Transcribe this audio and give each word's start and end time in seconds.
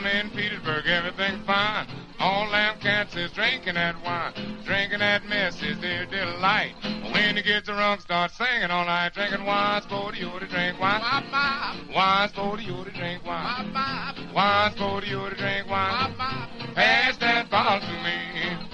Down 0.00 0.16
in 0.16 0.30
Petersburg, 0.30 0.86
everything's 0.86 1.44
fine. 1.44 1.86
All 2.18 2.50
them 2.50 2.78
cats 2.80 3.14
is 3.16 3.30
drinking 3.32 3.74
that 3.74 4.02
wine. 4.02 4.32
Drinking 4.64 5.00
that 5.00 5.26
mess 5.26 5.62
is 5.62 5.78
their 5.80 6.06
delight. 6.06 6.72
When 7.12 7.36
he 7.36 7.42
gets 7.42 7.66
drunk, 7.66 8.00
start 8.00 8.30
singing 8.30 8.70
all 8.70 8.86
night. 8.86 9.12
Drinking 9.12 9.44
wine's 9.44 9.84
for 9.86 10.14
you 10.14 10.30
to 10.40 10.46
drink 10.46 10.80
wine. 10.80 11.02
Wine's 11.94 12.32
for 12.32 12.58
you 12.58 12.82
to 12.82 12.90
drink 12.90 13.26
wine. 13.26 13.74
Wine's 14.34 14.74
for 14.78 15.02
you 15.02 15.28
to 15.28 15.36
drink 15.36 15.68
wine. 15.68 16.14
Pass 16.74 17.18
that 17.18 17.50
bottle 17.50 17.86
to 17.86 18.02
me. 18.02 18.69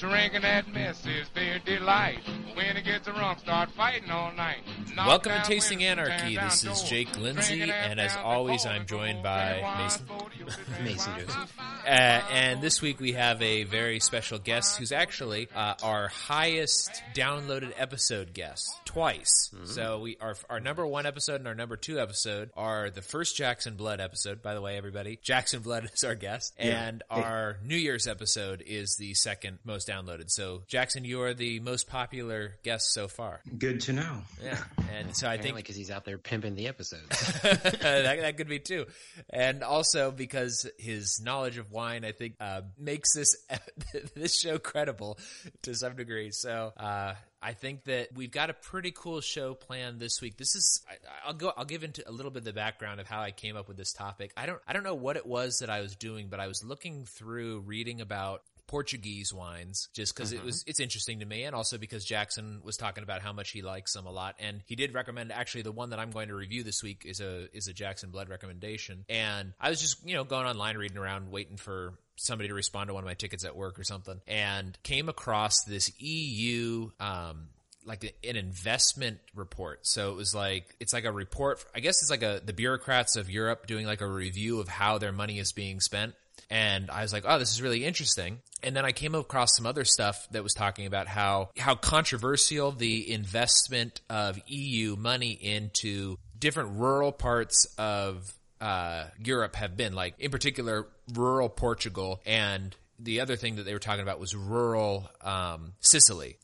Drinking 0.00 0.40
that 0.40 0.66
mess 0.72 1.04
is 1.04 1.28
their 1.34 1.58
delight. 1.58 2.20
When 2.54 2.74
it 2.74 2.84
gets 2.86 3.06
drunk, 3.06 3.40
start 3.40 3.70
fighting 3.72 4.10
all 4.10 4.32
night. 4.32 4.62
Knock 4.96 5.06
Welcome 5.06 5.32
to 5.32 5.42
Tasting 5.46 5.84
Anarchy. 5.84 6.36
This 6.36 6.64
is. 6.64 6.82
Jake 6.84 7.18
Lindsay, 7.18 7.70
and 7.70 8.00
as 8.00 8.16
always, 8.16 8.64
I'm 8.64 8.86
joined 8.86 9.22
by 9.22 9.60
Wine's 9.62 10.00
Mason. 10.00 10.06
for 10.06 10.30
you 10.38 10.44
to 10.46 10.52
drink 10.70 10.82
Mason. 10.84 11.12
Joseph. 11.18 11.58
Uh, 11.86 11.90
and 11.90 12.62
this 12.62 12.80
week 12.80 12.98
we 12.98 13.12
have 13.12 13.42
a 13.42 13.64
very 13.64 14.00
special 14.00 14.38
guest 14.38 14.78
who's 14.78 14.90
actually 14.90 15.48
uh, 15.54 15.74
our 15.82 16.08
highest 16.08 17.02
downloaded 17.14 17.72
episode 17.76 18.32
guest 18.32 18.70
twice. 18.86 19.50
So 19.64 20.00
we 20.00 20.16
our 20.20 20.34
our 20.48 20.60
number 20.60 20.86
one 20.86 21.04
episode 21.04 21.36
and 21.36 21.46
our 21.48 21.54
number 21.54 21.76
two 21.76 22.00
episode 22.00 22.50
are 22.56 22.88
the 22.88 23.02
first 23.02 23.36
Jackson 23.36 23.76
Blood 23.76 24.00
episode. 24.00 24.40
By 24.42 24.54
the 24.54 24.62
way, 24.62 24.78
everybody, 24.78 25.18
Jackson 25.22 25.60
Blood 25.60 25.90
is 25.94 26.04
our 26.04 26.14
guest, 26.14 26.54
and 26.58 27.02
our 27.10 27.58
New 27.62 27.76
Year's 27.76 28.06
episode 28.06 28.62
is 28.66 28.96
the 28.96 29.12
second 29.12 29.58
most 29.64 29.89
downloaded. 29.90 30.30
So 30.30 30.62
Jackson, 30.68 31.04
you 31.04 31.22
are 31.22 31.34
the 31.34 31.60
most 31.60 31.88
popular 31.88 32.56
guest 32.62 32.92
so 32.92 33.08
far. 33.08 33.40
Good 33.58 33.80
to 33.82 33.92
know. 33.92 34.22
Yeah, 34.42 34.62
and 34.92 35.16
so 35.16 35.28
I 35.28 35.38
think 35.38 35.56
because 35.56 35.76
he's 35.76 35.90
out 35.90 36.04
there 36.04 36.18
pimping 36.18 36.54
the 36.54 36.68
episodes. 36.68 37.08
that, 37.42 38.02
that 38.02 38.36
could 38.36 38.48
be 38.48 38.58
too, 38.58 38.86
and 39.28 39.62
also 39.62 40.10
because 40.10 40.68
his 40.78 41.20
knowledge 41.22 41.58
of 41.58 41.70
wine, 41.70 42.04
I 42.04 42.12
think, 42.12 42.34
uh, 42.40 42.62
makes 42.78 43.14
this 43.14 43.36
this 44.14 44.38
show 44.38 44.58
credible 44.58 45.18
to 45.62 45.74
some 45.74 45.96
degree. 45.96 46.30
So 46.30 46.72
uh, 46.76 47.14
I 47.42 47.52
think 47.54 47.84
that 47.84 48.08
we've 48.14 48.30
got 48.30 48.50
a 48.50 48.54
pretty 48.54 48.92
cool 48.94 49.20
show 49.20 49.54
planned 49.54 49.98
this 49.98 50.20
week. 50.20 50.36
This 50.36 50.54
is 50.54 50.84
I, 50.88 50.94
I'll 51.28 51.34
go 51.34 51.52
I'll 51.56 51.64
give 51.64 51.84
into 51.84 52.08
a 52.08 52.12
little 52.12 52.30
bit 52.30 52.40
of 52.40 52.44
the 52.44 52.52
background 52.52 53.00
of 53.00 53.06
how 53.06 53.20
I 53.20 53.30
came 53.30 53.56
up 53.56 53.66
with 53.66 53.76
this 53.76 53.92
topic. 53.92 54.32
I 54.36 54.46
don't 54.46 54.60
I 54.68 54.72
don't 54.72 54.84
know 54.84 54.94
what 54.94 55.16
it 55.16 55.26
was 55.26 55.58
that 55.60 55.70
I 55.70 55.80
was 55.80 55.96
doing, 55.96 56.28
but 56.28 56.40
I 56.40 56.46
was 56.46 56.62
looking 56.64 57.06
through 57.06 57.60
reading 57.60 58.00
about 58.00 58.42
Portuguese 58.70 59.34
wines 59.34 59.88
just 59.94 60.14
because 60.14 60.32
it 60.32 60.44
was 60.44 60.62
it's 60.64 60.78
interesting 60.78 61.18
to 61.18 61.26
me 61.26 61.42
and 61.42 61.56
also 61.56 61.76
because 61.76 62.04
Jackson 62.04 62.60
was 62.62 62.76
talking 62.76 63.02
about 63.02 63.20
how 63.20 63.32
much 63.32 63.50
he 63.50 63.62
likes 63.62 63.94
them 63.94 64.06
a 64.06 64.12
lot 64.12 64.36
and 64.38 64.60
he 64.64 64.76
did 64.76 64.94
recommend 64.94 65.32
actually 65.32 65.62
the 65.62 65.72
one 65.72 65.90
that 65.90 65.98
I'm 65.98 66.12
going 66.12 66.28
to 66.28 66.36
review 66.36 66.62
this 66.62 66.80
week 66.80 67.02
is 67.04 67.20
a 67.20 67.48
is 67.52 67.66
a 67.66 67.72
Jackson 67.72 68.10
Blood 68.10 68.28
recommendation 68.28 69.04
and 69.08 69.54
I 69.60 69.70
was 69.70 69.80
just 69.80 70.06
you 70.06 70.14
know 70.14 70.22
going 70.22 70.46
online 70.46 70.76
reading 70.76 70.98
around 70.98 71.32
waiting 71.32 71.56
for 71.56 71.94
somebody 72.14 72.46
to 72.46 72.54
respond 72.54 72.86
to 72.86 72.94
one 72.94 73.02
of 73.02 73.08
my 73.08 73.14
tickets 73.14 73.44
at 73.44 73.56
work 73.56 73.76
or 73.76 73.82
something 73.82 74.20
and 74.28 74.78
came 74.84 75.08
across 75.08 75.64
this 75.64 75.90
EU 76.00 76.90
um 77.00 77.48
like 77.84 78.14
an 78.22 78.36
investment 78.36 79.18
report. 79.34 79.84
So 79.84 80.12
it 80.12 80.16
was 80.16 80.32
like 80.32 80.76
it's 80.78 80.92
like 80.92 81.06
a 81.06 81.10
report. 81.10 81.64
I 81.74 81.80
guess 81.80 82.02
it's 82.02 82.10
like 82.10 82.22
a 82.22 82.40
the 82.44 82.52
bureaucrats 82.52 83.16
of 83.16 83.28
Europe 83.28 83.66
doing 83.66 83.84
like 83.84 84.00
a 84.00 84.06
review 84.06 84.60
of 84.60 84.68
how 84.68 84.98
their 84.98 85.10
money 85.12 85.40
is 85.40 85.50
being 85.50 85.80
spent. 85.80 86.14
And 86.50 86.90
I 86.90 87.02
was 87.02 87.12
like, 87.12 87.24
oh, 87.26 87.38
this 87.38 87.52
is 87.52 87.62
really 87.62 87.84
interesting. 87.84 88.40
And 88.62 88.74
then 88.74 88.84
I 88.84 88.92
came 88.92 89.14
across 89.14 89.56
some 89.56 89.66
other 89.66 89.84
stuff 89.84 90.26
that 90.32 90.42
was 90.42 90.52
talking 90.52 90.86
about 90.86 91.06
how 91.06 91.50
how 91.56 91.74
controversial 91.74 92.72
the 92.72 93.12
investment 93.12 94.00
of 94.10 94.38
EU 94.46 94.96
money 94.96 95.30
into 95.30 96.16
different 96.38 96.78
rural 96.78 97.12
parts 97.12 97.66
of 97.78 98.32
uh, 98.60 99.04
Europe 99.22 99.56
have 99.56 99.76
been. 99.76 99.94
Like 99.94 100.14
in 100.18 100.30
particular, 100.30 100.88
rural 101.14 101.48
Portugal 101.48 102.20
and 102.26 102.76
the 102.98 103.20
other 103.20 103.36
thing 103.36 103.56
that 103.56 103.62
they 103.62 103.72
were 103.72 103.78
talking 103.78 104.02
about 104.02 104.20
was 104.20 104.34
rural 104.34 105.08
um, 105.22 105.72
Sicily 105.80 106.36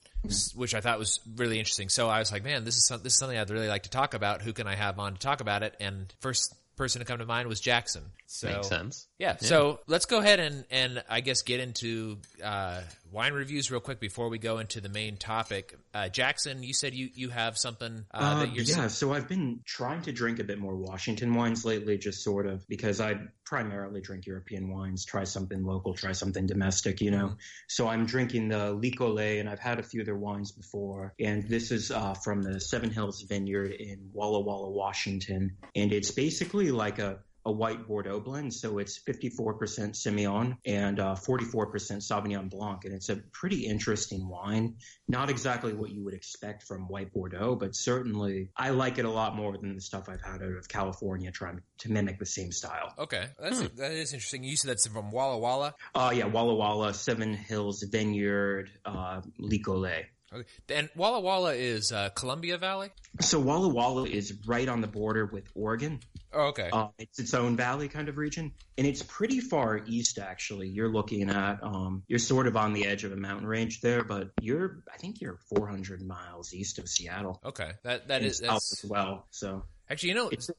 which 0.55 0.75
I 0.75 0.81
thought 0.81 0.99
was 0.99 1.21
really 1.37 1.59
interesting. 1.59 1.89
So 1.89 2.09
I 2.09 2.19
was 2.19 2.33
like, 2.33 2.45
man, 2.45 2.65
this 2.65 2.77
is 2.77 2.87
some, 2.87 3.03
this 3.03 3.13
is 3.13 3.19
something 3.19 3.39
I'd 3.39 3.51
really 3.51 3.69
like 3.69 3.85
to 3.85 3.91
talk 3.91 4.15
about. 4.15 4.43
Who 4.43 4.53
can 4.53 4.67
I 4.67 4.75
have 4.75 4.99
on 4.99 5.15
to 5.15 5.19
talk 5.19 5.41
about 5.41 5.63
it? 5.63 5.77
And 5.81 6.13
first 6.21 6.55
person 6.77 7.01
to 7.01 7.05
come 7.05 7.19
to 7.19 7.27
mind 7.27 7.49
was 7.49 7.61
Jackson. 7.61 8.03
So 8.27 8.49
Makes 8.49 8.69
sense. 8.69 9.07
yeah, 9.19 9.37
so 9.39 9.81
let's 9.87 10.07
go 10.07 10.19
ahead 10.19 10.41
and 10.41 10.65
and 10.71 11.03
I 11.09 11.21
guess 11.21 11.43
get 11.43 11.61
into 11.61 12.19
uh, 12.43 12.81
wine 13.17 13.33
reviews 13.33 13.71
real 13.71 13.81
quick 13.81 13.99
before 13.99 14.29
we 14.29 14.39
go 14.39 14.59
into 14.59 14.79
the 14.79 14.91
main 14.91 15.17
topic. 15.17 15.75
Uh, 15.95 16.07
Jackson, 16.07 16.63
you 16.63 16.75
said 16.75 16.93
you 16.93 17.09
you 17.15 17.31
have 17.31 17.57
something 17.57 18.05
uh, 18.13 18.41
that 18.41 18.55
you're 18.55 18.65
yeah, 18.65 18.89
so 18.89 19.15
I've 19.15 19.27
been 19.27 19.61
trying 19.65 20.03
to 20.03 20.13
drink 20.13 20.39
a 20.39 20.45
bit 20.45 20.59
more 20.59 20.77
Washington 20.77 21.33
wines 21.33 21.65
lately, 21.65 21.97
just 21.97 22.23
sort 22.23 22.47
of 22.47 22.69
because 22.69 23.01
I 23.01 23.15
primarily 23.47 24.03
drink 24.03 24.27
European 24.27 24.69
wines. 24.69 25.07
Try 25.07 25.25
something 25.25 25.65
local, 25.65 25.95
try 25.95 26.13
something 26.13 26.47
domestic, 26.47 27.01
you 27.01 27.11
know. 27.11 27.37
So 27.69 27.89
I'm 27.89 28.05
drinking 28.05 28.49
the 28.49 28.75
L'Ecole, 28.75 29.19
and 29.19 29.49
I've 29.49 29.61
had 29.61 29.79
a 29.79 29.83
few 29.83 30.01
of 30.01 30.07
their 30.07 30.17
wines 30.17 30.53
before. 30.53 31.15
And 31.19 31.49
this 31.49 31.71
is 31.71 31.91
uh, 31.91 32.13
from 32.15 32.43
the 32.43 32.61
Seven 32.61 32.91
Hills 32.91 33.23
Vineyard 33.23 33.73
in 33.73 34.11
Walla 34.13 34.41
Walla, 34.41 34.71
Washington, 34.71 35.57
and 35.75 35.91
it's 35.91 36.11
basically 36.11 36.71
like 36.71 36.99
a 36.99 37.21
a 37.47 37.53
white 37.53 37.87
Bordeaux 37.87 38.19
blend, 38.19 38.53
so 38.53 38.79
it's 38.79 38.99
54% 38.99 39.57
Semillon 39.95 40.59
and 40.67 40.99
uh, 40.99 41.15
44% 41.15 41.71
Sauvignon 42.03 42.51
Blanc, 42.51 42.85
and 42.85 42.93
it's 42.93 43.09
a 43.09 43.17
pretty 43.33 43.67
interesting 43.67 44.29
wine. 44.29 44.75
Not 45.07 45.31
exactly 45.31 45.73
what 45.73 45.91
you 45.91 46.05
would 46.05 46.13
expect 46.13 46.65
from 46.65 46.89
white 46.89 47.13
Bordeaux, 47.13 47.55
but 47.55 47.77
certainly 47.77 48.51
I 48.57 48.71
like 48.71 48.99
it 48.99 49.05
a 49.05 49.11
lot 49.11 49.37
more 49.37 49.57
than 49.57 49.77
the 49.77 49.81
stuff 49.81 50.09
I've 50.09 50.21
had 50.21 50.43
out 50.43 50.57
of 50.57 50.69
California 50.69 51.31
trying 51.31 51.61
to 51.79 51.93
mimic 51.93 52.19
the 52.19 52.27
same 52.27 52.51
style. 52.51 52.93
okay. 52.99 53.27
That's 53.41 53.61
that 53.77 53.93
is 53.93 54.13
interesting. 54.13 54.43
You 54.43 54.57
said 54.57 54.71
that's 54.71 54.89
from 54.89 55.13
Walla 55.13 55.39
Walla. 55.39 55.75
Uh, 55.95 56.13
yeah, 56.15 56.27
Walla 56.27 56.55
Walla, 56.55 56.93
Seven 56.95 57.33
Hills 57.33 57.85
Vineyard, 57.85 58.71
uh, 58.85 59.21
L'Ecole. 59.39 60.05
Okay. 60.33 60.45
And 60.69 60.89
Walla 60.97 61.21
Walla 61.21 61.55
is 61.55 61.93
uh, 61.93 62.11
Columbia 62.11 62.59
Valley. 62.59 62.91
So 63.21 63.39
Walla 63.39 63.69
Walla 63.69 64.05
is 64.05 64.35
right 64.47 64.69
on 64.69 64.81
the 64.81 64.87
border 64.89 65.27
with 65.27 65.49
Oregon. 65.55 66.01
Oh, 66.33 66.49
okay. 66.49 66.69
Uh, 66.73 66.89
it's 66.99 67.19
its 67.19 67.33
own 67.33 67.57
valley 67.57 67.89
kind 67.89 68.09
of 68.09 68.19
region, 68.19 68.53
and 68.77 68.87
it's 68.87 69.03
pretty 69.03 69.41
far 69.41 69.81
east. 69.87 70.19
Actually, 70.19 70.69
you're 70.69 70.89
looking 70.89 71.31
at 71.31 71.63
um, 71.63 72.03
you're 72.09 72.19
sort 72.19 72.47
of 72.47 72.57
on 72.57 72.73
the 72.73 72.87
edge 72.87 73.05
of 73.05 73.13
a 73.13 73.17
mountain 73.17 73.47
range 73.47 73.81
there, 73.81 74.03
but 74.03 74.31
you're 74.41 74.83
I 74.93 74.97
think 74.97 75.21
you're 75.21 75.39
400 75.55 76.03
miles 76.03 76.53
east 76.53 76.79
of 76.79 76.89
Seattle. 76.89 77.41
okay. 77.45 77.73
That 77.85 78.09
that 78.09 78.23
south 78.35 78.41
that's 78.41 78.85
as 78.85 78.91
well. 78.91 79.27
So 79.31 79.65
actually 79.89 80.11
you 80.11 80.15
know 80.17 80.29
it's 80.29 80.51
a 80.51 80.55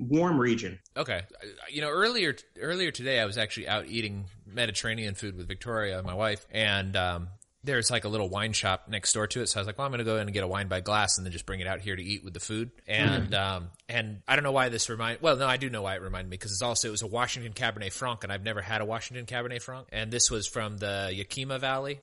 warm 0.00 0.38
region. 0.38 0.80
Okay, 0.96 1.22
you 1.70 1.80
know 1.80 1.88
earlier 1.88 2.36
earlier 2.60 2.90
today 2.90 3.20
I 3.20 3.24
was 3.24 3.38
actually 3.38 3.68
out 3.68 3.86
eating 3.86 4.26
Mediterranean 4.46 5.14
food 5.14 5.36
with 5.36 5.46
Victoria, 5.48 6.02
my 6.02 6.14
wife, 6.14 6.46
and 6.50 6.96
um, 6.96 7.28
there's 7.64 7.90
like 7.90 8.04
a 8.04 8.08
little 8.08 8.28
wine 8.28 8.52
shop 8.52 8.86
next 8.88 9.12
door 9.12 9.26
to 9.26 9.40
it. 9.40 9.48
So 9.48 9.58
I 9.58 9.60
was 9.60 9.66
like, 9.66 9.78
well, 9.78 9.86
I'm 9.86 9.90
going 9.90 9.98
to 9.98 10.04
go 10.04 10.16
in 10.16 10.22
and 10.22 10.32
get 10.32 10.44
a 10.44 10.46
wine 10.46 10.68
by 10.68 10.80
glass 10.80 11.16
and 11.18 11.26
then 11.26 11.32
just 11.32 11.46
bring 11.46 11.60
it 11.60 11.66
out 11.66 11.80
here 11.80 11.96
to 11.96 12.02
eat 12.02 12.22
with 12.22 12.34
the 12.34 12.40
food. 12.40 12.70
And 12.86 13.34
um, 13.34 13.68
and 13.88 14.22
I 14.26 14.36
don't 14.36 14.44
know 14.44 14.52
why 14.52 14.68
this 14.68 14.88
remind. 14.88 15.20
Well, 15.20 15.36
no, 15.36 15.46
I 15.46 15.56
do 15.56 15.68
know 15.68 15.82
why 15.82 15.94
it 15.94 16.02
reminded 16.02 16.30
me 16.30 16.36
because 16.36 16.52
it's 16.52 16.62
also 16.62 16.88
it 16.88 16.90
was 16.90 17.02
a 17.02 17.06
Washington 17.06 17.52
Cabernet 17.52 17.92
Franc, 17.92 18.24
and 18.24 18.32
I've 18.32 18.42
never 18.42 18.60
had 18.60 18.80
a 18.80 18.84
Washington 18.84 19.26
Cabernet 19.26 19.62
Franc, 19.62 19.88
and 19.92 20.10
this 20.10 20.30
was 20.30 20.46
from 20.46 20.78
the 20.78 21.10
Yakima 21.12 21.58
Valley. 21.58 22.00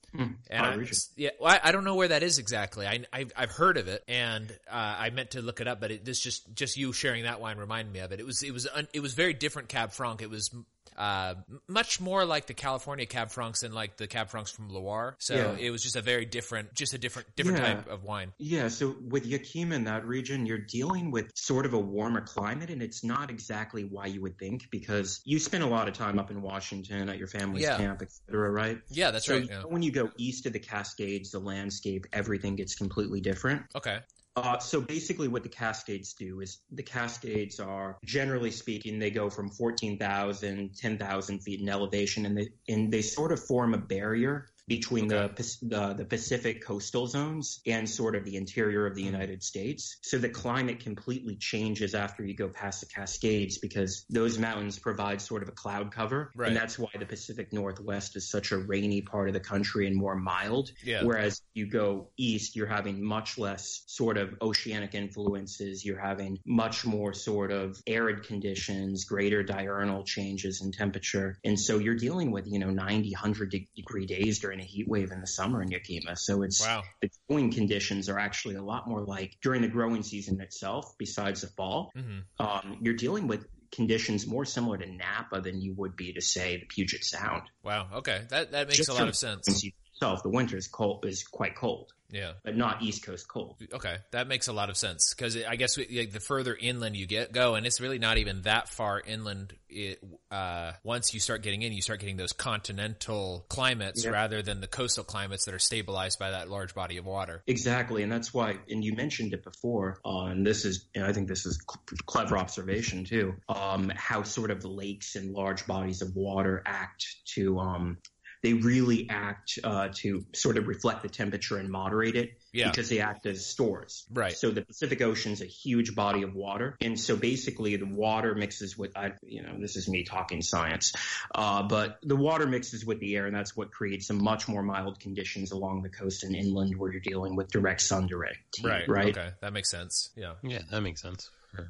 and 0.50 0.66
I, 0.66 0.76
yeah, 1.16 1.30
well, 1.40 1.52
I, 1.52 1.70
I 1.70 1.72
don't 1.72 1.84
know 1.84 1.96
where 1.96 2.10
that 2.10 2.24
is 2.24 2.38
exactly. 2.38 2.86
I, 2.86 3.04
I've, 3.12 3.32
I've 3.36 3.52
heard 3.52 3.78
of 3.78 3.88
it, 3.88 4.04
and 4.08 4.52
uh, 4.70 4.96
I 5.00 5.10
meant 5.10 5.32
to 5.32 5.42
look 5.42 5.60
it 5.62 5.68
up, 5.68 5.80
but 5.82 5.92
it, 5.92 6.06
this 6.06 6.20
just 6.20 6.54
just 6.54 6.78
you 6.78 6.94
sharing 6.94 7.24
that 7.24 7.42
wine 7.42 7.58
reminded 7.58 7.92
me 7.94 8.00
of 8.00 8.12
it. 8.12 8.20
It 8.20 8.26
was 8.26 8.44
it 8.44 8.52
was 8.52 8.68
un, 8.68 8.88
it 8.94 9.00
was 9.00 9.14
very 9.14 9.34
different 9.34 9.70
Cab 9.70 9.92
Franc. 9.92 10.22
It 10.22 10.30
was 10.30 10.54
uh, 10.98 11.36
much 11.68 12.00
more 12.02 12.26
like 12.26 12.48
the 12.48 12.54
California 12.54 13.06
Cab 13.06 13.32
Francs 13.32 13.62
than 13.62 13.72
like 13.74 13.98
the 13.98 14.08
Cab 14.08 14.30
Francs 14.30 14.52
from 14.52 14.70
Loire. 14.70 15.16
So 15.20 15.36
Yeah. 15.36 15.56
it 15.58 15.70
was 15.72 15.82
just 15.84 15.96
a 15.96 16.02
very 16.02 16.26
different, 16.26 16.74
just 16.74 16.94
a 16.94 16.98
different 16.98 17.36
different 17.36 17.60
Yeah. 17.60 17.74
type 17.76 17.88
of 17.90 18.04
wine. 18.04 18.34
Yeah, 18.38 18.68
so 18.68 18.96
with 19.02 19.26
Yakima 19.26 19.76
in 19.76 19.84
that 19.86 20.06
region, 20.06 20.46
you're 20.46 20.58
dealing 20.58 21.12
with 21.12 21.32
sort 21.36 21.66
of 21.66 21.74
a 21.74 21.80
warmer 21.80 22.22
climate, 22.22 22.70
and 22.70 22.82
it's 22.82 23.04
not 23.04 23.30
exactly 23.30 23.84
why 23.86 24.08
you 24.08 24.22
would 24.22 24.38
think 24.38 24.70
because 24.70 25.22
you 25.26 25.40
spend 25.40 25.64
a 25.64 25.68
lot 25.68 25.88
of 25.88 25.94
time 25.94 26.20
up 26.20 26.32
in 26.32 26.42
Washington 26.42 27.10
at 27.10 27.18
your 27.18 27.28
family's 27.28 27.64
Yeah. 27.64 27.78
camp, 27.78 28.02
etc. 28.02 28.50
Right? 28.52 28.82
Yeah, 28.90 29.12
that's 29.12 29.26
so 29.26 29.40
right. 29.40 29.70
when 29.70 29.82
you 29.82 29.92
go 29.92 30.12
east 30.18 30.46
of 30.46 30.54
the 30.54 30.60
Cascades, 30.60 31.32
the 31.32 31.40
landscape, 31.40 32.06
everything 32.14 32.56
gets 32.56 32.76
completely 32.76 33.22
different. 33.22 33.64
Okay. 33.76 34.00
Uh, 34.36 34.60
so 34.60 34.80
basically, 34.80 35.28
what 35.28 35.44
the 35.44 35.50
Cascades 35.50 36.14
do 36.14 36.40
is 36.40 36.60
the 36.72 36.84
Cascades 36.84 37.60
are, 37.60 37.98
generally 38.06 38.52
speaking, 38.52 38.98
they 38.98 39.12
go 39.12 39.30
from 39.30 39.50
14,000, 39.50 40.76
10,000 40.76 41.40
feet 41.40 41.60
in 41.60 41.68
elevation, 41.68 42.26
and 42.26 42.38
they 42.38 42.50
and 42.70 42.92
they 42.92 43.02
sort 43.02 43.34
of 43.34 43.44
form 43.46 43.74
a 43.74 43.78
barrier 43.78 44.48
between 44.68 45.08
the, 45.08 45.30
the 45.64 45.94
the 45.94 46.06
Pacific 46.06 46.64
coastal 46.66 47.08
zones 47.08 47.62
and 47.66 47.90
sort 47.90 48.16
of 48.16 48.24
the 48.24 48.36
interior 48.36 48.86
of 48.86 48.96
the 48.96 49.04
United 49.04 49.44
States. 49.44 49.98
So 50.04 50.18
the 50.18 50.30
climate 50.30 50.80
completely 50.80 51.36
changes 51.36 51.94
after 51.96 52.24
you 52.26 52.36
go 52.36 52.48
past 52.48 52.82
the 52.82 52.88
Cascades 52.88 53.58
because 53.58 54.06
those 54.10 54.38
mountains 54.40 54.80
provide 54.80 55.22
sort 55.22 55.44
of 55.44 55.50
a 55.50 55.52
cloud 55.54 55.92
cover, 55.92 56.32
Right. 56.36 56.48
and 56.50 56.56
that's 56.58 56.78
why 56.80 56.90
the 56.98 57.06
Pacific 57.06 57.52
Northwest 57.54 58.16
is 58.16 58.30
such 58.30 58.52
a 58.52 58.58
rainy 58.58 59.02
part 59.02 59.28
of 59.28 59.34
the 59.34 59.40
country 59.40 59.88
and 59.88 59.96
more 59.96 60.16
mild. 60.16 60.72
Yeah. 60.84 61.04
Whereas 61.04 61.42
you 61.54 61.68
go 61.68 62.10
east, 62.18 62.56
you're 62.56 62.68
having 62.68 63.04
much 63.04 63.38
less 63.38 63.84
sort 63.88 64.18
of 64.18 64.36
oceanic 64.42 64.94
influences. 64.96 65.84
You're 65.84 66.00
having 66.00 66.40
much 66.46 66.86
more 66.86 67.14
sort 67.14 67.52
of 67.52 67.82
arid 67.88 68.24
conditions, 68.24 69.06
greater 69.06 69.44
diurnal 69.44 70.04
changes 70.04 70.62
in 70.62 70.72
temperature. 70.72 71.38
And 71.44 71.60
so 71.60 71.78
you're 71.80 71.96
dealing 71.96 72.32
with, 72.32 72.48
you 72.48 72.60
know, 72.60 72.70
90, 72.70 73.12
100 73.12 73.52
de- 73.52 73.70
degree 73.76 74.06
days 74.06 74.40
during 74.40 74.51
a 74.60 74.64
heat 74.64 74.88
wave 74.88 75.12
in 75.12 75.22
the 75.22 75.28
summer 75.28 75.62
in 75.62 75.70
Yakima. 75.72 76.16
So 76.18 76.44
it's 76.44 76.60
Wow. 76.62 76.84
the 77.02 77.10
growing 77.30 77.52
conditions 77.52 78.10
are 78.10 78.20
actually 78.20 78.56
a 78.56 78.64
lot 78.64 78.88
more 78.88 79.04
like 79.06 79.38
during 79.42 79.62
the 79.62 79.68
growing 79.68 80.04
season 80.04 80.42
itself, 80.42 80.86
besides 80.98 81.42
the 81.42 81.48
fall. 81.48 81.92
hmm 81.96 82.20
Um, 82.40 82.80
you're 82.82 82.96
dealing 82.96 83.28
with 83.28 83.46
conditions 83.72 84.28
more 84.28 84.44
similar 84.46 84.78
to 84.78 84.86
Napa 84.86 85.40
than 85.42 85.62
you 85.62 85.74
would 85.78 85.96
be 85.96 86.14
to 86.14 86.22
say 86.22 86.58
the 86.58 86.66
Puget 86.66 87.04
Sound. 87.06 87.44
Wow. 87.64 87.88
Okay. 87.94 88.26
That 88.30 88.52
that 88.52 88.68
makes 88.68 88.78
Just 88.78 88.90
a 88.90 88.94
lot 88.94 89.08
of 89.08 89.16
sense. 89.16 89.48
itself, 89.94 90.24
the 90.24 90.30
winter 90.30 90.58
is 90.58 90.68
cold 90.68 91.06
is 91.06 91.24
quite 91.24 91.56
cold, 91.56 91.92
Yeah. 92.12 92.34
but 92.44 92.56
not 92.58 92.82
East 92.82 93.06
Coast 93.06 93.28
cold. 93.28 93.56
Okay, 93.74 93.96
that 94.12 94.28
makes 94.28 94.48
a 94.48 94.54
lot 94.54 94.70
of 94.70 94.78
sense 94.78 95.14
because 95.16 95.38
I 95.38 95.56
guess 95.56 95.78
we, 95.78 95.88
like, 95.92 96.12
the 96.12 96.20
further 96.20 96.56
inland 96.60 96.96
you 96.96 97.08
get 97.08 97.32
go, 97.32 97.56
and 97.56 97.66
it's 97.66 97.80
really 97.82 98.00
not 98.00 98.18
even 98.18 98.42
that 98.44 98.70
far 98.70 99.00
inland. 99.00 99.54
It 99.70 100.00
uh, 100.30 100.74
once 100.84 101.14
you 101.14 101.20
start 101.20 101.42
getting 101.44 101.62
in, 101.62 101.72
you 101.72 101.82
start 101.82 102.00
getting 102.02 102.18
those 102.18 102.34
continental 102.34 103.46
climates 103.50 104.04
Yeah. 104.04 104.12
rather 104.12 104.42
than 104.42 104.60
the 104.62 104.68
coastal 104.68 105.04
climates 105.04 105.46
that 105.46 105.54
are 105.54 105.60
stabilized 105.60 106.20
by 106.20 106.32
that 106.32 106.50
large 106.50 106.74
body 106.76 106.98
of 106.98 107.06
water. 107.06 107.44
Exactly, 107.48 108.04
and 108.04 108.12
that's 108.12 108.34
why. 108.34 108.58
And 108.70 108.84
you 108.84 108.94
mentioned 108.96 109.34
it 109.34 109.44
before, 109.44 110.00
uh, 110.06 110.26
and 110.26 110.46
this 110.46 110.66
is, 110.66 110.88
and 110.96 111.06
I 111.06 111.14
think 111.14 111.28
this 111.28 111.46
is 111.46 111.58
cl- 111.70 111.82
clever 112.06 112.38
observation 112.38 113.06
too. 113.06 113.36
Um, 113.48 113.92
how 113.96 114.24
sort 114.24 114.52
of 114.52 114.66
lakes 114.66 115.16
and 115.16 115.34
large 115.34 115.66
bodies 115.68 116.02
of 116.02 116.16
water 116.16 116.62
act 116.66 117.06
to, 117.36 117.60
um, 117.60 117.98
they 118.44 118.54
really 118.54 119.08
act 119.10 119.60
uh, 119.64 119.90
to 119.96 120.26
sort 120.34 120.58
of 120.58 120.68
reflect 120.68 121.04
the 121.04 121.10
temperature 121.10 121.58
and 121.58 121.70
moderate 121.70 122.16
it. 122.16 122.32
Yeah. 122.54 122.70
because 122.70 122.90
they 122.90 123.00
act 123.00 123.26
as 123.28 123.46
stores. 123.46 124.06
Right. 124.12 124.36
So 124.36 124.52
the 124.52 124.62
Pacific 124.66 125.02
Ocean 125.02 125.32
is 125.32 125.42
a 125.42 125.46
huge 125.46 125.96
body 125.96 126.24
of 126.24 126.36
water, 126.36 126.76
and 126.82 127.00
so 127.00 127.16
basically 127.16 127.78
the 127.78 127.86
water 127.86 128.36
mixes 128.36 128.78
with, 128.78 128.98
I, 128.98 129.14
you 129.24 129.42
know, 129.42 129.58
this 129.58 129.78
is 129.78 129.88
me 129.88 130.04
talking 130.04 130.42
science, 130.42 130.92
uh, 131.34 131.64
but 131.64 132.00
the 132.04 132.18
water 132.18 132.46
mixes 132.46 132.86
with 132.86 133.00
the 133.00 133.16
air, 133.16 133.26
and 133.26 133.34
that's 133.34 133.56
what 133.56 133.72
creates 133.72 134.08
some 134.08 134.22
much 134.22 134.50
more 134.50 134.64
mild 134.64 135.00
conditions 135.00 135.54
along 135.54 135.84
the 135.84 135.90
coast 135.90 136.26
and 136.26 136.36
inland 136.36 136.76
where 136.78 136.92
you're 136.92 137.00
dealing 137.00 137.38
with 137.38 137.50
direct 137.50 137.80
sun 137.80 138.08
direct 138.08 138.58
heat, 138.58 138.68
Right. 138.68 138.90
right? 138.90 139.18
Okay, 139.18 139.30
that 139.40 139.54
makes 139.54 139.70
sense. 139.72 140.10
Yeah. 140.18 140.34
Yeah, 140.44 140.64
that 140.72 140.82
makes 140.82 141.02
sense. 141.02 141.30
Sure. 141.56 141.70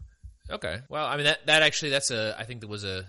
Okay. 0.51 0.79
Well, 0.89 1.05
I 1.05 1.15
mean 1.15 1.25
that 1.25 1.45
that 1.45 1.63
actually 1.63 1.91
that's 1.91 2.11
a 2.11 2.35
I 2.37 2.43
think 2.43 2.61
that 2.61 2.67
was 2.67 2.83
a 2.83 3.05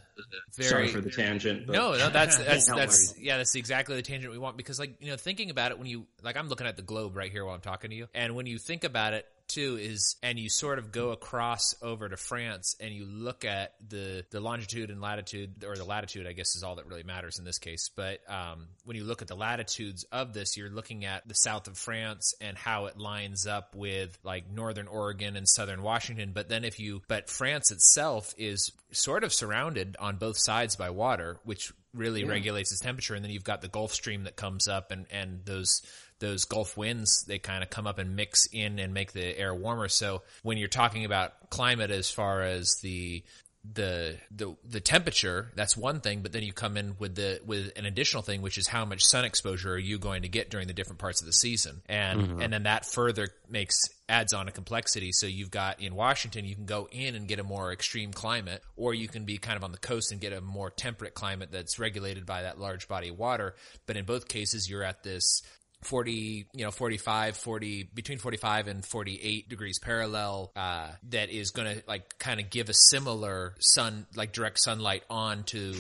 very 0.55 0.69
Sorry 0.69 0.89
for 0.89 1.01
the 1.01 1.11
tangent. 1.11 1.69
No, 1.69 1.93
no, 1.93 2.11
that's 2.11 2.37
that's 2.45 2.67
that's 2.67 3.15
yeah, 3.19 3.37
that's 3.39 3.55
exactly 3.55 3.97
the 3.97 4.03
tangent 4.03 4.33
we 4.33 4.39
want 4.39 4.57
because 4.57 4.79
like 4.79 4.95
you 5.01 5.11
know 5.11 5.17
thinking 5.17 5.51
about 5.51 5.71
it 5.71 5.79
when 5.79 5.87
you 5.87 6.07
like 6.23 6.37
I'm 6.37 6.49
looking 6.49 6.67
at 6.67 6.77
the 6.77 6.83
globe 6.83 7.17
right 7.17 7.31
here 7.31 7.45
while 7.45 7.55
I'm 7.55 7.61
talking 7.61 7.91
to 7.91 7.97
you, 7.97 8.07
and 8.15 8.35
when 8.35 8.47
you 8.47 8.59
think 8.59 8.85
about 8.85 9.13
it 9.15 9.27
too 9.49 9.79
is 9.81 10.17
and 10.23 10.39
you 10.39 10.49
sort 10.49 10.79
of 10.79 10.93
go 10.93 11.11
across 11.11 11.75
over 11.83 12.09
to 12.09 12.17
France 12.17 12.77
and 12.81 12.93
you 12.93 13.05
look 13.05 13.45
at 13.45 13.75
the 13.87 14.25
the 14.31 14.41
longitude 14.41 14.91
and 14.91 15.01
latitude 15.01 15.65
or 15.65 15.77
the 15.77 15.85
latitude 15.85 16.27
I 16.27 16.33
guess 16.33 16.57
is 16.57 16.63
all 16.63 16.77
that 16.77 16.87
really 16.87 17.03
matters 17.03 17.39
in 17.39 17.45
this 17.45 17.59
case. 17.59 17.91
But 17.95 18.21
um, 18.29 18.69
when 18.85 18.97
you 18.97 19.05
look 19.05 19.23
at 19.23 19.29
the 19.29 19.37
latitudes 19.37 20.05
of 20.13 20.33
this 20.33 20.57
you're 20.57 20.71
looking 20.71 21.05
at 21.05 21.27
the 21.27 21.35
south 21.35 21.69
of 21.69 21.77
France 21.77 22.35
and 22.41 22.57
how 22.57 22.87
it 22.87 22.99
lines 22.99 23.47
up 23.47 23.75
with 23.75 24.19
like 24.23 24.51
northern 24.51 24.89
Oregon 24.89 25.37
and 25.37 25.49
southern 25.49 25.83
Washington. 25.83 26.33
But 26.33 26.49
then 26.49 26.65
if 26.65 26.81
you 26.81 27.03
but 27.09 27.29
France 27.29 27.71
itself 27.71 28.35
is 28.37 28.73
sort 28.91 29.25
of 29.25 29.33
surrounded 29.33 29.97
on 29.99 30.17
both 30.17 30.39
sides 30.39 30.77
by 30.77 30.91
water 30.91 31.39
which 31.45 31.73
really 31.95 32.25
regulates 32.25 32.73
its 32.73 32.81
temperature 32.81 33.15
and 33.15 33.25
then 33.25 33.31
you've 33.31 33.45
got 33.45 33.61
the 33.61 33.69
Gulf 33.69 33.93
Stream 33.93 34.25
that 34.25 34.37
comes 34.37 34.69
up 34.69 34.91
and 34.91 35.07
and 35.11 35.45
those 35.45 35.83
those 36.23 36.45
Gulf 36.45 36.77
winds, 36.77 37.25
they 37.25 37.39
kind 37.39 37.63
of 37.63 37.69
come 37.69 37.87
up 37.87 37.99
and 37.99 38.17
mix 38.17 38.47
in 38.47 38.79
and 38.79 38.95
make 38.95 39.13
the 39.13 39.37
air 39.37 39.55
warmer. 39.55 39.89
So 39.89 40.23
when 40.43 40.57
you're 40.57 40.69
talking 40.69 41.05
about 41.05 41.51
climate 41.51 41.91
as 41.91 42.11
far 42.11 42.43
as 42.43 42.77
the 42.81 43.25
the 43.65 44.17
the 44.31 44.57
the 44.69 44.81
temperature, 44.81 45.53
that's 45.55 45.77
one 45.77 46.01
thing, 46.01 46.23
but 46.23 46.33
then 46.33 46.43
you 46.43 46.53
come 46.53 46.77
in 46.77 46.97
with 46.99 47.15
the 47.15 47.41
with 47.47 47.71
an 47.77 47.87
additional 47.87 48.23
thing, 48.23 48.43
which 48.43 48.59
is 48.59 48.67
how 48.67 48.85
much 48.85 49.05
sun 49.05 49.25
exposure 49.25 49.75
are 49.75 49.79
you 49.79 49.99
going 49.99 50.23
to 50.23 50.29
get 50.29 50.51
during 50.51 50.67
the 50.67 50.73
different 50.73 50.99
parts 50.99 51.21
of 51.21 51.27
the 51.27 51.33
season, 51.33 51.81
and 51.89 52.21
mm-hmm. 52.21 52.43
and 52.43 52.53
then 52.53 52.65
that 52.65 52.85
further 52.85 53.29
makes 53.49 53.79
adds 54.09 54.33
on 54.35 54.49
a 54.49 54.53
complexity. 54.53 55.13
So 55.13 55.27
you've 55.27 55.53
got 55.53 55.81
in 55.81 55.95
Washington, 55.95 56.45
you 56.45 56.57
can 56.57 56.67
go 56.67 56.89
in 56.91 57.15
and 57.15 57.29
get 57.29 57.39
a 57.39 57.45
more 57.45 57.73
extreme 57.73 58.13
climate, 58.13 58.63
or 58.77 58.95
you 58.95 59.07
can 59.07 59.25
be 59.25 59.39
kind 59.39 59.57
of 59.57 59.63
on 59.63 59.71
the 59.71 59.79
coast 59.79 60.11
and 60.11 60.21
get 60.21 60.33
a 60.33 60.41
more 60.41 60.71
temperate 60.71 61.15
climate 61.15 61.51
that's 61.53 61.79
regulated 61.79 62.27
by 62.27 62.43
that 62.43 62.59
large 62.59 62.89
body 62.89 63.11
of 63.11 63.19
water. 63.19 63.55
But 63.87 63.97
in 63.97 64.05
both 64.05 64.27
cases, 64.27 64.69
you're 64.69 64.83
at 64.83 65.05
this 65.05 65.43
40 65.83 66.47
you 66.53 66.65
know 66.65 66.71
45 66.71 67.37
40 67.37 67.91
between 67.95 68.19
45 68.19 68.69
and 68.69 68.85
48 68.85 69.49
degrees 69.49 69.79
parallel 69.79 70.53
uh, 70.57 70.89
that 71.11 71.31
is 71.31 71.51
going 71.51 71.77
to 71.77 71.83
like 71.87 72.19
kind 72.19 72.41
of 72.41 72.51
give 72.51 72.69
a 72.69 72.75
similar 72.75 73.55
sun 73.59 74.07
like 74.15 74.33
direct 74.33 74.61
sunlight 74.61 75.03
onto 75.11 75.75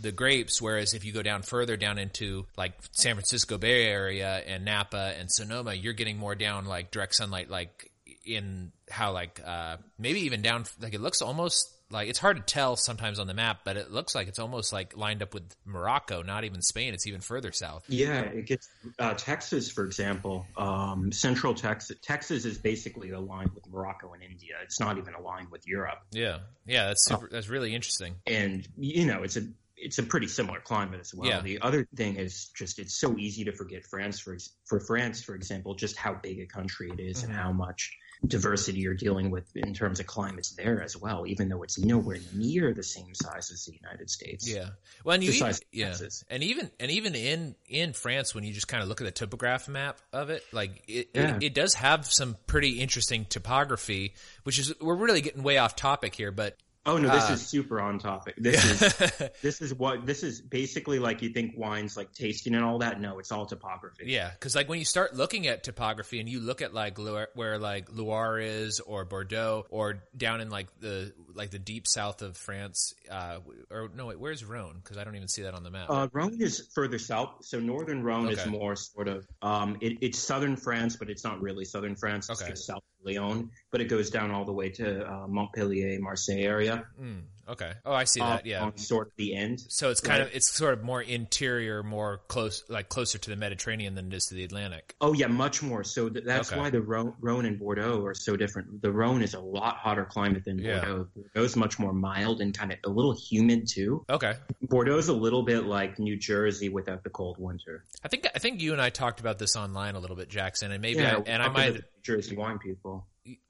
the 0.00 0.12
grapes. 0.12 0.60
Whereas 0.60 0.94
if 0.94 1.04
you 1.04 1.12
go 1.12 1.22
down 1.22 1.42
further 1.42 1.76
down 1.76 1.98
into 1.98 2.46
like 2.56 2.72
San 2.92 3.14
Francisco 3.14 3.58
Bay 3.58 3.86
Area 3.86 4.42
and 4.46 4.64
Napa 4.64 5.14
and 5.18 5.30
Sonoma 5.30 5.74
you're 5.74 5.92
getting 5.92 6.18
more 6.18 6.34
down 6.34 6.64
like 6.64 6.90
direct 6.90 7.14
sunlight 7.14 7.50
like 7.50 7.90
in 8.24 8.72
how 8.90 9.12
like 9.12 9.40
uh 9.44 9.76
maybe 9.98 10.20
even 10.20 10.42
down 10.42 10.64
like 10.80 10.94
it 10.94 11.00
looks 11.00 11.22
almost 11.22 11.68
like 11.92 12.08
it's 12.08 12.18
hard 12.18 12.36
to 12.36 12.42
tell 12.42 12.76
sometimes 12.76 13.18
on 13.18 13.26
the 13.26 13.34
map 13.34 13.60
but 13.64 13.76
it 13.76 13.90
looks 13.90 14.14
like 14.14 14.26
it's 14.28 14.38
almost 14.38 14.72
like 14.72 14.96
lined 14.96 15.22
up 15.22 15.34
with 15.34 15.44
Morocco 15.64 16.22
not 16.22 16.44
even 16.44 16.62
Spain 16.62 16.94
it's 16.94 17.06
even 17.06 17.20
further 17.20 17.52
south 17.52 17.84
Yeah, 17.88 18.22
it 18.22 18.46
gets 18.46 18.68
uh, 18.98 19.14
Texas, 19.14 19.70
for 19.70 19.84
example. 19.84 20.46
Um, 20.56 21.12
Central 21.12 21.54
Texas, 21.54 21.96
Texas 22.02 22.44
is 22.44 22.58
basically 22.58 23.10
aligned 23.10 23.52
with 23.54 23.68
Morocco 23.70 24.12
and 24.12 24.22
India. 24.22 24.54
It's 24.62 24.80
not 24.80 24.98
even 24.98 25.14
aligned 25.14 25.50
with 25.50 25.66
Europe, 25.66 26.00
Yeah, 26.10 26.38
yeah, 26.66 26.86
that's 26.88 27.04
super, 27.04 27.28
that's 27.30 27.48
really 27.48 27.74
interesting. 27.74 28.16
and 28.26 28.66
you 28.76 29.06
know, 29.06 29.22
it's 29.22 29.36
a 29.36 29.42
it's 29.76 29.98
a 29.98 30.02
pretty 30.02 30.28
similar 30.28 30.60
climate 30.60 31.00
as 31.00 31.12
well. 31.12 31.28
Yeah. 31.28 31.40
The 31.40 31.60
other 31.60 31.88
thing 31.96 32.16
is 32.16 32.50
just 32.54 32.78
it's 32.78 32.94
so 32.94 33.16
easy 33.18 33.44
to 33.44 33.52
forget 33.52 33.84
France 33.84 34.20
for 34.20 34.36
for 34.64 34.78
France, 34.80 35.22
for 35.22 35.34
example, 35.34 35.74
just 35.74 35.96
how 35.96 36.14
big 36.14 36.38
a 36.40 36.46
country 36.46 36.90
it 36.90 37.00
is 37.00 37.22
and 37.24 37.32
Mm-hmm. 37.32 37.42
how 37.42 37.52
much 37.52 37.96
diversity 38.26 38.80
you're 38.80 38.94
dealing 38.94 39.30
with 39.30 39.44
in 39.56 39.74
terms 39.74 39.98
of 40.00 40.06
climates 40.06 40.50
there 40.52 40.82
as 40.82 40.96
well. 40.96 41.26
Even 41.26 41.48
though 41.48 41.62
it's 41.62 41.78
nowhere 41.78 42.18
near 42.34 42.72
the 42.72 42.82
same 42.82 43.14
size 43.14 43.50
as 43.50 43.64
the 43.64 43.72
United 43.72 44.08
States. 44.10 44.48
Yeah, 44.48 44.70
well, 45.04 45.14
and 45.14 45.24
you 45.24 45.32
even, 45.32 45.54
yeah, 45.72 45.94
and 46.30 46.42
even 46.42 46.70
and 46.78 46.90
even 46.90 47.14
in 47.14 47.54
in 47.68 47.92
France, 47.92 48.34
when 48.34 48.44
you 48.44 48.52
just 48.52 48.68
kind 48.68 48.82
of 48.82 48.88
look 48.88 49.00
at 49.00 49.12
the 49.14 49.26
topograph 49.26 49.68
map 49.68 49.98
of 50.12 50.30
it, 50.30 50.44
like 50.52 50.82
it, 50.88 51.10
Yeah. 51.14 51.36
it, 51.36 51.42
it 51.42 51.54
does 51.54 51.74
have 51.74 52.06
some 52.06 52.36
pretty 52.46 52.80
interesting 52.80 53.24
topography. 53.28 54.14
Which 54.44 54.58
is 54.58 54.72
we're 54.80 54.96
really 54.96 55.20
getting 55.20 55.42
way 55.42 55.58
off 55.58 55.76
topic 55.76 56.14
here, 56.14 56.32
but 56.32 56.56
Oh 56.84 56.98
no, 56.98 57.08
this 57.10 57.30
Uh, 57.30 57.34
is 57.34 57.46
super 57.46 57.80
on 57.80 57.98
topic. 58.00 58.34
This 58.36 58.64
is 58.64 58.92
this 59.40 59.60
is 59.60 59.72
what 59.72 60.04
this 60.04 60.22
is 60.24 60.40
basically 60.40 60.98
like. 60.98 61.22
You 61.22 61.30
think 61.30 61.56
wines 61.56 61.96
like 61.96 62.12
tasting 62.12 62.54
and 62.54 62.64
all 62.64 62.78
that? 62.78 63.00
No, 63.00 63.20
it's 63.20 63.30
all 63.30 63.46
topography. 63.46 64.04
Yeah, 64.08 64.30
because 64.30 64.56
like 64.56 64.68
when 64.68 64.80
you 64.80 64.84
start 64.84 65.14
looking 65.14 65.46
at 65.46 65.62
topography 65.62 66.18
and 66.18 66.28
you 66.28 66.40
look 66.40 66.60
at 66.60 66.74
like 66.74 66.98
where 66.98 67.58
like 67.58 67.88
Loire 67.92 68.38
is 68.40 68.80
or 68.80 69.04
Bordeaux 69.04 69.64
or 69.70 70.02
down 70.16 70.40
in 70.40 70.50
like 70.50 70.68
the 70.80 71.12
like 71.34 71.50
the 71.50 71.60
deep 71.60 71.86
south 71.86 72.20
of 72.20 72.36
France, 72.36 72.94
uh, 73.08 73.38
or 73.70 73.88
no, 73.94 74.06
wait, 74.06 74.18
where's 74.18 74.44
Rhone? 74.44 74.80
Because 74.82 74.98
I 74.98 75.04
don't 75.04 75.14
even 75.14 75.28
see 75.28 75.42
that 75.42 75.54
on 75.54 75.62
the 75.62 75.70
map. 75.70 75.86
Uh, 75.88 76.08
Rhone 76.12 76.40
is 76.40 76.68
further 76.74 76.98
south, 76.98 77.44
so 77.44 77.60
northern 77.60 78.02
Rhone 78.02 78.28
is 78.28 78.44
more 78.46 78.74
sort 78.74 79.06
of 79.06 79.24
um, 79.40 79.78
it, 79.80 79.98
it's 80.00 80.18
southern 80.18 80.56
France, 80.56 80.96
but 80.96 81.08
it's 81.08 81.22
not 81.22 81.40
really 81.40 81.64
southern 81.64 81.94
France. 81.94 82.28
It's 82.28 82.40
Okay. 82.42 82.50
just 82.50 82.66
south 82.66 82.82
Lyon, 83.04 83.50
but 83.70 83.80
it 83.80 83.86
goes 83.86 84.10
down 84.10 84.30
all 84.30 84.44
the 84.44 84.52
way 84.52 84.70
to 84.70 85.06
uh, 85.06 85.26
Montpellier, 85.26 85.98
Marseille 86.00 86.42
area. 86.42 86.86
Mm, 87.00 87.22
okay. 87.48 87.72
Oh, 87.84 87.92
I 87.92 88.04
see 88.04 88.20
uh, 88.20 88.28
that. 88.36 88.46
Yeah. 88.46 88.62
on 88.64 88.76
sort 88.76 89.08
of 89.08 89.12
the 89.16 89.34
end. 89.34 89.60
So 89.68 89.90
it's 89.90 90.00
kind 90.00 90.20
Right. 90.20 90.28
of 90.28 90.34
it's 90.36 90.52
sort 90.52 90.74
of 90.74 90.82
more 90.82 91.00
interior, 91.02 91.82
more 91.82 92.20
close, 92.28 92.64
like 92.68 92.88
closer 92.88 93.18
to 93.18 93.30
the 93.30 93.36
Mediterranean 93.36 93.94
than 93.94 94.08
it 94.08 94.14
is 94.14 94.26
to 94.26 94.34
the 94.34 94.44
Atlantic. 94.44 94.94
Oh 95.00 95.12
yeah, 95.12 95.26
much 95.26 95.62
more. 95.62 95.84
So 95.84 96.08
th- 96.08 96.24
that's 96.24 96.50
Okay. 96.52 96.60
why 96.60 96.70
the 96.70 96.80
Rhone, 96.82 97.14
Rhone 97.20 97.46
and 97.46 97.58
Bordeaux 97.58 98.04
are 98.04 98.14
so 98.14 98.36
different. 98.36 98.82
The 98.82 98.92
Rhone 98.92 99.22
is 99.22 99.34
a 99.34 99.40
lot 99.40 99.76
hotter 99.76 100.04
climate 100.04 100.44
than 100.44 100.58
Yeah. 100.58 100.80
Bordeaux. 100.84 101.08
Bordeaux's 101.34 101.56
much 101.56 101.78
more 101.78 101.92
mild 101.92 102.40
and 102.40 102.56
kind 102.56 102.72
of 102.72 102.78
a 102.84 102.90
little 102.90 103.12
humid 103.14 103.68
too. 103.68 104.04
Okay. 104.10 104.34
Bordeaux's 104.66 105.08
a 105.08 105.12
little 105.12 105.42
bit 105.42 105.64
like 105.64 105.98
New 105.98 106.16
Jersey 106.16 106.68
without 106.68 107.02
the 107.04 107.10
cold 107.10 107.36
winter. 107.38 107.84
I 108.04 108.08
think 108.08 108.26
I 108.34 108.38
think 108.38 108.60
you 108.60 108.72
and 108.72 108.80
I 108.80 108.90
talked 108.90 109.20
about 109.20 109.38
this 109.38 109.56
online 109.56 109.94
a 109.94 110.00
little 110.00 110.16
bit, 110.16 110.28
Jackson, 110.28 110.72
and 110.72 110.80
maybe 110.82 111.00
yeah, 111.00 111.16
I, 111.16 111.22
and 111.26 111.42
I 111.42 111.48
might 111.48 111.82
Jersey 112.02 112.36
wine 112.36 112.58
people. 112.58 113.06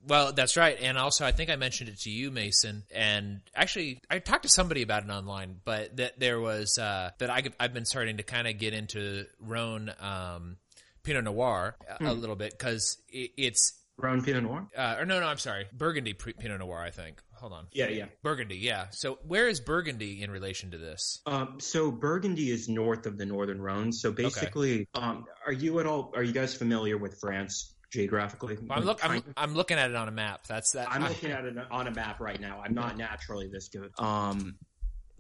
Well, 0.07 0.33
that's 0.33 0.57
right. 0.57 0.77
And 0.81 0.99
also, 0.99 1.25
I 1.25 1.33
think 1.33 1.51
I 1.51 1.57
mentioned 1.57 1.89
it 1.89 2.01
to 2.01 2.11
you, 2.11 2.31
Mason. 2.31 2.85
And 2.95 3.41
actually, 3.55 4.01
I 4.11 4.19
talked 4.19 4.43
to 4.43 4.49
somebody 4.49 4.83
about 4.83 5.05
it 5.05 5.11
online, 5.11 5.61
but 5.65 5.97
that 5.97 6.21
there 6.21 6.41
was 6.41 6.79
uh, 6.79 7.11
that 7.19 7.31
I, 7.31 7.45
I've 7.59 7.73
been 7.73 7.85
starting 7.85 8.19
to 8.19 8.23
kind 8.23 8.47
of 8.47 8.59
get 8.59 8.75
into 8.75 9.25
Rhone 9.41 9.91
um, 10.01 10.57
Pinot 11.03 11.25
Noir 11.25 11.77
a, 12.01 12.05
a 12.05 12.13
little 12.13 12.37
bit 12.37 12.53
because 12.57 12.99
it, 13.09 13.31
it's. 13.37 13.79
Rhone 13.99 14.23
Pinot 14.23 14.43
Noir? 14.43 14.69
Uh, 14.77 14.97
or 14.99 15.07
no, 15.07 15.21
no, 15.21 15.27
I'm 15.27 15.39
sorry. 15.39 15.67
Burgundy 15.73 16.15
Pinot 16.15 16.59
Noir, 16.59 16.81
I 16.81 16.91
think. 16.91 17.23
Hold 17.35 17.53
on. 17.53 17.67
Yeah, 17.73 17.89
yeah. 17.89 18.07
Burgundy, 18.23 18.57
yeah. 18.57 18.87
So 18.91 19.19
where 19.27 19.49
is 19.49 19.61
Burgundy 19.61 20.23
in 20.23 20.31
relation 20.31 20.71
to 20.71 20.79
this? 20.79 21.21
Um, 21.27 21.57
so 21.59 21.91
Burgundy 21.91 22.51
is 22.51 22.69
north 22.69 23.07
of 23.07 23.19
the 23.19 23.27
Northern 23.27 23.61
Rhone. 23.61 23.93
So 23.93 24.13
basically, 24.13 24.87
um, 24.95 25.25
are 25.47 25.53
you 25.53 25.81
at 25.81 25.87
all? 25.87 26.13
Are 26.15 26.23
you 26.23 26.33
guys 26.33 26.55
familiar 26.55 26.97
with 26.97 27.19
France 27.21 27.75
geographically? 27.93 28.59
Well, 28.61 28.79
I'm, 28.79 28.85
look, 28.85 29.05
I'm, 29.09 29.23
I'm 29.37 29.55
looking 29.55 29.79
at 29.79 29.91
it 29.91 29.97
on 29.97 30.09
a 30.09 30.13
map. 30.13 30.47
That's 30.49 30.73
that. 30.73 30.91
I'm 30.91 31.03
looking 31.03 31.31
at 31.31 31.45
it 31.45 31.57
on 31.71 31.87
a 31.87 31.91
map 31.91 32.21
right 32.21 32.41
now. 32.41 32.61
I'm 32.65 32.75
not 32.75 32.97
naturally 32.97 33.49
this 33.49 33.69
good. 33.69 33.91
Um, 33.99 34.57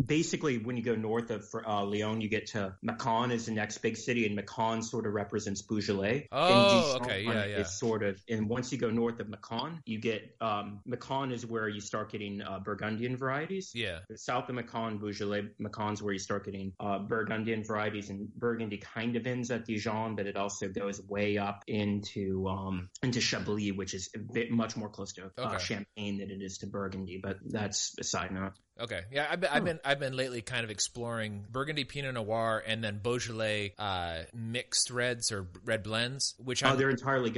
basically, 0.07 0.59
when 0.59 0.77
you 0.77 0.83
go 0.83 0.95
north 0.95 1.31
of 1.31 1.45
uh, 1.55 1.85
Lyon, 1.85 2.21
you 2.21 2.29
get 2.29 2.47
to 2.49 2.75
Macon 2.83 3.31
is 3.31 3.47
the 3.47 3.53
next 3.53 3.79
big 3.79 3.97
city, 3.97 4.27
and 4.27 4.35
Macon 4.37 4.83
sort 4.83 5.07
of 5.07 5.13
represents 5.13 5.63
Beaujolais. 5.63 6.29
Oh, 6.33 6.99
okay, 7.01 7.23
yeah, 7.23 7.45
yeah. 7.45 7.61
It's 7.61 7.79
sort 7.79 8.03
of, 8.03 8.21
and 8.29 8.49
once 8.49 8.73
you 8.73 8.79
go 8.79 8.91
north 8.91 9.21
of 9.21 9.29
Macon, 9.29 9.81
you 9.85 10.01
get 10.01 10.35
um, 10.41 10.81
Macon 10.85 11.33
is 11.33 11.47
where 11.47 11.69
you 11.69 11.81
start 11.81 12.11
getting 12.11 12.43
uh, 12.43 12.59
Burgundian 12.61 13.17
varieties. 13.17 13.73
Yeah. 13.75 14.01
South 14.17 14.49
of 14.49 14.55
Macon, 14.55 14.99
Beaujolais, 14.99 15.49
Macon's 15.59 16.03
where 16.03 16.13
you 16.13 16.19
start 16.19 16.45
getting 16.45 16.73
uh, 16.81 16.99
Burgundian 16.99 17.65
varieties, 17.65 18.11
and 18.11 18.33
Burgundy 18.35 18.79
kind 18.79 19.17
of 19.17 19.27
ends 19.27 19.51
at 19.51 19.67
Dijon, 19.67 20.17
but 20.17 20.27
it 20.27 20.37
also 20.37 20.69
goes 20.69 21.01
way 21.03 21.39
up 21.39 21.65
into 21.67 22.49
um, 22.49 22.89
into 23.03 23.21
Chablis, 23.21 23.73
which 23.73 23.95
is 23.95 24.11
a 24.15 24.19
bit 24.19 24.51
much 24.51 24.77
more 24.77 24.89
close 24.89 25.13
to 25.15 25.31
uh, 25.39 25.53
Okay. 25.53 25.59
Champagne 25.63 26.19
than 26.19 26.31
it 26.31 26.41
is 26.43 26.59
to 26.59 26.67
Burgundy. 26.67 27.21
But 27.23 27.39
that's 27.45 27.95
a 27.99 28.05
side 28.05 28.33
note. 28.33 28.53
Okay, 28.83 29.03
yeah, 29.13 29.29
I've 29.31 29.41
been, 29.41 29.51
I've 29.51 29.65
been 29.65 29.81
I've 29.85 30.01
been 30.01 30.17
lately 30.17 30.43
kind 30.43 30.65
of 30.65 30.71
exploring 30.71 31.45
Burgundy 31.51 31.85
Pinot 31.85 32.15
Noir 32.15 32.63
and 32.67 32.83
then 32.83 32.99
Beaujolais 33.03 33.75
uh, 33.79 34.23
mixed 34.35 34.91
reds 34.91 35.31
or 35.31 35.47
red 35.65 35.85
blends, 35.85 36.35
which 36.43 36.65
Oh, 36.65 36.71
I'm, 36.71 36.79
they're 36.79 36.91
entirely 36.91 37.31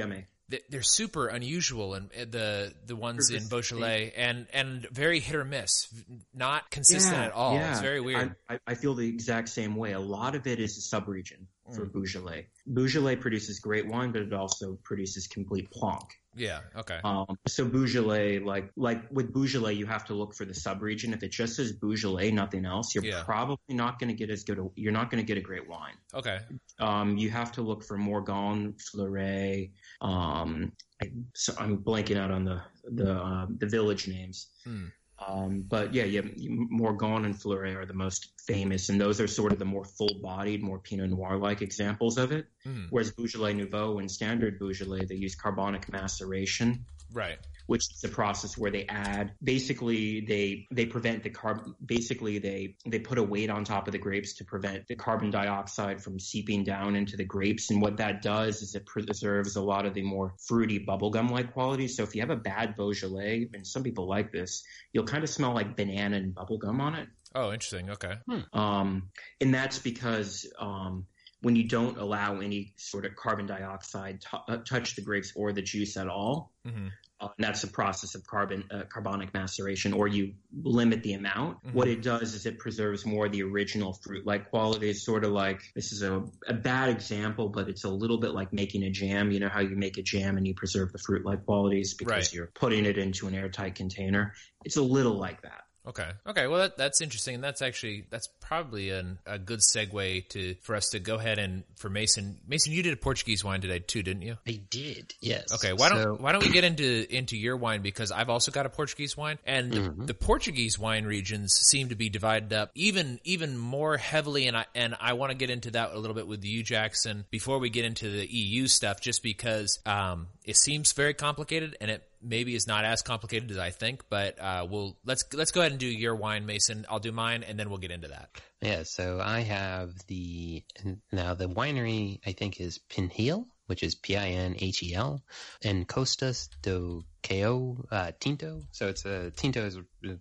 th- 0.49 0.63
they're 0.69 0.81
super 0.81 1.27
unusual 1.27 1.93
and 1.93 2.09
uh, 2.11 2.25
the 2.29 2.73
the 2.85 2.95
ones 2.95 3.29
in 3.29 3.47
Beaujolais 3.47 4.13
and 4.15 4.47
and 4.53 4.87
very 4.91 5.19
hit 5.19 5.35
or 5.35 5.45
miss, 5.45 5.87
not 6.33 6.69
consistent 6.69 7.17
at 7.17 7.31
all. 7.31 7.57
It's 7.57 7.81
very 7.81 8.01
weird. 8.01 8.35
I, 8.49 8.55
I, 8.55 8.59
I 8.67 8.73
feel 8.75 8.95
the 8.95 9.07
exact 9.07 9.49
same 9.49 9.75
way. 9.75 9.93
A 9.93 9.99
lot 9.99 10.35
of 10.35 10.47
it 10.47 10.59
is 10.59 10.77
a 10.77 10.95
subregion 10.95 11.45
for 11.75 11.85
Mm. 11.85 11.93
Beaujolais. 11.93 12.47
Beaujolais 12.71 13.15
produces 13.15 13.59
great 13.59 13.87
wine, 13.87 14.11
but 14.11 14.21
it 14.21 14.33
also 14.33 14.77
produces 14.83 15.27
complete 15.27 15.71
plonk. 15.71 16.09
Yeah. 16.35 16.59
Okay. 16.75 16.99
Um, 17.03 17.37
so 17.47 17.65
Beaujolais, 17.65 18.39
like 18.39 18.71
like 18.75 19.03
with 19.11 19.33
Beaujolais, 19.33 19.73
you 19.73 19.85
have 19.85 20.05
to 20.05 20.13
look 20.13 20.33
for 20.35 20.45
the 20.45 20.53
subregion. 20.53 21.13
If 21.13 21.23
it 21.23 21.31
just 21.31 21.55
says 21.55 21.71
Beaujolais, 21.71 22.31
nothing 22.31 22.65
else, 22.65 22.93
you're 22.93 23.05
Yeah. 23.05 23.23
probably 23.23 23.57
not 23.75 23.99
going 23.99 24.09
to 24.09 24.13
get 24.15 24.29
as 24.29 24.43
good. 24.43 24.59
A, 24.59 24.67
you're 24.75 24.91
not 24.91 25.09
going 25.09 25.23
to 25.23 25.27
get 25.27 25.37
a 25.37 25.41
great 25.41 25.67
wine. 25.67 25.95
Okay. 26.13 26.39
Um, 26.79 27.17
you 27.17 27.29
have 27.29 27.51
to 27.53 27.61
look 27.61 27.83
for 27.83 27.97
Morgon, 27.97 28.73
Fleurie. 28.81 29.71
Um, 30.01 30.71
I, 31.01 31.11
so 31.33 31.53
I'm 31.57 31.77
blanking 31.77 32.17
out 32.17 32.31
on 32.31 32.43
the 32.43 32.61
the 32.83 33.13
uh, 33.13 33.45
the 33.57 33.67
village 33.67 34.07
names. 34.07 34.47
Hmm. 34.65 34.85
Um, 35.25 35.63
but 35.67 35.93
yeah, 35.93 36.03
yeah, 36.03 36.21
Morgon 36.21 37.25
and 37.25 37.39
Fleurie 37.39 37.75
are 37.75 37.85
the 37.85 37.93
most 37.93 38.33
famous, 38.45 38.89
and 38.89 38.99
those 38.99 39.21
are 39.21 39.27
sort 39.27 39.53
of 39.53 39.59
the 39.59 39.65
more 39.65 39.85
full-bodied, 39.85 40.61
more 40.61 40.79
Pinot 40.79 41.09
Noir-like 41.09 41.61
examples 41.61 42.17
of 42.17 42.31
it. 42.31 42.47
Hmm. 42.63 42.85
Whereas 42.89 43.11
Beaujolais 43.11 43.53
Nouveau 43.53 43.99
and 43.99 44.11
Standard 44.11 44.59
Beaujolais, 44.59 45.05
they 45.05 45.15
use 45.15 45.35
carbonic 45.35 45.91
maceration, 45.91 46.85
Right. 47.15 47.37
which 47.67 47.81
is 47.91 48.01
the 48.01 48.09
process 48.09 48.57
where 48.57 48.69
they 48.69 48.85
add 48.87 49.31
basically 49.41 50.19
they 50.27 50.67
they 50.71 50.85
prevent 50.85 51.23
the 51.23 51.29
carbon 51.29 51.73
basically 51.83 52.39
they 52.39 52.75
they 52.85 52.99
put 52.99 53.17
a 53.17 53.23
weight 53.23 53.49
on 53.49 53.63
top 53.63 53.87
of 53.87 53.93
the 53.93 53.97
grapes 53.97 54.33
to 54.35 54.43
prevent 54.45 54.85
the 54.87 54.95
carbon 54.95 55.31
dioxide 55.31 56.03
from 56.03 56.19
seeping 56.19 56.63
down 56.65 56.95
into 56.95 57.15
the 57.15 57.23
grapes 57.23 57.71
and 57.71 57.81
what 57.81 57.97
that 57.97 58.21
does 58.21 58.61
is 58.61 58.75
it 58.75 58.85
preserves 58.85 59.55
a 59.55 59.61
lot 59.61 59.85
of 59.85 59.93
the 59.93 60.03
more 60.03 60.35
fruity 60.47 60.85
bubblegum 60.85 61.31
like 61.31 61.53
qualities 61.53 61.95
so 61.95 62.03
if 62.03 62.13
you 62.13 62.21
have 62.21 62.29
a 62.29 62.35
bad 62.35 62.75
beaujolais 62.75 63.47
and 63.53 63.65
some 63.65 63.81
people 63.81 64.07
like 64.07 64.31
this 64.31 64.63
you'll 64.91 65.05
kind 65.05 65.23
of 65.23 65.29
smell 65.29 65.53
like 65.53 65.75
banana 65.77 66.17
and 66.17 66.35
bubblegum 66.35 66.79
on 66.81 66.95
it 66.95 67.07
Oh, 67.37 67.51
interesting. 67.51 67.89
Okay. 67.89 68.13
um, 68.53 69.09
and 69.41 69.53
that's 69.53 69.79
because 69.79 70.49
um, 70.57 71.05
when 71.45 71.55
you 71.55 71.63
don't 71.67 71.97
allow 71.99 72.39
any 72.39 72.73
sort 72.75 73.05
of 73.05 73.15
carbon 73.15 73.45
dioxide 73.45 74.19
to 74.21 74.37
uh, 74.47 74.57
touch 74.67 74.95
the 74.95 75.01
grapes 75.03 75.31
or 75.35 75.53
the 75.53 75.61
juice 75.61 75.95
at 75.95 76.07
all, 76.07 76.51
hmm 76.65 76.87
uh, 77.21 77.29
and 77.37 77.45
that's 77.45 77.61
the 77.61 77.67
process 77.67 78.13
of 78.15 78.27
carbon 78.27 78.65
uh, 78.71 78.83
carbonic 78.91 79.33
maceration, 79.33 79.93
or 79.93 80.05
you 80.05 80.33
limit 80.63 81.01
the 81.01 81.13
amount. 81.13 81.63
Mhm. 81.63 81.73
What 81.73 81.87
it 81.87 82.01
does 82.01 82.33
is 82.33 82.45
it 82.45 82.57
preserves 82.59 83.05
more 83.05 83.27
of 83.27 83.31
the 83.31 83.43
original 83.43 83.93
fruit-like 84.03 84.49
qualities. 84.49 85.05
Sort 85.05 85.23
of 85.23 85.31
like 85.31 85.61
this 85.75 85.93
is 85.93 86.01
a, 86.01 86.23
a 86.47 86.53
bad 86.53 86.89
example, 86.89 87.47
but 87.49 87.69
it's 87.69 87.85
a 87.85 87.89
little 87.89 88.17
bit 88.17 88.31
like 88.31 88.51
making 88.51 88.83
a 88.83 88.89
jam. 88.89 89.31
You 89.31 89.39
know 89.39 89.47
how 89.49 89.61
you 89.61 89.77
make 89.77 89.97
a 89.97 90.01
jam 90.03 90.35
and 90.35 90.45
you 90.45 90.55
preserve 90.55 90.91
the 90.91 90.97
fruit-like 90.97 91.45
qualities 91.45 91.93
because 91.93 92.11
Right. 92.11 92.33
you're 92.33 92.51
putting 92.53 92.85
it 92.85 92.97
into 92.97 93.27
an 93.27 93.35
airtight 93.35 93.75
container. 93.75 94.33
It's 94.65 94.75
a 94.77 94.81
little 94.97 95.17
like 95.17 95.41
that. 95.43 95.61
Okay. 95.87 96.09
Okay. 96.27 96.47
Well, 96.47 96.59
that, 96.61 96.77
that's 96.77 97.01
interesting, 97.01 97.35
and 97.35 97.43
that's 97.43 97.61
actually 97.61 98.05
that's 98.09 98.27
probably 98.41 98.89
an, 98.89 99.19
a 99.25 99.37
good 99.37 99.59
segue 99.59 100.27
to 100.29 100.55
for 100.61 100.75
us 100.75 100.89
to 100.89 100.99
go 100.99 101.15
ahead 101.15 101.37
and 101.39 101.63
for 101.77 101.89
Mason. 101.89 102.37
Mason, 102.47 102.73
you 102.73 102.81
did 102.83 102.93
a 102.93 102.97
Portuguese 102.97 103.43
wine 103.43 103.61
today 103.61 103.79
too, 103.79 104.01
didn't 104.03 104.23
you? 104.23 104.37
I 104.47 104.59
did, 104.69 105.13
yes. 105.21 105.53
Okay, 105.53 105.73
why 105.73 105.89
don't 105.89 106.01
So- 106.03 106.15
why 106.15 106.31
don't 106.31 106.43
we 106.43 106.51
get 106.51 106.63
into 106.63 107.05
into 107.15 107.37
your 107.37 107.57
wine 107.57 107.81
because 107.81 108.11
I've 108.11 108.29
also 108.29 108.51
got 108.51 108.65
a 108.65 108.69
Portuguese 108.69 109.15
wine 109.15 109.37
and 109.45 109.71
Mhm. 109.73 110.07
the 110.07 110.13
Portuguese 110.13 110.79
wine 110.79 111.05
regions 111.05 111.53
seem 111.53 111.89
to 111.89 111.95
be 111.95 112.09
divided 112.09 112.51
up 112.53 112.71
even 112.75 113.19
even 113.23 113.57
more 113.57 113.97
heavily 113.97 114.47
and 114.47 114.57
I 114.57 114.65
and 114.75 114.95
I 114.99 115.13
want 115.13 115.31
to 115.31 115.37
get 115.37 115.49
into 115.49 115.71
that 115.71 115.91
a 115.93 115.99
little 115.99 116.15
bit 116.15 116.27
with 116.27 116.43
you 116.43 116.63
Jackson 116.63 117.25
before 117.29 117.59
we 117.59 117.69
get 117.69 117.85
into 117.85 118.09
the 118.09 118.25
EU 118.25 118.67
stuff 118.67 119.01
just 119.01 119.21
because 119.23 119.79
um, 119.85 120.27
it 120.43 120.57
seems 120.57 120.93
very 120.93 121.13
complicated 121.13 121.75
and 121.79 121.91
it 121.91 122.03
maybe 122.25 122.55
is 122.55 122.67
not 122.67 122.85
as 122.85 123.01
complicated 123.01 123.51
as 123.51 123.57
I 123.57 123.69
think 123.69 124.03
but 124.09 124.41
uh, 124.41 124.65
we'll 124.69 124.97
let's 125.05 125.23
let's 125.33 125.51
go 125.51 125.61
ahead 125.61 125.71
and 125.71 125.79
do 125.79 125.87
your 125.87 126.15
wine 126.15 126.45
Mason 126.45 126.85
I'll 126.89 126.99
do 126.99 127.11
mine 127.11 127.43
and 127.43 127.59
then 127.59 127.69
we'll 127.69 127.79
get 127.79 127.91
into 127.91 128.09
that. 128.09 128.29
Yeah, 128.61 128.83
so 128.83 129.19
I 129.23 129.41
have 129.41 129.93
the 130.07 130.63
now 131.11 131.33
the 131.33 131.47
winery 131.47 132.19
I 132.25 132.31
think 132.31 132.59
is 132.59 132.79
Pinhel, 132.89 133.45
which 133.67 133.83
is 133.83 133.95
P 133.95 134.15
I 134.15 134.29
N 134.29 134.55
H 134.57 134.81
E 134.83 134.93
L, 134.95 135.23
and 135.63 135.87
Costas 135.87 136.49
do 136.61 137.03
Cao 137.23 137.85
uh, 137.91 138.11
Tinto. 138.19 138.63
So 138.71 138.87
it's 138.87 139.05
a 139.05 139.31
Tinto 139.31 139.65
is 139.65 139.77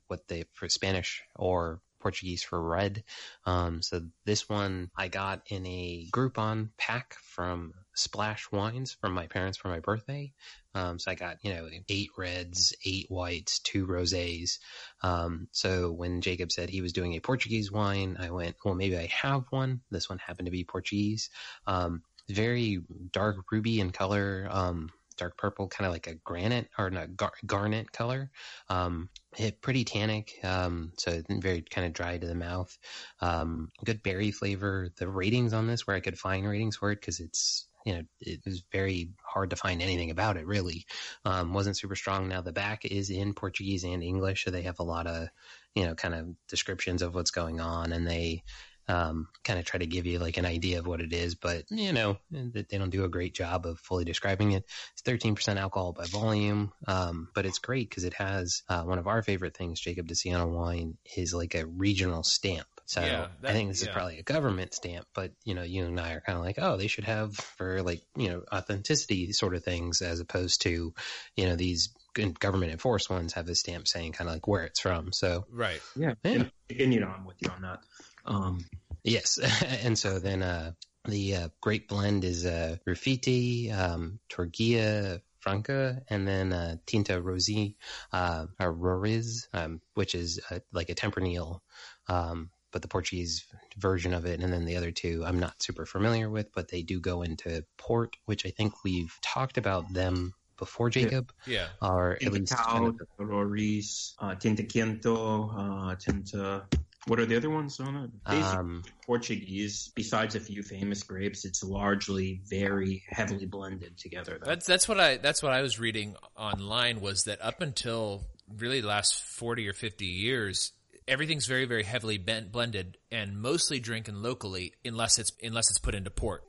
what 0.08 0.28
they 0.28 0.44
for 0.52 0.68
Spanish 0.68 1.22
or 1.36 1.80
Portuguese 2.00 2.42
for 2.42 2.62
red. 2.62 3.02
Um, 3.46 3.80
so 3.80 4.02
this 4.26 4.46
one 4.48 4.90
I 4.96 5.08
got 5.08 5.42
in 5.46 5.64
a 5.66 6.06
Groupon 6.12 6.68
pack 6.76 7.16
from 7.22 7.72
Splash 7.94 8.50
Wines 8.50 8.92
from 9.00 9.12
my 9.12 9.26
parents 9.26 9.58
for 9.58 9.68
my 9.68 9.80
birthday. 9.80 10.32
Um, 10.74 10.98
so 10.98 11.10
I 11.10 11.14
got 11.14 11.38
you 11.42 11.54
know 11.54 11.68
eight 11.88 12.10
reds, 12.18 12.74
eight 12.84 13.06
whites, 13.08 13.60
two 13.60 13.86
rosés. 13.86 14.58
Um, 15.02 15.48
so 15.52 15.92
when 15.92 16.20
Jacob 16.20 16.52
said 16.52 16.70
he 16.70 16.80
was 16.80 16.92
doing 16.92 17.14
a 17.14 17.20
Portuguese 17.20 17.70
wine, 17.70 18.16
I 18.18 18.30
went, 18.30 18.56
well, 18.64 18.74
maybe 18.74 18.96
I 18.96 19.06
have 19.06 19.44
one. 19.50 19.80
This 19.90 20.08
one 20.08 20.18
happened 20.18 20.46
to 20.46 20.52
be 20.52 20.64
Portuguese. 20.64 21.30
Um, 21.66 22.02
very 22.28 22.80
dark 23.12 23.36
ruby 23.52 23.80
in 23.80 23.90
color, 23.90 24.48
um, 24.50 24.90
dark 25.16 25.36
purple, 25.36 25.68
kind 25.68 25.86
of 25.86 25.92
like 25.92 26.06
a 26.06 26.14
granite 26.14 26.68
or 26.78 26.90
not 26.90 27.16
gar- 27.16 27.32
garnet 27.46 27.92
color. 27.92 28.30
Um, 28.68 29.08
it, 29.36 29.60
pretty 29.60 29.84
tannic, 29.84 30.32
um, 30.42 30.92
so 30.96 31.22
very 31.28 31.62
kind 31.62 31.86
of 31.86 31.92
dry 31.92 32.18
to 32.18 32.26
the 32.26 32.34
mouth. 32.34 32.76
Um, 33.20 33.70
good 33.84 34.02
berry 34.02 34.30
flavor. 34.30 34.88
The 34.96 35.08
ratings 35.08 35.52
on 35.52 35.66
this, 35.66 35.86
where 35.86 35.96
I 35.96 36.00
could 36.00 36.18
find 36.18 36.48
ratings 36.48 36.76
for 36.76 36.90
it, 36.90 37.00
because 37.00 37.20
it's 37.20 37.66
you 37.84 37.94
know 37.94 38.02
it 38.20 38.40
was 38.44 38.62
very 38.72 39.10
hard 39.22 39.50
to 39.50 39.56
find 39.56 39.82
anything 39.82 40.10
about 40.10 40.36
it 40.36 40.46
really. 40.46 40.86
Um, 41.24 41.52
wasn't 41.52 41.76
super 41.76 41.96
strong. 41.96 42.28
Now 42.28 42.40
the 42.40 42.52
back 42.52 42.84
is 42.84 43.10
in 43.10 43.34
portuguese 43.34 43.84
and 43.84 44.02
english 44.02 44.44
so 44.44 44.50
they 44.50 44.62
have 44.62 44.78
a 44.78 44.84
lot 44.84 45.06
of 45.06 45.28
you 45.74 45.84
know 45.84 45.94
kind 45.94 46.14
of 46.14 46.28
descriptions 46.48 47.02
of 47.02 47.14
what's 47.14 47.30
going 47.30 47.60
on 47.60 47.92
and 47.92 48.06
they 48.06 48.42
um, 48.86 49.28
kind 49.44 49.58
of 49.58 49.64
try 49.64 49.78
to 49.78 49.86
give 49.86 50.04
you 50.04 50.18
like 50.18 50.36
an 50.36 50.44
idea 50.44 50.78
of 50.78 50.86
what 50.86 51.00
it 51.00 51.14
is 51.14 51.34
but 51.34 51.64
you 51.70 51.92
know 51.92 52.18
they 52.30 52.78
don't 52.78 52.90
do 52.90 53.04
a 53.04 53.08
great 53.08 53.34
job 53.34 53.64
of 53.64 53.78
fully 53.80 54.04
describing 54.04 54.52
it. 54.52 54.64
It's 54.92 55.02
13% 55.02 55.56
alcohol 55.56 55.94
by 55.94 56.04
volume 56.04 56.70
um, 56.86 57.28
but 57.34 57.46
it's 57.46 57.58
great 57.58 57.88
because 57.88 58.04
it 58.04 58.14
has 58.14 58.62
uh, 58.68 58.82
one 58.82 58.98
of 58.98 59.06
our 59.06 59.22
favorite 59.22 59.56
things 59.56 59.80
jacob 59.80 60.06
DeCiano 60.06 60.50
wine 60.50 60.98
is 61.16 61.32
like 61.32 61.54
a 61.54 61.66
regional 61.66 62.22
stamp 62.22 62.66
so 62.86 63.00
Yeah, 63.00 63.28
that- 63.40 63.50
I 63.50 63.52
think 63.54 63.70
this 63.70 63.82
is 63.82 63.88
probably 63.88 64.18
a 64.18 64.22
government 64.22 64.74
stamp, 64.74 65.06
but 65.14 65.32
you 65.44 65.54
know, 65.54 65.62
you 65.62 65.84
and 65.86 65.98
I 65.98 66.12
are 66.12 66.20
kind 66.20 66.38
of 66.38 66.44
like, 66.44 66.58
oh, 66.58 66.76
they 66.76 66.86
should 66.86 67.04
have 67.04 67.36
for 67.36 67.82
like 67.82 68.02
you 68.16 68.28
know 68.28 68.42
authenticity 68.52 69.32
sort 69.32 69.54
of 69.54 69.64
things, 69.64 70.02
as 70.02 70.20
opposed 70.20 70.62
to 70.62 70.94
you 71.36 71.46
know 71.46 71.56
these 71.56 71.90
government 72.38 72.70
enforced 72.72 73.10
ones 73.10 73.32
have 73.32 73.48
a 73.48 73.54
stamp 73.54 73.88
saying 73.88 74.12
kind 74.12 74.28
of 74.28 74.34
like 74.36 74.46
where 74.46 74.64
it's 74.64 74.80
from. 74.80 75.12
So 75.12 75.46
Right. 75.50 75.80
Yeah, 75.96 76.14
Yeah. 76.24 76.32
and, 76.32 76.52
and 76.70 76.94
you 76.94 77.00
know 77.00 77.08
I'm 77.08 77.24
with 77.24 77.36
you 77.40 77.50
on 77.50 77.62
that. 77.62 77.80
Um, 78.24 78.64
yes, 79.02 79.38
and 79.82 79.98
so 79.98 80.18
then 80.18 80.42
uh, 80.42 80.72
the 81.06 81.36
uh, 81.36 81.48
great 81.60 81.88
blend 81.88 82.24
is 82.24 82.46
uh, 82.46 82.76
Rafiti, 82.86 83.72
um, 83.76 84.20
Torgia, 84.30 85.20
Franca, 85.40 86.02
and 86.08 86.26
then 86.26 86.52
uh, 86.52 86.76
Tinta 86.86 87.20
Rosi, 87.20 87.74
uh, 88.12 88.46
or 88.58 88.72
Roriz, 88.72 89.46
um, 89.52 89.80
which 89.94 90.14
is 90.14 90.40
uh, 90.50 90.60
like 90.72 90.88
a 90.88 90.94
Tempranillo, 90.94 91.60
um, 92.08 92.50
but 92.74 92.82
the 92.82 92.88
Portuguese 92.88 93.46
version 93.78 94.12
of 94.12 94.26
it. 94.26 94.40
And 94.40 94.52
then 94.52 94.64
the 94.64 94.76
other 94.76 94.90
two 94.90 95.22
I'm 95.24 95.38
not 95.38 95.62
super 95.62 95.86
familiar 95.86 96.28
with, 96.28 96.52
but 96.52 96.68
they 96.68 96.82
do 96.82 97.00
go 97.00 97.22
into 97.22 97.64
port, 97.78 98.16
which 98.26 98.44
I 98.44 98.50
think 98.50 98.82
we've 98.82 99.16
talked 99.22 99.56
about 99.58 99.90
them 99.94 100.34
before, 100.58 100.90
Jacob, 100.90 101.32
Yeah. 101.46 101.68
or 101.80 102.18
at 102.20 102.32
least 102.32 102.52
Cal, 102.52 102.64
kind 102.64 102.86
of- 102.88 102.94
Tinta 102.96 103.30
Roriz, 103.32 104.14
uh, 104.18 104.34
Tinta 104.34 104.64
Quinto, 104.64 105.50
uh, 105.50 105.94
Tinta. 105.94 106.66
What 107.06 107.20
are 107.20 107.26
the 107.26 107.36
other 107.36 107.50
ones 107.50 107.78
on 107.78 107.96
it? 107.96 108.10
Basically, 108.24 108.58
um, 108.58 108.82
Portuguese. 109.06 109.92
Besides 109.94 110.34
a 110.34 110.40
few 110.40 110.64
famous 110.64 111.04
grapes, 111.04 111.44
it's 111.44 111.62
largely 111.62 112.40
very 112.48 113.04
heavily 113.08 113.46
blended 113.46 113.96
together. 113.98 114.38
Though. 114.40 114.46
That's 114.50 114.66
that's 114.66 114.88
what 114.88 114.98
I 114.98 115.18
that's 115.18 115.44
what 115.44 115.52
I 115.52 115.62
was 115.62 115.78
reading 115.78 116.16
online 116.36 117.00
was 117.00 117.24
that 117.24 117.40
up 117.40 117.60
until 117.60 118.24
really 118.48 118.82
last 118.82 119.22
40 119.22 119.68
or 119.68 119.72
50 119.74 120.06
years 120.06 120.72
everything's 121.06 121.46
very 121.46 121.64
very 121.66 121.82
heavily 121.82 122.18
ben- 122.18 122.48
blended 122.48 122.96
and 123.10 123.40
mostly 123.40 123.78
drinking 123.80 124.16
locally 124.16 124.72
unless 124.84 125.18
it's 125.18 125.32
unless 125.42 125.70
it's 125.70 125.78
put 125.78 125.94
into 125.94 126.10
port. 126.10 126.44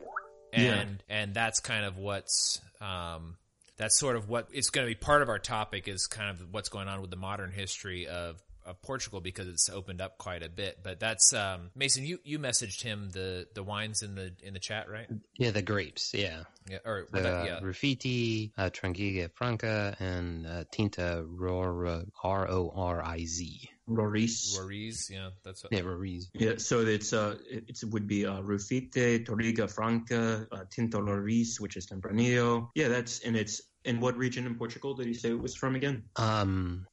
And 0.53 0.63
Yeah. 1.09 1.17
and 1.21 1.33
that's 1.33 1.59
kind 1.59 1.85
of 1.85 1.97
what's 1.97 2.61
um 2.81 3.37
that's 3.77 3.99
sort 3.99 4.15
of 4.15 4.29
what 4.29 4.47
it's 4.53 4.69
going 4.69 4.87
to 4.87 4.89
be 4.89 4.95
part 4.95 5.21
of 5.21 5.27
our 5.29 5.39
topic 5.39 5.87
is 5.89 6.07
kind 6.07 6.29
of 6.29 6.47
what's 6.53 6.69
going 6.69 6.87
on 6.87 7.01
with 7.01 7.09
the 7.09 7.17
modern 7.17 7.51
history 7.51 8.07
of 8.07 8.41
of 8.65 8.81
Portugal 8.81 9.21
because 9.21 9.47
it's 9.47 9.69
opened 9.69 10.01
up 10.01 10.17
quite 10.17 10.43
a 10.43 10.49
bit. 10.49 10.79
But 10.83 10.99
that's 10.99 11.33
um, 11.33 11.69
Mason. 11.75 12.03
You, 12.05 12.19
you 12.23 12.39
messaged 12.39 12.81
him 12.81 13.09
the, 13.11 13.47
the 13.53 13.63
wines 13.63 14.01
in 14.01 14.15
the 14.15 14.33
in 14.43 14.53
the 14.53 14.59
chat, 14.59 14.89
right? 14.89 15.07
yeah, 15.37 15.51
the 15.51 15.61
grapes, 15.61 16.13
yeah. 16.13 16.43
Yeah. 16.69 16.79
Or 16.85 17.07
The 17.11 17.21
that- 17.21 17.45
yeah. 17.45 17.59
Rafiti, 17.61 18.51
uh, 18.57 18.69
Tranquilla 18.71 19.29
Franca, 19.33 19.95
and 19.99 20.47
uh, 20.47 20.63
Tinta 20.71 21.23
Ror, 21.27 22.05
R 22.23 22.49
O 22.49 22.71
R 22.75 23.03
I 23.03 23.25
Z. 23.25 23.69
Roriz. 23.87 24.57
Roriz. 24.57 25.11
Yeah. 25.11 25.29
That's 25.43 25.63
what, 25.63 25.71
Yeah, 25.71 25.81
Roriz. 25.81 26.23
Yeah, 26.33 26.53
so 26.57 26.81
it's 26.81 27.13
uh, 27.13 27.35
it 27.49 27.69
it 27.69 27.83
would 27.91 28.07
be 28.07 28.25
uh, 28.25 28.41
Rufete, 28.41 29.23
Touriga 29.25 29.69
Franca, 29.69 30.47
uh, 30.51 30.63
Tinto 30.71 31.01
Roriz, 31.01 31.59
which 31.59 31.77
is 31.77 31.85
Tempranillo. 31.85 32.69
Yeah, 32.73 32.87
that's 32.87 33.19
and 33.19 33.35
it's 33.35 33.61
in 33.83 33.99
what 33.99 34.17
region 34.17 34.47
in 34.47 34.55
Portugal 34.55 34.95
did 34.95 35.05
you 35.05 35.13
say 35.13 35.29
it 35.29 35.39
was 35.39 35.53
from 35.55 35.75
again? 35.75 36.05
Um, 36.15 36.87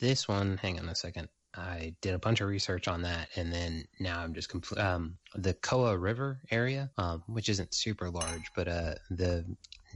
this 0.00 0.28
one, 0.28 0.56
hang 0.58 0.78
on 0.78 0.88
a 0.88 0.94
second. 0.94 1.28
I 1.54 1.94
did 2.02 2.14
a 2.14 2.18
bunch 2.18 2.42
of 2.42 2.48
research 2.48 2.86
on 2.86 3.02
that, 3.02 3.28
and 3.34 3.50
then 3.50 3.86
now 3.98 4.20
I'm 4.20 4.34
just 4.34 4.50
compl- 4.50 4.78
um 4.78 5.16
the 5.34 5.54
Coa 5.54 5.96
River 5.96 6.40
area, 6.50 6.90
um, 6.98 7.22
which 7.26 7.48
isn't 7.48 7.72
super 7.74 8.10
large, 8.10 8.50
but 8.54 8.68
uh 8.68 8.94
the 9.10 9.44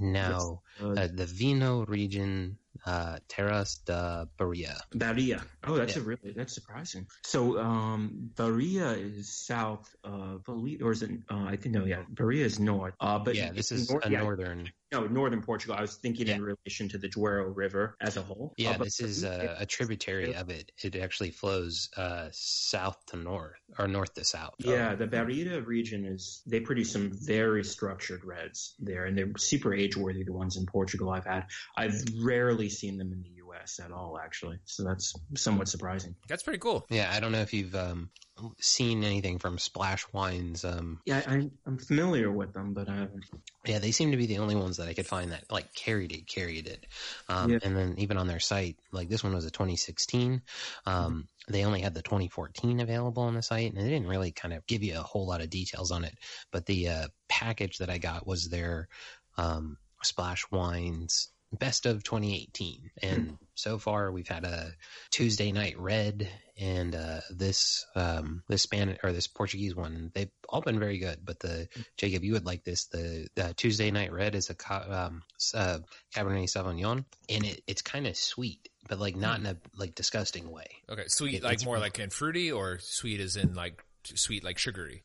now 0.01 0.63
Uh, 0.81 0.93
uh, 0.93 1.09
the 1.13 1.27
Vino 1.27 1.85
region, 1.85 2.57
uh, 2.87 3.19
Terras 3.29 3.77
da 3.85 4.25
Bahia. 4.39 4.81
Bahia. 4.95 5.43
Oh, 5.65 5.77
that's 5.77 5.97
Yeah. 5.97 6.03
a 6.03 6.05
really 6.05 6.33
that's 6.35 6.55
surprising. 6.55 7.07
So 7.25 7.59
um, 7.59 8.31
Bahia 8.37 8.93
is 8.93 9.29
south 9.47 9.95
of 10.05 10.49
or 10.49 10.93
is 10.93 11.03
it? 11.03 11.11
Uh, 11.31 11.45
I 11.45 11.57
think 11.57 11.75
no, 11.75 11.85
yeah, 11.85 12.03
Bahia 12.09 12.45
is 12.45 12.59
north. 12.59 12.95
Uh, 13.01 13.19
but 13.19 13.35
yeah, 13.35 13.53
this 13.53 13.71
is 13.73 13.91
a 13.91 14.11
yeah, 14.11 14.21
northern. 14.21 14.71
no 14.93 15.07
northern 15.07 15.43
Portugal. 15.43 15.77
I 15.77 15.83
was 15.83 15.97
thinking 15.97 16.29
in 16.29 16.43
relation 16.43 16.89
to 16.91 16.99
the 16.99 17.09
Douro 17.09 17.45
River 17.49 17.97
as 18.01 18.17
a 18.17 18.23
whole. 18.23 18.55
Yeah, 18.57 18.71
Uh, 18.71 18.79
but 18.79 18.85
this 18.85 19.01
is 19.01 19.23
a, 19.25 19.57
a 19.61 19.67
tributary 19.67 20.35
of 20.35 20.49
it. 20.51 20.73
It 20.83 20.97
actually 20.97 21.31
flows 21.31 21.91
uh, 21.97 22.29
south 22.33 22.99
to 23.09 23.17
north 23.17 23.59
or 23.79 23.87
north 23.87 24.15
to 24.15 24.25
south. 24.25 24.55
Yeah, 24.59 24.95
the 24.95 25.07
Bairrada 25.07 25.65
region 25.67 26.07
is 26.07 26.43
they 26.47 26.61
produce 26.61 26.93
some 26.93 27.11
very 27.13 27.65
structured 27.65 28.25
reds 28.25 28.75
there, 28.79 29.05
and 29.05 29.17
they're 29.17 29.33
super 29.37 29.75
age 29.75 29.97
worthy. 29.97 30.25
The 30.25 30.33
ones 30.33 30.57
in 30.57 30.67
Portugal 30.67 31.11
I've 31.11 31.27
had, 31.27 31.47
I've 31.77 32.03
rarely 32.23 32.69
seen 32.71 32.97
them 32.97 33.13
in 33.13 33.23
the 33.23 33.40
U.S. 33.61 33.81
at 33.85 33.93
all, 33.93 34.19
actually. 34.23 34.59
So 34.65 34.85
that's 34.85 35.15
somewhat 35.37 35.69
surprising. 35.69 36.15
that's 36.29 36.43
pretty 36.43 36.59
cool. 36.59 36.87
Yeah, 36.91 37.11
I 37.13 37.21
don't 37.21 37.33
know 37.33 37.41
if 37.41 37.53
you've 37.53 37.75
um, 37.75 38.11
seen 38.59 39.05
anything 39.05 39.39
from 39.39 39.59
Splash 39.59 40.07
Wines. 40.13 40.65
Um, 40.65 41.01
Yeah, 41.05 41.23
I, 41.27 41.51
I'm 41.67 41.79
familiar 41.79 42.31
with 42.31 42.53
them, 42.53 42.73
but 42.73 42.89
I 42.89 42.97
haven't. 42.97 43.25
yeah, 43.67 43.79
they 43.79 43.91
seem 43.91 44.11
to 44.13 44.17
be 44.17 44.27
the 44.27 44.39
only 44.39 44.57
ones 44.57 44.79
that 44.79 44.89
I 44.89 44.95
could 44.95 45.07
find 45.07 45.33
that 45.33 45.45
like 45.51 45.73
carried 45.75 46.13
it, 46.13 46.27
carried 46.27 46.67
it. 46.67 46.87
Um, 47.29 47.51
Yeah. 47.51 47.59
And 47.63 47.77
then 47.77 47.95
even 47.99 48.17
on 48.17 48.27
their 48.27 48.41
site, 48.41 48.77
like 48.93 49.09
this 49.09 49.23
one 49.23 49.35
was 49.35 49.45
a 49.45 49.51
2016. 49.51 50.43
Um, 50.87 51.29
They 51.49 51.65
only 51.65 51.81
had 51.81 51.95
the 51.95 52.03
2014 52.03 52.81
available 52.81 53.25
on 53.25 53.35
the 53.35 53.43
site, 53.43 53.73
and 53.73 53.81
they 53.85 53.89
didn't 53.91 54.09
really 54.09 54.33
kind 54.33 54.55
of 54.55 54.67
give 54.67 54.83
you 54.83 54.99
a 54.99 55.03
whole 55.03 55.27
lot 55.27 55.41
of 55.43 55.51
details 55.51 55.91
on 55.91 56.05
it. 56.05 56.17
But 56.51 56.67
the 56.67 56.89
uh, 56.89 57.09
package 57.29 57.79
that 57.79 57.91
I 57.91 57.99
got 57.99 58.27
was 58.27 58.49
their 58.49 58.89
um, 59.37 59.77
Splash 60.03 60.51
Wines 60.51 61.29
Best 61.53 61.85
of 61.87 62.05
2018, 62.05 62.91
and 63.03 63.37
so 63.55 63.79
far 63.79 64.13
we've 64.13 64.29
had 64.29 64.45
a 64.45 64.73
Tuesday 65.11 65.51
Night 65.51 65.79
Red 65.79 66.29
and 66.59 66.95
uh, 66.95 67.21
this 67.31 67.87
um, 67.97 68.43
this 68.49 68.63
Spanish 68.63 68.99
or 69.03 69.13
this 69.13 69.27
Portuguese 69.27 69.75
one. 69.75 70.13
They've 70.15 70.31
all 70.49 70.61
been 70.61 70.79
very 70.79 70.99
good, 70.99 71.19
but 71.25 71.41
the 71.41 71.69
Jacob, 71.97 72.23
you 72.23 72.35
would 72.35 72.47
like 72.47 72.63
this. 72.63 72.87
The, 72.87 73.27
the 73.35 73.53
Tuesday 73.55 73.91
Night 73.91 74.13
Red 74.13 74.35
is 74.35 74.51
a 74.51 74.73
um, 74.73 75.23
uh, 75.55 75.79
Cabernet 76.15 76.45
Sauvignon, 76.45 77.05
and 77.29 77.45
it, 77.45 77.63
it's 77.67 77.83
kind 77.83 78.07
of 78.07 78.17
sweet, 78.17 78.69
but 78.89 79.01
like 79.01 79.17
not 79.17 79.41
in 79.41 79.47
a 79.47 79.57
like 79.77 79.95
disgusting 79.95 80.51
way. 80.51 80.69
Okay, 80.89 81.05
sweet 81.09 81.37
It- 81.37 81.43
like 81.43 81.65
more 81.65 81.79
like 81.79 81.99
in 81.99 82.11
fruity, 82.11 82.53
or 82.53 82.79
sweet 82.79 83.21
as 83.21 83.37
in 83.37 83.55
like 83.55 83.83
sweet 84.05 84.45
like 84.45 84.59
sugary. 84.59 85.03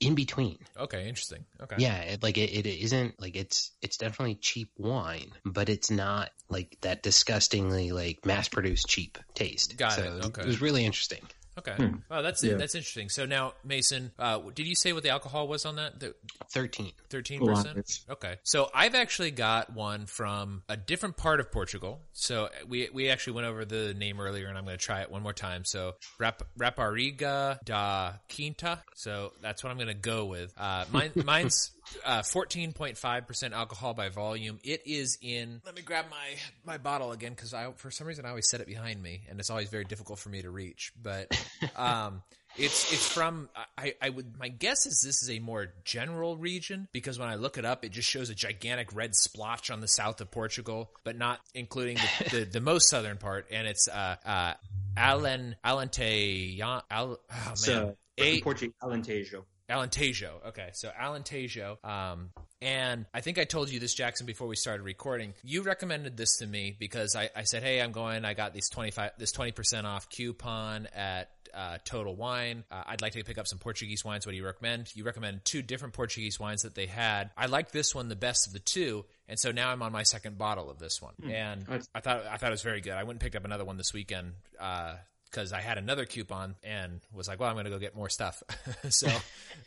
In 0.00 0.14
between, 0.14 0.58
Okay, 0.78 1.06
interesting. 1.06 1.44
Okay, 1.62 1.76
yeah, 1.78 1.98
it, 1.98 2.22
like 2.22 2.38
it, 2.38 2.50
it 2.50 2.66
isn't 2.66 3.20
like 3.20 3.36
it's 3.36 3.72
it's 3.82 3.98
definitely 3.98 4.36
cheap 4.36 4.70
wine, 4.78 5.32
but 5.44 5.68
it's 5.68 5.90
not 5.90 6.30
like 6.48 6.78
that 6.80 7.02
disgustingly 7.02 7.92
like 7.92 8.24
mass 8.24 8.48
produced 8.48 8.86
cheap 8.88 9.18
taste. 9.34 9.76
Got 9.76 9.92
so 9.92 10.02
it, 10.02 10.24
okay. 10.26 10.42
It 10.42 10.46
was 10.46 10.62
really 10.62 10.84
interesting. 10.84 11.20
Okay. 11.60 11.74
Hmm. 11.74 11.96
Well, 12.10 12.22
that's 12.22 12.42
Yeah. 12.42 12.54
that's 12.54 12.74
interesting. 12.74 13.08
So 13.08 13.24
now, 13.26 13.54
Mason, 13.64 14.12
uh, 14.18 14.40
did 14.54 14.66
you 14.66 14.74
say 14.74 14.92
what 14.92 15.02
the 15.02 15.10
alcohol 15.10 15.48
was 15.48 15.64
on 15.64 15.76
that? 15.76 16.00
The 16.00 16.14
Thirteen. 16.52 16.92
thirteen 17.08 17.44
percent. 17.46 18.00
Okay, 18.10 18.36
so 18.42 18.68
I've 18.74 18.94
actually 18.94 19.30
got 19.30 19.72
one 19.72 20.06
from 20.06 20.62
a 20.68 20.76
different 20.76 21.16
part 21.16 21.38
of 21.40 21.52
Portugal. 21.52 22.00
So 22.12 22.48
we 22.68 22.88
we 22.92 23.08
actually 23.08 23.34
went 23.34 23.46
over 23.46 23.64
the 23.64 23.94
name 23.94 24.20
earlier, 24.20 24.48
and 24.48 24.58
I'm 24.58 24.64
going 24.64 24.76
to 24.76 24.84
try 24.84 25.02
it 25.02 25.10
one 25.10 25.22
more 25.22 25.32
time. 25.32 25.64
So 25.64 25.94
Rap, 26.18 26.42
Rapariga 26.58 27.58
da 27.64 28.12
Quinta. 28.34 28.82
So 28.96 29.32
that's 29.40 29.62
what 29.62 29.70
I'm 29.70 29.76
going 29.76 29.88
to 29.88 29.94
go 29.94 30.24
with. 30.26 30.52
Uh, 30.58 30.84
mine, 30.90 31.12
mine's 31.24 31.70
uh, 32.04 32.20
14.5 32.20 33.26
percent 33.26 33.54
alcohol 33.54 33.94
by 33.94 34.08
volume. 34.08 34.58
It 34.64 34.82
is 34.86 35.18
in. 35.22 35.60
Let 35.64 35.74
me 35.74 35.82
grab 35.82 36.06
my 36.10 36.36
my 36.64 36.78
bottle 36.78 37.12
again 37.12 37.32
because 37.32 37.54
I 37.54 37.70
for 37.76 37.90
some 37.90 38.06
reason 38.06 38.24
I 38.24 38.30
always 38.30 38.48
set 38.48 38.60
it 38.60 38.66
behind 38.66 39.02
me, 39.02 39.22
and 39.28 39.38
it's 39.40 39.50
always 39.50 39.68
very 39.68 39.84
difficult 39.84 40.18
for 40.18 40.28
me 40.28 40.42
to 40.42 40.50
reach. 40.50 40.92
But 41.00 41.36
um, 41.76 42.22
it's 42.56 42.92
it's 42.92 43.06
from 43.06 43.48
I, 43.78 43.94
I 44.02 44.10
would 44.10 44.38
my 44.38 44.48
guess 44.48 44.86
is 44.86 45.02
this 45.04 45.22
is 45.22 45.30
a 45.30 45.38
more 45.38 45.72
general 45.84 46.36
region 46.36 46.88
because 46.92 47.18
when 47.18 47.28
I 47.28 47.36
look 47.36 47.58
it 47.58 47.64
up, 47.64 47.84
it 47.84 47.92
just 47.92 48.08
shows 48.08 48.30
a 48.30 48.34
gigantic 48.34 48.94
red 48.94 49.14
splotch 49.14 49.70
on 49.70 49.80
the 49.80 49.88
south 49.88 50.20
of 50.20 50.30
Portugal, 50.30 50.90
but 51.04 51.16
not 51.16 51.40
including 51.54 51.96
the, 51.96 52.30
the, 52.30 52.44
the 52.52 52.60
most 52.60 52.88
southern 52.88 53.18
part, 53.18 53.46
and 53.50 53.66
it's 53.66 53.88
uh 53.88 54.16
uh 54.24 54.54
Alen 54.96 55.54
Alente 55.64 56.60
Al, 56.60 56.82
oh 56.90 57.18
man 57.30 57.56
So, 57.56 57.96
A- 58.18 58.40
Portuguese 58.40 58.74
Alentejo. 58.82 59.44
Alentejo. 59.70 60.46
Okay, 60.48 60.70
so 60.72 60.90
Alentejo. 60.90 61.82
Um, 61.84 62.30
and 62.62 63.06
I 63.14 63.20
think 63.22 63.38
I 63.38 63.44
told 63.44 63.70
you 63.70 63.80
this, 63.80 63.94
Jackson, 63.94 64.26
before 64.26 64.46
we 64.46 64.56
started 64.56 64.82
recording. 64.82 65.32
You 65.42 65.62
recommended 65.62 66.16
this 66.16 66.38
to 66.38 66.46
me 66.46 66.76
because 66.78 67.16
I, 67.16 67.30
I 67.34 67.44
said, 67.44 67.62
"Hey, 67.62 67.80
I'm 67.80 67.92
going. 67.92 68.24
I 68.24 68.34
got 68.34 68.52
these 68.52 68.68
twenty 68.68 68.90
five, 68.90 69.12
this 69.18 69.32
twenty 69.32 69.52
percent 69.52 69.86
off 69.86 70.10
coupon 70.10 70.86
at 70.94 71.30
uh, 71.54 71.78
Total 71.84 72.14
Wine. 72.14 72.64
Uh, 72.70 72.82
I'd 72.86 73.00
like 73.00 73.12
to 73.14 73.24
pick 73.24 73.38
up 73.38 73.46
some 73.46 73.58
Portuguese 73.58 74.04
wines. 74.04 74.26
What 74.26 74.32
do 74.32 74.36
you 74.36 74.44
recommend?" 74.44 74.94
You 74.94 75.04
recommend 75.04 75.44
two 75.44 75.62
different 75.62 75.94
Portuguese 75.94 76.38
wines 76.38 76.62
that 76.62 76.74
they 76.74 76.86
had. 76.86 77.30
I 77.36 77.46
liked 77.46 77.72
this 77.72 77.94
one 77.94 78.08
the 78.08 78.16
best 78.16 78.46
of 78.46 78.52
the 78.52 78.58
two, 78.58 79.06
and 79.26 79.38
so 79.38 79.52
now 79.52 79.70
I'm 79.70 79.80
on 79.82 79.92
my 79.92 80.02
second 80.02 80.36
bottle 80.36 80.68
of 80.68 80.78
this 80.78 81.00
one. 81.00 81.14
And 81.24 81.62
That's- 81.62 81.88
I 81.94 82.00
thought 82.00 82.26
I 82.26 82.36
thought 82.36 82.48
it 82.48 82.50
was 82.50 82.62
very 82.62 82.82
good. 82.82 82.92
I 82.92 83.04
went 83.04 83.12
and 83.12 83.20
picked 83.20 83.36
up 83.36 83.44
another 83.46 83.64
one 83.64 83.78
this 83.78 83.94
weekend. 83.94 84.34
Uh, 84.58 84.96
because 85.30 85.52
I 85.52 85.60
had 85.60 85.78
another 85.78 86.04
coupon 86.06 86.56
and 86.64 87.00
was 87.12 87.28
like, 87.28 87.38
well, 87.38 87.48
I'm 87.48 87.54
going 87.54 87.64
to 87.66 87.70
go 87.70 87.78
get 87.78 87.94
more 87.94 88.08
stuff. 88.08 88.42
so, 88.88 89.08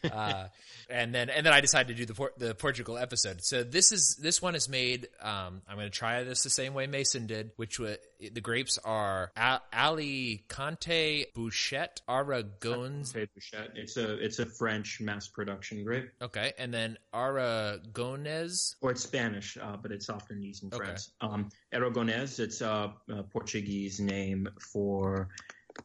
uh, 0.12 0.48
and 0.90 1.14
then 1.16 1.30
and 1.30 1.46
then 1.46 1.54
I 1.54 1.62
decided 1.62 1.88
to 1.88 1.94
do 1.94 2.06
the 2.06 2.14
Por- 2.14 2.34
the 2.38 2.54
Portugal 2.56 2.98
episode. 2.98 3.44
So 3.44 3.64
this 3.64 3.92
is 3.92 4.16
this 4.22 4.42
one 4.42 4.56
is 4.56 4.68
made. 4.68 5.08
Um, 5.22 5.62
I'm 5.68 5.76
going 5.76 5.90
to 5.90 5.98
try 5.98 6.24
this 6.24 6.44
the 6.44 6.50
same 6.50 6.74
way 6.74 6.88
Mason 6.88 7.28
did, 7.28 7.52
which 7.56 7.80
was 7.80 7.98
the 8.20 8.42
grapes 8.42 8.78
are 8.84 9.32
A- 9.38 9.62
Alicante 9.74 11.26
Bouchette 11.34 12.02
Aragon's. 12.08 13.14
It's 13.16 13.98
a 13.98 14.14
it's 14.24 14.40
a 14.40 14.46
French 14.46 15.00
mass 15.02 15.28
production 15.28 15.84
grape, 15.84 16.10
Okay, 16.22 16.54
and 16.58 16.74
then 16.74 16.98
Aragonese. 17.14 18.76
or 18.82 18.92
it's 18.92 19.04
Spanish, 19.04 19.58
uh, 19.62 19.78
but 19.82 19.92
it's 19.92 20.10
often 20.10 20.42
used 20.42 20.64
in 20.64 20.70
Okay. 20.74 20.78
France. 20.86 21.12
Um, 21.22 21.50
Aragonés, 21.74 22.40
it's 22.40 22.62
a, 22.62 22.94
a 23.10 23.24
Portuguese 23.24 24.00
name 24.00 24.48
for, 24.72 25.30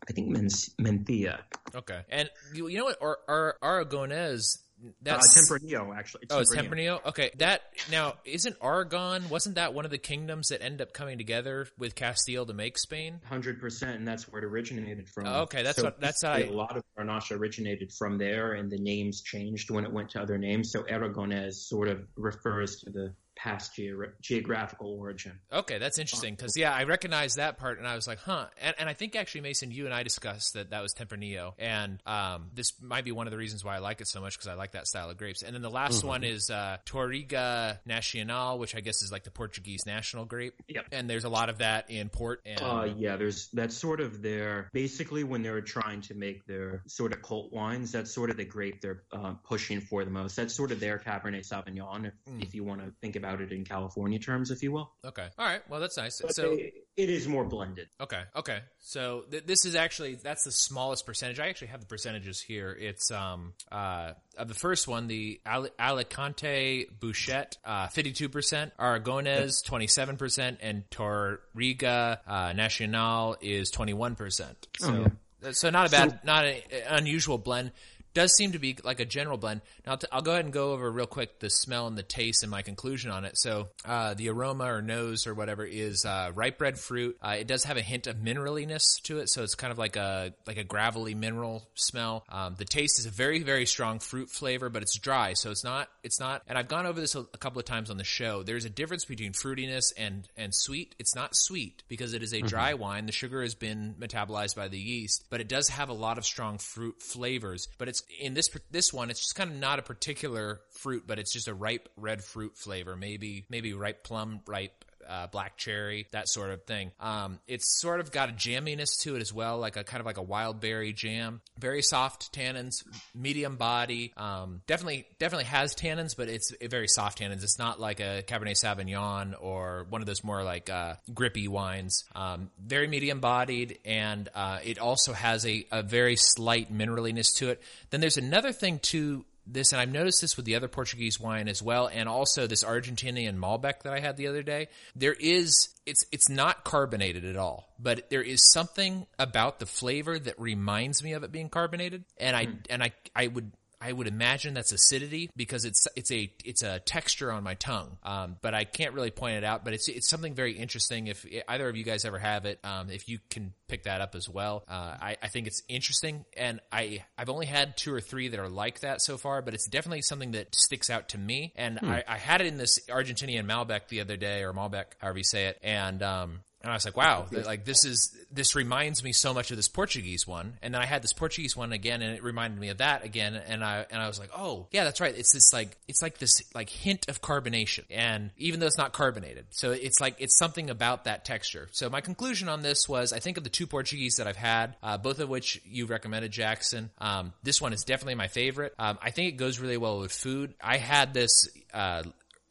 I 0.08 0.12
think, 0.12 0.28
men- 0.28 0.46
mentilla. 0.80 1.40
Okay, 1.74 2.00
and 2.08 2.28
you, 2.54 2.68
you 2.68 2.78
know 2.78 2.84
what? 2.84 2.96
Ar- 3.00 3.18
Ar- 3.28 3.56
Aragonese. 3.62 4.58
Uh, 4.80 4.90
that's 5.02 5.36
Tempranillo, 5.50 5.92
actually. 5.96 6.26
Oh, 6.30 6.38
it's 6.38 6.54
Tempranillo. 6.54 7.04
Okay, 7.06 7.32
that 7.38 7.62
now 7.90 8.14
isn't 8.24 8.54
Aragon. 8.62 9.28
Wasn't 9.28 9.56
that 9.56 9.74
one 9.74 9.84
of 9.84 9.90
the 9.90 9.98
kingdoms 9.98 10.48
that 10.50 10.62
end 10.62 10.80
up 10.80 10.92
coming 10.92 11.18
together 11.18 11.66
with 11.76 11.96
Castile 11.96 12.46
to 12.46 12.52
make 12.54 12.78
Spain? 12.78 13.20
Hundred 13.24 13.60
percent, 13.60 13.96
and 13.98 14.06
that's 14.06 14.28
where 14.30 14.40
it 14.40 14.44
originated 14.44 15.08
from. 15.08 15.26
Oh, 15.26 15.40
okay, 15.42 15.64
that's 15.64 15.82
what- 15.82 16.00
that's 16.00 16.22
basically 16.22 16.50
I- 16.50 16.52
a 16.52 16.56
lot 16.56 16.76
of 16.76 16.84
Grenache 16.96 17.32
originated 17.36 17.92
from 17.92 18.18
there, 18.18 18.52
and 18.52 18.70
the 18.70 18.78
names 18.78 19.20
changed 19.22 19.68
when 19.72 19.84
it 19.84 19.92
went 19.92 20.10
to 20.10 20.20
other 20.22 20.38
names. 20.38 20.70
So 20.70 20.84
Aragonese 20.84 21.54
sort 21.54 21.88
of 21.88 22.06
refers 22.16 22.76
to 22.84 22.90
the 22.90 23.14
past 23.38 23.74
geogra- 23.76 24.12
geographical 24.20 24.98
origin. 24.98 25.32
Okay, 25.52 25.78
that's 25.78 25.98
interesting 25.98 26.34
because 26.34 26.56
yeah, 26.56 26.72
I 26.74 26.84
recognize 26.84 27.36
that 27.36 27.56
part, 27.56 27.78
and 27.78 27.86
I 27.86 27.94
was 27.94 28.06
like, 28.08 28.18
huh. 28.18 28.46
And, 28.60 28.74
and 28.80 28.88
I 28.88 28.94
think 28.94 29.14
actually, 29.14 29.42
Mason, 29.42 29.70
you 29.70 29.84
and 29.86 29.94
I 29.94 30.02
discussed 30.02 30.54
that 30.54 30.70
that 30.70 30.82
was 30.82 30.92
Tempranillo, 30.92 31.54
and 31.58 32.02
um, 32.04 32.50
this 32.54 32.72
might 32.82 33.04
be 33.04 33.12
one 33.12 33.26
of 33.26 33.30
the 33.30 33.36
reasons 33.38 33.64
why 33.64 33.76
I 33.76 33.78
like 33.78 34.00
it 34.00 34.08
so 34.08 34.20
much 34.20 34.34
because 34.34 34.48
I 34.48 34.54
like 34.54 34.72
that 34.72 34.86
style 34.88 35.08
of 35.08 35.16
grapes. 35.16 35.42
And 35.42 35.54
then 35.54 35.62
the 35.62 35.70
last 35.70 36.02
one 36.04 36.24
is 36.24 36.50
uh, 36.50 36.78
Touriga 36.84 37.78
Nacional, 37.86 38.58
which 38.58 38.74
I 38.74 38.80
guess 38.80 39.02
is 39.02 39.12
like 39.12 39.24
the 39.24 39.30
Portuguese 39.30 39.86
national 39.86 40.24
grape. 40.24 40.54
Yep. 40.68 40.86
And 40.92 41.08
there's 41.08 41.24
a 41.24 41.28
lot 41.28 41.48
of 41.48 41.58
that 41.58 41.90
in 41.90 42.08
port. 42.08 42.42
And 42.44 42.60
Uh, 42.60 42.88
yeah, 42.96 43.16
there's 43.16 43.48
that's 43.52 43.76
sort 43.76 44.00
of 44.00 44.20
their 44.22 44.68
basically 44.72 45.24
when 45.24 45.42
they're 45.42 45.60
trying 45.60 46.00
to 46.02 46.14
make 46.14 46.44
their 46.46 46.82
sort 46.86 47.12
of 47.12 47.22
cult 47.22 47.52
wines. 47.52 47.92
That's 47.92 48.12
sort 48.12 48.30
of 48.30 48.36
the 48.36 48.44
grape 48.44 48.80
they're 48.80 49.02
uh, 49.12 49.34
pushing 49.44 49.80
for 49.80 50.04
the 50.04 50.10
most. 50.10 50.36
That's 50.36 50.54
sort 50.54 50.72
of 50.72 50.80
their 50.80 50.98
Cabernet 50.98 51.46
Sauvignon, 51.48 52.06
if, 52.06 52.14
Mm. 52.28 52.42
if 52.42 52.54
you 52.54 52.64
want 52.64 52.80
to 52.84 52.92
think 53.00 53.16
about 53.16 53.27
it 53.40 53.52
in 53.52 53.64
California 53.64 54.18
terms, 54.18 54.50
if 54.50 54.62
you 54.62 54.72
will. 54.72 54.92
okay, 55.04 55.28
all 55.38 55.46
right, 55.46 55.60
well 55.68 55.80
that's 55.80 55.96
nice. 55.96 56.20
But 56.20 56.34
so 56.34 56.56
they- 56.56 56.72
it 56.96 57.10
is 57.10 57.28
more 57.28 57.44
blended. 57.44 57.86
Okay. 58.00 58.22
Okay. 58.34 58.58
So 58.80 59.22
th- 59.30 59.44
this 59.46 59.64
is 59.64 59.76
actually 59.76 60.16
that's 60.16 60.42
the 60.42 60.50
smallest 60.50 61.06
percentage. 61.06 61.38
I 61.38 61.46
actually 61.48 61.68
have 61.68 61.78
the 61.80 61.86
percentages 61.86 62.40
here. 62.40 62.76
It's 62.78 63.12
um 63.12 63.52
uh 63.70 64.14
of 64.36 64.48
the 64.48 64.54
first 64.54 64.88
one, 64.88 65.06
the 65.06 65.40
Ale- 65.46 65.68
Alicante 65.78 66.86
Bouchette, 66.98 67.56
fifty 67.92 68.10
two 68.12 68.28
percent, 68.28 68.72
Aragonés 68.80 69.64
twenty 69.64 69.86
seven 69.86 70.16
percent, 70.16 70.58
and 70.60 70.82
Touriga 70.90 72.18
uh, 72.26 72.52
Nacional 72.52 73.36
is 73.40 73.70
twenty 73.70 73.94
one 73.94 74.14
percent. 74.16 74.66
So 74.78 74.88
Oh, 74.92 75.06
yeah. 75.42 75.52
so 75.52 75.70
not 75.70 75.86
a 75.88 75.90
bad, 75.90 76.20
not 76.24 76.44
an 76.46 76.62
unusual 76.88 77.38
blend. 77.38 77.72
Does 78.14 78.34
seem 78.34 78.52
to 78.52 78.58
be 78.58 78.76
like 78.82 79.00
a 79.00 79.04
general 79.04 79.38
blend. 79.38 79.60
Now 79.86 79.92
I'll, 79.92 79.98
t- 79.98 80.06
I'll 80.10 80.22
go 80.22 80.32
ahead 80.32 80.44
and 80.44 80.52
go 80.52 80.72
over 80.72 80.90
real 80.90 81.06
quick 81.06 81.38
the 81.40 81.50
smell 81.50 81.86
and 81.86 81.96
the 81.96 82.02
taste 82.02 82.42
and 82.42 82.50
my 82.50 82.62
conclusion 82.62 83.10
on 83.10 83.24
it. 83.24 83.38
So 83.38 83.68
uh, 83.84 84.14
the 84.14 84.28
aroma 84.30 84.64
or 84.64 84.82
nose 84.82 85.26
or 85.26 85.34
whatever 85.34 85.64
is 85.64 86.04
uh, 86.04 86.32
ripe 86.34 86.60
red 86.60 86.78
fruit. 86.78 87.16
Uh, 87.22 87.36
it 87.38 87.46
does 87.46 87.64
have 87.64 87.76
a 87.76 87.82
hint 87.82 88.06
of 88.06 88.16
mineraliness 88.16 89.00
to 89.04 89.18
it, 89.18 89.28
so 89.28 89.42
it's 89.42 89.54
kind 89.54 89.70
of 89.70 89.78
like 89.78 89.96
a 89.96 90.34
like 90.46 90.56
a 90.56 90.64
gravelly 90.64 91.14
mineral 91.14 91.68
smell. 91.74 92.24
Um, 92.28 92.56
the 92.58 92.64
taste 92.64 92.98
is 92.98 93.06
a 93.06 93.10
very 93.10 93.42
very 93.42 93.66
strong 93.66 93.98
fruit 93.98 94.30
flavor, 94.30 94.68
but 94.68 94.82
it's 94.82 94.98
dry, 94.98 95.34
so 95.34 95.50
it's 95.50 95.64
not 95.64 95.88
it's 96.02 96.20
not. 96.20 96.42
And 96.48 96.58
I've 96.58 96.68
gone 96.68 96.86
over 96.86 97.00
this 97.00 97.14
a, 97.14 97.20
a 97.20 97.38
couple 97.38 97.58
of 97.58 97.64
times 97.64 97.90
on 97.90 97.96
the 97.96 98.04
show. 98.04 98.42
There's 98.42 98.64
a 98.64 98.70
difference 98.70 99.04
between 99.04 99.32
fruitiness 99.32 99.92
and 99.96 100.28
and 100.36 100.54
sweet. 100.54 100.94
It's 100.98 101.14
not 101.14 101.36
sweet 101.36 101.82
because 101.88 102.14
it 102.14 102.22
is 102.22 102.32
a 102.32 102.40
dry 102.40 102.74
wine. 102.74 103.06
The 103.06 103.12
sugar 103.12 103.42
has 103.42 103.54
been 103.54 103.94
metabolized 103.98 104.56
by 104.56 104.68
the 104.68 104.78
yeast, 104.78 105.24
but 105.30 105.40
it 105.40 105.48
does 105.48 105.68
have 105.68 105.88
a 105.88 105.94
lot 105.94 106.18
of 106.18 106.24
strong 106.24 106.58
fruit 106.58 107.00
flavors. 107.02 107.68
But 107.78 107.88
it's 107.88 107.97
in 108.20 108.34
this 108.34 108.48
this 108.70 108.92
one, 108.92 109.10
it's 109.10 109.20
just 109.20 109.34
kind 109.34 109.50
of 109.50 109.56
not 109.56 109.78
a 109.78 109.82
particular 109.82 110.60
fruit, 110.70 111.04
but 111.06 111.18
it's 111.18 111.32
just 111.32 111.48
a 111.48 111.54
ripe 111.54 111.88
red 111.96 112.22
fruit 112.22 112.56
flavor. 112.56 112.96
Maybe 112.96 113.46
maybe 113.48 113.72
ripe 113.72 114.04
plum, 114.04 114.40
ripe 114.46 114.84
uh, 115.08 115.26
black 115.28 115.56
cherry, 115.56 116.06
that 116.12 116.28
sort 116.28 116.50
of 116.50 116.64
thing. 116.64 116.90
Um, 117.00 117.38
it's 117.46 117.80
sort 117.80 118.00
of 118.00 118.12
got 118.12 118.28
a 118.28 118.32
jamminess 118.32 119.00
to 119.02 119.16
it 119.16 119.20
as 119.20 119.32
well, 119.32 119.58
like 119.58 119.76
a 119.76 119.84
kind 119.84 120.00
of 120.00 120.06
like 120.06 120.18
a 120.18 120.22
wild 120.22 120.60
berry 120.60 120.92
jam. 120.92 121.40
Very 121.58 121.82
soft 121.82 122.32
tannins, 122.32 122.84
medium 123.14 123.56
body. 123.56 124.12
Um, 124.16 124.62
definitely, 124.66 125.06
definitely 125.18 125.46
has 125.46 125.74
tannins, 125.74 126.16
but 126.16 126.28
it's 126.28 126.52
very 126.62 126.88
soft 126.88 127.20
tannins. 127.20 127.42
It's 127.42 127.58
not 127.58 127.80
like 127.80 128.00
a 128.00 128.22
Cabernet 128.26 128.62
Sauvignon 128.62 129.34
or 129.40 129.86
one 129.88 130.00
of 130.00 130.06
those 130.06 130.22
more 130.22 130.42
like 130.42 130.70
uh, 130.70 130.94
grippy 131.12 131.48
wines. 131.48 132.04
Um, 132.14 132.50
very 132.62 132.86
medium 132.86 133.20
bodied, 133.20 133.78
and 133.84 134.28
uh, 134.34 134.58
it 134.64 134.78
also 134.78 135.12
has 135.12 135.46
a, 135.46 135.66
a 135.72 135.82
very 135.82 136.16
slight 136.16 136.72
mineraliness 136.72 137.36
to 137.36 137.50
it. 137.50 137.62
Then 137.90 138.00
there's 138.00 138.18
another 138.18 138.52
thing 138.52 138.78
too 138.78 139.24
this, 139.50 139.72
and 139.72 139.80
I've 139.80 139.92
noticed 139.92 140.20
this 140.20 140.36
with 140.36 140.46
the 140.46 140.54
other 140.54 140.68
Portuguese 140.68 141.18
wine 141.18 141.48
as 141.48 141.62
well, 141.62 141.88
and 141.92 142.08
also 142.08 142.46
this 142.46 142.64
Argentinian 142.64 143.38
Malbec 143.38 143.82
that 143.82 143.92
I 143.92 144.00
had 144.00 144.16
the 144.16 144.26
other 144.26 144.42
day. 144.42 144.68
There 144.94 145.14
is 145.14 145.68
it's 145.86 146.04
it's 146.12 146.28
not 146.28 146.64
carbonated 146.64 147.24
at 147.24 147.36
all, 147.36 147.72
but 147.78 148.10
there 148.10 148.22
is 148.22 148.52
something 148.52 149.06
about 149.18 149.58
the 149.58 149.66
flavor 149.66 150.18
that 150.18 150.38
reminds 150.38 151.02
me 151.02 151.12
of 151.12 151.24
it 151.24 151.32
being 151.32 151.48
carbonated, 151.48 152.04
and 152.18 152.36
I 152.36 152.44
hmm. 152.44 152.56
and 152.70 152.82
I 152.82 152.92
I 153.14 153.28
would. 153.28 153.52
I 153.80 153.92
would 153.92 154.06
imagine 154.06 154.54
that's 154.54 154.72
acidity 154.72 155.30
because 155.36 155.64
it's 155.64 155.86
it's 155.94 156.10
a 156.10 156.30
it's 156.44 156.62
a 156.62 156.80
texture 156.80 157.30
on 157.30 157.44
my 157.44 157.54
tongue, 157.54 157.96
um, 158.02 158.36
but 158.42 158.54
I 158.54 158.64
can't 158.64 158.92
really 158.92 159.10
point 159.10 159.36
it 159.36 159.44
out. 159.44 159.64
But 159.64 159.72
it's 159.72 159.88
it's 159.88 160.08
something 160.08 160.34
very 160.34 160.52
interesting. 160.52 161.06
If 161.06 161.24
either 161.46 161.68
of 161.68 161.76
you 161.76 161.84
guys 161.84 162.04
ever 162.04 162.18
have 162.18 162.44
it, 162.44 162.58
um, 162.64 162.90
if 162.90 163.08
you 163.08 163.18
can 163.30 163.52
pick 163.68 163.84
that 163.84 164.00
up 164.00 164.14
as 164.14 164.28
well, 164.28 164.64
uh, 164.68 164.96
I, 165.00 165.16
I 165.22 165.28
think 165.28 165.46
it's 165.46 165.62
interesting. 165.68 166.24
And 166.36 166.60
I 166.72 167.04
I've 167.16 167.28
only 167.28 167.46
had 167.46 167.76
two 167.76 167.94
or 167.94 168.00
three 168.00 168.28
that 168.28 168.40
are 168.40 168.48
like 168.48 168.80
that 168.80 169.00
so 169.00 169.16
far, 169.16 169.42
but 169.42 169.54
it's 169.54 169.68
definitely 169.68 170.02
something 170.02 170.32
that 170.32 170.54
sticks 170.54 170.90
out 170.90 171.10
to 171.10 171.18
me. 171.18 171.52
And 171.54 171.78
I, 171.80 172.02
I 172.06 172.18
had 172.18 172.40
it 172.40 172.48
in 172.48 172.58
this 172.58 172.80
Argentinian 172.88 173.46
Malbec 173.46 173.88
the 173.88 174.00
other 174.00 174.16
day, 174.16 174.42
or 174.42 174.52
Malbec, 174.52 174.84
however 174.98 175.18
you 175.18 175.24
say 175.24 175.46
it, 175.46 175.58
and 175.62 176.02
um, 176.02 176.40
and 176.60 176.72
I 176.72 176.74
was 176.74 176.84
like, 176.84 176.96
wow, 176.96 177.26
like 177.30 177.64
this 177.64 177.84
is 177.84 178.16
this 178.32 178.56
reminds 178.56 179.04
me 179.04 179.12
so 179.12 179.32
much 179.32 179.52
of 179.52 179.56
this 179.56 179.68
Portuguese 179.68 180.26
one. 180.26 180.58
And 180.60 180.74
then 180.74 180.82
I 180.82 180.86
had 180.86 181.02
this 181.02 181.12
Portuguese 181.12 181.56
one 181.56 181.72
again, 181.72 182.02
and 182.02 182.16
it 182.16 182.24
reminded 182.24 182.58
me 182.58 182.70
of 182.70 182.78
that 182.78 183.04
again. 183.04 183.34
And 183.36 183.64
I 183.64 183.86
and 183.90 184.02
I 184.02 184.08
was 184.08 184.18
like, 184.18 184.30
oh 184.36 184.66
yeah, 184.72 184.82
that's 184.82 185.00
right. 185.00 185.16
It's 185.16 185.32
this 185.32 185.52
like 185.52 185.76
it's 185.86 186.02
like 186.02 186.18
this 186.18 186.42
like 186.54 186.68
hint 186.68 187.08
of 187.08 187.22
carbonation, 187.22 187.84
and 187.90 188.30
even 188.36 188.58
though 188.58 188.66
it's 188.66 188.76
not 188.76 188.92
carbonated, 188.92 189.46
so 189.50 189.70
it's 189.70 190.00
like 190.00 190.16
it's 190.18 190.36
something 190.36 190.68
about 190.68 191.04
that 191.04 191.24
texture. 191.24 191.68
So 191.70 191.88
my 191.90 192.00
conclusion 192.00 192.48
on 192.48 192.62
this 192.62 192.88
was, 192.88 193.12
I 193.12 193.20
think 193.20 193.36
of 193.36 193.44
the 193.44 193.50
two 193.50 193.68
Portuguese 193.68 194.16
that 194.16 194.26
I've 194.26 194.36
had, 194.36 194.74
uh, 194.82 194.98
both 194.98 195.20
of 195.20 195.28
which 195.28 195.62
you 195.64 195.86
recommended, 195.86 196.32
Jackson. 196.32 196.90
Um, 196.98 197.32
this 197.44 197.60
one 197.60 197.72
is 197.72 197.84
definitely 197.84 198.16
my 198.16 198.28
favorite. 198.28 198.74
Um, 198.80 198.98
I 199.00 199.12
think 199.12 199.28
it 199.28 199.36
goes 199.36 199.60
really 199.60 199.76
well 199.76 200.00
with 200.00 200.12
food. 200.12 200.54
I 200.60 200.78
had 200.78 201.14
this. 201.14 201.48
Uh, 201.72 202.02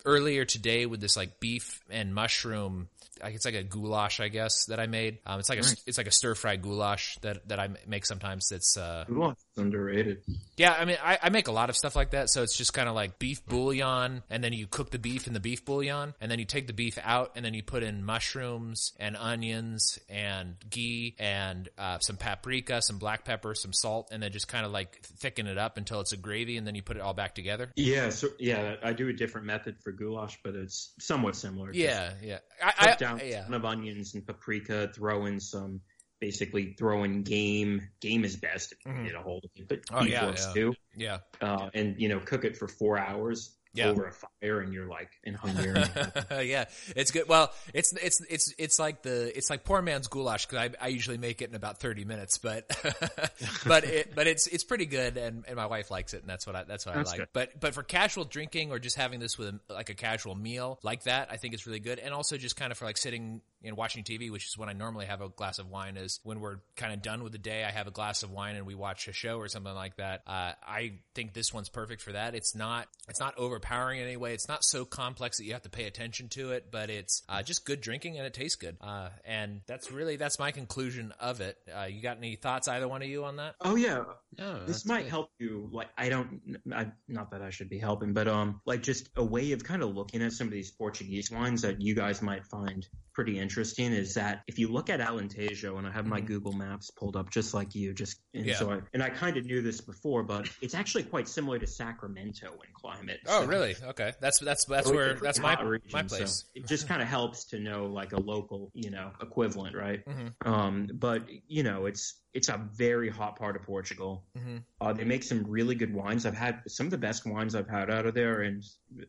earlier 0.05 0.45
today 0.45 0.85
with 0.85 1.01
this 1.01 1.17
like 1.17 1.37
beef 1.41 1.83
and 1.89 2.15
mushroom 2.15 2.87
it's 3.23 3.45
like 3.45 3.55
a 3.55 3.63
goulash, 3.63 4.19
I 4.19 4.27
guess 4.27 4.65
that 4.65 4.79
I 4.79 4.87
made. 4.87 5.19
Um, 5.25 5.39
it's 5.39 5.49
like 5.49 5.59
a 5.59 5.65
it's 5.85 5.97
like 5.97 6.07
a 6.07 6.11
stir 6.11 6.35
fry 6.35 6.55
goulash 6.55 7.17
that 7.21 7.47
that 7.47 7.59
I 7.59 7.69
make 7.85 8.05
sometimes. 8.05 8.49
That's 8.49 8.77
uh, 8.77 9.05
Goulash 9.07 9.37
underrated. 9.57 10.21
yeah. 10.57 10.73
I 10.73 10.85
mean, 10.85 10.97
I, 11.03 11.19
I 11.23 11.29
make 11.29 11.47
a 11.47 11.51
lot 11.51 11.69
of 11.69 11.77
stuff 11.77 11.95
like 11.95 12.11
that. 12.11 12.29
So 12.29 12.43
it's 12.43 12.57
just 12.57 12.73
kind 12.73 12.89
of 12.89 12.95
like 12.95 13.19
beef 13.19 13.45
bouillon, 13.45 14.23
and 14.29 14.43
then 14.43 14.53
you 14.53 14.67
cook 14.67 14.91
the 14.91 14.99
beef 14.99 15.27
in 15.27 15.33
the 15.33 15.39
beef 15.39 15.65
bouillon, 15.65 16.13
and 16.19 16.31
then 16.31 16.39
you 16.39 16.45
take 16.45 16.67
the 16.67 16.73
beef 16.73 16.97
out, 17.03 17.31
and 17.35 17.43
then 17.43 17.53
you 17.53 17.63
put 17.63 17.83
in 17.83 18.03
mushrooms 18.03 18.93
and 18.99 19.15
onions 19.15 19.99
and 20.09 20.55
ghee 20.69 21.15
and 21.19 21.69
uh, 21.77 21.99
some 21.99 22.17
paprika, 22.17 22.81
some 22.81 22.97
black 22.97 23.25
pepper, 23.25 23.55
some 23.55 23.73
salt, 23.73 24.09
and 24.11 24.21
then 24.21 24.31
just 24.31 24.47
kind 24.47 24.65
of 24.65 24.71
like 24.71 25.01
thicken 25.01 25.47
it 25.47 25.57
up 25.57 25.77
until 25.77 25.99
it's 25.99 26.13
a 26.13 26.17
gravy, 26.17 26.57
and 26.57 26.65
then 26.65 26.75
you 26.75 26.81
put 26.81 26.97
it 26.97 27.01
all 27.01 27.13
back 27.13 27.35
together. 27.35 27.71
Yeah, 27.75 28.09
so 28.09 28.29
yeah, 28.39 28.75
I 28.83 28.93
do 28.93 29.09
a 29.09 29.13
different 29.13 29.47
method 29.47 29.77
for 29.81 29.91
goulash, 29.91 30.37
but 30.43 30.55
it's 30.55 30.93
somewhat 30.99 31.35
similar. 31.35 31.71
Yeah, 31.73 32.13
yeah. 32.21 32.39
cut 32.59 32.75
I, 32.79 32.91
I, 32.91 32.95
down 32.95 33.21
a 33.21 33.25
yeah. 33.25 33.43
ton 33.43 33.53
of 33.53 33.65
onions 33.65 34.13
and 34.13 34.25
paprika, 34.25 34.89
throw 34.93 35.25
in 35.25 35.39
some, 35.39 35.81
basically 36.19 36.73
throw 36.73 37.03
in 37.03 37.23
game. 37.23 37.87
Game 37.99 38.23
is 38.25 38.35
best 38.35 38.71
if 38.73 38.77
you 38.85 38.91
Mhm. 38.91 39.05
get 39.05 39.15
a 39.15 39.21
hold 39.21 39.45
of 39.45 39.51
it, 39.55 39.67
but 39.67 39.79
Oh, 39.91 40.01
beef 40.01 40.11
yeah, 40.11 40.25
works 40.25 40.45
yeah. 40.47 40.53
too. 40.53 40.73
Yeah. 40.95 41.17
Uh, 41.41 41.69
and 41.73 41.99
you 42.01 42.09
know, 42.09 42.19
cook 42.19 42.43
it 42.45 42.57
for 42.57 42.67
four 42.67 42.97
hours 42.97 43.53
Yeah. 43.73 43.89
over 43.89 44.07
a 44.07 44.11
fire, 44.11 44.61
and 44.61 44.73
you're 44.73 44.87
like 44.87 45.11
in 45.23 45.35
Hungarian. 45.35 45.87
yeah, 46.47 46.65
it's 46.95 47.11
good. 47.11 47.27
Well, 47.29 47.53
it's 47.75 47.93
it's 47.93 48.21
it's 48.27 48.51
it's 48.57 48.79
like 48.79 49.03
the 49.03 49.37
it's 49.37 49.51
like 49.51 49.63
poor 49.63 49.83
man's 49.83 50.07
goulash 50.07 50.47
because 50.47 50.71
I, 50.79 50.85
I 50.85 50.87
usually 50.87 51.19
make 51.19 51.43
it 51.43 51.49
in 51.49 51.55
about 51.55 51.79
thirty 51.79 52.03
minutes, 52.03 52.39
but 52.39 52.65
but 53.67 53.83
it 53.83 54.15
but 54.15 54.25
it's 54.25 54.47
it's 54.47 54.63
pretty 54.63 54.87
good, 54.87 55.17
and, 55.17 55.43
and 55.47 55.55
my 55.55 55.67
wife 55.67 55.91
likes 55.91 56.15
it, 56.15 56.21
and 56.21 56.29
that's 56.29 56.47
what 56.47 56.55
I 56.55 56.63
that's 56.63 56.87
what 56.87 56.95
That's 56.95 57.09
I 57.09 57.11
like. 57.11 57.19
good. 57.19 57.29
But 57.33 57.59
but 57.59 57.73
for 57.75 57.83
casual 57.83 58.25
drinking 58.25 58.71
or 58.71 58.79
just 58.79 58.95
having 58.95 59.19
this 59.19 59.37
with 59.37 59.49
a, 59.69 59.73
like 59.73 59.89
a 59.91 59.93
casual 59.95 60.33
meal 60.33 60.79
like 60.81 61.03
that, 61.03 61.27
I 61.31 61.37
think 61.37 61.53
it's 61.53 61.67
really 61.67 61.79
good, 61.79 61.99
and 61.99 62.15
also 62.15 62.37
just 62.37 62.55
kind 62.55 62.71
of 62.71 62.79
for 62.79 62.85
like 62.85 62.97
sitting 62.97 63.41
and 63.63 63.75
watching 63.77 64.03
TV, 64.03 64.31
which 64.31 64.45
is 64.45 64.57
when 64.57 64.69
I 64.69 64.73
normally 64.73 65.05
have 65.05 65.21
a 65.21 65.29
glass 65.29 65.59
of 65.59 65.69
wine. 65.69 65.97
Is 65.97 66.19
when 66.23 66.39
we're 66.39 66.57
kind 66.75 66.93
of 66.93 67.01
done 67.01 67.23
with 67.23 67.31
the 67.31 67.37
day, 67.37 67.63
I 67.63 67.71
have 67.71 67.87
a 67.87 67.91
glass 67.91 68.23
of 68.23 68.31
wine 68.31 68.55
and 68.55 68.65
we 68.65 68.75
watch 68.75 69.07
a 69.07 69.13
show 69.13 69.37
or 69.37 69.47
something 69.47 69.73
like 69.73 69.97
that. 69.97 70.21
Uh, 70.27 70.53
I 70.65 70.99
think 71.15 71.33
this 71.33 71.53
one's 71.53 71.69
perfect 71.69 72.01
for 72.01 72.11
that. 72.13 72.35
It's 72.35 72.55
not 72.55 72.87
it's 73.09 73.19
not 73.19 73.33
overpowering 73.37 73.57
overpowering 73.57 73.99
in 73.99 74.05
any 74.07 74.17
way. 74.17 74.33
It's 74.33 74.47
not 74.47 74.63
so 74.63 74.85
complex 74.85 75.37
that 75.37 75.45
you 75.45 75.53
have 75.53 75.63
to 75.63 75.69
pay 75.69 75.85
attention 75.85 76.29
to 76.29 76.51
it, 76.51 76.67
but 76.71 76.89
it's 76.89 77.23
uh, 77.27 77.41
just 77.43 77.65
good 77.65 77.81
drinking 77.81 78.17
and 78.17 78.25
it 78.25 78.33
tastes 78.33 78.55
good. 78.55 78.77
Uh, 78.81 79.09
and 79.25 79.61
that's 79.67 79.91
really 79.91 80.15
that's 80.15 80.37
my 80.39 80.51
conclusion 80.51 81.13
of 81.19 81.41
it. 81.41 81.57
Uh, 81.75 81.85
you 81.85 82.01
got 82.01 82.17
any 82.17 82.35
thoughts, 82.35 82.67
either 82.67 82.87
one 82.87 83.01
of 83.01 83.07
you, 83.07 83.23
on 83.23 83.37
that? 83.37 83.55
Oh 83.61 83.75
yeah, 83.75 84.03
No, 84.37 84.65
this 84.65 84.85
might 84.85 85.03
good. 85.03 85.09
help 85.09 85.29
you. 85.39 85.69
Like 85.71 85.87
I 85.97 86.09
don't, 86.09 86.41
I, 86.71 86.91
not 87.07 87.31
that 87.31 87.41
I 87.41 87.49
should 87.49 87.69
be 87.69 87.79
helping, 87.79 88.13
but 88.13 88.27
um, 88.27 88.61
like 88.65 88.83
just 88.83 89.09
a 89.15 89.23
way 89.23 89.51
of 89.53 89.63
kind 89.63 89.81
of 89.81 89.95
looking 89.95 90.21
at 90.21 90.33
some 90.33 90.47
of 90.47 90.53
these 90.53 90.71
Portuguese 90.71 91.31
wines 91.31 91.61
that 91.63 91.81
you 91.81 91.95
guys 91.95 92.21
might 92.21 92.45
find 92.45 92.85
pretty 93.13 93.39
interesting 93.39 93.46
is 93.49 94.13
that 94.15 94.43
if 94.47 94.59
you 94.59 94.67
look 94.71 94.89
at 94.89 94.99
Alentejo, 94.99 95.77
and 95.77 95.87
I 95.87 95.91
have 95.91 96.05
my 96.05 96.21
Mhm. 96.21 96.25
Google 96.27 96.53
Maps 96.53 96.91
pulled 96.91 97.15
up 97.15 97.29
just 97.29 97.53
like 97.53 97.75
you, 97.75 97.93
just 97.93 98.19
and 98.33 98.45
Yeah. 98.45 98.55
so 98.57 98.71
I, 98.71 98.81
and 98.93 99.01
I 99.03 99.09
kind 99.09 99.37
of 99.37 99.45
knew 99.45 99.61
this 99.61 99.81
before, 99.81 100.23
but 100.23 100.49
it's 100.61 100.75
actually 100.75 101.03
quite 101.03 101.27
similar 101.27 101.57
to 101.59 101.67
Sacramento 101.67 102.53
in 102.53 102.73
climate. 102.73 103.19
Oh, 103.27 103.41
So- 103.41 103.47
really? 103.47 103.75
Okay, 103.81 104.13
that's 104.21 104.39
that's 104.39 104.65
that's 104.65 104.89
where 104.89 105.15
that's 105.15 105.39
my 105.39 105.59
region, 105.61 105.89
my 105.93 106.01
so 106.07 106.17
place. 106.17 106.45
it 106.55 106.67
just 106.67 106.87
kind 106.87 107.01
of 107.01 107.07
helps 107.07 107.45
to 107.45 107.59
know 107.59 107.85
like 107.85 108.13
a 108.13 108.19
local, 108.19 108.71
you 108.73 108.89
know, 108.91 109.11
equivalent, 109.21 109.75
right? 109.75 110.03
Mhm. 110.05 110.33
Um, 110.45 110.87
but 110.93 111.27
you 111.47 111.63
know, 111.63 111.85
it's 111.85 112.21
it's 112.33 112.49
a 112.49 112.69
very 112.75 113.09
hot 113.09 113.35
part 113.39 113.55
of 113.55 113.63
Portugal. 113.63 114.23
Mhm. 114.37 114.63
Uh, 114.79 114.93
they 114.93 115.05
make 115.05 115.23
some 115.23 115.43
really 115.49 115.73
good 115.73 115.91
wines. 115.91 116.23
I've 116.25 116.35
had 116.35 116.61
some 116.67 116.85
of 116.85 116.91
the 116.91 116.97
best 116.97 117.25
wines 117.25 117.55
I've 117.55 117.67
had 117.69 117.89
out 117.89 118.05
of 118.05 118.13
there, 118.13 118.41
and 118.41 118.63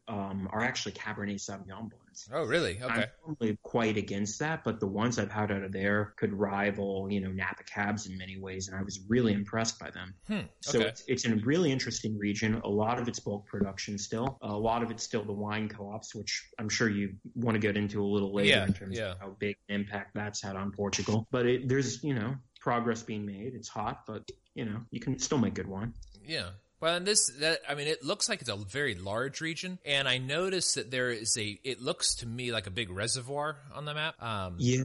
um, 0.06 0.48
are 0.50 0.62
actually 0.62 0.92
Cabernet 0.92 1.34
Sauvignon 1.38 1.90
Oh, 2.32 2.44
really? 2.44 2.80
Okay. 2.82 3.02
I'm 3.02 3.08
normally 3.26 3.58
quite 3.62 3.96
against 3.96 4.38
that, 4.40 4.64
but 4.64 4.80
the 4.80 4.86
ones 4.86 5.18
I've 5.18 5.30
had 5.30 5.52
out 5.52 5.62
of 5.62 5.72
there 5.72 6.14
could 6.16 6.32
rival, 6.32 7.08
you 7.10 7.20
know, 7.20 7.30
Napa 7.30 7.64
Cabs 7.64 8.06
in 8.06 8.16
many 8.16 8.38
ways, 8.38 8.68
and 8.68 8.76
I 8.76 8.82
was 8.82 9.00
really 9.08 9.32
impressed 9.32 9.78
by 9.78 9.90
them. 9.90 10.14
Hmm. 10.26 10.40
So 10.60 10.80
it's, 10.80 11.04
it's 11.06 11.24
in 11.24 11.38
a 11.38 11.44
really 11.44 11.70
interesting 11.70 12.18
region. 12.18 12.60
A 12.64 12.68
lot 12.68 12.98
of 12.98 13.08
it's 13.08 13.20
bulk 13.20 13.46
production 13.46 13.98
still. 13.98 14.38
A 14.42 14.56
lot 14.56 14.82
of 14.82 14.90
it's 14.90 15.02
still 15.02 15.24
the 15.24 15.32
wine 15.32 15.68
co-ops, 15.68 16.14
which 16.14 16.48
I'm 16.58 16.68
sure 16.68 16.88
you 16.88 17.14
want 17.34 17.54
to 17.54 17.60
get 17.60 17.76
into 17.76 18.02
a 18.02 18.06
little 18.06 18.34
later 18.34 18.48
Yeah, 18.48 18.66
in 18.66 18.72
terms 18.72 18.98
yeah. 18.98 19.12
of 19.12 19.18
how 19.20 19.36
big 19.38 19.56
an 19.68 19.76
impact 19.76 20.14
that's 20.14 20.42
had 20.42 20.56
on 20.56 20.72
Portugal. 20.72 21.26
But 21.30 21.46
it, 21.46 21.68
there's, 21.68 22.02
you 22.02 22.14
know, 22.14 22.34
progress 22.60 23.02
being 23.02 23.24
made. 23.24 23.54
It's 23.54 23.68
hot, 23.68 24.02
but 24.06 24.28
you 24.54 24.64
know, 24.64 24.80
you 24.90 25.00
can 25.00 25.18
still 25.18 25.38
make 25.38 25.54
good 25.54 25.68
wine. 25.68 25.94
Yeah. 26.24 26.50
Well, 26.80 26.94
and 26.94 27.06
this, 27.06 27.26
that, 27.40 27.60
I 27.68 27.74
mean, 27.74 27.88
it 27.88 28.04
looks 28.04 28.28
like 28.28 28.40
it's 28.40 28.48
a 28.50 28.56
very 28.56 28.94
large 28.94 29.40
region, 29.40 29.78
and 29.84 30.06
I 30.06 30.18
noticed 30.18 30.76
that 30.76 30.90
there 30.90 31.10
is 31.10 31.36
a. 31.36 31.58
It 31.64 31.82
looks 31.82 32.16
to 32.16 32.26
me 32.26 32.52
like 32.52 32.66
a 32.66 32.70
big 32.70 32.90
reservoir 32.90 33.56
on 33.74 33.84
the 33.84 33.94
map. 33.94 34.22
Um, 34.22 34.56
Yeah. 34.58 34.82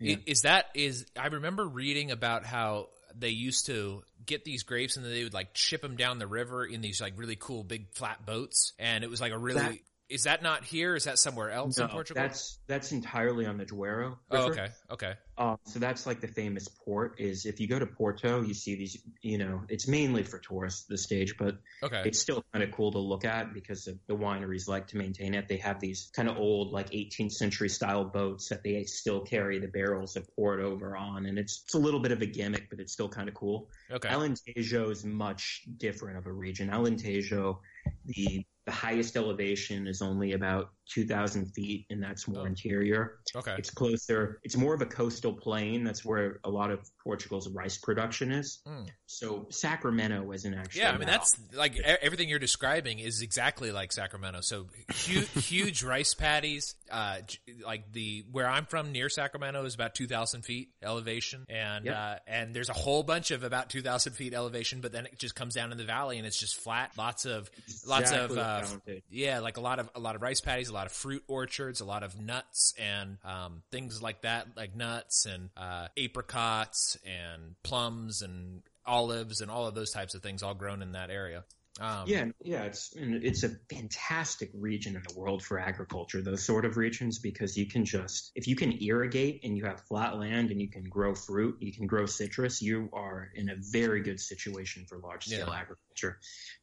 yeah. 0.00 0.16
i- 0.16 0.22
Is 0.26 0.42
that 0.42 0.66
is? 0.74 1.04
I 1.18 1.26
remember 1.26 1.66
reading 1.66 2.10
about 2.10 2.44
how 2.46 2.88
they 3.18 3.28
used 3.28 3.66
to 3.66 4.02
get 4.26 4.44
these 4.44 4.62
grapes 4.62 4.96
and 4.96 5.04
then 5.04 5.12
they 5.12 5.22
would 5.22 5.34
like 5.34 5.54
ship 5.54 5.82
them 5.82 5.96
down 5.96 6.18
the 6.18 6.26
river 6.26 6.64
in 6.64 6.80
these 6.80 7.00
like 7.00 7.12
really 7.16 7.36
cool 7.36 7.62
big 7.62 7.88
flat 7.92 8.24
boats, 8.24 8.72
and 8.78 9.04
it 9.04 9.10
was 9.10 9.20
like 9.20 9.32
a 9.32 9.38
really. 9.38 9.60
That- 9.60 9.78
is 10.08 10.24
that 10.24 10.42
not 10.42 10.64
here? 10.64 10.94
Is 10.94 11.04
that 11.04 11.18
somewhere 11.18 11.50
else 11.50 11.78
in 11.78 11.88
Portugal? 11.88 12.22
that's 12.22 12.58
that's 12.66 12.92
entirely 12.92 13.46
on 13.46 13.56
the 13.56 13.64
Douro. 13.64 14.18
oh, 14.30 14.50
okay, 14.50 14.68
okay, 14.90 15.14
Um, 15.38 15.58
so 15.64 15.78
that's 15.78 16.06
like 16.06 16.20
the 16.20 16.28
famous 16.28 16.68
port. 16.68 17.18
Is 17.18 17.46
if 17.46 17.58
you 17.58 17.66
go 17.66 17.78
to 17.78 17.86
Porto, 17.86 18.42
you 18.42 18.54
see 18.54 18.76
these. 18.76 18.98
You 19.22 19.38
know, 19.38 19.62
it's 19.68 19.88
mainly 19.88 20.22
for 20.22 20.38
tourists 20.38 20.84
the 20.84 20.98
stage, 20.98 21.36
but 21.38 21.56
okay. 21.82 22.02
it's 22.04 22.20
still 22.20 22.44
kind 22.52 22.62
of 22.62 22.70
cool 22.72 22.92
to 22.92 22.98
look 22.98 23.24
at 23.24 23.54
because 23.54 23.84
the, 23.84 23.98
the 24.06 24.14
wineries 24.14 24.68
like 24.68 24.88
to 24.88 24.98
maintain 24.98 25.34
it. 25.34 25.48
They 25.48 25.56
have 25.58 25.80
these 25.80 26.10
kind 26.14 26.28
of 26.28 26.36
old, 26.36 26.72
like 26.72 26.90
18th 26.90 27.32
century 27.32 27.70
style 27.70 28.04
boats 28.04 28.50
that 28.50 28.62
they 28.62 28.84
still 28.84 29.20
carry 29.20 29.58
the 29.58 29.68
barrels 29.68 30.16
of 30.16 30.28
port 30.36 30.60
over 30.60 30.96
on, 30.96 31.24
and 31.26 31.38
it's, 31.38 31.62
it's 31.64 31.74
a 31.74 31.78
little 31.78 32.00
bit 32.00 32.12
of 32.12 32.20
a 32.20 32.26
gimmick, 32.26 32.68
but 32.68 32.78
it's 32.78 32.92
still 32.92 33.08
kind 33.08 33.28
of 33.28 33.34
cool. 33.34 33.70
Okay. 33.90 34.08
Alentejo 34.08 34.90
is 34.90 35.04
much 35.04 35.62
different 35.78 36.18
of 36.18 36.26
a 36.26 36.32
region. 36.32 36.68
Alentejo, 36.68 37.58
the 38.04 38.44
the 38.66 38.72
highest 38.72 39.16
elevation 39.16 39.86
is 39.86 40.00
only 40.00 40.32
about 40.32 40.70
2,000 40.88 41.46
feet, 41.54 41.86
and 41.90 42.02
that's 42.02 42.28
more 42.28 42.42
Oh. 42.42 42.46
interior. 42.46 43.18
Okay. 43.34 43.54
It's 43.58 43.70
closer. 43.70 44.38
It's 44.42 44.56
more 44.56 44.74
of 44.74 44.82
a 44.82 44.86
coastal 44.86 45.32
plain. 45.32 45.82
That's 45.84 46.04
where 46.04 46.40
a 46.44 46.50
lot 46.50 46.70
of 46.70 46.80
Portugal's 47.02 47.48
rice 47.48 47.78
production 47.78 48.30
is. 48.32 48.60
Mm. 48.66 48.88
So 49.06 49.46
Sacramento 49.50 50.30
isn't 50.32 50.54
actually. 50.54 50.80
Yeah, 50.82 50.92
I 50.92 50.98
mean 50.98 51.06
that's 51.06 51.38
like 51.52 51.78
everything 51.78 52.28
you're 52.28 52.38
describing 52.38 52.98
is 52.98 53.22
exactly 53.22 53.72
like 53.72 53.92
Sacramento. 53.92 54.40
So 54.42 54.66
huge, 54.94 55.28
huge 55.46 55.82
rice 55.82 56.14
paddies. 56.14 56.74
Uh, 56.90 57.18
like 57.64 57.90
the 57.92 58.24
where 58.30 58.48
I'm 58.48 58.66
from 58.66 58.92
near 58.92 59.08
Sacramento 59.08 59.64
is 59.64 59.74
about 59.74 59.94
2,000 59.94 60.42
feet 60.42 60.68
elevation, 60.82 61.44
and 61.48 61.86
Yep. 61.86 61.96
uh, 61.96 62.16
and 62.26 62.54
there's 62.54 62.68
a 62.68 62.72
whole 62.74 63.02
bunch 63.02 63.30
of 63.30 63.42
about 63.42 63.70
2,000 63.70 64.12
feet 64.12 64.34
elevation, 64.34 64.80
but 64.80 64.92
then 64.92 65.06
it 65.06 65.18
just 65.18 65.34
comes 65.34 65.54
down 65.54 65.72
in 65.72 65.78
the 65.78 65.84
valley 65.84 66.18
and 66.18 66.26
it's 66.26 66.38
just 66.38 66.56
flat. 66.56 66.92
Lots 66.96 67.24
of 67.24 67.50
lots 67.86 68.12
of 68.12 68.36
uh, 68.36 68.64
yeah, 69.10 69.40
like 69.40 69.56
a 69.56 69.60
lot 69.60 69.78
of 69.78 69.88
a 69.94 70.00
lot 70.00 70.14
of 70.14 70.22
rice 70.22 70.40
paddies, 70.40 70.70
a 70.74 70.76
lot 70.76 70.86
of 70.86 70.92
fruit 70.92 71.22
orchards, 71.28 71.80
a 71.80 71.84
lot 71.84 72.02
of 72.02 72.20
nuts 72.20 72.74
and 72.78 73.18
um, 73.24 73.62
things 73.70 74.02
like 74.02 74.22
that, 74.22 74.48
like 74.56 74.74
nuts 74.74 75.24
and 75.24 75.50
uh, 75.56 75.86
apricots 75.96 76.98
and 77.06 77.54
plums 77.62 78.22
and 78.22 78.62
olives 78.84 79.40
and 79.40 79.50
all 79.50 79.66
of 79.66 79.74
those 79.74 79.92
types 79.92 80.14
of 80.14 80.22
things, 80.22 80.42
all 80.42 80.54
grown 80.54 80.82
in 80.82 80.92
that 80.92 81.10
area. 81.10 81.44
Um, 81.80 82.04
Yeah, 82.06 82.26
yeah, 82.40 82.62
it's 82.64 82.92
it's 82.96 83.42
a 83.42 83.50
fantastic 83.68 84.50
region 84.54 84.94
in 84.94 85.02
the 85.08 85.18
world 85.18 85.42
for 85.42 85.58
agriculture. 85.58 86.22
Those 86.22 86.44
sort 86.44 86.64
of 86.64 86.76
regions 86.76 87.18
because 87.18 87.56
you 87.56 87.66
can 87.66 87.84
just 87.84 88.30
if 88.36 88.46
you 88.46 88.54
can 88.54 88.80
irrigate 88.80 89.40
and 89.42 89.56
you 89.56 89.64
have 89.64 89.80
flat 89.88 90.16
land 90.16 90.50
and 90.52 90.60
you 90.60 90.68
can 90.70 90.84
grow 90.84 91.16
fruit, 91.16 91.56
you 91.60 91.72
can 91.72 91.86
grow 91.88 92.06
citrus, 92.06 92.62
you 92.62 92.90
are 92.92 93.30
in 93.34 93.48
a 93.48 93.56
very 93.72 94.02
good 94.02 94.20
situation 94.20 94.86
for 94.88 94.98
large 94.98 95.24
scale 95.26 95.48
Yeah. 95.48 95.54
agriculture. 95.54 95.93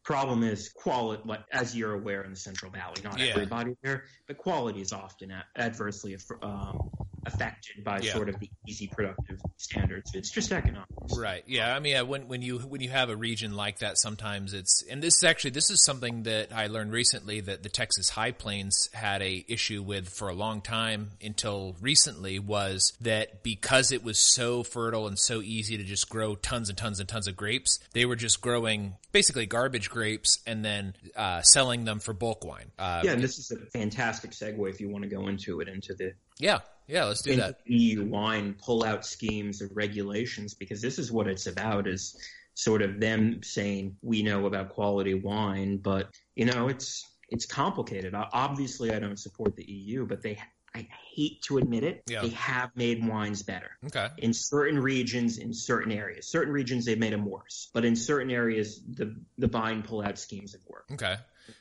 Problem 0.04 0.44
is 0.44 0.70
quality, 0.70 1.24
as 1.52 1.76
you're 1.76 1.94
aware 1.94 2.24
in 2.24 2.32
the 2.32 2.38
Central 2.38 2.72
Valley, 2.72 3.02
not 3.04 3.20
Yeah. 3.20 3.28
everybody 3.34 3.76
there, 3.84 4.06
but 4.28 4.38
quality 4.38 4.82
is 4.82 4.92
often 4.92 5.32
adversely 5.56 6.18
um, 6.42 6.90
affected 7.26 7.84
by 7.84 8.00
Yeah. 8.00 8.14
sort 8.14 8.30
of 8.30 8.40
the 8.40 8.50
easy 8.68 8.88
productive 8.88 9.40
standards. 9.58 10.12
It's 10.16 10.32
just 10.32 10.52
economics. 10.52 11.16
Right. 11.16 11.44
Yeah. 11.48 11.76
I 11.76 11.80
mean, 11.80 11.94
yeah, 11.94 12.02
when 12.02 12.28
when 12.28 12.42
you 12.42 12.58
when 12.60 12.82
you 12.82 12.90
have 12.90 13.10
a 13.10 13.16
region 13.16 13.56
like 13.56 13.80
that, 13.80 14.00
sometimes 14.00 14.54
it's 14.56 14.84
and 14.90 15.04
this 15.04 15.18
is 15.18 15.24
actually 15.24 15.52
this 15.52 15.70
is 15.70 15.84
something 15.86 16.24
that 16.24 16.52
I 16.52 16.66
learned 16.68 16.92
recently 16.92 17.40
that 17.42 17.62
the 17.62 17.70
Texas 17.70 18.10
High 18.10 18.32
Plains 18.32 18.90
had 18.94 19.22
a 19.22 19.46
issue 19.48 19.84
with 19.84 20.10
for 20.10 20.30
a 20.30 20.34
long 20.34 20.62
time 20.62 21.12
until 21.24 21.76
recently 21.80 22.40
was 22.40 22.94
that 23.02 23.44
because 23.44 23.92
it 23.92 24.04
was 24.04 24.18
so 24.18 24.64
fertile 24.64 25.08
and 25.08 25.20
so 25.20 25.42
easy 25.42 25.78
to 25.78 25.84
just 25.84 26.10
grow 26.10 26.36
tons 26.36 26.70
and 26.70 26.78
tons 26.78 27.00
and 27.00 27.08
tons 27.08 27.28
of 27.28 27.36
grapes, 27.38 27.80
they 27.94 28.06
were 28.06 28.16
just 28.16 28.42
growing 28.42 28.96
basically 29.12 29.21
garbage 29.30 29.90
grapes 29.90 30.40
and 30.46 30.64
then 30.64 30.94
uh, 31.16 31.42
selling 31.42 31.86
them 31.86 32.00
for 32.00 32.14
bulk 32.14 32.44
wine. 32.44 32.72
Uh, 32.78 33.02
Yeah, 33.04 33.12
and 33.12 33.24
this 33.24 33.38
is 33.38 33.52
a 33.52 33.58
fantastic 33.78 34.32
segue 34.32 34.70
if 34.70 34.80
you 34.80 34.90
want 34.90 35.04
to 35.04 35.10
go 35.10 35.28
into 35.28 35.62
it 35.62 35.68
into 35.68 35.94
the 35.94 36.14
yeah. 36.40 36.60
Yeah. 36.88 37.06
Let's 37.06 37.22
do 37.22 37.36
that. 37.38 37.60
EU 37.66 38.06
wine 38.06 38.56
pull-out 38.62 39.06
schemes 39.06 39.62
and 39.62 39.70
regulations 39.74 40.54
because 40.54 40.82
this 40.82 41.00
is 41.00 41.12
what 41.12 41.28
it's 41.28 41.48
about 41.48 41.88
is 41.88 42.18
sort 42.54 42.82
of 42.82 43.00
them 43.00 43.42
saying 43.44 43.96
we 44.02 44.24
know 44.24 44.46
about 44.46 44.70
quality 44.70 45.14
wine, 45.14 45.78
but 45.78 46.10
you 46.36 46.46
know 46.46 46.68
it's 46.68 47.08
it's 47.30 47.46
complicated. 47.46 48.14
Obviously, 48.14 48.92
I 48.92 49.00
don't 49.00 49.20
support 49.20 49.56
the 49.56 49.64
EU, 49.64 50.06
but 50.06 50.22
they 50.22 50.38
I 50.74 50.88
hate 51.14 51.42
to 51.44 51.58
admit 51.58 51.84
it, 51.84 52.04
Yeah. 52.08 52.22
they 52.22 52.30
have 52.30 52.76
made 52.76 53.06
wines 53.06 53.44
better 53.44 53.72
Okay. 53.88 54.08
in 54.18 54.34
certain 54.34 54.80
regions, 54.80 55.38
in 55.38 55.54
certain 55.54 55.92
areas. 55.92 56.28
Certain 56.28 56.54
regions 56.54 56.86
they've 56.86 56.98
made 56.98 57.12
them 57.14 57.26
worse, 57.26 57.70
but 57.74 57.84
in 57.84 57.96
certain 57.96 58.32
areas 58.32 58.82
the 58.88 59.16
the 59.38 59.48
vine 59.48 59.84
pull-out 59.84 60.18
schemes 60.18 60.54
have 60.54 60.62
worked. 60.68 60.92
Okay. 60.92 61.18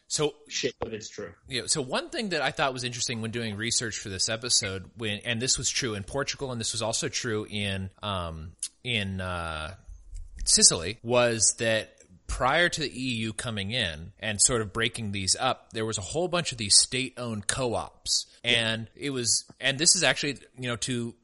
So 0.07 0.35
Shit, 0.49 0.75
but 0.81 0.95
it's 0.95 1.09
true. 1.09 1.33
Yeah. 1.49 1.63
So 1.67 1.83
one 1.83 2.11
thing 2.11 2.29
that 2.31 2.43
I 2.43 2.51
thought 2.53 2.73
was 2.73 2.85
interesting 2.85 3.21
when 3.23 3.31
doing 3.33 3.57
research 3.57 3.99
for 3.99 4.09
this 4.09 4.29
episode, 4.29 4.91
when 4.97 5.19
and 5.25 5.41
this 5.43 5.59
was 5.59 5.69
true 5.69 5.95
in 5.95 6.05
Portugal, 6.05 6.53
and 6.53 6.61
this 6.61 6.73
was 6.73 6.83
also 6.83 7.09
true 7.09 7.47
in 7.51 7.91
um, 8.03 8.53
in 8.85 9.21
uh, 9.21 9.75
Sicily, 10.45 10.99
was 11.03 11.55
that 11.59 11.97
prior 12.31 12.69
to 12.69 12.81
the 12.81 12.89
EU 12.89 13.33
coming 13.33 13.73
in 13.73 14.13
and 14.21 14.41
sort 14.41 14.63
of 14.63 14.73
breaking 14.73 15.13
these 15.13 15.37
up, 15.39 15.73
there 15.73 15.85
was 15.85 15.99
a 15.99 16.01
whole 16.03 16.29
bunch 16.29 16.53
of 16.53 16.59
these 16.59 16.77
state-owned 16.79 17.47
co-ops, 17.49 18.27
and 18.45 18.89
it 18.95 19.11
was, 19.11 19.45
and 19.61 19.79
this 19.79 19.97
is 19.97 20.03
actually, 20.03 20.39
you 20.57 20.69
know, 20.69 20.77
to 20.77 21.15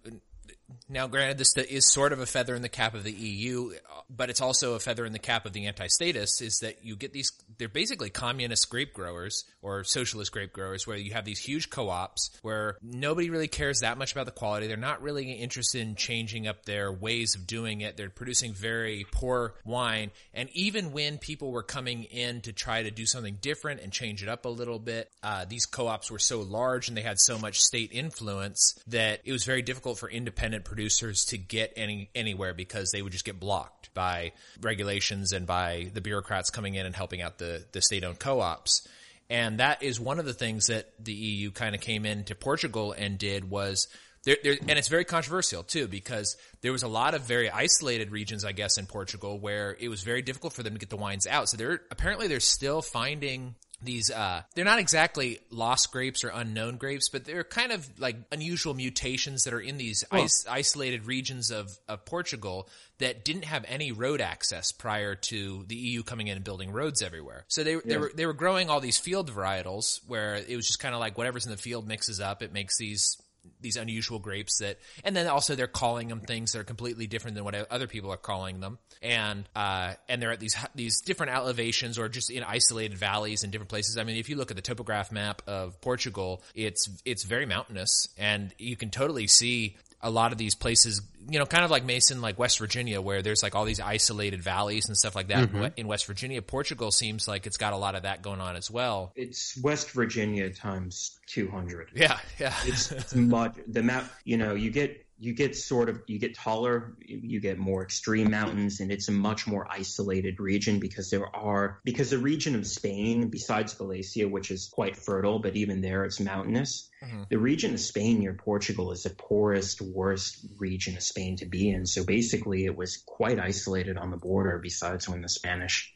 now, 0.88 1.08
granted, 1.08 1.38
this 1.38 1.56
is 1.56 1.92
sort 1.92 2.12
of 2.12 2.20
a 2.20 2.26
feather 2.26 2.54
in 2.54 2.62
the 2.62 2.68
cap 2.68 2.94
of 2.94 3.02
the 3.02 3.12
EU, 3.12 3.72
but 4.08 4.30
it's 4.30 4.40
also 4.40 4.74
a 4.74 4.78
feather 4.78 5.04
in 5.04 5.12
the 5.12 5.18
cap 5.18 5.44
of 5.44 5.52
the 5.52 5.66
anti-statists. 5.66 6.40
Is 6.40 6.60
that 6.60 6.84
you 6.84 6.94
get 6.94 7.12
these? 7.12 7.32
They're 7.58 7.68
basically 7.68 8.08
communist 8.10 8.70
grape 8.70 8.92
growers 8.92 9.44
or 9.62 9.82
socialist 9.82 10.30
grape 10.30 10.52
growers, 10.52 10.86
where 10.86 10.96
you 10.96 11.12
have 11.12 11.24
these 11.24 11.40
huge 11.40 11.70
co-ops 11.70 12.30
where 12.42 12.76
nobody 12.82 13.30
really 13.30 13.48
cares 13.48 13.80
that 13.80 13.98
much 13.98 14.12
about 14.12 14.26
the 14.26 14.32
quality. 14.32 14.68
They're 14.68 14.76
not 14.76 15.02
really 15.02 15.32
interested 15.32 15.80
in 15.80 15.96
changing 15.96 16.46
up 16.46 16.64
their 16.64 16.92
ways 16.92 17.34
of 17.34 17.48
doing 17.48 17.80
it. 17.80 17.96
They're 17.96 18.08
producing 18.08 18.52
very 18.52 19.06
poor 19.10 19.54
wine, 19.64 20.12
and 20.34 20.48
even 20.52 20.92
when 20.92 21.18
people 21.18 21.50
were 21.50 21.64
coming 21.64 22.04
in 22.04 22.42
to 22.42 22.52
try 22.52 22.84
to 22.84 22.92
do 22.92 23.06
something 23.06 23.38
different 23.40 23.80
and 23.80 23.92
change 23.92 24.22
it 24.22 24.28
up 24.28 24.44
a 24.44 24.48
little 24.48 24.78
bit, 24.78 25.10
uh, 25.24 25.46
these 25.48 25.66
co-ops 25.66 26.12
were 26.12 26.20
so 26.20 26.42
large 26.42 26.86
and 26.86 26.96
they 26.96 27.02
had 27.02 27.18
so 27.18 27.38
much 27.38 27.60
state 27.60 27.90
influence 27.92 28.78
that 28.86 29.20
it 29.24 29.32
was 29.32 29.44
very 29.44 29.62
difficult 29.62 29.98
for 29.98 30.08
independent 30.08 30.55
producers 30.64 31.26
to 31.26 31.38
get 31.38 31.72
any 31.76 32.10
anywhere 32.14 32.54
because 32.54 32.90
they 32.90 33.02
would 33.02 33.12
just 33.12 33.24
get 33.24 33.38
blocked 33.38 33.92
by 33.94 34.32
regulations 34.60 35.32
and 35.32 35.46
by 35.46 35.90
the 35.92 36.00
bureaucrats 36.00 36.50
coming 36.50 36.74
in 36.74 36.86
and 36.86 36.94
helping 36.94 37.22
out 37.22 37.38
the 37.38 37.64
the 37.72 37.82
state-owned 37.82 38.18
co-ops. 38.18 38.86
And 39.28 39.58
that 39.58 39.82
is 39.82 39.98
one 39.98 40.20
of 40.20 40.24
the 40.24 40.34
things 40.34 40.68
that 40.68 40.92
the 41.02 41.12
EU 41.12 41.50
kind 41.50 41.74
of 41.74 41.80
came 41.80 42.06
into 42.06 42.34
Portugal 42.34 42.94
and 42.96 43.18
did 43.18 43.50
was 43.50 43.88
there, 44.24 44.36
there, 44.42 44.56
and 44.68 44.78
it's 44.78 44.88
very 44.88 45.04
controversial 45.04 45.62
too 45.62 45.86
because 45.86 46.36
there 46.60 46.72
was 46.72 46.82
a 46.82 46.88
lot 46.88 47.14
of 47.14 47.22
very 47.22 47.48
isolated 47.48 48.10
regions, 48.10 48.44
I 48.44 48.52
guess, 48.52 48.76
in 48.76 48.86
Portugal 48.86 49.38
where 49.38 49.76
it 49.78 49.88
was 49.88 50.02
very 50.02 50.20
difficult 50.20 50.52
for 50.52 50.62
them 50.62 50.74
to 50.74 50.78
get 50.78 50.90
the 50.90 50.96
wines 50.96 51.26
out. 51.26 51.48
So 51.48 51.56
they're 51.56 51.80
apparently 51.90 52.26
they're 52.26 52.40
still 52.40 52.82
finding 52.82 53.54
these 53.82 54.10
uh 54.10 54.42
they're 54.54 54.64
not 54.64 54.78
exactly 54.78 55.38
lost 55.50 55.92
grapes 55.92 56.24
or 56.24 56.28
unknown 56.28 56.76
grapes 56.76 57.10
but 57.10 57.26
they're 57.26 57.44
kind 57.44 57.72
of 57.72 57.86
like 58.00 58.16
unusual 58.32 58.72
mutations 58.72 59.44
that 59.44 59.52
are 59.52 59.60
in 59.60 59.76
these 59.76 60.02
is- 60.14 60.46
isolated 60.48 61.06
regions 61.06 61.50
of 61.50 61.70
of 61.86 62.04
Portugal 62.06 62.68
that 62.98 63.24
didn't 63.24 63.44
have 63.44 63.64
any 63.68 63.92
road 63.92 64.20
access 64.22 64.72
prior 64.72 65.14
to 65.14 65.64
the 65.68 65.76
EU 65.76 66.02
coming 66.02 66.28
in 66.28 66.36
and 66.36 66.44
building 66.44 66.72
roads 66.72 67.02
everywhere. 67.02 67.44
So 67.48 67.62
they 67.62 67.76
they 67.76 67.98
were 67.98 68.10
they 68.14 68.24
were 68.26 68.32
growing 68.32 68.70
all 68.70 68.80
these 68.80 68.98
field 68.98 69.30
varietals 69.30 70.00
where 70.06 70.36
it 70.36 70.56
was 70.56 70.66
just 70.66 70.78
kind 70.78 70.94
of 70.94 71.00
like 71.00 71.18
whatever's 71.18 71.44
in 71.44 71.50
the 71.50 71.58
field 71.58 71.86
mixes 71.86 72.20
up. 72.20 72.42
It 72.42 72.52
makes 72.52 72.78
these 72.78 73.18
these 73.60 73.76
unusual 73.76 74.18
grapes 74.18 74.58
that, 74.58 74.78
and 75.04 75.16
then 75.16 75.26
also 75.26 75.54
they're 75.54 75.66
calling 75.66 76.08
them 76.08 76.20
things 76.20 76.52
that 76.52 76.60
are 76.60 76.64
completely 76.64 77.06
different 77.06 77.34
than 77.34 77.44
what 77.44 77.54
other 77.70 77.86
people 77.86 78.10
are 78.12 78.16
calling 78.16 78.60
them, 78.60 78.78
and 79.02 79.48
uh, 79.54 79.94
and 80.08 80.20
they're 80.20 80.32
at 80.32 80.40
these 80.40 80.56
these 80.74 81.00
different 81.00 81.32
elevations 81.32 81.98
or 81.98 82.08
just 82.08 82.30
in 82.30 82.42
isolated 82.42 82.96
valleys 82.96 83.44
in 83.44 83.50
different 83.50 83.70
places. 83.70 83.98
I 83.98 84.04
mean, 84.04 84.16
if 84.16 84.28
you 84.28 84.36
look 84.36 84.50
at 84.50 84.56
the 84.56 84.62
topograph 84.62 85.12
map 85.12 85.42
of 85.46 85.80
Portugal, 85.80 86.42
it's 86.54 86.88
it's 87.04 87.24
very 87.24 87.46
mountainous, 87.46 88.08
and 88.18 88.54
you 88.58 88.76
can 88.76 88.90
totally 88.90 89.26
see 89.26 89.76
a 90.06 90.10
lot 90.10 90.32
of 90.32 90.38
these 90.38 90.54
places, 90.54 91.02
you 91.28 91.38
know, 91.38 91.46
kind 91.46 91.64
of 91.64 91.70
like 91.70 91.84
Mason, 91.84 92.20
like 92.20 92.38
West 92.38 92.58
Virginia, 92.58 93.00
where 93.00 93.22
there's 93.22 93.42
like 93.42 93.54
all 93.54 93.64
these 93.64 93.80
isolated 93.80 94.40
valleys 94.40 94.86
and 94.86 94.96
stuff 94.96 95.16
like 95.16 95.28
that 95.28 95.48
mm-hmm. 95.48 95.66
in 95.76 95.88
West 95.88 96.06
Virginia. 96.06 96.40
Portugal 96.40 96.92
seems 96.92 97.26
like 97.26 97.46
it's 97.46 97.56
got 97.56 97.72
a 97.72 97.76
lot 97.76 97.96
of 97.96 98.02
that 98.02 98.22
going 98.22 98.40
on 98.40 98.54
as 98.54 98.70
well. 98.70 99.12
It's 99.16 99.60
West 99.62 99.90
Virginia 99.90 100.50
times 100.50 101.18
200. 101.26 101.90
Yeah, 101.94 102.18
yeah. 102.38 102.54
It's, 102.64 102.92
it's 102.92 103.14
much 103.14 103.56
the 103.66 103.82
map. 103.82 104.10
You 104.24 104.36
know, 104.36 104.54
you 104.54 104.70
get 104.70 105.05
you 105.18 105.32
get 105.32 105.56
sort 105.56 105.88
of 105.88 106.02
you 106.06 106.18
get 106.18 106.34
taller, 106.34 106.94
you 107.00 107.40
get 107.40 107.58
more 107.58 107.82
extreme 107.82 108.30
mountains, 108.30 108.80
and 108.80 108.92
it's 108.92 109.08
a 109.08 109.12
much 109.12 109.46
more 109.46 109.66
isolated 109.70 110.40
region 110.40 110.78
because 110.78 111.08
there 111.10 111.34
are 111.34 111.80
because 111.84 112.10
the 112.10 112.18
region 112.18 112.54
of 112.54 112.66
Spain, 112.66 113.28
besides 113.28 113.74
Galicia, 113.74 114.28
which 114.28 114.50
is 114.50 114.68
quite 114.68 114.96
fertile, 114.96 115.38
but 115.38 115.56
even 115.56 115.80
there 115.80 116.04
it's 116.04 116.20
mountainous. 116.20 116.90
The 117.30 117.38
region 117.38 117.72
of 117.72 117.80
Spain 117.80 118.18
near 118.18 118.34
Portugal 118.34 118.90
is 118.90 119.04
the 119.04 119.10
poorest, 119.10 119.80
worst 119.80 120.44
region 120.58 120.96
of 120.96 121.02
Spain 121.02 121.36
to 121.36 121.46
be 121.46 121.70
in. 121.70 121.86
So 121.86 122.04
basically, 122.04 122.64
it 122.64 122.76
was 122.76 123.02
quite 123.06 123.38
isolated 123.38 123.96
on 123.96 124.10
the 124.10 124.16
border. 124.16 124.58
Besides 124.62 125.08
when 125.08 125.22
the 125.22 125.28
Spanish 125.28 125.94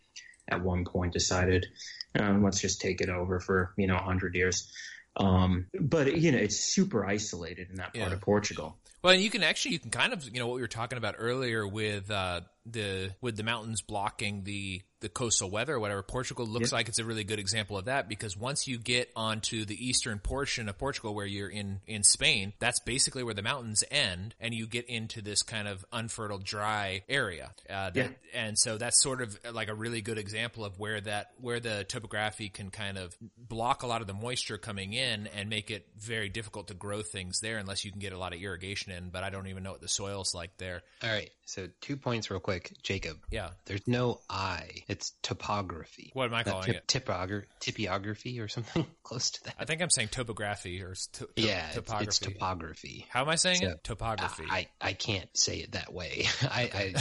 at 0.49 0.63
one 0.63 0.85
point 0.85 1.13
decided, 1.13 1.67
um, 2.19 2.43
let's 2.43 2.61
just 2.61 2.81
take 2.81 3.01
it 3.01 3.09
over 3.11 3.41
for 3.41 3.75
you 3.77 3.87
know 3.87 3.97
hundred 3.97 4.35
years. 4.35 4.73
Um, 5.17 5.67
but 5.79 6.17
you 6.17 6.33
know, 6.33 6.39
it's 6.39 6.61
super 6.61 7.05
isolated 7.05 7.69
in 7.71 7.77
that 7.77 7.93
part 7.95 8.09
Yeah. 8.11 8.15
of 8.15 8.21
Portugal. 8.21 8.79
Well, 9.03 9.15
you 9.15 9.31
can 9.31 9.43
actually 9.43 9.73
you 9.73 9.79
can 9.79 9.91
kind 9.91 10.13
of 10.13 10.29
you 10.29 10.41
know 10.41 10.47
what 10.47 10.57
we 10.57 10.61
were 10.61 10.69
talking 10.69 10.99
about 10.99 11.15
earlier 11.19 11.67
with 11.67 12.11
uh, 12.11 12.43
the 12.67 13.11
with 13.21 13.37
the 13.37 13.43
mountains 13.43 13.81
blocking 13.83 14.45
the 14.45 14.83
the 15.01 15.09
coastal 15.09 15.49
weather 15.49 15.77
or 15.77 15.81
whatever. 15.81 16.03
Portugal 16.03 16.47
looks 16.47 16.73
like 16.73 16.87
it's 16.87 16.99
a 16.99 17.05
really 17.07 17.25
good 17.25 17.39
example 17.39 17.79
of 17.79 17.87
that 17.87 18.07
because 18.07 18.37
once 18.37 18.69
you 18.69 18.77
get 18.77 19.11
onto 19.17 19.65
the 19.65 19.75
eastern 19.89 20.19
portion 20.19 20.69
of 20.69 20.77
Portugal 20.77 21.15
where 21.15 21.25
you're 21.25 21.49
in 21.49 21.81
in 21.87 22.03
Spain, 22.03 22.53
that's 22.59 22.81
basically 22.81 23.23
where 23.23 23.33
the 23.33 23.41
mountains 23.43 23.83
end, 23.91 24.35
and 24.41 24.53
you 24.53 24.67
get 24.67 24.85
into 24.91 25.23
this 25.23 25.43
kind 25.43 25.67
of 25.69 25.87
unfertile, 25.91 26.37
dry 26.39 27.03
area. 27.09 27.51
Uh, 27.69 27.89
that, 27.89 27.97
Yeah. 27.97 28.09
and 28.35 28.59
so 28.59 28.77
that's 28.77 29.01
sort 29.01 29.23
of 29.23 29.39
like 29.53 29.69
a 29.69 29.75
really 29.75 30.03
good 30.03 30.19
example 30.19 30.67
of 30.67 30.79
where 30.79 31.01
that 31.01 31.31
where 31.41 31.61
the 31.61 31.85
topography 31.85 32.51
can 32.51 32.71
kind 32.71 32.99
of 32.99 33.17
block 33.39 33.83
a 33.83 33.87
lot 33.87 34.03
of 34.03 34.07
the 34.07 34.13
moisture 34.13 34.59
coming 34.59 34.93
in 34.93 35.29
and 35.29 35.49
make 35.49 35.71
it 35.71 35.87
very 35.99 36.29
difficult 36.29 36.69
to 36.69 36.75
grow 36.75 37.01
things 37.01 37.41
there 37.41 37.57
unless 37.57 37.87
you 37.87 37.91
can 37.91 38.01
get 38.01 38.13
a 38.13 38.19
lot 38.19 38.35
of 38.35 38.41
irrigation 38.43 38.93
in. 38.93 39.09
But 39.09 39.25
I 39.25 39.31
don't 39.31 39.47
even 39.47 39.63
know 39.63 39.73
what 39.73 39.81
the 39.81 39.89
soil's 39.89 40.35
like 40.35 40.59
there. 40.59 40.83
All 41.03 41.09
right. 41.11 41.31
So 41.47 41.69
two 41.81 41.97
points 41.97 42.31
real 42.31 42.39
quick, 42.39 42.50
Jacob. 42.83 43.19
Yeah. 43.31 43.51
There's 43.67 43.87
no 43.87 44.21
I. 44.29 44.69
It's 44.89 45.13
topography. 45.23 46.11
What 46.15 46.27
am 46.27 46.35
I 46.35 46.39
Not 46.39 46.47
calling 46.47 46.71
it? 46.71 46.87
Typogra- 46.87 47.45
typography 47.61 48.41
or 48.41 48.49
something 48.49 48.87
close 49.03 49.31
to 49.33 49.45
that. 49.45 49.55
I 49.59 49.65
think 49.65 49.83
I'm 49.83 49.91
saying 49.91 50.09
topography 50.09 50.83
or 50.83 50.95
to, 50.95 51.27
to- 51.27 51.29
yeah, 51.37 51.67
it's, 51.67 51.75
topography. 51.77 52.05
it's 52.07 52.19
topography. 52.19 53.07
How 53.11 53.23
am 53.23 53.29
I 53.29 53.37
saying 53.37 53.59
So, 53.63 53.69
it? 53.71 53.85
Topography. 53.85 54.45
I, 54.51 54.69
I 54.81 54.93
can't 54.93 55.29
say 55.37 55.59
it 55.59 55.73
that 55.73 55.93
way. 55.93 56.27
I, 56.43 56.71
I 56.75 56.95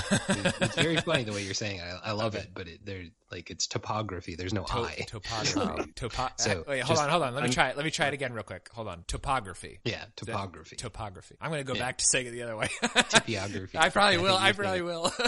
it's 0.61 0.75
very 0.75 0.97
funny 0.97 1.23
the 1.23 1.33
way 1.33 1.43
you're 1.43 1.53
saying 1.53 1.79
it. 1.79 1.83
I, 1.83 2.09
I 2.09 2.11
love 2.11 2.35
it, 2.35 2.49
but 2.53 2.67
it, 2.67 2.85
there 2.85 3.03
like 3.31 3.49
it's 3.51 3.67
topography. 3.67 4.35
There's 4.35 4.53
no 4.53 4.63
To- 4.63 4.73
I. 4.79 4.95
topography. 5.07 5.91
Topo- 5.95 6.29
So, 6.37 6.63
wait, 6.67 6.81
hold 6.81 6.99
on, 6.99 7.09
hold 7.09 7.23
on. 7.23 7.33
Let 7.35 7.43
me 7.43 7.49
try 7.49 7.69
it. 7.69 7.75
Let 7.75 7.85
me 7.85 7.91
try 7.91 8.07
it 8.07 8.13
again 8.13 8.33
real 8.33 8.43
quick. 8.43 8.69
Hold 8.73 8.87
on. 8.87 9.03
Topography. 9.07 9.79
yeah, 9.83 10.05
topography. 10.15 10.75
Topography. 10.75 11.35
I'm 11.41 11.49
going 11.51 11.61
to 11.61 11.67
go 11.67 11.73
Yeah. 11.73 11.85
back 11.85 11.97
to 11.99 12.05
saying 12.11 12.27
it 12.27 12.31
the 12.31 12.43
other 12.43 12.55
way. 12.57 12.69
Typography. 12.81 13.77
I 13.77 13.89
probably 13.89 14.17
will. 14.17 14.35
I 14.35 14.51
probably 14.53 14.81
will. 14.81 15.11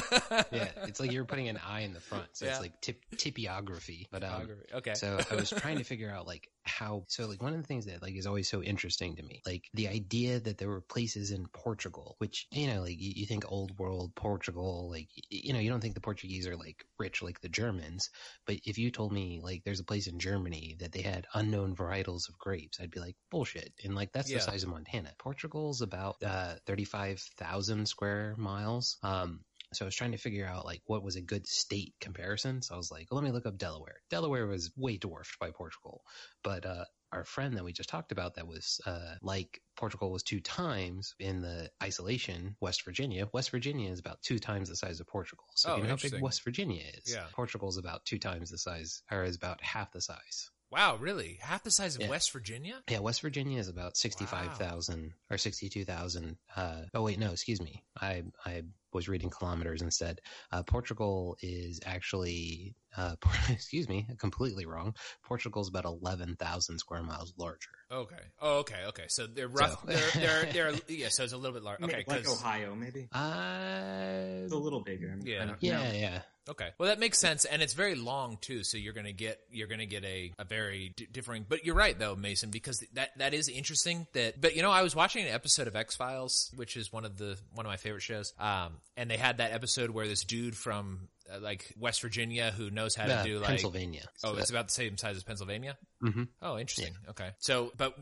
yeah, 0.52 0.68
it's 0.88 1.00
like 1.00 1.12
you're 1.12 1.26
putting 1.26 1.48
an 1.50 1.60
I 1.66 1.82
in 1.82 1.94
the 1.94 2.00
front, 2.00 2.26
so 2.34 2.46
Yeah. 2.46 2.52
it's 2.52 2.62
like 2.62 2.80
tip, 2.82 3.00
typography. 3.18 4.08
But 4.12 4.24
um, 4.24 4.32
Topography. 4.32 4.74
Okay. 4.76 4.94
so 4.96 5.20
I 5.30 5.36
was 5.36 5.50
trying 5.50 5.78
to 5.78 5.84
figure 5.84 6.10
out 6.12 6.28
like 6.28 6.50
how. 6.64 7.06
So 7.08 7.28
like 7.28 7.42
one 7.42 7.54
of 7.54 7.62
the 7.62 7.68
things 7.68 7.86
that 7.86 8.02
like 8.02 8.16
is 8.16 8.28
always 8.28 8.50
so 8.50 8.62
interesting 8.62 9.16
to 9.16 9.24
me, 9.24 9.42
like 9.46 9.70
the 9.74 9.88
idea 9.88 10.40
that 10.40 10.58
there 10.58 10.70
were 10.70 10.82
places 10.82 11.32
in 11.32 11.46
Portugal, 11.54 12.16
which 12.20 12.48
you 12.52 12.68
know, 12.68 12.82
like 12.82 13.00
you, 13.00 13.14
you 13.16 13.26
think 13.26 13.44
old 13.48 13.78
world 13.78 14.14
Portugal, 14.16 14.90
like 14.90 15.10
you 15.30 15.54
know, 15.54 15.60
you 15.60 15.70
don't 15.70 15.82
think 15.82 15.96
the 15.96 16.02
Portuguese 16.02 16.48
are 16.48 16.56
like 16.58 16.86
rich 17.00 17.22
like 17.22 17.42
the 17.42 17.50
Germans, 17.50 18.10
but 18.46 18.58
if 18.66 18.78
you 18.78 18.92
told 18.92 19.12
me 19.12 19.40
like 19.44 19.64
there's 19.64 19.80
a 19.80 19.86
place 19.86 20.08
in 20.08 20.20
Germany 20.20 20.76
that 20.80 20.92
they 20.92 21.02
had 21.02 21.28
unknown 21.34 21.76
varietals 21.76 22.30
of 22.30 22.38
grapes, 22.38 22.80
I'd 22.80 22.92
be 22.92 23.00
like 23.00 23.16
bullshit. 23.30 23.74
And 23.84 23.96
like 23.96 24.12
that's 24.12 24.30
Yeah. 24.30 24.38
the 24.38 24.42
size 24.42 24.64
of 24.64 24.70
Montana. 24.70 25.14
Portugal's 25.18 25.82
about 25.82 26.22
uh, 26.24 26.56
thirty-five 26.66 27.20
thousand 27.38 27.88
square 27.88 28.36
miles. 28.38 28.98
Um, 29.04 29.42
so 29.74 29.86
I 29.86 29.88
was 29.88 29.96
trying 29.96 30.12
to 30.12 30.18
figure 30.18 30.46
out 30.46 30.66
like 30.66 30.82
what 30.86 31.04
was 31.04 31.16
a 31.16 31.22
good 31.22 31.48
state 31.48 31.94
comparison. 32.02 32.62
So 32.62 32.74
I 32.74 32.78
was 32.78 32.92
like, 32.92 33.08
well, 33.10 33.20
let 33.22 33.26
me 33.26 33.32
look 33.32 33.46
up 33.46 33.58
Delaware. 33.58 34.02
Delaware 34.10 34.48
was 34.48 34.72
way 34.76 34.98
dwarfed 34.98 35.40
by 35.40 35.52
Portugal, 35.52 36.04
but 36.44 36.66
uh, 36.66 36.86
our 37.14 37.24
friend 37.26 37.56
that 37.58 37.64
we 37.64 37.74
just 37.74 37.90
talked 37.90 38.12
about 38.12 38.36
that 38.36 38.48
was 38.48 38.80
uh, 38.86 39.16
like 39.22 39.62
Portugal 39.76 40.12
was 40.12 40.24
two 40.24 40.40
times 40.40 41.14
in 41.20 41.42
the 41.42 41.70
isolation 41.84 42.56
West 42.62 42.84
Virginia. 42.86 43.28
West 43.34 43.52
Virginia 43.52 43.92
is 43.92 44.00
about 44.00 44.22
two 44.22 44.40
times 44.40 44.70
the 44.70 44.76
size 44.76 45.00
of 45.00 45.08
Portugal. 45.08 45.46
So 45.56 45.74
Oh, 45.74 45.78
you 45.78 45.84
know 45.84 45.90
how 45.90 45.96
big. 45.98 46.22
West 46.22 46.44
Virginia 46.44 46.84
is. 46.98 47.14
Yeah. 47.14 47.26
Portugal 47.34 47.70
is 47.70 47.78
about 47.78 48.06
two 48.06 48.20
times 48.20 48.50
the 48.52 48.58
size, 48.58 49.04
or 49.12 49.24
is 49.24 49.36
about 49.36 49.62
half 49.62 49.92
the 49.92 50.02
size. 50.02 50.50
Wow, 50.72 50.98
really? 51.00 51.38
Half 51.42 51.64
the 51.64 51.72
size 51.72 51.96
of 51.96 52.02
Yeah. 52.02 52.10
West 52.10 52.32
Virginia? 52.32 52.82
Yeah, 52.90 53.00
West 53.00 53.22
Virginia 53.22 53.60
is 53.60 53.68
about 53.68 53.98
sixty-five 53.98 54.58
thousand 54.58 55.14
or 55.30 55.38
sixty-two 55.38 55.86
thousand. 55.86 56.38
Uh, 56.56 56.82
oh 56.94 57.04
wait, 57.04 57.20
no, 57.20 57.32
excuse 57.32 57.62
me. 57.62 57.84
I 58.00 58.24
I 58.46 58.64
was 58.94 59.08
reading 59.08 59.30
kilometers 59.30 59.82
instead. 59.82 60.20
Uh, 60.52 60.64
Portugal 60.64 61.38
is 61.42 61.80
actually, 61.86 62.76
uh, 62.98 63.16
excuse 63.50 63.88
me, 63.90 64.08
completely 64.20 64.66
wrong. 64.66 64.96
Portugal's 65.24 65.70
about 65.70 65.86
eleven 65.86 66.36
thousand 66.36 66.80
square 66.80 67.04
miles 67.04 67.34
larger. 67.38 67.70
Okay. 67.92 68.16
Oh, 68.42 68.60
okay. 68.60 68.86
Okay. 68.88 69.06
So 69.10 69.28
they're 69.28 69.48
rough. 69.48 69.82
So- 69.82 69.88
they're, 69.88 70.12
they're, 70.46 70.72
they're, 70.72 70.74
yeah, 70.88 71.10
so 71.10 71.24
it's 71.24 71.34
a 71.34 71.38
little 71.38 71.54
bit 71.54 71.64
larger. 71.64 71.84
Okay. 71.86 72.04
like 72.08 72.24
'cause- 72.24 72.42
Ohio, 72.42 72.74
maybe 72.76 73.08
Uh, 73.12 74.44
it's 74.44 74.54
a 74.54 74.58
little 74.58 74.82
bigger. 74.82 75.16
Yeah. 75.24 75.44
I 75.44 75.46
don't 75.46 75.58
yeah, 75.62 75.78
know. 75.84 75.92
yeah. 75.98 76.22
Okay. 76.50 76.70
Well, 76.80 76.90
that 76.90 77.00
makes 77.00 77.20
sense, 77.20 77.46
and 77.46 77.62
it's 77.62 77.74
very 77.74 77.94
long 77.94 78.38
too. 78.42 78.64
So 78.64 78.78
you're 78.78 78.94
gonna 78.94 79.12
get 79.14 79.40
you're 79.52 79.68
gonna 79.68 79.86
get 79.86 80.04
a, 80.04 80.34
a 80.40 80.44
very 80.44 80.92
d- 80.98 81.08
differing. 81.12 81.46
But 81.48 81.66
you're 81.66 81.76
right 81.76 81.98
though, 81.98 82.16
Mason, 82.16 82.50
because 82.50 82.84
that 82.94 83.12
that 83.20 83.36
is 83.36 83.48
interesting. 83.48 84.08
That 84.14 84.42
but 84.42 84.56
you 84.56 84.64
know 84.64 84.72
I 84.72 84.82
was 84.82 84.96
watching 84.96 85.24
an 85.24 85.32
episode 85.32 85.68
of 85.68 85.76
X 85.76 85.96
Files, 85.96 86.50
which 86.56 86.78
is 86.78 86.92
one 86.92 87.06
of 87.06 87.18
the 87.18 87.38
one 87.54 87.68
of 87.68 87.70
my 87.70 87.78
favorite 87.78 88.02
shows. 88.02 88.34
Um, 88.40 88.78
and 88.98 89.10
they 89.10 89.18
had 89.18 89.38
that 89.38 89.52
episode 89.52 89.92
where 89.92 90.08
this 90.08 90.24
dude 90.24 90.58
from 90.58 91.10
like 91.40 91.74
West 91.78 92.02
Virginia 92.02 92.52
who 92.52 92.70
knows 92.70 92.96
how 92.96 93.06
to 93.08 93.14
Uh, 93.16 93.24
do 93.24 93.38
like 93.40 93.48
Pennsylvania. 93.48 94.04
Oh, 94.24 94.34
So 94.34 94.38
it's 94.38 94.50
about 94.50 94.68
the 94.68 94.74
same 94.74 94.98
size 94.98 95.16
as 95.18 95.24
Pennsylvania. 95.24 95.78
Mhm. 96.04 96.28
Oh, 96.42 96.58
interesting. 96.58 96.96
Okay, 97.10 97.32
so 97.40 97.72
but 97.78 97.98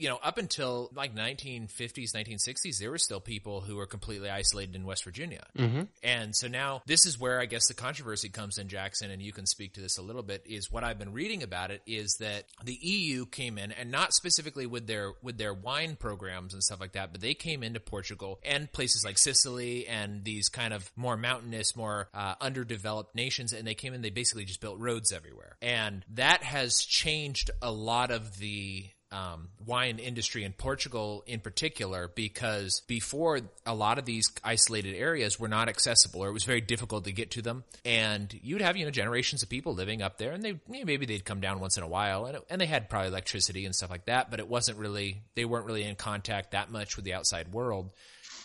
you 0.00 0.08
know, 0.08 0.18
up 0.22 0.38
until 0.38 0.90
like 0.94 1.14
1950s, 1.14 2.14
1960s, 2.14 2.78
there 2.78 2.90
were 2.90 2.96
still 2.96 3.20
people 3.20 3.60
who 3.60 3.76
were 3.76 3.86
completely 3.86 4.30
isolated 4.30 4.74
in 4.74 4.86
West 4.86 5.04
Virginia, 5.04 5.44
mm-hmm. 5.56 5.82
and 6.02 6.34
so 6.34 6.48
now 6.48 6.80
this 6.86 7.04
is 7.04 7.20
where 7.20 7.38
I 7.38 7.44
guess 7.44 7.68
the 7.68 7.74
controversy 7.74 8.30
comes 8.30 8.56
in, 8.56 8.68
Jackson, 8.68 9.10
and 9.10 9.20
you 9.20 9.34
can 9.34 9.44
speak 9.44 9.74
to 9.74 9.80
this 9.82 9.98
a 9.98 10.02
little 10.02 10.22
bit. 10.22 10.42
Is 10.46 10.72
what 10.72 10.84
I've 10.84 10.98
been 10.98 11.12
reading 11.12 11.42
about 11.42 11.70
it 11.70 11.82
is 11.86 12.16
that 12.20 12.46
the 12.64 12.78
EU 12.80 13.26
came 13.26 13.58
in, 13.58 13.72
and 13.72 13.90
not 13.90 14.14
specifically 14.14 14.64
with 14.64 14.86
their 14.86 15.12
with 15.22 15.36
their 15.36 15.52
wine 15.52 15.96
programs 15.96 16.54
and 16.54 16.62
stuff 16.62 16.80
like 16.80 16.92
that, 16.92 17.12
but 17.12 17.20
they 17.20 17.34
came 17.34 17.62
into 17.62 17.78
Portugal 17.78 18.40
and 18.42 18.72
places 18.72 19.04
like 19.04 19.18
Sicily 19.18 19.86
and 19.86 20.24
these 20.24 20.48
kind 20.48 20.72
of 20.72 20.90
more 20.96 21.18
mountainous, 21.18 21.76
more 21.76 22.08
uh, 22.14 22.36
underdeveloped 22.40 23.14
nations, 23.14 23.52
and 23.52 23.66
they 23.66 23.74
came 23.74 23.92
in. 23.92 24.00
They 24.00 24.08
basically 24.08 24.46
just 24.46 24.62
built 24.62 24.78
roads 24.78 25.12
everywhere, 25.12 25.58
and 25.60 26.06
that 26.14 26.42
has 26.42 26.86
changed 26.86 27.50
a 27.60 27.70
lot 27.70 28.10
of 28.10 28.38
the 28.38 28.86
um, 29.12 29.48
wine 29.66 29.98
industry 29.98 30.44
in 30.44 30.52
Portugal 30.52 31.24
in 31.26 31.40
particular 31.40 32.08
because 32.14 32.82
before 32.86 33.40
a 33.66 33.74
lot 33.74 33.98
of 33.98 34.04
these 34.04 34.30
isolated 34.44 34.94
areas 34.94 35.38
were 35.38 35.48
not 35.48 35.68
accessible 35.68 36.22
or 36.22 36.28
it 36.28 36.32
was 36.32 36.44
very 36.44 36.60
difficult 36.60 37.04
to 37.04 37.12
get 37.12 37.32
to 37.32 37.42
them. 37.42 37.64
And 37.84 38.32
you'd 38.42 38.60
have, 38.60 38.76
you 38.76 38.84
know, 38.84 38.90
generations 38.90 39.42
of 39.42 39.48
people 39.48 39.74
living 39.74 40.00
up 40.00 40.18
there 40.18 40.30
and 40.30 40.42
they, 40.42 40.60
maybe 40.68 41.06
they'd 41.06 41.24
come 41.24 41.40
down 41.40 41.58
once 41.60 41.76
in 41.76 41.82
a 41.82 41.88
while 41.88 42.26
and, 42.26 42.36
it, 42.36 42.44
and 42.48 42.60
they 42.60 42.66
had 42.66 42.88
probably 42.88 43.08
electricity 43.08 43.64
and 43.66 43.74
stuff 43.74 43.90
like 43.90 44.04
that, 44.04 44.30
but 44.30 44.38
it 44.38 44.48
wasn't 44.48 44.78
really, 44.78 45.22
they 45.34 45.44
weren't 45.44 45.66
really 45.66 45.84
in 45.84 45.96
contact 45.96 46.52
that 46.52 46.70
much 46.70 46.94
with 46.96 47.04
the 47.04 47.14
outside 47.14 47.52
world. 47.52 47.90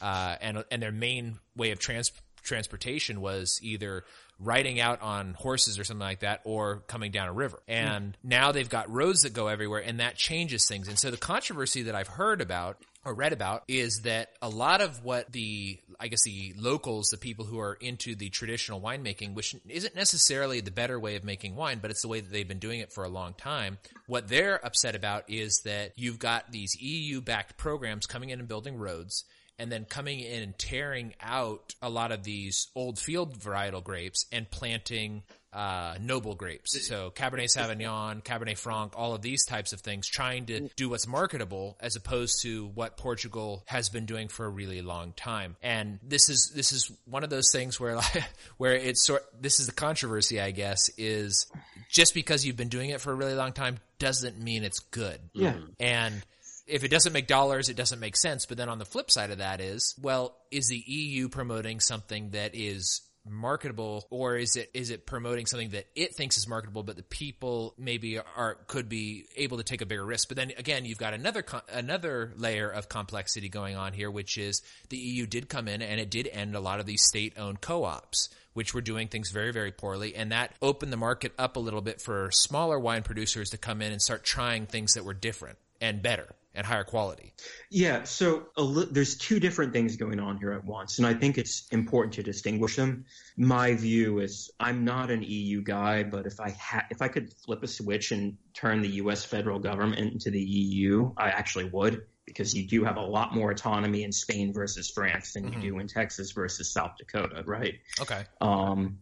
Uh, 0.02 0.36
and, 0.42 0.64
and 0.72 0.82
their 0.82 0.92
main 0.92 1.40
way 1.56 1.72
of 1.72 1.80
trans- 1.80 2.12
transportation 2.42 3.22
was 3.22 3.60
either 3.62 4.04
riding 4.40 4.80
out 4.80 5.02
on 5.02 5.34
horses 5.34 5.80
or 5.80 5.84
something 5.84 6.06
like 6.06 6.20
that 6.20 6.42
or 6.44 6.84
coming 6.88 7.12
down 7.12 7.28
a 7.28 7.34
river. 7.34 7.62
And 7.68 8.18
now 8.24 8.52
they've 8.52 8.70
got 8.70 8.92
roads 8.92 9.22
that 9.22 9.34
go 9.34 9.48
everywhere 9.48 9.80
and 9.80 10.00
that 10.00 10.16
changes 10.16 10.68
things. 10.68 10.88
And 10.88 11.00
so 11.00 11.12
the 11.12 11.18
controversy 11.18 11.84
that 11.84 11.96
I've 11.96 12.08
heard 12.08 12.42
about 12.42 12.78
or 13.06 13.14
read 13.14 13.34
about 13.34 13.64
is 13.68 14.02
that 14.02 14.30
a 14.42 14.50
lot 14.50 14.82
of 14.82 15.04
what 15.04 15.32
the 15.32 15.80
I 16.00 16.08
guess 16.08 16.24
the 16.24 16.54
locals, 16.58 17.10
the 17.10 17.18
people 17.18 17.46
who 17.46 17.60
are 17.60 17.76
into 17.76 18.16
the 18.16 18.30
traditional 18.30 18.82
winemaking, 18.82 19.34
which 19.34 19.56
isn't 19.70 19.96
necessarily 19.96 20.60
the 20.60 20.72
better 20.72 21.00
way 21.00 21.16
of 21.16 21.24
making 21.24 21.56
wine, 21.56 21.80
but 21.82 21.92
it's 21.92 22.02
the 22.02 22.08
way 22.10 22.20
that 22.20 22.32
they've 22.32 22.48
been 22.48 22.60
doing 22.60 22.82
it 22.82 22.92
for 22.92 23.06
a 23.06 23.10
long 23.10 23.34
time. 23.34 23.78
What 24.08 24.28
they're 24.28 24.64
upset 24.66 24.96
about 24.96 25.30
is 25.30 25.62
that 25.64 25.94
you've 25.96 26.20
got 26.20 26.52
these 26.52 26.76
EU 26.82 27.22
backed 27.22 27.56
programs 27.56 28.08
coming 28.08 28.32
in 28.32 28.40
and 28.40 28.48
building 28.48 28.78
roads 28.78 29.24
and 29.58 29.72
then 29.72 29.86
coming 29.86 30.20
in 30.20 30.44
and 30.44 30.58
tearing 30.58 31.14
out 31.22 31.76
a 31.82 31.90
lot 31.90 32.12
of 32.12 32.24
these 32.24 32.68
old 32.76 33.00
field 33.00 33.38
varietal 33.40 33.84
grapes 33.84 34.26
and 34.32 34.50
planting 34.50 35.24
uh, 35.56 35.96
noble 36.02 36.36
grapes. 36.36 36.86
So 36.86 37.12
Cabernet 37.12 37.46
Sauvignon, 37.46 38.22
Cabernet 38.24 38.58
Franc, 38.58 38.92
all 38.98 39.16
of 39.16 39.22
these 39.22 39.46
types 39.46 39.72
of 39.72 39.80
things, 39.80 40.06
trying 40.06 40.48
to 40.48 40.70
do 40.76 40.90
what's 40.90 41.08
marketable 41.08 41.78
as 41.80 41.96
opposed 41.96 42.42
to 42.42 42.68
what 42.76 42.98
Portugal 42.98 43.64
has 43.68 43.88
been 43.88 44.06
doing 44.06 44.28
for 44.28 44.46
a 44.46 44.50
really 44.50 44.82
long 44.82 45.14
time. 45.14 45.56
And 45.64 46.00
this 46.04 46.28
is 46.28 46.52
this 46.54 46.74
is 46.74 46.92
one 47.06 47.24
of 47.24 47.30
those 47.30 47.52
things 47.54 47.80
where 47.80 47.98
where 48.58 48.74
it's 48.74 49.06
sort. 49.06 49.24
This 49.40 49.62
is 49.62 49.68
the 49.68 49.74
controversy, 49.74 50.42
I 50.42 50.52
guess, 50.52 50.90
is 50.98 51.48
just 51.90 52.14
because 52.14 52.46
you've 52.46 52.58
been 52.58 52.68
doing 52.68 52.90
it 52.90 53.00
for 53.00 53.14
a 53.14 53.16
really 53.16 53.36
long 53.36 53.54
time 53.54 53.80
doesn't 53.98 54.38
mean 54.38 54.66
it's 54.66 54.80
good. 54.80 55.20
Yeah. 55.32 55.56
And 55.80 56.22
if 56.68 56.84
it 56.84 56.90
doesn't 56.90 57.14
make 57.14 57.28
dollars, 57.28 57.70
it 57.70 57.78
doesn't 57.78 58.00
make 58.00 58.18
sense. 58.18 58.46
But 58.46 58.58
then 58.58 58.70
on 58.70 58.80
the 58.80 58.86
flip 58.86 59.12
side 59.12 59.32
of 59.32 59.40
that 59.40 59.62
is, 59.62 59.96
well, 60.02 60.36
is 60.52 60.68
the 60.68 60.84
EU 60.86 61.30
promoting 61.30 61.80
something 61.80 62.32
that 62.32 62.52
is 62.54 63.02
marketable 63.28 64.06
or 64.12 64.38
is 64.38 64.56
it 64.56 64.70
is 64.76 64.92
it 64.92 65.08
promoting 65.08 65.48
something 65.48 65.70
that 65.70 65.88
it 65.96 66.16
thinks 66.16 66.38
is 66.38 66.48
marketable 66.48 66.84
but 66.84 66.96
the 66.96 67.02
people 67.02 67.74
maybe 67.76 68.20
are 68.20 68.54
could 68.68 68.88
be 68.88 69.26
able 69.36 69.58
to 69.58 69.64
take 69.64 69.82
a 69.82 69.86
bigger 69.88 70.06
risk 70.06 70.28
but 70.28 70.38
then 70.38 70.52
again 70.60 70.86
you've 70.86 71.00
got 71.00 71.12
another 71.16 71.44
another 71.74 72.32
layer 72.38 72.70
of 72.70 72.88
complexity 72.88 73.50
going 73.50 73.76
on 73.76 73.94
here 73.94 74.12
which 74.12 74.38
is 74.38 74.62
the 74.90 74.98
EU 74.98 75.26
did 75.26 75.50
come 75.50 75.68
in 75.68 75.82
and 75.82 76.00
it 76.00 76.12
did 76.12 76.30
end 76.32 76.56
a 76.56 76.60
lot 76.60 76.80
of 76.80 76.86
these 76.86 77.04
state 77.04 77.34
owned 77.36 77.60
co-ops 77.62 78.30
which 78.56 78.74
were 78.74 78.82
doing 78.82 79.10
things 79.10 79.32
very, 79.32 79.52
very 79.52 79.74
poorly. 79.74 80.16
And 80.16 80.32
that 80.32 80.56
opened 80.62 80.92
the 80.92 80.98
market 80.98 81.34
up 81.38 81.58
a 81.58 81.60
little 81.60 81.82
bit 81.82 82.02
for 82.02 82.32
smaller 82.32 82.80
wine 82.80 83.04
producers 83.04 83.50
to 83.50 83.58
come 83.58 83.82
in 83.82 83.92
and 83.92 84.02
start 84.02 84.24
trying 84.24 84.66
things 84.66 84.94
that 84.94 85.04
were 85.04 85.14
different 85.14 85.58
and 85.82 86.02
better 86.02 86.34
and 86.56 86.66
higher 86.66 86.84
quality. 86.84 87.34
Yeah, 87.70 88.04
so 88.04 88.48
li- 88.58 88.88
there's 88.90 89.18
two 89.18 89.40
different 89.40 89.74
things 89.74 89.96
going 89.96 90.20
on 90.20 90.38
here 90.38 90.52
at 90.52 90.66
once, 90.66 90.98
and 90.98 91.08
I 91.08 91.14
think 91.14 91.38
it's 91.38 91.68
important 91.72 92.14
to 92.16 92.24
distinguish 92.24 92.76
them. 92.76 93.06
My 93.38 93.74
view 93.74 94.20
is 94.20 94.52
I'm 94.60 94.86
not 94.86 95.12
an 95.12 95.24
EU 95.24 95.62
guy, 95.62 96.04
but 96.04 96.26
if 96.26 96.40
I 96.40 96.52
ha- 96.52 96.86
if 96.90 97.02
I 97.02 97.08
could 97.08 97.34
flip 97.34 97.64
a 97.64 97.68
switch 97.68 98.12
and 98.12 98.38
turn 98.54 98.82
the 98.82 98.90
U.S. 99.04 99.26
federal 99.26 99.60
government 99.60 100.14
into 100.14 100.32
the 100.32 100.42
EU, 100.42 101.12
I 101.18 101.30
actually 101.30 101.70
would 101.70 102.04
because 102.26 102.56
you 102.56 102.68
do 102.68 102.84
have 102.84 102.98
a 102.98 103.02
lot 103.02 103.36
more 103.36 103.52
autonomy 103.52 104.04
in 104.04 104.12
Spain 104.12 104.52
versus 104.52 104.90
France 104.90 105.34
than 105.34 105.46
mm-hmm. 105.46 105.62
you 105.62 105.72
do 105.72 105.80
in 105.80 105.88
Texas 105.88 106.32
versus 106.32 106.72
South 106.72 106.92
Dakota, 106.98 107.44
right? 107.46 107.76
Okay. 108.02 108.24
Um, 108.42 108.98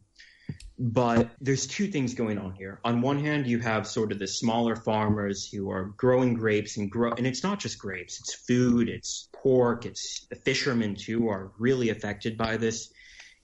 but 0.84 1.30
there's 1.40 1.66
two 1.66 1.88
things 1.88 2.14
going 2.14 2.38
on 2.38 2.52
here. 2.52 2.82
On 2.84 3.00
one 3.00 3.18
hand, 3.18 3.48
you 3.48 3.60
have 3.60 3.88
sort 3.88 4.12
of 4.12 4.20
the 4.20 4.28
smaller 4.28 4.76
farmers 4.76 5.48
who 5.50 5.72
are 5.72 5.94
growing 5.96 6.34
grapes 6.34 6.76
and 6.76 6.92
grow, 6.92 7.14
and 7.14 7.26
it's 7.26 7.42
not 7.42 7.58
just 7.58 7.80
grapes, 7.80 8.20
it's 8.20 8.34
food, 8.34 8.90
it's 8.90 9.30
pork, 9.32 9.86
it's 9.86 10.28
the 10.30 10.36
fishermen 10.36 10.96
too 10.96 11.30
are 11.30 11.54
really 11.58 11.88
affected 11.88 12.38
by 12.38 12.58
this. 12.58 12.92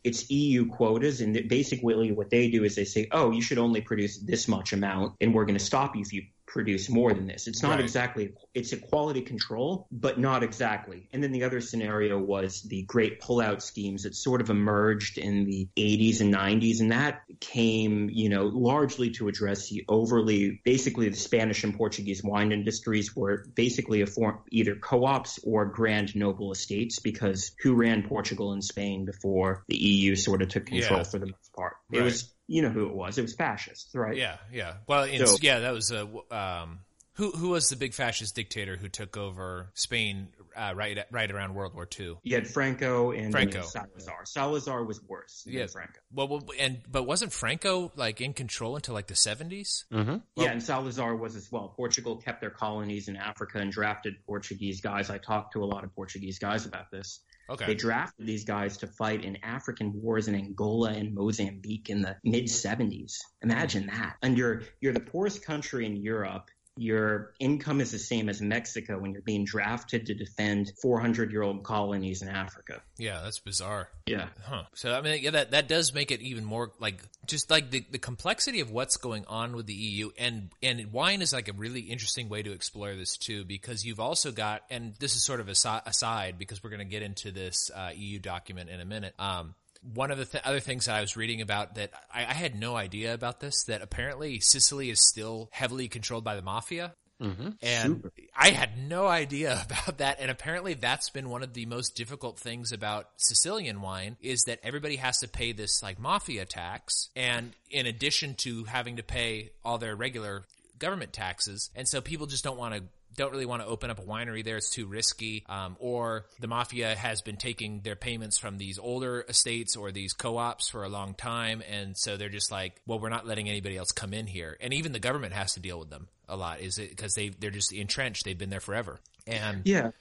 It's 0.03 0.29
EU 0.29 0.67
quotas, 0.67 1.21
and 1.21 1.47
basically 1.47 2.11
what 2.11 2.29
they 2.29 2.49
do 2.49 2.65
is 2.65 2.75
they 2.75 2.83
say, 2.83 3.07
oh, 3.11 3.31
you 3.31 3.41
should 3.41 3.57
only 3.57 3.79
produce 3.79 4.17
this 4.17 4.49
much 4.49 4.73
amount, 4.73 5.15
and 5.21 5.33
we're 5.33 5.45
going 5.45 5.57
to 5.57 5.63
stop 5.63 5.95
you 5.95 6.01
if 6.01 6.11
you 6.11 6.23
produce 6.50 6.89
more 6.89 7.14
than 7.14 7.28
this. 7.28 7.47
It's 7.47 7.64
not 7.64 7.72
right. 7.72 7.80
exactly 7.82 8.34
it's 8.54 8.74
a 8.74 8.78
quality 8.78 9.22
control, 9.22 9.88
but 9.91 10.20
not 10.20 10.43
exactly. 10.43 11.08
And 11.14 11.24
then 11.24 11.32
the 11.32 11.43
other 11.43 11.62
scenario 11.62 12.18
was 12.18 12.64
the 12.64 12.84
great 12.84 13.22
pullout 13.22 13.62
schemes 13.62 14.04
that 14.04 14.16
sort 14.16 14.41
of 14.41 14.50
emerged 14.50 15.18
in 15.18 15.45
the 15.45 15.70
80s 15.78 16.22
and 16.22 16.34
90s, 16.34 16.82
and 16.82 16.91
that 16.91 17.22
came, 17.39 18.10
you 18.12 18.30
know, 18.30 18.45
largely 18.45 19.12
to 19.12 19.28
address 19.28 19.70
the 19.70 19.86
overly, 19.88 20.62
basically 20.66 21.10
the 21.10 21.16
Spanish 21.16 21.64
and 21.64 21.78
Portuguese 21.78 22.24
wine 22.24 22.52
industries 22.52 23.16
were 23.16 23.45
basically 23.56 24.02
a 24.02 24.08
form 24.08 24.39
either 24.50 24.76
co-ops 24.76 25.39
or 25.43 25.66
grand 25.66 26.16
noble 26.16 26.52
estates 26.52 27.00
because 27.00 27.52
who 27.62 27.76
ran 27.76 28.04
Portugal 28.04 28.52
and 28.52 28.64
Spain 28.64 29.06
before 29.06 29.64
the 29.68 29.78
EU 29.78 30.16
sort 30.16 30.41
of 30.41 30.50
took 30.50 30.66
control 30.66 31.00
yeah. 31.00 31.04
for 31.04 31.20
the 31.20 31.28
most 31.28 31.54
part? 31.56 31.76
Right. 31.91 32.02
It 32.02 32.04
was 32.04 32.34
you 32.50 32.64
know 32.64 32.70
who 32.70 32.88
it 32.88 32.93
was. 32.93 33.18
It 33.18 33.22
was 33.22 33.36
fascists, 33.36 33.93
right? 33.93 34.18
Yeah, 34.18 34.38
yeah. 34.52 34.74
Well, 34.88 35.06
so, 35.06 35.38
yeah, 35.39 35.60
that 35.60 35.72
was 35.72 35.91
a 35.91 36.08
um, 36.36 36.80
who 37.14 37.32
who 37.32 37.50
was 37.50 37.70
the 37.70 37.76
big 37.76 37.93
fascist 37.93 38.36
dictator 38.36 38.76
who 38.76 38.89
took 38.89 39.18
over 39.18 39.72
Spain 39.76 40.30
uh, 40.60 40.74
right 40.74 40.97
right 41.12 41.32
around 41.32 41.53
World 41.53 41.74
War 41.74 41.88
II? 41.99 42.18
You 42.24 42.36
had 42.36 42.47
Franco 42.47 43.12
and 43.12 43.32
Franco. 43.32 43.62
Salazar. 43.62 44.26
Salazar 44.26 44.84
was 44.84 45.01
worse 45.07 45.43
yeah. 45.45 45.68
Franco. 45.68 45.99
Well, 46.12 46.28
well, 46.28 46.43
and 46.60 46.82
but 46.89 47.03
wasn't 47.03 47.32
Franco 47.32 47.91
like 47.95 48.22
in 48.22 48.34
control 48.34 48.76
until 48.76 48.93
like 48.93 49.07
the 49.07 49.14
70s? 49.14 49.86
Mm-hmm. 49.91 50.10
Well, 50.10 50.22
yeah, 50.36 50.51
and 50.51 50.62
Salazar 50.62 51.16
was 51.16 51.36
as 51.36 51.51
well. 51.51 51.74
Portugal 51.76 52.18
kept 52.18 52.41
their 52.41 52.49
colonies 52.49 53.07
in 53.07 53.16
Africa 53.16 53.60
and 53.60 53.72
drafted 53.72 54.16
Portuguese 54.26 54.82
guys. 54.82 55.10
I 55.10 55.18
talked 55.18 55.53
to 55.53 55.64
a 55.64 55.66
lot 55.66 55.84
of 55.84 55.93
Portuguese 55.95 56.39
guys 56.39 56.66
about 56.66 56.91
this. 56.91 57.22
Okay. 57.49 57.66
They 57.66 57.76
drafted 57.76 58.28
these 58.28 58.43
guys 58.43 58.78
to 58.78 58.88
fight 58.88 59.26
in 59.26 59.38
African 59.43 59.91
wars 60.01 60.28
in 60.28 60.36
Angola 60.36 60.91
and 60.91 61.16
Mozambique 61.16 61.89
in 61.89 62.01
the 62.01 62.16
mid 62.24 62.45
70s. 62.45 63.16
Imagine 63.41 63.88
that. 63.88 64.18
And 64.22 64.38
you're 64.38 64.62
you're 64.82 64.93
the 64.93 64.99
poorest 64.99 65.43
country 65.43 65.86
in 65.86 65.95
Europe 65.95 66.51
your 66.80 67.34
income 67.39 67.82
is 67.82 67.91
the 67.91 67.99
same 67.99 68.30
as 68.30 68.41
Mexico 68.41 68.97
when 68.97 69.11
you're 69.11 69.21
being 69.21 69.43
drafted 69.43 70.05
to 70.05 70.13
defend 70.13 70.71
400 70.82 71.32
year 71.32 71.41
old 71.41 71.63
colonies 71.63 72.21
in 72.21 72.30
Africa. 72.30 72.82
Yeah, 72.97 73.19
that's 73.23 73.39
bizarre. 73.39 73.89
Yeah. 74.05 74.27
Huh. 74.43 74.63
So, 74.73 74.93
I 74.93 75.01
mean, 75.01 75.21
yeah, 75.21 75.32
that, 75.32 75.51
that 75.51 75.67
does 75.67 75.93
make 75.93 76.11
it 76.11 76.21
even 76.21 76.45
more 76.45 76.71
like 76.80 77.03
just 77.27 77.51
like 77.51 77.69
the, 77.69 77.86
the 77.91 77.99
complexity 77.99 78.61
of 78.61 78.71
what's 78.71 78.95
going 78.97 79.25
on 79.27 79.55
with 79.55 79.65
the 79.65 79.73
EU 79.73 80.11
and, 80.17 80.49
and 80.63 80.91
wine 80.93 81.21
is 81.21 81.34
like 81.34 81.49
a 81.49 81.53
really 81.53 81.82
interesting 81.82 82.30
way 82.30 82.43
to 82.43 82.53
explore 82.53 82.95
this 82.95 83.17
too, 83.17 83.43
because 83.43 83.86
you've 83.86 83.99
also 83.99 84.32
got, 84.32 84.63
and 84.69 84.95
this 84.99 85.15
is 85.15 85.23
sort 85.23 85.41
of 85.41 85.49
a 85.49 85.55
aside 85.86 86.38
because 86.38 86.63
we're 86.63 86.69
going 86.69 86.80
to 86.80 86.86
get 86.86 87.01
into 87.01 87.32
this 87.32 87.69
uh, 87.75 87.91
EU 87.93 88.19
document 88.19 88.69
in 88.69 88.80
a 88.80 88.86
minute. 88.86 89.13
Um, 89.19 89.53
one 89.82 90.11
of 90.11 90.17
the 90.17 90.25
th- 90.25 90.43
other 90.43 90.59
things 90.59 90.86
that 90.86 90.95
I 90.95 91.01
was 91.01 91.15
reading 91.15 91.41
about 91.41 91.75
that 91.75 91.91
I, 92.13 92.21
I, 92.25 92.34
had 92.34 92.59
no 92.59 92.75
idea 92.75 93.13
about 93.13 93.39
this 93.39 93.63
that 93.63 93.82
apparently 93.82 94.39
Sicily 94.39 94.89
is 94.89 95.05
still 95.07 95.49
heavily 95.51 95.88
controlled 95.88 96.23
by 96.23 96.36
the 96.36 96.41
mafia. 96.41 96.93
Mm-hmm. 97.21 97.49
And 97.61 97.95
Super. 97.95 98.11
I 98.36 98.49
had 98.51 98.77
no 98.77 99.07
idea 99.07 99.65
about 99.65 99.97
that. 99.99 100.17
And 100.19 100.32
apparently 100.32 100.73
that's 100.73 101.09
been 101.09 101.30
one 101.30 101.43
of 101.43 101.53
the 101.53 101.65
most 101.65 101.95
difficult 101.95 102.39
things 102.39 102.71
about 102.71 103.07
Sicilian 103.17 103.82
wine 103.82 104.17
is 104.21 104.43
that 104.43 104.59
everybody 104.63 104.97
has 104.97 105.19
to 105.19 105.27
pay 105.27 105.51
this 105.51 105.84
like 105.84 105.99
mafia 105.99 106.45
tax. 106.45 107.09
And 107.15 107.53
in 107.69 107.86
addition 107.86 108.36
to 108.39 108.65
having 108.65 108.97
to 108.97 109.03
pay 109.03 109.51
all 109.63 109.77
their 109.77 109.95
regular 109.95 110.45
government 110.77 111.13
taxes. 111.13 111.69
And 111.75 111.88
so 111.88 112.01
people 112.01 112.25
just 112.25 112.43
don't 112.43 112.57
want 112.57 112.73
to 112.75 112.84
don't 113.16 113.32
really 113.32 113.45
want 113.45 113.62
to 113.62 113.68
open 113.68 113.89
up 113.89 113.99
a 113.99 114.03
winery 114.03 114.43
there. 114.43 114.57
It's 114.57 114.70
too 114.70 114.86
risky. 114.86 115.43
Um, 115.47 115.76
or 115.80 116.26
the 116.39 116.47
mafia 116.47 116.95
has 116.95 117.22
been 117.22 117.38
taking 117.38 117.82
their 117.82 117.95
payments 117.95 118.38
from 118.38 118.57
these 118.57 118.80
older 118.80 119.26
estates 119.28 119.76
or 119.76 119.91
these 119.91 120.14
co-ops 120.14 120.70
for 120.70 120.84
a 120.84 120.89
long 120.89 121.14
time. 121.14 121.62
And 121.70 121.97
so 121.97 122.18
they're 122.18 122.30
just 122.30 122.51
like, 122.51 122.82
well, 122.86 122.99
we're 122.99 123.10
not 123.10 123.28
letting 123.28 123.49
anybody 123.49 123.78
else 123.78 123.91
come 123.91 124.14
in 124.14 124.28
here. 124.28 124.57
And 124.62 124.74
even 124.74 124.91
the 124.91 124.99
government 124.99 125.34
has 125.34 125.53
to 125.53 125.60
deal 125.60 125.80
with 125.80 125.89
them 125.89 126.07
a 126.28 126.36
lot. 126.36 126.62
Is 126.62 126.78
it 126.78 126.89
because 126.89 127.14
they, 127.14 127.30
they're 127.30 127.51
just 127.51 127.74
entrenched. 127.74 128.26
They've 128.26 128.38
been 128.38 128.49
there 128.49 128.60
forever. 128.60 128.99
And 129.30 129.61
yeah, 129.65 129.91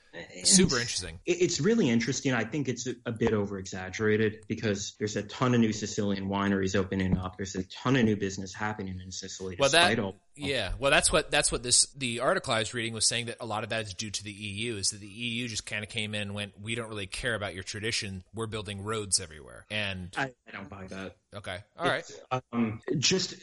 super 0.45 0.77
interesting. 0.77 1.21
It's 1.27 1.61
really 1.61 1.89
interesting. 1.91 2.33
I 2.33 2.45
think 2.45 2.69
it's 2.69 2.89
a, 3.07 3.13
bit 3.13 3.33
over 3.33 3.59
exaggerated 3.59 4.45
because 4.47 4.95
there's 4.99 5.17
a 5.17 5.23
ton 5.23 5.55
of 5.55 5.61
new 5.61 5.73
Sicilian 5.73 6.29
wineries 6.29 6.77
opening 6.77 7.17
up. 7.19 7.37
There's 7.37 7.55
a 7.57 7.65
ton 7.65 7.97
of 7.97 8.05
new 8.05 8.17
business 8.17 8.55
happening 8.55 9.01
in 9.05 9.11
Sicily. 9.11 9.57
Well, 9.59 9.71
that, 9.71 9.99
all- 9.99 10.17
yeah, 10.37 10.73
well, 10.79 10.91
that's 10.91 11.13
what 11.13 11.31
that's 11.31 11.51
what 11.51 11.63
this 11.63 11.87
the 11.97 12.21
article 12.21 12.53
I 12.53 12.61
was 12.61 12.73
reading 12.75 12.95
was 12.95 13.07
saying 13.07 13.27
that 13.27 13.37
a 13.41 13.47
lot 13.47 13.65
of 13.65 13.71
that 13.71 13.87
is 13.87 13.95
due 13.95 14.11
to 14.11 14.25
the 14.25 14.31
EU. 14.31 14.77
Is 14.77 14.91
that 14.91 15.01
the 15.01 15.07
EU 15.07 15.49
just 15.49 15.67
kind 15.67 15.83
of 15.83 15.91
came 15.91 16.15
in 16.15 16.23
and 16.23 16.35
went, 16.35 16.61
we 16.61 16.75
don't 16.75 16.89
really 16.89 17.07
care 17.07 17.35
about 17.35 17.55
your 17.55 17.65
tradition. 17.65 18.23
We're 18.35 18.47
building 18.47 18.85
roads 18.85 19.21
everywhere, 19.21 19.67
and 19.71 20.15
I, 20.17 20.31
I 20.47 20.51
don't 20.53 20.69
buy 20.69 20.87
that. 20.89 21.17
Okay, 21.35 21.59
all 21.77 21.87
right. 21.87 22.05
Um, 22.53 22.81
just 22.99 23.35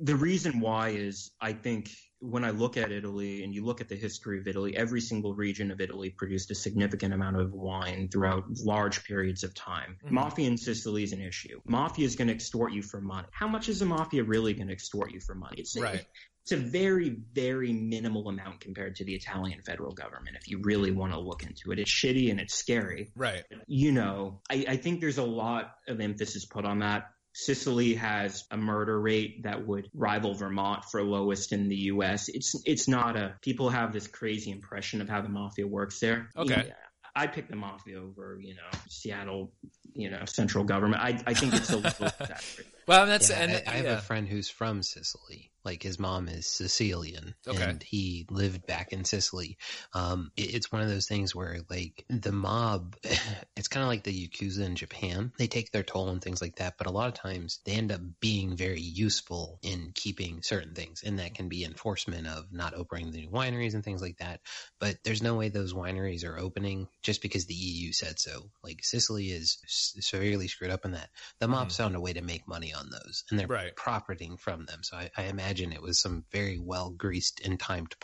the 0.00 0.16
reason 0.16 0.60
why 0.60 0.90
is 0.90 1.32
I 1.40 1.52
think 1.52 1.90
when 2.30 2.44
I 2.44 2.50
look 2.50 2.76
at 2.76 2.90
Italy 2.90 3.44
and 3.44 3.54
you 3.54 3.64
look 3.64 3.80
at 3.80 3.88
the 3.88 3.96
history 3.96 4.38
of 4.38 4.48
Italy, 4.48 4.76
every 4.76 5.00
single 5.00 5.34
region 5.34 5.70
of 5.70 5.80
Italy 5.80 6.10
produced 6.10 6.50
a 6.50 6.54
significant 6.54 7.12
amount 7.12 7.36
of 7.36 7.52
wine 7.52 8.08
throughout 8.10 8.44
large 8.64 9.04
periods 9.04 9.44
of 9.44 9.54
time. 9.54 9.98
Mm-hmm. 10.04 10.14
Mafia 10.14 10.48
in 10.48 10.56
Sicily 10.56 11.02
is 11.02 11.12
an 11.12 11.20
issue. 11.20 11.60
Mafia 11.66 12.06
is 12.06 12.16
going 12.16 12.28
to 12.28 12.34
extort 12.34 12.72
you 12.72 12.82
for 12.82 13.00
money. 13.00 13.28
How 13.30 13.48
much 13.48 13.68
is 13.68 13.82
a 13.82 13.86
mafia 13.86 14.24
really 14.24 14.54
going 14.54 14.68
to 14.68 14.72
extort 14.72 15.12
you 15.12 15.20
for 15.20 15.34
money? 15.34 15.56
It's 15.58 15.78
Right. 15.78 16.06
It's 16.44 16.52
a 16.52 16.56
very, 16.58 17.16
very 17.32 17.72
minimal 17.72 18.28
amount 18.28 18.60
compared 18.60 18.96
to 18.96 19.04
the 19.04 19.14
Italian 19.14 19.62
federal 19.62 19.92
government. 19.92 20.36
If 20.38 20.50
you 20.50 20.60
really 20.62 20.90
want 20.90 21.14
to 21.14 21.18
look 21.18 21.42
into 21.42 21.72
it, 21.72 21.78
it's 21.78 21.90
shitty 21.90 22.30
and 22.30 22.38
it's 22.38 22.52
scary 22.54 23.10
Right. 23.16 23.44
you 23.66 23.92
know, 23.92 24.42
I, 24.50 24.66
I 24.68 24.76
think 24.76 25.00
there's 25.00 25.16
a 25.16 25.24
lot 25.24 25.72
of 25.88 26.02
emphasis 26.02 26.44
put 26.44 26.66
on 26.66 26.80
that. 26.80 27.13
Sicily 27.36 27.94
has 27.94 28.44
a 28.52 28.56
murder 28.56 29.00
rate 29.00 29.42
that 29.42 29.66
would 29.66 29.90
rival 29.92 30.34
Vermont 30.34 30.84
for 30.84 31.02
lowest 31.02 31.52
in 31.52 31.68
the 31.68 31.76
U.S. 31.76 32.28
It's 32.28 32.54
it's 32.64 32.86
not 32.86 33.16
a 33.16 33.34
people 33.42 33.68
have 33.70 33.92
this 33.92 34.06
crazy 34.06 34.52
impression 34.52 35.00
of 35.00 35.08
how 35.08 35.20
the 35.20 35.28
mafia 35.28 35.66
works 35.66 35.98
there. 35.98 36.30
Okay. 36.36 36.64
Yeah, 36.68 36.74
I 37.16 37.26
pick 37.26 37.48
the 37.48 37.56
mafia 37.56 38.00
over 38.00 38.38
you 38.40 38.54
know 38.54 38.78
Seattle, 38.88 39.52
you 39.94 40.10
know 40.10 40.24
central 40.26 40.62
government. 40.62 41.02
I 41.02 41.20
I 41.26 41.34
think 41.34 41.54
it's 41.54 41.70
a 41.70 41.76
little 41.78 42.06
exaggerated. 42.20 42.66
Well, 42.86 43.06
that's 43.06 43.30
Yeah, 43.30 43.40
and 43.40 43.52
I, 43.52 43.62
I 43.66 43.76
have 43.78 43.84
yeah. 43.84 43.98
a 43.98 44.00
friend 44.00 44.28
who's 44.28 44.48
from 44.48 44.84
Sicily. 44.84 45.50
Like 45.64 45.82
his 45.82 45.98
mom 45.98 46.28
is 46.28 46.46
Sicilian, 46.46 47.34
Okay. 47.46 47.62
and 47.62 47.82
he 47.82 48.26
lived 48.30 48.66
back 48.66 48.92
in 48.92 49.04
Sicily. 49.04 49.56
Um, 49.92 50.30
it- 50.36 50.54
it's 50.54 50.70
one 50.72 50.82
of 50.82 50.88
those 50.88 51.06
things 51.06 51.34
where 51.34 51.60
like 51.70 52.04
the 52.08 52.32
mob, 52.32 52.96
it's 53.56 53.68
kind 53.68 53.82
of 53.82 53.88
like 53.88 54.04
the 54.04 54.28
yakuza 54.28 54.60
in 54.64 54.76
Japan. 54.76 55.32
They 55.38 55.46
take 55.46 55.72
their 55.72 55.82
toll 55.82 56.08
and 56.10 56.20
things 56.22 56.42
like 56.42 56.56
that, 56.56 56.76
but 56.78 56.86
a 56.86 56.90
lot 56.90 57.08
of 57.08 57.14
times 57.14 57.60
they 57.64 57.72
end 57.72 57.92
up 57.92 58.00
being 58.20 58.56
very 58.56 58.80
useful 58.80 59.58
in 59.62 59.92
keeping 59.94 60.42
certain 60.42 60.74
things, 60.74 61.02
and 61.02 61.18
that 61.18 61.34
can 61.34 61.48
be 61.48 61.64
enforcement 61.64 62.26
of 62.26 62.52
not 62.52 62.74
opening 62.74 63.10
the 63.10 63.20
new 63.22 63.30
wineries 63.30 63.74
and 63.74 63.82
things 63.84 64.02
like 64.02 64.18
that. 64.18 64.40
But 64.78 65.02
there's 65.04 65.22
no 65.22 65.36
way 65.36 65.48
those 65.48 65.72
wineries 65.72 66.24
are 66.24 66.38
opening 66.38 66.88
just 67.02 67.22
because 67.22 67.46
the 67.46 67.54
EU 67.54 67.92
said 67.92 68.18
so. 68.18 68.50
Like 68.62 68.84
Sicily 68.84 69.30
is 69.30 69.58
s- 69.64 69.96
severely 70.00 70.48
screwed 70.48 70.70
up 70.70 70.84
in 70.84 70.92
that. 70.92 71.10
The 71.38 71.48
mob 71.48 71.72
found 71.72 71.94
a 71.96 72.00
way 72.00 72.12
to 72.12 72.22
make 72.22 72.46
money 72.46 72.72
on 72.74 72.90
those, 72.90 73.24
and 73.30 73.38
they're 73.38 73.46
Right. 73.46 73.74
profiting 73.76 74.36
from 74.36 74.66
them. 74.66 74.82
So 74.82 74.96
I, 74.96 75.10
I 75.16 75.24
imagine 75.24 75.53
it 75.72 75.80
was 75.80 76.00
some 76.00 76.24
very 76.32 76.58
well 76.58 76.90
greased 76.90 77.40
and 77.44 77.60
timed 77.60 77.94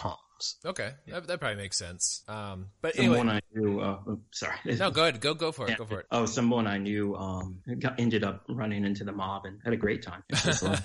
palms. 0.40 0.56
Okay, 0.64 0.92
that, 1.08 1.26
that 1.26 1.40
probably 1.40 1.56
makes 1.56 1.76
sense. 1.76 2.22
Um, 2.28 2.66
but 2.82 2.98
anyway, 2.98 3.18
Someone 3.18 3.36
I 3.36 3.40
knew, 3.54 3.80
uh, 3.80 3.98
oh, 4.06 4.20
sorry. 4.32 4.56
no, 4.78 4.90
go 4.90 5.02
ahead, 5.02 5.20
go 5.20 5.34
go 5.34 5.52
for 5.52 5.66
it, 5.66 5.70
Yeah. 5.70 5.76
go 5.76 5.86
for 5.86 6.00
it. 6.00 6.06
Oh, 6.10 6.26
someone 6.26 6.66
I 6.66 6.78
knew 6.78 7.14
um, 7.16 7.60
got, 7.78 7.98
ended 8.00 8.24
up 8.24 8.44
running 8.48 8.84
into 8.84 9.04
the 9.04 9.12
mob 9.12 9.44
and 9.46 9.60
had 9.64 9.72
a 9.72 9.76
great 9.76 10.02
time. 10.02 10.22
well, 10.62 10.76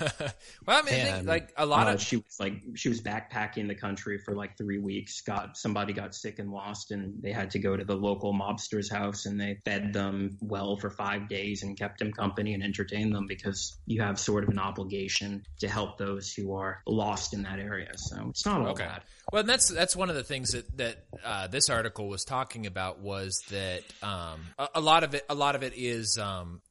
I 0.68 0.82
mean, 0.82 0.93
I 1.01 1.12
think, 1.14 1.28
like 1.28 1.53
a 1.58 1.66
lot 1.66 1.88
Uh, 1.88 1.91
of 1.93 2.01
she 2.01 2.18
was 2.18 2.38
like 2.39 2.53
she 2.76 2.89
was 2.89 3.01
backpacking 3.01 3.68
the 3.68 3.76
country 3.76 4.18
for 4.18 4.34
like 4.36 4.58
three 4.58 4.80
weeks. 4.80 5.22
Got 5.22 5.58
somebody 5.58 5.93
got 5.93 6.14
sick 6.16 6.39
and 6.39 6.51
lost, 6.51 6.91
and 6.91 7.22
they 7.22 7.32
had 7.32 7.51
to 7.51 7.60
go 7.60 7.76
to 7.76 7.84
the 7.84 7.95
local 7.95 8.34
mobster's 8.34 8.89
house, 8.89 9.26
and 9.26 9.39
they 9.39 9.60
fed 9.66 9.93
them 9.93 10.38
well 10.41 10.78
for 10.78 10.89
five 10.89 11.28
days 11.30 11.64
and 11.64 11.78
kept 11.78 11.99
them 11.99 12.12
company 12.12 12.53
and 12.53 12.64
entertained 12.64 13.14
them 13.14 13.26
because 13.28 13.78
you 13.86 14.01
have 14.01 14.20
sort 14.20 14.43
of 14.43 14.49
an 14.49 14.60
obligation 14.60 15.43
to 15.60 15.68
help 15.68 15.97
those 15.97 16.34
who 16.34 16.53
are 16.56 16.82
lost 16.88 17.34
in 17.34 17.43
that 17.43 17.60
area. 17.60 17.91
So 17.97 18.28
it's 18.30 18.45
not 18.45 18.62
all 18.62 18.68
Okay. 18.70 18.86
bad. 18.86 19.03
Well, 19.32 19.44
that's 19.44 19.70
that's 19.70 19.96
one 19.96 20.10
of 20.10 20.16
the 20.16 20.24
things 20.24 20.52
that 20.52 20.78
that 20.78 20.98
uh, 21.24 21.48
this 21.48 21.70
article 21.70 22.08
was 22.08 22.24
talking 22.24 22.68
about 22.68 23.00
was 23.00 23.42
that 23.50 23.82
um, 24.04 24.42
a, 24.58 24.70
a 24.76 24.82
lot 24.82 25.04
of 25.04 25.14
it 25.16 25.26
a 25.30 25.36
lot 25.36 25.56
of 25.56 25.64
it 25.64 25.74
is 25.76 26.18
um, 26.18 26.62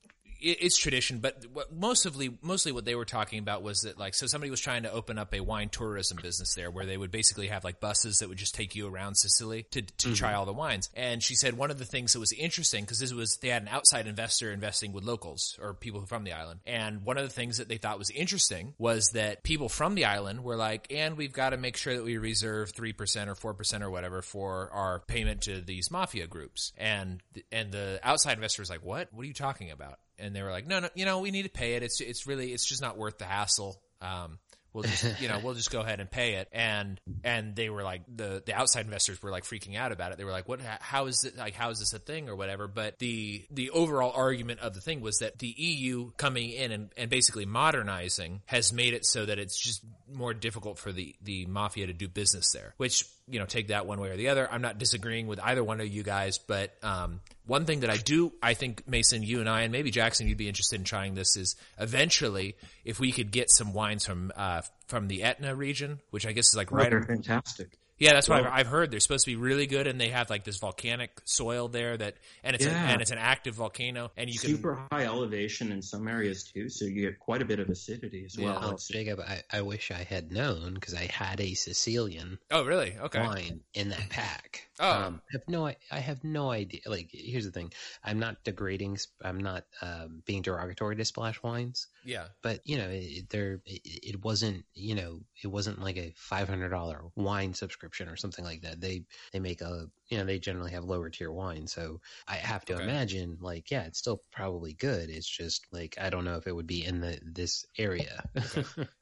it's 0.44 0.76
tradition, 0.76 1.18
but 1.18 1.44
mostly 1.72 2.36
mostly 2.42 2.72
what 2.72 2.84
they 2.84 2.94
were 2.94 3.04
talking 3.04 3.38
about 3.38 3.62
was 3.62 3.82
that 3.82 3.98
like 3.98 4.14
so 4.14 4.26
somebody 4.26 4.50
was 4.50 4.60
trying 4.60 4.82
to 4.82 4.92
open 4.92 5.18
up 5.18 5.34
a 5.34 5.40
wine 5.40 5.68
tourism 5.68 6.18
business 6.20 6.54
there 6.54 6.70
where 6.70 6.86
they 6.86 6.96
would 6.96 7.10
basically 7.10 7.48
have 7.48 7.64
like 7.64 7.80
buses 7.80 8.18
that 8.18 8.28
would 8.28 8.38
just 8.38 8.54
take 8.54 8.74
you 8.74 8.86
around 8.86 9.14
Sicily 9.14 9.64
to 9.70 9.82
to 9.82 9.88
mm-hmm. 9.88 10.14
try 10.14 10.34
all 10.34 10.44
the 10.44 10.52
wines. 10.52 10.90
And 10.94 11.22
she 11.22 11.34
said 11.34 11.56
one 11.56 11.70
of 11.70 11.78
the 11.78 11.84
things 11.84 12.12
that 12.12 12.20
was 12.20 12.32
interesting 12.32 12.84
because 12.84 12.98
this 12.98 13.12
was 13.12 13.38
they 13.38 13.48
had 13.48 13.62
an 13.62 13.68
outside 13.68 14.06
investor 14.06 14.52
investing 14.52 14.92
with 14.92 15.04
locals 15.04 15.58
or 15.60 15.74
people 15.74 16.04
from 16.06 16.24
the 16.24 16.32
island, 16.32 16.60
and 16.66 17.04
one 17.04 17.16
of 17.16 17.24
the 17.24 17.34
things 17.34 17.58
that 17.58 17.68
they 17.68 17.78
thought 17.78 17.98
was 17.98 18.10
interesting 18.10 18.74
was 18.78 19.08
that 19.14 19.42
people 19.42 19.68
from 19.68 19.94
the 19.94 20.04
island 20.04 20.44
were 20.44 20.56
like, 20.56 20.86
and 20.92 21.16
we've 21.16 21.32
got 21.32 21.50
to 21.50 21.56
make 21.56 21.76
sure 21.76 21.96
that 21.96 22.04
we 22.04 22.18
reserve 22.18 22.70
three 22.70 22.92
percent 22.92 23.30
or 23.30 23.34
four 23.34 23.54
percent 23.54 23.82
or 23.82 23.90
whatever 23.90 24.20
for 24.20 24.70
our 24.72 25.00
payment 25.00 25.42
to 25.42 25.60
these 25.60 25.90
mafia 25.90 26.26
groups, 26.26 26.72
and 26.76 27.22
and 27.50 27.72
the 27.72 27.98
outside 28.02 28.34
investor 28.34 28.62
was 28.62 28.70
like, 28.70 28.84
what? 28.84 29.08
What 29.12 29.22
are 29.22 29.28
you 29.28 29.34
talking 29.34 29.70
about? 29.70 29.98
And 30.18 30.34
they 30.34 30.42
were 30.42 30.50
like, 30.50 30.66
no, 30.66 30.80
no, 30.80 30.88
you 30.94 31.04
know, 31.04 31.20
we 31.20 31.30
need 31.30 31.44
to 31.44 31.50
pay 31.50 31.74
it. 31.74 31.82
It's 31.82 32.00
it's 32.00 32.26
really 32.26 32.52
it's 32.52 32.64
just 32.64 32.82
not 32.82 32.96
worth 32.96 33.18
the 33.18 33.24
hassle. 33.24 33.80
Um, 34.00 34.38
we'll 34.74 34.82
just 34.82 35.20
you 35.20 35.28
know 35.28 35.40
we'll 35.42 35.54
just 35.54 35.70
go 35.70 35.80
ahead 35.80 36.00
and 36.00 36.10
pay 36.10 36.34
it. 36.34 36.48
And 36.52 37.00
and 37.22 37.56
they 37.56 37.70
were 37.70 37.82
like 37.82 38.02
the 38.14 38.42
the 38.44 38.52
outside 38.52 38.84
investors 38.84 39.22
were 39.22 39.30
like 39.30 39.44
freaking 39.44 39.76
out 39.76 39.92
about 39.92 40.12
it. 40.12 40.18
They 40.18 40.24
were 40.24 40.32
like, 40.32 40.48
what? 40.48 40.60
How 40.60 41.06
is 41.06 41.24
it 41.24 41.38
like? 41.38 41.54
How 41.54 41.70
is 41.70 41.78
this 41.78 41.94
a 41.94 41.98
thing 41.98 42.28
or 42.28 42.36
whatever? 42.36 42.68
But 42.68 42.98
the 42.98 43.46
the 43.50 43.70
overall 43.70 44.12
argument 44.14 44.60
of 44.60 44.74
the 44.74 44.80
thing 44.80 45.00
was 45.00 45.18
that 45.18 45.38
the 45.38 45.48
EU 45.48 46.10
coming 46.16 46.50
in 46.50 46.72
and, 46.72 46.90
and 46.96 47.08
basically 47.08 47.46
modernizing 47.46 48.42
has 48.46 48.72
made 48.72 48.92
it 48.92 49.06
so 49.06 49.24
that 49.24 49.38
it's 49.38 49.58
just 49.58 49.82
more 50.12 50.34
difficult 50.34 50.78
for 50.78 50.92
the 50.92 51.14
the 51.22 51.46
mafia 51.46 51.86
to 51.86 51.92
do 51.94 52.08
business 52.08 52.52
there. 52.52 52.74
Which 52.76 53.04
you 53.28 53.38
know 53.38 53.46
take 53.46 53.68
that 53.68 53.86
one 53.86 54.00
way 54.00 54.10
or 54.10 54.16
the 54.16 54.28
other. 54.28 54.50
I'm 54.50 54.62
not 54.62 54.78
disagreeing 54.78 55.26
with 55.26 55.40
either 55.40 55.64
one 55.64 55.80
of 55.80 55.86
you 55.86 56.02
guys, 56.02 56.38
but 56.38 56.74
um, 56.82 57.20
one 57.46 57.64
thing 57.64 57.80
that 57.80 57.90
I 57.90 57.96
do, 57.96 58.32
I 58.42 58.54
think 58.54 58.86
Mason, 58.86 59.22
you 59.22 59.40
and 59.40 59.48
I, 59.48 59.62
and 59.62 59.72
maybe 59.72 59.90
Jackson, 59.90 60.28
you'd 60.28 60.38
be 60.38 60.48
interested 60.48 60.78
in 60.78 60.84
trying 60.84 61.14
this 61.14 61.36
is 61.36 61.56
eventually 61.78 62.56
if 62.84 63.00
we 63.00 63.12
could 63.12 63.30
get 63.30 63.50
some 63.50 63.72
wines 63.72 64.04
from 64.04 64.32
uh, 64.36 64.62
from 64.86 65.08
the 65.08 65.22
Etna 65.22 65.54
region, 65.54 66.00
which 66.10 66.26
I 66.26 66.32
guess 66.32 66.48
is 66.48 66.56
like 66.56 66.70
right. 66.70 66.90
They're 66.90 67.02
fantastic. 67.02 67.78
Yeah, 67.98 68.12
that's 68.14 68.28
what 68.28 68.42
Well- 68.42 68.52
I've, 68.52 68.60
I've 68.60 68.66
heard. 68.66 68.90
They're 68.90 69.00
supposed 69.00 69.24
to 69.26 69.30
be 69.30 69.36
really 69.36 69.66
good, 69.66 69.86
and 69.86 70.00
they 70.00 70.08
have 70.08 70.28
like 70.30 70.42
this 70.44 70.58
volcanic 70.58 71.20
soil 71.24 71.68
there 71.68 71.96
that, 71.96 72.16
and 72.42 72.56
it's 72.56 72.64
a, 72.66 72.68
Yeah. 72.68 72.90
and 72.90 73.00
it's 73.00 73.12
an 73.12 73.18
active 73.18 73.54
volcano, 73.54 74.10
and 74.16 74.28
you 74.28 74.38
can. 74.38 74.50
Super 74.50 74.86
high 74.90 75.04
elevation 75.04 75.70
in 75.70 75.80
some 75.80 76.08
areas 76.08 76.42
too, 76.42 76.68
so 76.68 76.86
you 76.86 77.02
get 77.02 77.18
quite 77.20 77.40
a 77.40 77.44
bit 77.44 77.60
of 77.60 77.68
acidity 77.68 78.24
as 78.24 78.36
Yeah. 78.36 78.46
well. 78.46 78.54
Well, 78.60 78.68
It's- 78.70 78.88
Jacob, 78.88 79.20
I, 79.20 79.42
I 79.52 79.60
wish 79.62 79.90
I 79.92 80.02
had 80.02 80.32
known 80.32 80.74
because 80.74 80.94
I 80.94 81.06
had 81.06 81.40
a 81.40 81.54
Sicilian 81.54 82.38
Oh, 82.50 82.64
really? 82.64 82.96
Okay. 82.98 83.20
wine 83.20 83.60
in 83.74 83.90
that 83.90 84.08
pack. 84.10 84.68
Oh. 84.80 84.90
Um, 84.90 85.22
I 85.30 85.32
have 85.32 85.42
no, 85.48 85.66
I 85.68 85.76
I 85.92 86.00
have 86.00 86.24
no 86.24 86.50
idea. 86.50 86.80
Like, 86.86 87.08
here's 87.12 87.44
the 87.44 87.52
thing: 87.52 87.72
I'm 88.02 88.18
not 88.18 88.42
degrading. 88.42 88.98
I'm 89.22 89.38
not 89.38 89.66
um, 89.82 90.22
being 90.26 90.42
derogatory 90.42 90.96
to 90.96 91.04
splash 91.04 91.40
wines, 91.44 91.86
Yeah. 92.04 92.26
but 92.42 92.60
you 92.64 92.76
know, 92.78 92.88
it, 92.90 93.30
there, 93.30 93.60
it, 93.66 93.82
it 93.84 94.24
wasn't, 94.24 94.64
you 94.74 94.96
know, 94.96 95.20
it 95.40 95.46
wasn't 95.46 95.80
like 95.80 95.96
a 95.96 96.12
five 96.16 96.48
hundred 96.48 96.70
dollar 96.70 97.02
wine 97.14 97.54
subscription 97.54 97.83
or 98.08 98.16
something 98.16 98.44
like 98.44 98.62
that. 98.62 98.80
They 98.80 99.04
they 99.32 99.40
make 99.40 99.60
a, 99.60 99.86
you 100.14 100.20
know, 100.20 100.24
they 100.26 100.38
generally 100.38 100.70
have 100.70 100.84
lower 100.84 101.10
tier 101.10 101.32
wine, 101.32 101.66
so 101.66 102.00
I 102.28 102.36
have 102.36 102.64
to 102.66 102.74
Okay. 102.74 102.84
imagine, 102.84 103.38
like, 103.40 103.70
yeah, 103.72 103.82
it's 103.82 103.98
still 103.98 104.22
probably 104.30 104.72
good. 104.74 105.10
It's 105.10 105.28
just 105.28 105.66
like 105.72 105.96
I 106.00 106.08
don't 106.10 106.24
know 106.24 106.36
if 106.36 106.46
it 106.46 106.54
would 106.54 106.68
be 106.68 106.84
in 106.84 107.00
the 107.00 107.18
this 107.24 107.66
area. 107.76 108.22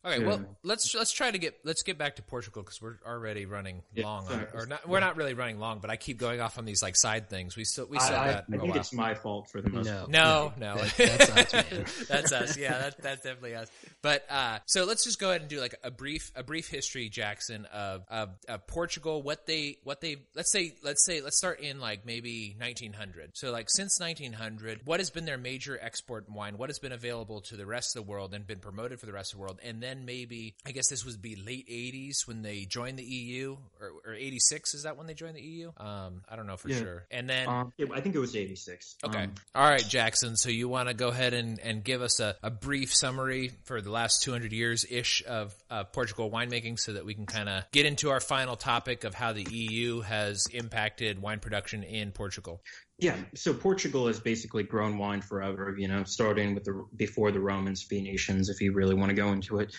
Okay. 0.05 0.25
Well, 0.25 0.45
let's 0.65 0.95
let's 0.97 1.13
try 1.13 1.31
to 1.31 1.39
get 1.39 1.61
let's 1.65 1.85
get 1.85 1.97
back 1.97 2.17
to 2.17 2.23
Portugal 2.23 2.63
because 2.63 2.83
we're 2.83 2.97
already 3.07 3.47
running 3.47 3.83
Yeah, 3.95 4.05
long, 4.07 4.27
on, 4.27 4.47
or 4.53 4.67
not. 4.67 4.89
We're 4.89 4.99
not 4.99 5.17
really 5.17 5.35
running 5.35 5.61
long, 5.61 5.79
but 5.79 5.91
I 5.91 5.97
keep 5.97 6.19
going 6.19 6.41
off 6.41 6.59
on 6.59 6.65
these 6.65 6.83
like 6.83 6.97
side 6.97 7.29
things. 7.31 7.57
We 7.57 7.65
still 7.65 7.87
we 7.87 8.01
still 8.01 8.17
I, 8.17 8.19
I, 8.23 8.27
got 8.27 8.35
I 8.35 8.39
a 8.39 8.43
think 8.51 8.63
while. 8.65 8.77
it's 8.79 8.93
my 8.93 9.15
fault 9.15 9.49
for 9.51 9.61
the 9.63 9.71
most 9.71 9.87
No. 9.87 10.07
No, 10.09 10.53
no, 10.59 10.75
That- 10.77 10.97
that's 10.97 11.31
us, 11.31 11.53
man. 11.53 11.85
that's 12.09 12.33
us. 12.33 12.57
Yeah, 12.59 12.79
that, 12.79 13.01
that's 13.03 13.23
definitely 13.23 13.55
us. 13.55 13.69
But 14.03 14.27
uh, 14.29 14.59
so 14.67 14.85
let's 14.85 15.05
just 15.05 15.21
go 15.21 15.31
ahead 15.31 15.43
and 15.43 15.49
do 15.51 15.61
like 15.61 15.77
a 15.85 15.91
brief, 15.93 16.33
a 16.35 16.43
brief 16.43 16.69
history, 16.69 17.09
Jackson, 17.09 17.67
of, 17.67 18.03
of, 18.11 18.31
of 18.49 18.67
Portugal. 18.67 19.23
What 19.23 19.47
they, 19.47 19.79
what 19.85 20.01
they, 20.01 20.17
let's 20.35 20.51
say, 20.51 20.75
let's 20.83 21.02
say, 21.05 21.21
let's 21.21 21.37
start 21.39 21.61
in 21.61 21.81
like 21.81 22.05
maybe 22.07 22.55
1900. 22.59 23.31
So 23.35 23.51
like 23.51 23.69
since 23.71 23.99
1900, 24.01 24.81
what 24.85 25.01
has 25.01 25.11
been 25.11 25.25
their 25.25 25.39
major 25.39 25.79
export 25.81 26.29
wine? 26.31 26.59
What 26.59 26.69
has 26.69 26.79
been 26.79 26.93
available 26.93 27.41
to 27.43 27.57
the 27.57 27.67
rest 27.67 27.97
of 27.97 28.05
the 28.05 28.11
world 28.11 28.35
and 28.35 28.47
been 28.47 28.59
promoted 28.59 29.01
for 29.01 29.07
the 29.07 29.13
rest 29.13 29.33
of 29.33 29.39
the 29.39 29.43
world? 29.43 29.59
And 29.65 29.83
then 29.83 30.05
maybe, 30.05 30.55
I 30.67 30.73
guess 30.73 30.89
this 30.89 31.05
would 31.05 31.23
be 31.23 31.37
late 31.37 31.69
80s 31.69 32.27
when 32.27 32.43
they 32.43 32.65
joined 32.65 32.99
the 32.99 33.05
EU, 33.05 33.57
or, 33.81 33.93
or 34.07 34.15
86 34.15 34.75
is 34.75 34.83
that 34.85 34.97
when 34.97 35.07
they 35.07 35.15
joined 35.15 35.37
the 35.37 35.43
EU? 35.43 35.73
Um, 35.77 36.23
I 36.29 36.37
don't 36.37 36.47
know 36.47 36.57
for 36.57 36.69
Yeah. 36.69 36.79
sure. 36.79 37.07
And 37.11 37.29
then. 37.29 37.49
Um, 37.49 37.73
I 37.93 38.01
think 38.01 38.15
it 38.15 38.19
was 38.19 38.37
86. 38.37 38.97
Okay. 39.05 39.25
Um, 39.25 39.35
All 39.55 39.69
right, 39.69 39.87
Jackson. 39.87 40.37
So 40.37 40.51
you 40.51 40.69
want 40.69 40.89
to 40.89 40.95
go 40.95 41.09
ahead 41.09 41.35
and, 41.35 41.59
and 41.61 41.83
give 41.83 42.03
us 42.03 42.21
a, 42.21 42.37
a 42.43 42.51
brief 42.51 42.95
summary 42.95 43.53
for 43.65 43.81
the 43.81 43.91
last 43.91 44.23
200 44.23 44.53
years 44.53 44.85
ish 44.91 45.23
of 45.27 45.55
uh, 45.71 45.85
Portugal 45.85 46.31
winemaking 46.31 46.79
so 46.79 46.93
that 46.93 47.05
we 47.05 47.15
can 47.15 47.27
kind 47.27 47.49
of 47.49 47.65
get 47.73 47.87
into 47.87 48.11
our 48.11 48.21
final 48.21 48.57
topic 48.57 49.05
of 49.05 49.15
how 49.15 49.33
the 49.33 49.43
EU 49.51 50.01
has 50.01 50.47
impacted 50.53 50.82
wine 51.21 51.41
production 51.41 51.83
in 51.83 52.13
Portugal. 52.13 52.63
Yeah, 52.99 53.17
so 53.35 53.53
Portugal 53.53 54.07
has 54.07 54.21
basically 54.21 54.63
grown 54.63 54.99
wine 54.99 55.23
forever, 55.23 55.75
you 55.77 55.89
know, 55.89 56.05
starting 56.05 56.55
with 56.55 56.65
the 56.65 56.85
before 56.97 57.33
the 57.33 57.41
Romans, 57.41 57.83
Phoenicians, 57.83 58.49
if 58.49 58.61
you 58.61 58.73
really 58.73 58.95
want 58.95 59.11
to 59.11 59.15
go 59.17 59.33
into 59.33 59.59
it. 59.59 59.75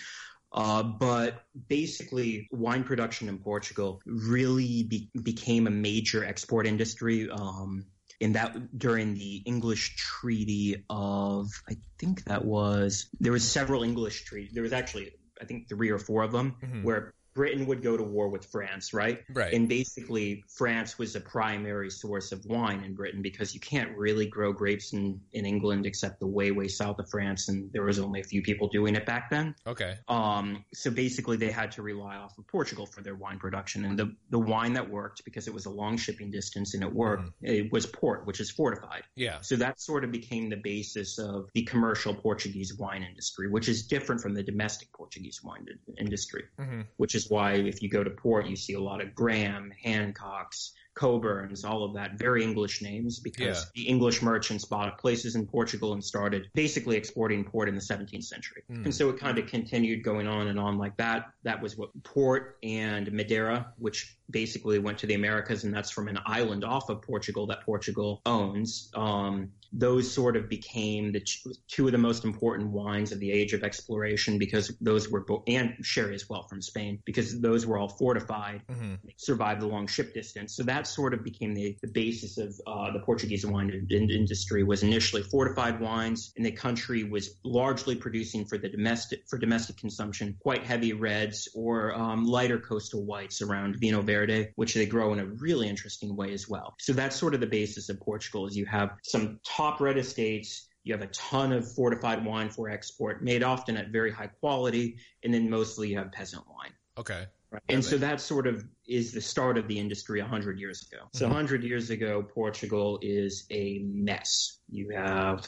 Uh, 0.52 0.84
but 0.84 1.44
basically, 1.68 2.48
wine 2.52 2.84
production 2.84 3.28
in 3.28 3.40
Portugal 3.40 4.02
really 4.06 4.84
be- 4.84 5.10
became 5.24 5.66
a 5.68 5.72
major 5.72 6.24
export 6.24 6.68
industry. 6.68 7.30
Um, 7.30 7.86
in 8.20 8.34
that 8.34 8.78
during 8.78 9.16
the 9.16 9.38
English 9.46 9.96
Treaty 9.98 10.86
of, 10.90 11.48
I 11.68 11.78
think 11.98 12.24
that 12.26 12.46
was 12.46 13.10
there 13.20 13.32
was 13.32 13.50
several 13.50 13.84
English 13.84 14.26
treaties. 14.26 14.54
There 14.54 14.64
was 14.64 14.74
actually, 14.74 15.12
I 15.42 15.46
think, 15.46 15.68
three 15.68 15.90
or 15.90 15.98
four 15.98 16.24
of 16.24 16.32
them 16.32 16.56
Mhm. 16.64 16.84
where 16.84 17.14
Britain 17.34 17.66
would 17.66 17.82
go 17.82 17.98
to 17.98 18.04
war 18.04 18.30
with 18.30 18.46
France, 18.46 18.94
right? 18.94 19.22
Right. 19.30 19.54
And 19.54 19.68
basically, 19.68 20.44
France 20.48 20.98
was 20.98 21.16
a 21.16 21.22
primary 21.22 21.90
source 21.90 22.32
of 22.32 22.46
wine 22.46 22.84
in 22.84 22.94
Britain 22.94 23.22
because 23.22 23.54
you 23.54 23.60
can't 23.60 23.96
really 23.98 24.26
grow 24.26 24.54
grapes 24.54 24.94
in, 24.94 25.20
in 25.32 25.46
England 25.46 25.86
except 25.86 26.20
the 26.20 26.28
way, 26.28 26.52
way 26.52 26.68
south 26.68 27.00
of 27.00 27.10
France, 27.10 27.50
and 27.50 27.72
there 27.74 27.84
was 27.84 28.00
only 28.00 28.22
a 28.22 28.24
few 28.24 28.42
people 28.42 28.68
doing 28.68 28.96
it 28.96 29.06
back 29.06 29.30
then. 29.30 29.56
Okay. 29.66 29.96
Um, 30.08 30.64
so 30.74 30.92
basically, 30.92 31.38
they 31.38 31.52
had 31.52 31.72
to 31.74 31.82
rely 31.82 32.16
off 32.16 32.38
of 32.38 32.48
Portugal 32.48 32.86
for 32.86 33.02
their 33.02 33.16
wine 33.16 33.40
production, 33.40 33.86
and 33.86 33.98
the 33.98 34.16
the 34.30 34.40
wine 34.40 34.74
that 34.74 34.90
worked 34.90 35.24
because 35.26 35.48
it 35.48 35.54
was 35.54 35.66
a 35.66 35.70
long 35.70 35.98
shipping 35.98 36.32
distance 36.32 36.74
and 36.74 36.84
it 36.84 36.94
worked. 36.94 37.30
It 37.42 37.72
was 37.72 37.86
port, 37.86 38.26
which 38.26 38.40
is 38.40 38.52
fortified. 38.52 39.04
Yeah. 39.16 39.42
So 39.42 39.56
that 39.58 39.80
sort 39.80 40.04
of 40.04 40.12
became 40.12 40.50
the 40.50 40.58
basis 40.58 41.20
of 41.20 41.50
the 41.54 41.64
commercial 41.64 42.14
Portuguese 42.14 42.76
wine 42.78 43.04
industry, 43.04 43.50
which 43.50 43.68
is 43.68 43.88
different 43.88 44.22
from 44.22 44.34
the 44.34 44.44
domestic 44.44 44.92
Portuguese 44.94 45.42
wine 45.44 45.66
in- 45.68 45.96
industry. 45.98 46.44
hmm 46.58 46.82
Which 46.98 47.16
is 47.16 47.23
why 47.30 47.54
if 47.54 47.82
you 47.82 47.90
go 47.90 48.04
to 48.04 48.10
port, 48.10 48.48
you 48.48 48.56
see 48.56 48.74
a 48.74 48.80
lot 48.80 49.02
of 49.02 49.16
Graham, 49.16 49.72
Hancocks, 49.86 50.72
Cockburns, 50.96 51.66
all 51.66 51.84
of 51.84 51.94
that, 51.96 52.20
very 52.20 52.44
English 52.44 52.82
names 52.82 53.20
because 53.20 53.72
the 53.74 53.88
English 53.88 54.22
merchants 54.22 54.66
bought 54.66 54.98
places 55.00 55.36
in 55.36 55.48
Portugal 55.48 55.94
and 55.94 56.04
started 56.04 56.50
basically 56.54 56.96
exporting 56.96 57.44
port 57.44 57.68
in 57.68 57.76
the 57.76 57.82
17th 57.82 58.24
century. 58.24 58.64
Mm. 58.72 58.86
And 58.86 58.96
so 58.96 59.10
it 59.10 59.20
kind 59.20 59.40
of 59.40 59.48
continued 59.48 60.04
going 60.04 60.28
on 60.28 60.48
and 60.48 60.60
on 60.60 60.78
like 60.78 60.96
that. 60.98 61.32
That 61.44 61.62
was 61.62 61.78
what 61.78 61.90
port 62.04 62.58
and 62.62 63.12
Madeira, 63.12 63.74
which 63.78 64.18
basically 64.30 64.80
went 64.80 65.00
to 65.00 65.08
the 65.08 65.16
Americas, 65.16 65.64
and 65.64 65.74
that's 65.74 65.90
from 65.90 66.08
an 66.08 66.20
island 66.26 66.64
off 66.64 66.90
of 66.90 67.02
Portugal 67.02 67.48
that 67.48 67.62
Portugal 67.66 68.22
owns. 68.26 68.92
Um, 68.94 69.52
those 69.74 70.12
sort 70.12 70.36
of 70.38 70.48
became 70.48 71.12
the 71.12 71.26
two 71.68 71.88
of 71.88 71.92
the 71.92 71.98
most 71.98 72.24
important 72.24 72.70
wines 72.70 73.12
of 73.12 73.20
the 73.20 73.32
age 73.32 73.54
of 73.54 73.64
exploration 73.64 74.38
because 74.38 74.72
those 74.80 75.10
were 75.10 75.26
bo- 75.26 75.44
and 75.48 75.74
sherry 75.82 76.14
as 76.14 76.30
well 76.30 76.44
from 76.44 76.62
Spain 76.62 77.00
because 77.06 77.42
those 77.42 77.66
were 77.66 77.78
all 77.78 77.90
fortified, 77.90 78.62
hmm 78.70 78.94
survived 79.18 79.62
the 79.62 79.68
long 79.68 79.88
ship 79.88 80.14
distance. 80.14 80.56
So 80.56 80.64
that 80.64 80.86
sort 80.86 81.14
of 81.14 81.24
became 81.24 81.54
the, 81.54 81.78
the 81.82 81.88
basis 81.88 82.38
of 82.38 82.54
uh, 82.68 82.92
the 82.92 83.00
Portuguese 83.00 83.46
wine 83.46 83.70
in- 83.70 83.88
in- 83.90 84.10
industry. 84.10 84.64
Was 84.64 84.84
initially 84.84 85.24
fortified 85.24 85.80
wines, 85.80 86.34
and 86.38 86.46
the 86.46 86.52
country 86.52 87.04
was 87.04 87.38
largely 87.44 87.96
producing 87.96 88.46
for 88.46 88.58
the 88.58 88.70
domestic 88.70 89.24
for 89.28 89.38
domestic 89.38 89.78
consumption 89.78 90.36
quite 90.40 90.64
heavy 90.64 90.94
reds 90.94 91.48
or 91.56 91.94
um, 91.96 92.26
lighter 92.26 92.60
coastal 92.60 93.06
whites 93.06 93.42
around 93.42 93.80
Vinho 93.80 94.04
Verde, 94.04 94.52
which 94.56 94.74
they 94.74 94.86
grow 94.86 95.14
in 95.14 95.20
a 95.20 95.26
really 95.26 95.68
interesting 95.68 96.16
way 96.16 96.34
as 96.34 96.48
well. 96.48 96.76
So 96.80 96.94
that's 96.94 97.16
sort 97.16 97.34
of 97.34 97.40
the 97.40 97.48
basis 97.48 97.90
of 97.90 98.00
Portugal. 98.00 98.46
Is 98.48 98.56
you 98.56 98.66
have 98.66 98.92
some 99.04 99.40
top 99.46 99.63
red 99.80 99.98
estates. 99.98 100.68
You 100.84 100.94
have 100.94 101.02
a 101.02 101.08
ton 101.08 101.54
of 101.54 101.72
fortified 101.72 102.26
wine 102.26 102.50
for 102.50 102.70
export, 102.70 103.24
made 103.24 103.42
often 103.42 103.78
at 103.78 103.90
very 103.90 104.12
high 104.12 104.28
quality, 104.28 104.98
and 105.24 105.34
then 105.34 105.50
mostly 105.50 105.90
you 105.90 105.98
have 105.98 106.12
peasant 106.12 106.44
wine. 106.48 106.74
Okay. 106.98 107.26
Right. 107.52 107.62
And 107.70 107.86
so 107.86 107.98
that 108.00 108.20
sort 108.20 108.48
of 108.48 108.66
is 108.88 109.14
the 109.14 109.22
start 109.22 109.58
of 109.58 109.68
the 109.68 109.80
industry 109.80 110.20
100 110.20 110.60
years 110.60 110.88
ago. 110.92 111.04
So 111.14 111.28
Mhm. 111.28 111.30
100 111.30 111.64
years 111.64 111.92
ago, 111.92 112.24
Portugal 112.24 113.00
is 113.02 113.46
a 113.52 113.80
mess. 113.86 114.60
You 114.70 114.90
have 114.90 115.48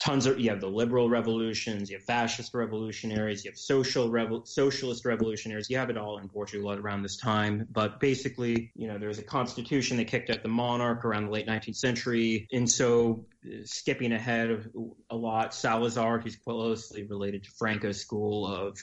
tons 0.00 0.24
of, 0.24 0.40
you 0.40 0.48
have 0.48 0.60
the 0.60 0.66
liberal 0.66 1.10
revolutions, 1.10 1.90
you 1.90 1.96
have 1.98 2.04
fascist 2.04 2.54
revolutionaries, 2.54 3.44
you 3.44 3.50
have 3.50 3.58
social 3.58 4.08
revo- 4.08 4.46
socialist 4.48 5.04
revolutionaries. 5.04 5.68
You 5.68 5.76
have 5.76 5.90
it 5.90 5.98
all 5.98 6.18
in 6.18 6.28
Portugal 6.28 6.72
around 6.72 7.02
this 7.02 7.18
time. 7.18 7.66
But 7.70 8.00
basically, 8.00 8.72
you 8.74 8.88
know, 8.88 8.96
there's 8.96 9.18
a 9.18 9.22
constitution 9.22 9.98
that 9.98 10.06
kicked 10.06 10.30
out 10.30 10.42
the 10.42 10.48
monarch 10.48 11.04
around 11.04 11.26
the 11.26 11.30
late 11.30 11.46
19th 11.46 11.76
century. 11.76 12.48
And 12.50 12.68
so 12.68 13.26
skipping 13.64 14.12
ahead 14.12 14.50
of 14.50 14.68
a 15.10 15.16
lot, 15.16 15.54
Salazar, 15.54 16.18
who's 16.18 16.36
closely 16.36 17.04
related 17.04 17.44
to 17.44 17.50
Franco's 17.50 18.00
school 18.00 18.46
of 18.46 18.78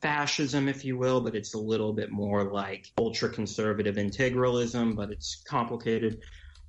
fascism, 0.00 0.68
if 0.68 0.82
you 0.82 0.96
will, 0.96 1.20
but 1.20 1.34
it's 1.34 1.52
a 1.52 1.58
little 1.58 1.92
bit 1.92 2.10
more 2.10 2.50
like 2.50 2.90
ultra 2.98 3.28
conservative 3.28 3.96
integralism, 3.96 4.96
but 4.96 5.10
it's 5.10 5.42
complicated. 5.46 6.22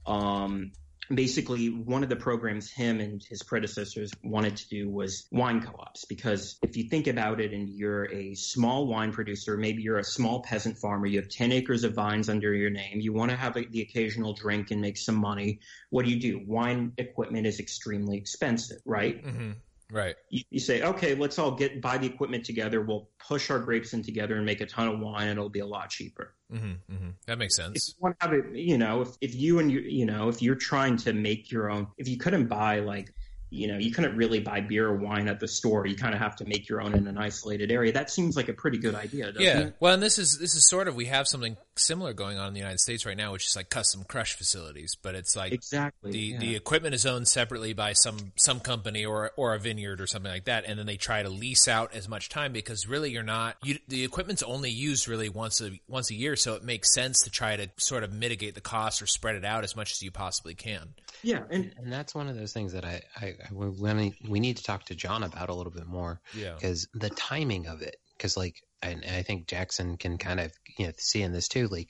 Um, 0.06 0.72
basically, 1.14 1.68
one 1.68 2.04
of 2.04 2.10
the 2.10 2.16
programs 2.16 2.72
him 2.72 3.00
and 3.00 3.24
his 3.24 3.44
predecessors 3.44 4.12
wanted 4.24 4.58
to 4.58 4.70
do 4.70 4.90
was 4.90 5.28
wine 5.32 5.62
co 5.62 5.76
ops. 5.80 6.06
Because 6.06 6.58
if 6.62 6.78
you 6.78 6.90
think 6.90 7.08
about 7.08 7.40
it 7.40 7.54
and 7.54 7.70
you're 7.70 8.12
a 8.12 8.36
small 8.36 8.88
wine 8.88 9.12
producer, 9.12 9.58
maybe 9.58 9.82
you're 9.82 9.98
a 9.98 10.04
small 10.04 10.42
peasant 10.42 10.78
farmer, 10.78 11.06
you 11.06 11.20
have 11.20 11.30
10 11.30 11.52
acres 11.52 11.84
of 11.84 11.94
vines 11.94 12.30
under 12.30 12.54
your 12.54 12.70
name, 12.70 13.00
you 13.00 13.14
want 13.14 13.32
to 13.32 13.38
have 13.38 13.58
a, 13.58 13.66
the 13.66 13.82
occasional 13.82 14.34
drink 14.34 14.72
and 14.72 14.82
make 14.82 14.98
some 14.98 15.16
money. 15.16 15.60
What 15.90 16.06
do 16.06 16.12
you 16.12 16.20
do? 16.20 16.42
Wine 16.46 16.94
equipment 16.98 17.48
is 17.48 17.60
extremely 17.60 18.18
expensive, 18.18 18.80
right? 18.86 19.22
hmm 19.24 19.52
Right. 19.92 20.16
you, 20.30 20.44
you 20.50 20.60
say, 20.60 20.82
okay, 20.82 21.14
let's 21.16 21.38
all 21.38 21.52
get 21.52 21.82
buy 21.82 21.98
the 21.98 22.08
equipment 22.08 22.44
together. 22.46 22.82
We'll 22.82 23.10
push 23.20 23.50
our 23.52 23.60
grapes 23.60 23.94
in 23.94 24.02
together 24.04 24.36
and 24.36 24.46
make 24.46 24.62
a 24.62 24.66
ton 24.66 24.88
of 24.88 25.00
wine. 25.00 25.28
and 25.28 25.38
It'll 25.38 25.50
be 25.50 25.60
a 25.60 25.66
lot 25.66 25.90
cheaper. 25.90 26.34
hmm 26.52 26.74
hmm 26.90 27.10
That 27.28 27.38
makes 27.38 27.58
If 27.60 27.66
sense. 27.66 27.90
you 27.90 27.94
want 28.00 28.20
to 28.20 28.26
have 28.28 28.34
it, 28.36 28.56
you 28.56 28.78
know, 28.78 29.02
if, 29.02 29.10
if 29.22 29.36
you 29.36 29.60
and 29.60 29.72
you, 29.72 29.80
you 29.82 30.06
know, 30.06 30.30
if 30.30 30.42
you're 30.42 30.56
trying 30.56 30.98
to 30.98 31.14
make 31.14 31.52
your 31.52 31.70
own, 31.70 31.88
if 31.98 32.08
you 32.08 32.18
couldn't 32.18 32.48
buy 32.48 32.80
like, 32.80 33.14
you 33.56 33.68
know, 33.68 33.78
you 33.78 33.92
couldn't 33.92 34.16
really 34.16 34.40
buy 34.40 34.60
beer 34.62 34.88
or 34.88 34.96
wine 34.96 35.28
at 35.28 35.40
the 35.40 35.48
store. 35.48 35.88
You 35.88 35.96
kind 35.96 36.14
of 36.14 36.20
have 36.20 36.36
to 36.38 36.46
make 36.46 36.68
your 36.68 36.82
own 36.82 36.94
in 36.94 37.08
an 37.08 37.18
isolated 37.18 37.72
area. 37.72 37.92
That 37.94 38.10
seems 38.10 38.36
like 38.36 38.50
a 38.50 38.54
pretty 38.54 38.78
good 38.78 38.96
idea, 38.96 39.28
doesn't 39.32 39.42
Yeah. 39.42 39.60
it? 39.60 39.76
Well, 39.80 39.94
and 39.94 40.04
this 40.04 40.18
is 40.20 40.38
this 40.40 40.56
is 40.56 40.68
sort 40.68 40.88
of 40.88 40.96
we 40.96 41.06
have 41.06 41.28
something 41.28 41.58
similar 41.78 42.14
going 42.14 42.38
on 42.38 42.48
in 42.50 42.54
the 42.54 42.60
United 42.60 42.80
States 42.80 43.06
right 43.06 43.18
now, 43.18 43.32
which 43.32 43.46
is 43.48 43.56
like 43.56 43.70
custom 43.70 44.04
crush 44.04 44.34
facilities, 44.38 44.96
but 45.02 45.16
it's 45.16 45.36
like 45.36 45.54
Exactly. 45.54 46.12
the 46.12 46.20
yeah. 46.20 46.40
the 46.40 46.56
equipment 46.56 46.96
is 46.96 47.06
owned 47.06 47.28
separately 47.28 47.74
by 47.74 47.94
some 47.94 48.34
some 48.36 48.60
company 48.60 49.06
or 49.06 49.32
or 49.38 49.54
a 49.56 49.60
vineyard 49.60 50.02
or 50.02 50.08
something 50.08 50.32
like 50.32 50.46
that, 50.46 50.66
and 50.68 50.78
then 50.78 50.86
they 50.86 50.98
try 50.98 51.24
to 51.24 51.30
lease 51.30 51.68
out 51.68 51.94
as 51.96 52.10
much 52.10 52.30
time 52.30 52.52
because 52.54 52.88
really 52.88 53.12
you're 53.12 53.24
not 53.24 53.56
you, 53.64 53.78
the 53.88 54.04
equipment's 54.04 54.44
only 54.44 54.70
used 54.70 55.08
really 55.08 55.30
once 55.30 55.62
a 55.62 55.72
once 55.88 56.12
a 56.12 56.16
year, 56.16 56.36
so 56.36 56.56
it 56.56 56.64
makes 56.64 56.94
sense 56.94 57.24
to 57.24 57.30
try 57.30 57.56
to 57.56 57.70
sort 57.78 58.04
of 58.04 58.12
mitigate 58.14 58.56
the 58.56 58.62
cost 58.62 59.02
or 59.02 59.08
spread 59.08 59.36
it 59.36 59.46
out 59.46 59.64
as 59.64 59.76
much 59.76 59.92
as 59.92 60.02
you 60.02 60.12
possibly 60.12 60.54
can. 60.56 60.94
yeah. 61.24 61.44
And 61.50 61.74
And 61.78 61.92
that's 61.92 62.14
one 62.16 62.28
of 62.28 62.36
those 62.36 62.54
things 62.54 62.74
that 62.74 62.86
I, 62.86 63.02
I, 63.20 63.26
I 63.28 63.45
we, 63.52 63.70
we- 63.70 64.16
we 64.28 64.40
need 64.40 64.58
to 64.58 64.64
talk 64.64 64.86
to 64.86 64.96
John 64.96 65.24
about 65.24 65.50
a 65.50 65.54
little 65.54 65.72
bit 65.72 65.88
more 65.88 66.22
Yeah. 66.36 66.56
because 66.56 66.88
the 66.94 67.10
timing 67.10 67.68
of 67.68 67.82
it, 67.82 67.96
because 68.18 68.38
like, 68.38 68.62
and 68.82 69.04
I 69.06 69.24
think 69.24 69.48
Jackson 69.48 69.98
can 69.98 70.18
kind 70.18 70.40
of 70.40 70.52
you 70.78 70.88
know 70.88 70.94
see 70.98 71.22
in 71.22 71.32
this 71.34 71.48
too. 71.48 71.68
Like, 71.68 71.90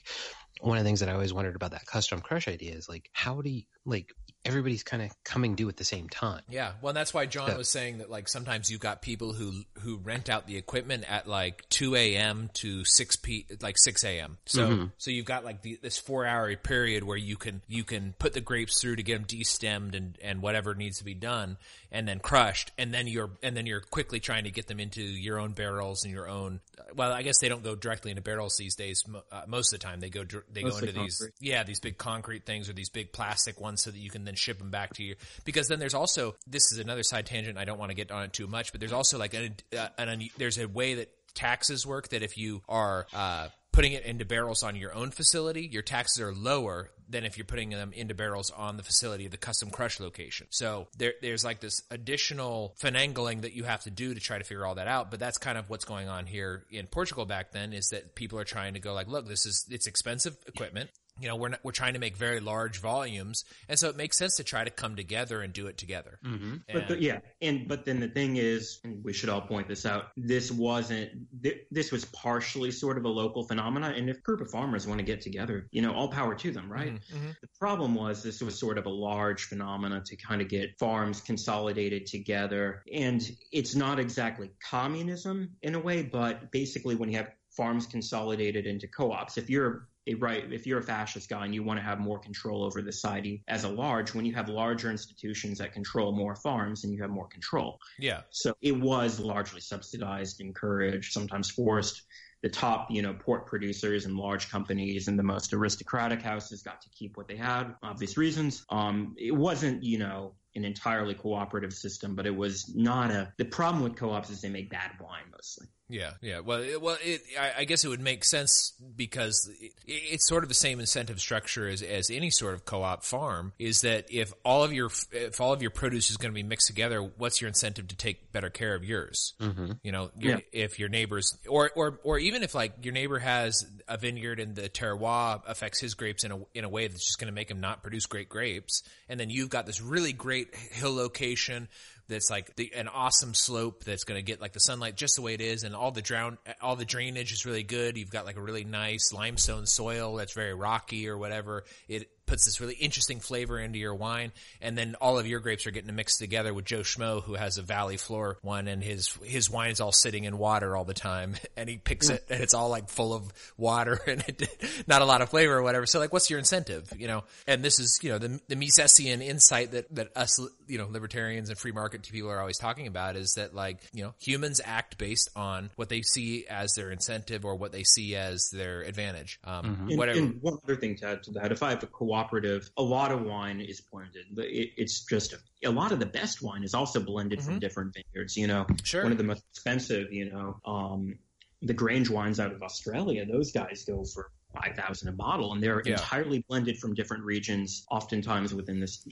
one 0.60 0.78
of 0.78 0.84
the 0.84 0.88
things 0.88 1.00
that 1.00 1.08
I 1.08 1.12
always 1.12 1.34
wondered 1.34 1.56
about 1.56 1.72
that 1.72 1.86
custom 1.86 2.20
crush 2.20 2.48
idea 2.48 2.74
is 2.74 2.88
like, 2.88 3.10
how 3.12 3.42
do 3.42 3.50
you 3.50 3.62
like 3.84 4.12
everybody's 4.46 4.82
kind 4.82 5.02
of 5.02 5.10
coming 5.24 5.54
due 5.54 5.68
at 5.68 5.76
the 5.76 5.84
same 5.84 6.08
time? 6.08 6.42
Yeah, 6.48 6.72
well, 6.82 6.92
that's 6.92 7.12
why 7.12 7.26
John 7.26 7.48
Yeah. 7.48 7.56
was 7.56 7.68
saying 7.68 7.98
that 7.98 8.10
like 8.10 8.28
sometimes 8.28 8.70
you've 8.70 8.80
got 8.80 9.02
people 9.02 9.32
who 9.32 9.62
who 9.80 9.96
rent 9.98 10.28
out 10.30 10.46
the 10.46 10.56
equipment 10.56 11.04
at 11.10 11.26
like 11.26 11.68
two 11.68 11.94
a.m. 11.96 12.50
to 12.54 12.84
six 12.84 13.16
p 13.16 13.46
like 13.60 13.76
six 13.78 14.04
a.m. 14.04 14.38
So 14.46 14.68
Mhm. 14.68 14.92
so 14.98 15.10
you've 15.10 15.26
got 15.26 15.44
like 15.44 15.62
the, 15.62 15.78
this 15.82 15.98
four 15.98 16.24
hour 16.26 16.54
period 16.56 17.04
where 17.04 17.16
you 17.16 17.36
can 17.36 17.62
you 17.68 17.84
can 17.84 18.14
put 18.18 18.32
the 18.32 18.40
grapes 18.40 18.80
through 18.80 18.96
to 18.96 19.02
get 19.02 19.14
them 19.18 19.24
destemmed 19.26 19.94
and 19.94 20.18
and 20.22 20.42
whatever 20.42 20.74
needs 20.74 20.98
to 20.98 21.04
be 21.04 21.14
done, 21.14 21.56
and 21.90 22.06
then 22.06 22.20
crushed, 22.20 22.70
and 22.78 22.92
then 22.92 23.06
you're 23.06 23.30
and 23.42 23.56
then 23.56 23.66
you're 23.66 23.80
quickly 23.80 24.20
trying 24.20 24.44
to 24.44 24.50
get 24.50 24.66
them 24.66 24.78
into 24.80 25.02
your 25.02 25.38
own 25.38 25.52
barrels 25.52 26.04
and 26.04 26.12
your 26.12 26.28
own. 26.28 26.60
Well, 26.94 27.12
I 27.12 27.22
guess 27.22 27.38
they 27.40 27.48
don't 27.48 27.64
go 27.64 27.74
directly 27.74 28.10
into 28.12 28.22
barrels 28.22 28.56
these 28.56 28.76
days. 28.76 29.02
Uh, 29.32 29.42
most 29.48 29.72
of 29.72 29.80
the 29.80 29.84
time, 29.84 30.00
they 30.00 30.08
go 30.10 30.24
they 30.52 30.62
Mostly 30.62 30.80
go 30.82 30.88
into 30.88 31.00
these 31.00 31.30
yeah 31.40 31.64
these 31.64 31.80
big 31.80 31.98
concrete 31.98 32.46
things 32.46 32.68
or 32.68 32.72
these 32.72 32.90
big 32.90 33.12
plastic 33.12 33.60
ones 33.60 33.82
so 33.82 33.90
that 33.90 33.98
you 33.98 34.10
can 34.10 34.24
then 34.24 34.35
ship 34.38 34.58
them 34.58 34.70
back 34.70 34.94
to 34.94 35.02
you. 35.02 35.16
Because 35.44 35.68
then 35.68 35.78
there's 35.78 35.94
also 35.94 36.34
this 36.46 36.72
is 36.72 36.78
another 36.78 37.02
side 37.02 37.26
tangent 37.26 37.58
i 37.58 37.64
don't 37.64 37.78
want 37.78 37.90
to 37.90 37.94
get 37.94 38.10
on 38.10 38.24
it 38.24 38.32
too 38.32 38.46
much 38.46 38.72
but 38.72 38.80
there's 38.80 38.92
also 38.92 39.18
like 39.18 39.34
an, 39.34 39.54
uh, 39.76 39.88
an, 39.98 40.28
there's 40.38 40.58
a 40.58 40.66
way 40.68 40.94
that 40.94 41.10
taxes 41.34 41.86
work 41.86 42.08
that 42.08 42.22
if 42.22 42.38
you 42.38 42.62
are 42.68 43.06
uh, 43.14 43.48
putting 43.72 43.92
it 43.92 44.04
into 44.04 44.24
barrels 44.24 44.62
on 44.62 44.76
your 44.76 44.94
own 44.94 45.10
facility 45.10 45.68
your 45.70 45.82
taxes 45.82 46.20
are 46.20 46.32
lower 46.32 46.90
than 47.08 47.24
if 47.24 47.38
you're 47.38 47.44
putting 47.44 47.70
them 47.70 47.92
into 47.92 48.14
barrels 48.14 48.50
on 48.50 48.76
the 48.76 48.82
facility 48.82 49.26
of 49.26 49.30
the 49.30 49.36
custom 49.36 49.70
crush 49.70 50.00
location. 50.00 50.48
So 50.50 50.88
there, 50.98 51.12
there's 51.22 51.44
like 51.44 51.60
this 51.60 51.80
additional 51.88 52.74
finagling 52.82 53.42
that 53.42 53.52
you 53.52 53.62
have 53.62 53.82
to 53.84 53.90
do 53.90 54.12
to 54.12 54.18
try 54.18 54.38
to 54.38 54.44
figure 54.44 54.66
all 54.66 54.74
that 54.74 54.88
out 54.88 55.10
but 55.10 55.20
that's 55.20 55.38
kind 55.38 55.56
of 55.56 55.70
what's 55.70 55.84
going 55.84 56.08
on 56.08 56.26
here 56.26 56.64
in 56.70 56.86
portugal 56.86 57.26
back 57.26 57.52
then 57.52 57.72
is 57.72 57.90
that 57.90 58.16
people 58.16 58.40
are 58.40 58.44
trying 58.44 58.74
to 58.74 58.80
go 58.80 58.92
like 58.92 59.06
look 59.06 59.28
this 59.28 59.46
is 59.46 59.66
it's 59.70 59.86
expensive 59.86 60.36
equipment 60.48 60.90
you 61.20 61.28
know 61.28 61.36
we're 61.36 61.48
not, 61.48 61.60
we're 61.62 61.72
trying 61.72 61.94
to 61.94 62.00
make 62.00 62.16
very 62.16 62.40
large 62.40 62.80
volumes 62.80 63.44
and 63.68 63.78
so 63.78 63.88
it 63.88 63.96
makes 63.96 64.18
sense 64.18 64.36
to 64.36 64.44
try 64.44 64.64
to 64.64 64.70
come 64.70 64.96
together 64.96 65.42
and 65.42 65.52
do 65.52 65.66
it 65.66 65.76
together 65.76 66.18
Mm-hmm. 66.24 66.56
But 66.72 66.88
the, 66.88 67.00
yeah, 67.00 67.20
and 67.40 67.68
but 67.68 67.84
then 67.84 68.00
the 68.00 68.08
thing 68.08 68.36
is, 68.36 68.80
and 68.84 69.02
we 69.04 69.12
should 69.12 69.28
all 69.28 69.40
point 69.40 69.68
this 69.68 69.86
out. 69.86 70.08
This 70.16 70.50
wasn't. 70.50 71.10
Th- 71.42 71.60
this 71.70 71.92
was 71.92 72.04
partially 72.06 72.70
sort 72.70 72.98
of 72.98 73.04
a 73.04 73.08
local 73.08 73.46
phenomena, 73.46 73.94
and 73.96 74.10
if 74.10 74.18
a 74.18 74.20
group 74.20 74.40
of 74.40 74.50
farmers 74.50 74.86
want 74.86 74.98
to 74.98 75.04
get 75.04 75.20
together, 75.20 75.68
you 75.70 75.82
know, 75.82 75.92
all 75.92 76.08
power 76.08 76.34
to 76.34 76.50
them, 76.50 76.70
right? 76.70 76.94
Mhm, 76.94 77.00
mhm. 77.12 77.36
The 77.40 77.48
problem 77.58 77.94
was 77.94 78.22
this 78.22 78.40
was 78.40 78.58
sort 78.58 78.78
of 78.78 78.86
a 78.86 78.90
large 78.90 79.44
phenomena 79.44 80.02
to 80.04 80.16
kind 80.16 80.42
of 80.42 80.48
get 80.48 80.78
farms 80.78 81.20
consolidated 81.20 82.06
together, 82.06 82.82
and 82.92 83.22
it's 83.52 83.74
not 83.74 83.98
exactly 83.98 84.50
communism 84.60 85.50
in 85.62 85.74
a 85.74 85.80
way, 85.80 86.02
but 86.02 86.50
basically 86.50 86.94
when 86.94 87.10
you 87.10 87.16
have 87.16 87.30
farms 87.50 87.86
consolidated 87.86 88.66
into 88.66 88.86
co-ops, 88.86 89.38
if 89.38 89.48
you're 89.48 89.88
a 90.06 90.14
right, 90.14 90.52
if 90.52 90.66
you're 90.66 90.78
a 90.78 90.82
fascist 90.82 91.28
guy 91.28 91.44
and 91.44 91.54
you 91.54 91.62
want 91.62 91.78
to 91.78 91.84
have 91.84 91.98
more 91.98 92.18
control 92.18 92.64
over 92.64 92.82
the 92.82 92.92
society 92.92 93.42
as 93.48 93.64
a 93.64 93.68
large, 93.68 94.14
when 94.14 94.24
you 94.24 94.34
have 94.34 94.48
larger 94.48 94.90
institutions 94.90 95.58
that 95.58 95.72
control 95.72 96.12
more 96.12 96.36
farms, 96.36 96.84
and 96.84 96.92
you 96.92 97.02
have 97.02 97.10
more 97.10 97.28
control. 97.28 97.78
yeah 97.98 98.22
So 98.30 98.54
it 98.60 98.78
was 98.78 99.18
largely 99.18 99.60
subsidized, 99.60 100.40
encouraged, 100.40 101.12
sometimes 101.12 101.50
forced. 101.50 102.02
the 102.42 102.50
top, 102.50 102.90
you 102.90 103.02
know, 103.02 103.14
port 103.14 103.46
producers 103.46 104.04
and 104.04 104.14
large 104.16 104.50
companies 104.50 105.08
and 105.08 105.18
the 105.18 105.22
most 105.22 105.52
aristocratic 105.52 106.22
houses 106.22 106.62
got 106.62 106.80
to 106.82 106.88
keep 106.90 107.16
what 107.16 107.26
they 107.26 107.36
had, 107.36 107.74
obvious 107.82 108.16
reasons. 108.16 108.64
Um, 108.70 109.14
it 109.16 109.34
wasn't, 109.34 109.82
you 109.82 109.98
know, 109.98 110.34
an 110.54 110.64
entirely 110.64 111.14
cooperative 111.14 111.72
system, 111.72 112.14
but 112.14 112.26
it 112.26 112.36
was 112.36 112.72
not 112.76 113.10
a. 113.10 113.32
The 113.38 113.46
problem 113.46 113.82
with 113.82 113.96
co-ops 113.96 114.30
is 114.30 114.42
they 114.42 114.50
make 114.50 114.70
bad 114.70 114.92
wine 115.00 115.24
mostly. 115.32 115.66
Yeah, 115.88 116.12
yeah. 116.20 116.40
Well, 116.40 116.60
it, 116.60 116.82
well, 116.82 116.96
it, 117.02 117.22
I, 117.38 117.60
I, 117.60 117.64
guess 117.64 117.84
it 117.84 117.88
would 117.88 118.00
make 118.00 118.24
sense 118.24 118.72
because 118.96 119.48
it, 119.60 119.72
it's 119.86 120.26
sort 120.26 120.42
of 120.42 120.48
the 120.48 120.54
same 120.54 120.80
incentive 120.80 121.20
structure 121.20 121.68
as, 121.68 121.80
as 121.80 122.10
any 122.10 122.30
sort 122.30 122.54
of 122.54 122.64
co-op 122.64 123.04
farm. 123.04 123.52
Is 123.58 123.82
that 123.82 124.06
if 124.10 124.32
all 124.44 124.64
of 124.64 124.72
your 124.72 124.90
if 125.12 125.40
all 125.40 125.52
of 125.52 125.62
your 125.62 125.70
produce 125.70 126.10
is 126.10 126.16
going 126.16 126.32
to 126.32 126.34
be 126.34 126.42
mixed 126.42 126.66
together, 126.66 127.00
what's 127.00 127.40
your 127.40 127.46
incentive 127.48 127.88
to 127.88 127.96
take 127.96 128.32
better 128.32 128.50
care 128.50 128.74
of 128.74 128.84
yours? 128.84 129.34
Mm-hmm. 129.40 129.72
You 129.82 129.92
know, 129.92 130.10
yeah. 130.18 130.38
if 130.52 130.80
your 130.80 130.88
neighbors 130.88 131.38
or 131.48 131.70
or 131.76 132.00
or 132.02 132.18
even 132.18 132.42
if 132.42 132.54
like 132.54 132.84
your 132.84 132.94
neighbor 132.94 133.20
has 133.20 133.64
a 133.86 133.96
vineyard 133.96 134.40
and 134.40 134.56
the 134.56 134.68
terroir 134.68 135.40
affects 135.46 135.80
his 135.80 135.94
grapes 135.94 136.24
in 136.24 136.32
a 136.32 136.38
in 136.54 136.64
a 136.64 136.68
way 136.68 136.88
that's 136.88 137.04
just 137.04 137.20
going 137.20 137.28
to 137.28 137.34
make 137.34 137.50
him 137.50 137.60
not 137.60 137.82
produce 137.82 138.06
great 138.06 138.28
grapes, 138.28 138.82
and 139.08 139.20
then 139.20 139.30
you've 139.30 139.50
got 139.50 139.66
this 139.66 139.80
really 139.80 140.12
great 140.12 140.54
hill 140.56 140.94
location 140.94 141.68
that's 142.08 142.30
like 142.30 142.54
the, 142.56 142.72
an 142.74 142.88
awesome 142.88 143.34
slope 143.34 143.84
that's 143.84 144.04
going 144.04 144.18
to 144.18 144.22
get 144.22 144.40
like 144.40 144.52
the 144.52 144.60
sunlight 144.60 144.96
just 144.96 145.16
the 145.16 145.22
way 145.22 145.34
it 145.34 145.40
is, 145.40 145.64
and 145.64 145.74
all 145.74 145.90
the 145.90 146.02
drown, 146.02 146.38
all 146.60 146.76
the 146.76 146.84
drainage 146.84 147.32
is 147.32 147.46
really 147.46 147.62
good. 147.62 147.96
You've 147.96 148.10
got 148.10 148.26
like 148.26 148.36
a 148.36 148.42
really 148.42 148.64
nice 148.64 149.12
limestone 149.12 149.66
soil 149.66 150.16
that's 150.16 150.32
very 150.32 150.54
rocky 150.54 151.08
or 151.08 151.18
whatever. 151.18 151.64
It 151.88 152.08
puts 152.26 152.44
this 152.44 152.60
really 152.60 152.74
interesting 152.74 153.20
flavor 153.20 153.58
into 153.58 153.78
your 153.78 153.94
wine, 153.94 154.32
and 154.60 154.76
then 154.76 154.94
all 155.00 155.18
of 155.18 155.26
your 155.26 155.40
grapes 155.40 155.66
are 155.66 155.70
getting 155.70 155.94
mixed 155.94 156.18
together 156.18 156.52
with 156.52 156.64
Joe 156.64 156.80
Schmo, 156.80 157.22
who 157.22 157.34
has 157.34 157.58
a 157.58 157.62
Valley 157.62 157.96
Floor 157.96 158.38
one, 158.42 158.68
and 158.68 158.82
his 158.82 159.16
his 159.24 159.48
wine 159.48 159.70
is 159.70 159.80
all 159.80 159.92
sitting 159.92 160.24
in 160.24 160.38
water 160.38 160.76
all 160.76 160.84
the 160.84 160.94
time, 160.94 161.36
and 161.56 161.68
he 161.68 161.76
picks 161.76 162.08
it, 162.08 162.24
and 162.28 162.42
it's 162.42 162.54
all 162.54 162.68
like 162.68 162.88
full 162.88 163.14
of 163.14 163.32
water 163.56 164.00
and 164.06 164.24
it, 164.26 164.48
not 164.86 165.02
a 165.02 165.04
lot 165.04 165.22
of 165.22 165.30
flavor 165.30 165.54
or 165.54 165.62
whatever. 165.62 165.86
So 165.86 165.98
like, 165.98 166.12
what's 166.12 166.30
your 166.30 166.38
incentive, 166.38 166.92
you 166.96 167.08
know? 167.08 167.24
And 167.46 167.62
this 167.62 167.78
is 167.78 167.98
you 168.02 168.10
know 168.10 168.18
the 168.18 168.40
the 168.48 168.56
Misesian 168.56 169.22
insight 169.22 169.72
that 169.72 169.94
that 169.94 170.16
us 170.16 170.38
you 170.66 170.78
know 170.78 170.88
libertarians 170.88 171.48
and 171.48 171.58
free 171.58 171.72
market 171.72 172.02
people 172.02 172.30
are 172.30 172.40
always 172.40 172.58
talking 172.58 172.86
about 172.86 173.16
is 173.16 173.34
that 173.36 173.54
like 173.54 173.78
you 173.92 174.02
know 174.02 174.14
humans 174.18 174.60
act 174.64 174.98
based 174.98 175.30
on 175.36 175.70
what 175.76 175.88
they 175.88 176.02
see 176.02 176.46
as 176.48 176.72
their 176.74 176.90
incentive 176.90 177.44
or 177.44 177.56
what 177.56 177.72
they 177.72 177.84
see 177.84 178.16
as 178.16 178.48
their 178.52 178.82
advantage. 178.82 179.38
Um, 179.44 179.64
mm-hmm. 179.64 179.96
Whatever. 179.96 180.18
And, 180.18 180.32
and 180.34 180.42
one 180.42 180.58
other 180.64 180.76
thing 180.76 180.96
to 180.96 181.08
add 181.08 181.22
to 181.24 181.30
that, 181.32 181.52
if 181.52 181.62
I 181.62 181.70
have 181.70 181.82
a 181.82 181.86
co 181.86 182.15
cooperative. 182.16 182.70
A 182.76 182.82
lot 182.82 183.12
of 183.12 183.22
wine 183.22 183.60
is 183.60 183.80
blended. 183.80 184.26
It, 184.38 184.70
it's 184.76 185.04
just 185.04 185.34
a, 185.34 185.68
a, 185.68 185.70
lot 185.70 185.92
of 185.92 186.00
the 186.00 186.06
best 186.06 186.42
wine 186.42 186.64
is 186.64 186.74
also 186.74 187.00
blended 187.00 187.40
mm-hmm. 187.40 187.50
from 187.50 187.58
different 187.58 187.94
vineyards. 187.94 188.36
You 188.36 188.46
know, 188.46 188.66
sure. 188.82 189.02
one 189.02 189.12
of 189.12 189.18
the 189.18 189.24
most 189.24 189.44
expensive. 189.52 190.12
You 190.12 190.30
know, 190.30 190.60
um, 190.64 191.18
the 191.62 191.74
Grange 191.74 192.08
wines 192.08 192.40
out 192.40 192.52
of 192.52 192.62
Australia. 192.62 193.26
Those 193.26 193.52
guys 193.52 193.84
go 193.84 194.04
for 194.04 194.30
five 194.62 194.76
thousand 194.76 195.08
a 195.08 195.12
bottle, 195.12 195.52
and 195.52 195.62
they're 195.62 195.82
yeah. 195.84 195.92
entirely 195.92 196.44
blended 196.48 196.78
from 196.78 196.94
different 196.94 197.24
regions, 197.24 197.86
oftentimes 197.90 198.54
within 198.54 198.80
this 198.80 199.04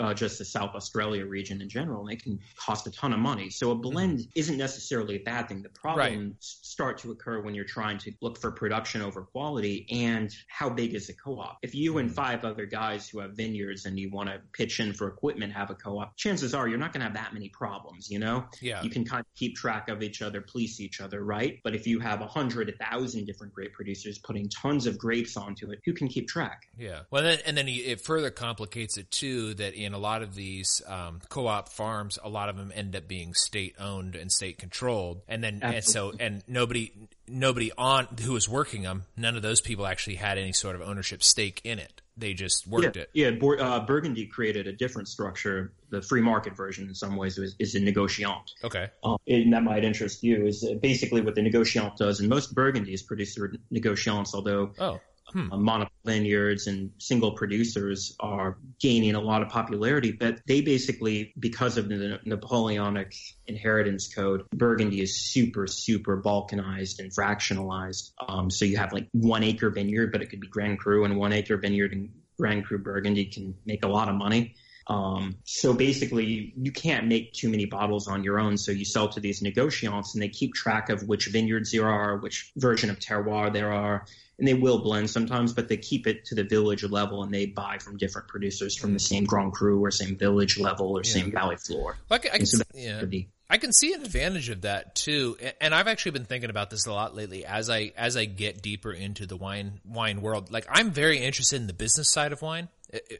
uh, 0.00 0.14
just 0.14 0.38
the 0.38 0.44
South 0.44 0.74
Australia 0.74 1.24
region 1.26 1.60
in 1.62 1.68
general. 1.68 2.00
And 2.00 2.10
they 2.10 2.16
can 2.16 2.38
cost 2.56 2.86
a 2.86 2.90
ton 2.90 3.12
of 3.12 3.18
money. 3.18 3.50
So 3.50 3.70
a 3.70 3.74
blend 3.74 4.20
mm-hmm. 4.20 4.30
isn't 4.34 4.56
necessarily 4.56 5.16
a 5.16 5.22
bad 5.22 5.48
thing. 5.48 5.62
The 5.62 5.68
problems 5.70 6.22
right. 6.22 6.34
start 6.40 6.98
to 6.98 7.10
occur 7.10 7.40
when 7.42 7.54
you're 7.54 7.64
trying 7.64 7.98
to 7.98 8.12
look 8.20 8.38
for 8.38 8.50
production 8.50 9.02
over 9.02 9.22
quality 9.22 9.86
and 9.90 10.34
how 10.48 10.68
big 10.68 10.94
is 10.94 11.08
a 11.08 11.14
co-op. 11.14 11.58
If 11.62 11.74
you 11.74 11.92
mm-hmm. 11.92 12.00
and 12.00 12.14
five 12.14 12.44
other 12.44 12.66
guys 12.66 13.08
who 13.08 13.20
have 13.20 13.32
vineyards 13.32 13.86
and 13.86 13.98
you 13.98 14.10
want 14.10 14.28
to 14.28 14.40
pitch 14.52 14.80
in 14.80 14.92
for 14.92 15.08
equipment 15.08 15.52
have 15.52 15.70
a 15.70 15.74
co-op, 15.74 16.16
chances 16.16 16.54
are 16.54 16.68
you're 16.68 16.78
not 16.78 16.92
going 16.92 17.00
to 17.00 17.06
have 17.06 17.14
that 17.14 17.32
many 17.32 17.48
problems. 17.48 18.10
You 18.10 18.18
know, 18.18 18.44
yeah. 18.60 18.82
you 18.82 18.90
can 18.90 19.04
kind 19.04 19.20
of 19.20 19.26
keep 19.36 19.56
track 19.56 19.88
of 19.88 20.02
each 20.02 20.22
other, 20.22 20.40
police 20.40 20.80
each 20.80 21.00
other, 21.00 21.22
right? 21.22 21.58
But 21.62 21.74
if 21.74 21.86
you 21.86 22.00
have 22.00 22.20
a 22.20 22.26
hundred, 22.26 22.68
a 22.68 22.72
thousand 22.72 23.26
different 23.26 23.52
grape 23.52 23.72
producers 23.72 24.18
putting 24.18 24.48
tons 24.48 24.86
of 24.86 24.89
of 24.90 24.98
grapes 24.98 25.36
onto 25.36 25.70
it, 25.70 25.80
who 25.84 25.92
can 25.92 26.08
keep 26.08 26.28
track? 26.28 26.68
Yeah. 26.76 27.00
Well, 27.10 27.22
then, 27.22 27.38
and 27.46 27.56
then 27.56 27.68
it 27.68 28.00
further 28.00 28.30
complicates 28.30 28.98
it 28.98 29.10
too 29.10 29.54
that 29.54 29.74
in 29.74 29.94
a 29.94 29.98
lot 29.98 30.22
of 30.22 30.34
these 30.34 30.82
um, 30.86 31.20
co-op 31.28 31.70
farms, 31.70 32.18
a 32.22 32.28
lot 32.28 32.48
of 32.48 32.56
them 32.56 32.72
end 32.74 32.94
up 32.94 33.08
being 33.08 33.34
state 33.34 33.76
owned 33.78 34.16
and 34.16 34.30
state 34.30 34.58
controlled, 34.58 35.22
and 35.28 35.42
then 35.42 35.60
Absolutely. 35.62 35.76
and 35.76 35.84
so 35.84 36.12
and 36.18 36.42
nobody 36.46 36.92
nobody 37.26 37.72
on 37.78 38.06
who 38.22 38.32
was 38.32 38.48
working 38.48 38.82
them, 38.82 39.04
none 39.16 39.36
of 39.36 39.42
those 39.42 39.60
people 39.60 39.86
actually 39.86 40.16
had 40.16 40.36
any 40.36 40.52
sort 40.52 40.74
of 40.74 40.82
ownership 40.82 41.22
stake 41.22 41.60
in 41.64 41.78
it. 41.78 42.02
They 42.20 42.34
just 42.34 42.66
worked 42.66 42.96
yeah, 42.96 43.02
it. 43.02 43.10
Yeah, 43.14 43.64
uh, 43.64 43.86
Burgundy 43.86 44.26
created 44.26 44.66
a 44.66 44.72
different 44.72 45.08
structure. 45.08 45.72
The 45.88 46.02
free 46.02 46.20
market 46.20 46.54
version, 46.54 46.86
in 46.86 46.94
some 46.94 47.16
ways, 47.16 47.38
is, 47.38 47.56
is 47.58 47.74
a 47.74 47.80
négociant. 47.80 48.52
Okay. 48.62 48.90
Um, 49.02 49.16
and 49.26 49.52
that 49.54 49.62
might 49.62 49.84
interest 49.84 50.22
you. 50.22 50.46
Is 50.46 50.64
basically 50.82 51.22
what 51.22 51.34
the 51.34 51.40
négociant 51.40 51.96
does, 51.96 52.20
and 52.20 52.28
most 52.28 52.54
Burgundies 52.54 53.06
produce 53.06 53.34
through 53.34 53.54
négociants, 53.72 54.34
although 54.34 54.72
oh. 54.78 55.00
Hmm. 55.32 55.52
Uh, 55.52 55.86
vineyards 56.04 56.66
and 56.66 56.90
single 56.98 57.32
producers 57.32 58.16
are 58.20 58.58
gaining 58.80 59.14
a 59.14 59.20
lot 59.20 59.42
of 59.42 59.48
popularity, 59.48 60.12
but 60.12 60.40
they 60.46 60.60
basically, 60.60 61.32
because 61.38 61.76
of 61.76 61.88
the 61.88 62.18
Napoleonic 62.24 63.14
inheritance 63.46 64.12
code, 64.12 64.44
Burgundy 64.54 65.00
is 65.00 65.20
super, 65.20 65.66
super 65.66 66.20
balkanized 66.20 66.98
and 66.98 67.12
fractionalized. 67.12 68.12
Um, 68.26 68.50
so 68.50 68.64
you 68.64 68.76
have 68.78 68.92
like 68.92 69.08
one 69.12 69.42
acre 69.42 69.70
vineyard, 69.70 70.12
but 70.12 70.22
it 70.22 70.30
could 70.30 70.40
be 70.40 70.48
Grand 70.48 70.78
Cru, 70.78 71.04
and 71.04 71.16
one 71.16 71.32
acre 71.32 71.56
vineyard 71.56 71.92
in 71.92 72.10
Grand 72.38 72.64
Cru 72.64 72.78
Burgundy 72.78 73.26
can 73.26 73.54
make 73.66 73.84
a 73.84 73.88
lot 73.88 74.08
of 74.08 74.14
money. 74.14 74.54
Um, 74.86 75.36
so 75.44 75.72
basically, 75.72 76.52
you 76.56 76.72
can't 76.72 77.06
make 77.06 77.32
too 77.32 77.48
many 77.48 77.66
bottles 77.66 78.08
on 78.08 78.24
your 78.24 78.40
own. 78.40 78.56
So 78.56 78.72
you 78.72 78.84
sell 78.84 79.08
to 79.10 79.20
these 79.20 79.40
négociants, 79.40 80.14
and 80.14 80.22
they 80.22 80.28
keep 80.28 80.54
track 80.54 80.88
of 80.88 81.06
which 81.06 81.26
vineyards 81.26 81.70
there 81.70 81.88
are, 81.88 82.16
which 82.16 82.50
version 82.56 82.90
of 82.90 82.98
terroir 82.98 83.52
there 83.52 83.72
are, 83.72 84.06
and 84.40 84.48
they 84.48 84.54
will 84.54 84.78
blend 84.78 85.10
sometimes, 85.10 85.52
but 85.52 85.68
they 85.68 85.76
keep 85.76 86.06
it 86.06 86.24
to 86.24 86.34
the 86.34 86.42
village 86.42 86.82
level 86.82 87.22
and 87.22 87.32
they 87.32 87.44
buy 87.46 87.76
from 87.78 87.98
different 87.98 88.26
producers 88.26 88.74
from 88.74 88.94
the 88.94 88.98
same 88.98 89.24
Grand 89.24 89.52
Cru 89.52 89.84
or 89.84 89.90
same 89.90 90.16
village 90.16 90.58
level 90.58 90.96
or 90.96 91.02
yeah. 91.04 91.12
same 91.12 91.30
valley 91.30 91.56
floor. 91.56 91.98
Well, 92.08 92.16
I 92.16 92.18
can, 92.18 92.30
I 92.32 92.36
can, 92.38 92.46
so 92.46 92.62
yeah. 92.74 93.02
I 93.50 93.58
can 93.58 93.72
see 93.72 93.92
an 93.92 94.02
advantage 94.02 94.48
of 94.48 94.62
that 94.62 94.94
too, 94.94 95.36
and 95.60 95.74
I've 95.74 95.88
actually 95.88 96.12
been 96.12 96.24
thinking 96.24 96.48
about 96.48 96.70
this 96.70 96.86
a 96.86 96.92
lot 96.92 97.14
lately 97.14 97.44
as 97.44 97.68
I 97.68 97.92
as 97.96 98.16
I 98.16 98.24
get 98.24 98.62
deeper 98.62 98.92
into 98.92 99.26
the 99.26 99.36
wine 99.36 99.80
wine 99.84 100.22
world. 100.22 100.50
Like 100.50 100.66
I'm 100.70 100.90
very 100.90 101.18
interested 101.18 101.56
in 101.56 101.66
the 101.66 101.74
business 101.74 102.10
side 102.10 102.32
of 102.32 102.40
wine. 102.40 102.68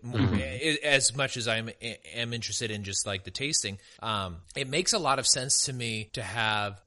Mm-hmm. 0.05 0.85
As 0.85 1.14
much 1.14 1.37
as 1.37 1.47
I'm 1.47 1.71
am 2.14 2.33
interested 2.33 2.71
in 2.71 2.83
just 2.83 3.07
like 3.07 3.25
the 3.25 3.31
tasting, 3.31 3.79
um, 4.03 4.39
it 4.57 4.68
makes 4.68 4.95
a 4.95 4.99
lot 4.99 5.18
of 5.18 5.27
sense 5.27 5.66
to 5.66 5.73
me 5.73 6.11
to 6.14 6.23
have 6.23 6.81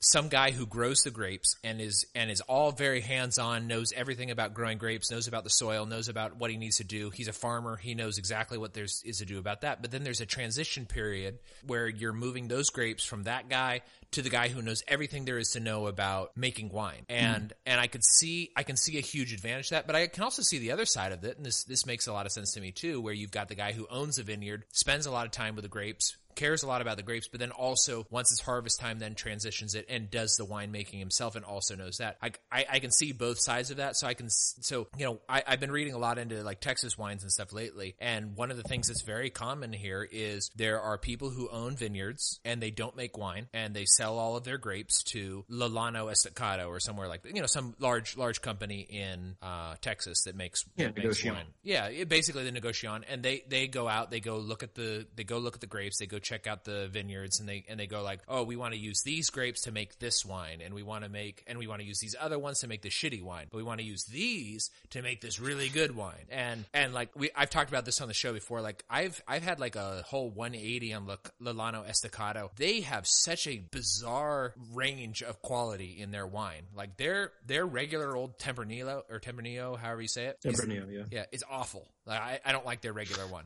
some 0.00 0.28
guy 0.28 0.50
who 0.50 0.66
grows 0.66 1.02
the 1.02 1.10
grapes 1.10 1.56
and 1.62 1.80
is 1.80 2.06
and 2.14 2.30
is 2.30 2.40
all 2.42 2.72
very 2.72 3.02
hands 3.02 3.38
on, 3.38 3.66
knows 3.66 3.92
everything 3.94 4.30
about 4.30 4.54
growing 4.54 4.78
grapes, 4.78 5.10
knows 5.10 5.28
about 5.28 5.44
the 5.44 5.50
soil, 5.50 5.84
knows 5.84 6.08
about 6.08 6.36
what 6.36 6.50
he 6.50 6.56
needs 6.56 6.78
to 6.78 6.84
do. 6.84 7.10
He's 7.10 7.28
a 7.28 7.32
farmer; 7.32 7.76
he 7.76 7.94
knows 7.94 8.16
exactly 8.16 8.56
what 8.56 8.72
there 8.72 8.84
is 8.84 9.18
to 9.18 9.26
do 9.26 9.38
about 9.38 9.60
that. 9.60 9.82
But 9.82 9.90
then 9.90 10.02
there's 10.02 10.22
a 10.22 10.26
transition 10.26 10.86
period 10.86 11.38
where 11.66 11.86
you're 11.86 12.14
moving 12.14 12.48
those 12.48 12.70
grapes 12.70 13.04
from 13.04 13.24
that 13.24 13.50
guy 13.50 13.82
to 14.12 14.22
the 14.22 14.30
guy 14.30 14.48
who 14.48 14.62
knows 14.62 14.82
everything 14.88 15.24
there 15.24 15.38
is 15.38 15.50
to 15.50 15.60
know 15.60 15.86
about 15.86 16.36
making 16.36 16.70
wine. 16.70 17.04
And 17.08 17.50
mm. 17.50 17.52
and 17.66 17.78
I 17.78 17.86
could 17.86 18.04
see 18.04 18.50
I 18.56 18.62
can 18.62 18.76
see 18.76 18.96
a 18.96 19.02
huge 19.02 19.34
advantage 19.34 19.68
to 19.68 19.74
that, 19.74 19.86
but 19.86 19.96
I 19.96 20.06
can 20.06 20.24
also 20.24 20.42
see 20.42 20.58
the 20.58 20.72
other 20.72 20.86
side 20.86 21.12
of 21.12 21.24
it, 21.24 21.36
and 21.36 21.44
this 21.44 21.64
this 21.64 21.84
makes 21.84 22.06
a 22.06 22.12
lot 22.12 22.24
of 22.24 22.32
sense 22.32 22.54
to 22.54 22.60
me 22.60 22.72
too, 22.72 23.02
where 23.02 23.12
you've 23.14 23.30
got 23.30 23.48
the 23.48 23.54
guy 23.54 23.72
who 23.72 23.86
owns 23.90 24.18
a 24.18 24.22
vineyard, 24.22 24.64
spends 24.72 25.04
a 25.04 25.10
lot 25.10 25.26
of 25.26 25.32
time 25.32 25.56
with 25.56 25.62
the 25.62 25.68
grapes, 25.68 26.16
cares 26.34 26.62
a 26.62 26.66
lot 26.66 26.80
about 26.80 26.96
the 26.96 27.02
grapes, 27.02 27.28
but 27.28 27.40
then 27.40 27.50
also 27.50 28.06
once 28.10 28.32
it's 28.32 28.40
harvest 28.40 28.80
time, 28.80 28.98
then 28.98 29.14
transitions 29.14 29.74
it 29.74 29.86
and 29.88 30.10
does 30.10 30.36
the 30.36 30.44
winemaking 30.44 30.98
himself 30.98 31.36
and 31.36 31.44
also 31.44 31.74
knows 31.76 31.98
that. 31.98 32.16
I, 32.22 32.30
I, 32.50 32.66
I, 32.72 32.78
can 32.78 32.90
see 32.90 33.12
both 33.12 33.38
sides 33.38 33.70
of 33.70 33.78
that. 33.78 33.96
So 33.96 34.06
I 34.06 34.14
can, 34.14 34.28
so, 34.30 34.88
you 34.96 35.04
know, 35.04 35.20
I, 35.28 35.42
I've 35.46 35.60
been 35.60 35.72
reading 35.72 35.94
a 35.94 35.98
lot 35.98 36.18
into 36.18 36.42
like 36.42 36.60
Texas 36.60 36.96
wines 36.96 37.22
and 37.22 37.32
stuff 37.32 37.52
lately. 37.52 37.96
And 37.98 38.36
one 38.36 38.50
of 38.50 38.56
the 38.56 38.62
things 38.62 38.88
that's 38.88 39.02
very 39.02 39.30
common 39.30 39.72
here 39.72 40.06
is 40.10 40.50
there 40.56 40.80
are 40.80 40.98
people 40.98 41.30
who 41.30 41.48
own 41.48 41.76
vineyards 41.76 42.40
and 42.44 42.62
they 42.62 42.70
don't 42.70 42.96
make 42.96 43.16
wine 43.18 43.48
and 43.52 43.74
they 43.74 43.84
sell 43.84 44.18
all 44.18 44.36
of 44.36 44.44
their 44.44 44.58
grapes 44.58 45.02
to 45.04 45.44
Lolano 45.50 46.10
Estacado 46.10 46.68
or 46.68 46.80
somewhere 46.80 47.08
like 47.08 47.22
that, 47.22 47.34
you 47.34 47.40
know, 47.40 47.46
some 47.46 47.74
large, 47.78 48.16
large 48.16 48.40
company 48.40 48.80
in, 48.80 49.36
uh, 49.42 49.74
Texas 49.80 50.24
that 50.24 50.36
makes, 50.36 50.64
yeah, 50.76 50.86
that 50.86 50.96
makes 50.96 51.24
wine. 51.24 51.46
Yeah. 51.62 51.86
It, 51.86 52.08
basically 52.08 52.48
the 52.48 52.58
negociant 52.58 53.04
and 53.08 53.22
they, 53.22 53.44
they 53.48 53.66
go 53.66 53.88
out, 53.88 54.10
they 54.10 54.20
go 54.20 54.38
look 54.38 54.62
at 54.62 54.74
the, 54.74 55.06
they 55.16 55.24
go 55.24 55.38
look 55.38 55.54
at 55.54 55.60
the 55.60 55.66
grapes, 55.66 55.98
they 55.98 56.06
go 56.06 56.18
check 56.30 56.46
out 56.46 56.64
the 56.64 56.88
vineyards 56.88 57.40
and 57.40 57.48
they 57.48 57.64
and 57.68 57.78
they 57.78 57.86
go 57.86 58.02
like, 58.02 58.20
"Oh, 58.28 58.44
we 58.44 58.56
want 58.56 58.72
to 58.74 58.78
use 58.78 59.02
these 59.02 59.30
grapes 59.30 59.62
to 59.62 59.72
make 59.72 59.98
this 59.98 60.24
wine 60.24 60.60
and 60.64 60.72
we 60.72 60.82
want 60.82 61.04
to 61.04 61.10
make 61.10 61.42
and 61.46 61.58
we 61.58 61.66
want 61.66 61.80
to 61.80 61.86
use 61.86 61.98
these 61.98 62.14
other 62.18 62.38
ones 62.38 62.60
to 62.60 62.68
make 62.68 62.82
the 62.82 62.88
shitty 62.88 63.22
wine, 63.22 63.46
but 63.50 63.56
we 63.58 63.64
want 63.64 63.80
to 63.80 63.86
use 63.86 64.04
these 64.04 64.70
to 64.90 65.02
make 65.02 65.20
this 65.20 65.40
really 65.40 65.68
good 65.68 65.96
wine." 65.96 66.26
And 66.30 66.64
and 66.72 66.94
like 66.94 67.10
we 67.16 67.30
I've 67.34 67.50
talked 67.50 67.70
about 67.70 67.84
this 67.84 68.00
on 68.00 68.08
the 68.08 68.14
show 68.14 68.32
before, 68.32 68.60
like 68.60 68.84
I've 68.88 69.20
I've 69.26 69.42
had 69.42 69.58
like 69.58 69.76
a 69.76 70.02
whole 70.06 70.30
180 70.30 70.94
on 70.94 71.10
Lolano 71.42 71.88
Estacado. 71.88 72.50
They 72.56 72.80
have 72.82 73.06
such 73.06 73.46
a 73.46 73.58
bizarre 73.58 74.54
range 74.72 75.22
of 75.22 75.42
quality 75.42 75.96
in 76.00 76.12
their 76.12 76.26
wine. 76.26 76.62
Like 76.74 76.96
their 76.96 77.32
their 77.46 77.66
regular 77.66 78.14
old 78.14 78.38
Tempranillo 78.38 79.02
or 79.10 79.18
Tempranillo, 79.18 79.78
however 79.78 80.02
you 80.02 80.08
say 80.08 80.26
it. 80.26 80.38
Tempranillo, 80.44 80.92
yeah. 80.92 81.04
Yeah, 81.10 81.24
it's 81.32 81.44
awful. 81.50 81.88
Like 82.10 82.20
I, 82.20 82.40
I 82.44 82.52
don't 82.52 82.66
like 82.66 82.80
their 82.80 82.92
regular 82.92 83.26
one. 83.26 83.44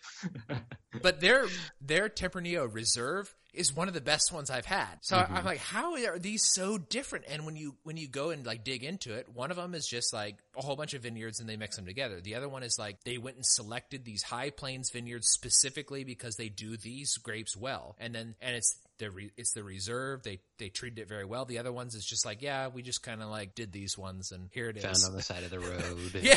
but 1.02 1.20
their 1.20 1.46
their 1.82 2.08
Tempranillo 2.08 2.72
Reserve 2.72 3.32
is 3.52 3.74
one 3.74 3.88
of 3.88 3.94
the 3.94 4.00
best 4.00 4.32
ones 4.32 4.50
I've 4.50 4.64
had. 4.64 4.96
So 5.02 5.16
mm-hmm. 5.16 5.34
I'm 5.34 5.44
like, 5.44 5.58
how 5.58 5.94
are 5.94 6.18
these 6.18 6.42
so 6.42 6.78
different? 6.78 7.26
And 7.28 7.44
when 7.44 7.56
you 7.56 7.76
when 7.82 7.98
you 7.98 8.08
go 8.08 8.30
and 8.30 8.44
like 8.44 8.64
dig 8.64 8.82
into 8.82 9.14
it, 9.14 9.28
one 9.32 9.50
of 9.50 9.58
them 9.58 9.74
is 9.74 9.86
just 9.86 10.14
like 10.14 10.36
a 10.56 10.62
whole 10.62 10.76
bunch 10.76 10.94
of 10.94 11.02
vineyards 11.02 11.40
and 11.40 11.48
they 11.48 11.56
mix 11.56 11.76
them 11.76 11.84
together. 11.84 12.20
The 12.22 12.34
other 12.34 12.48
one 12.48 12.62
is 12.62 12.78
like 12.78 13.04
they 13.04 13.18
went 13.18 13.36
and 13.36 13.46
selected 13.46 14.04
these 14.04 14.22
high 14.22 14.50
plains 14.50 14.90
vineyards 14.90 15.28
specifically 15.28 16.04
because 16.04 16.36
they 16.36 16.48
do 16.48 16.76
these 16.78 17.16
grapes 17.18 17.56
well, 17.56 17.96
and 17.98 18.14
then 18.14 18.34
and 18.40 18.56
it's 18.56 18.76
the 18.98 19.10
re, 19.10 19.30
it's 19.36 19.52
the 19.52 19.64
reserve. 19.64 20.22
They 20.22 20.40
they 20.58 20.68
treated 20.68 21.00
it 21.00 21.08
very 21.08 21.24
well. 21.24 21.44
The 21.44 21.58
other 21.58 21.72
ones 21.72 21.94
is 21.94 22.04
just 22.04 22.24
like, 22.24 22.42
yeah, 22.42 22.68
we 22.68 22.82
just 22.82 23.02
kind 23.02 23.22
of 23.22 23.28
like 23.28 23.54
did 23.54 23.72
these 23.72 23.98
ones, 23.98 24.32
and 24.32 24.48
here 24.52 24.68
it 24.68 24.80
Found 24.80 24.96
is. 24.96 25.04
on 25.04 25.14
the 25.14 25.22
side 25.22 25.42
of 25.42 25.50
the 25.50 25.58
road. 25.60 26.22
yeah, 26.22 26.36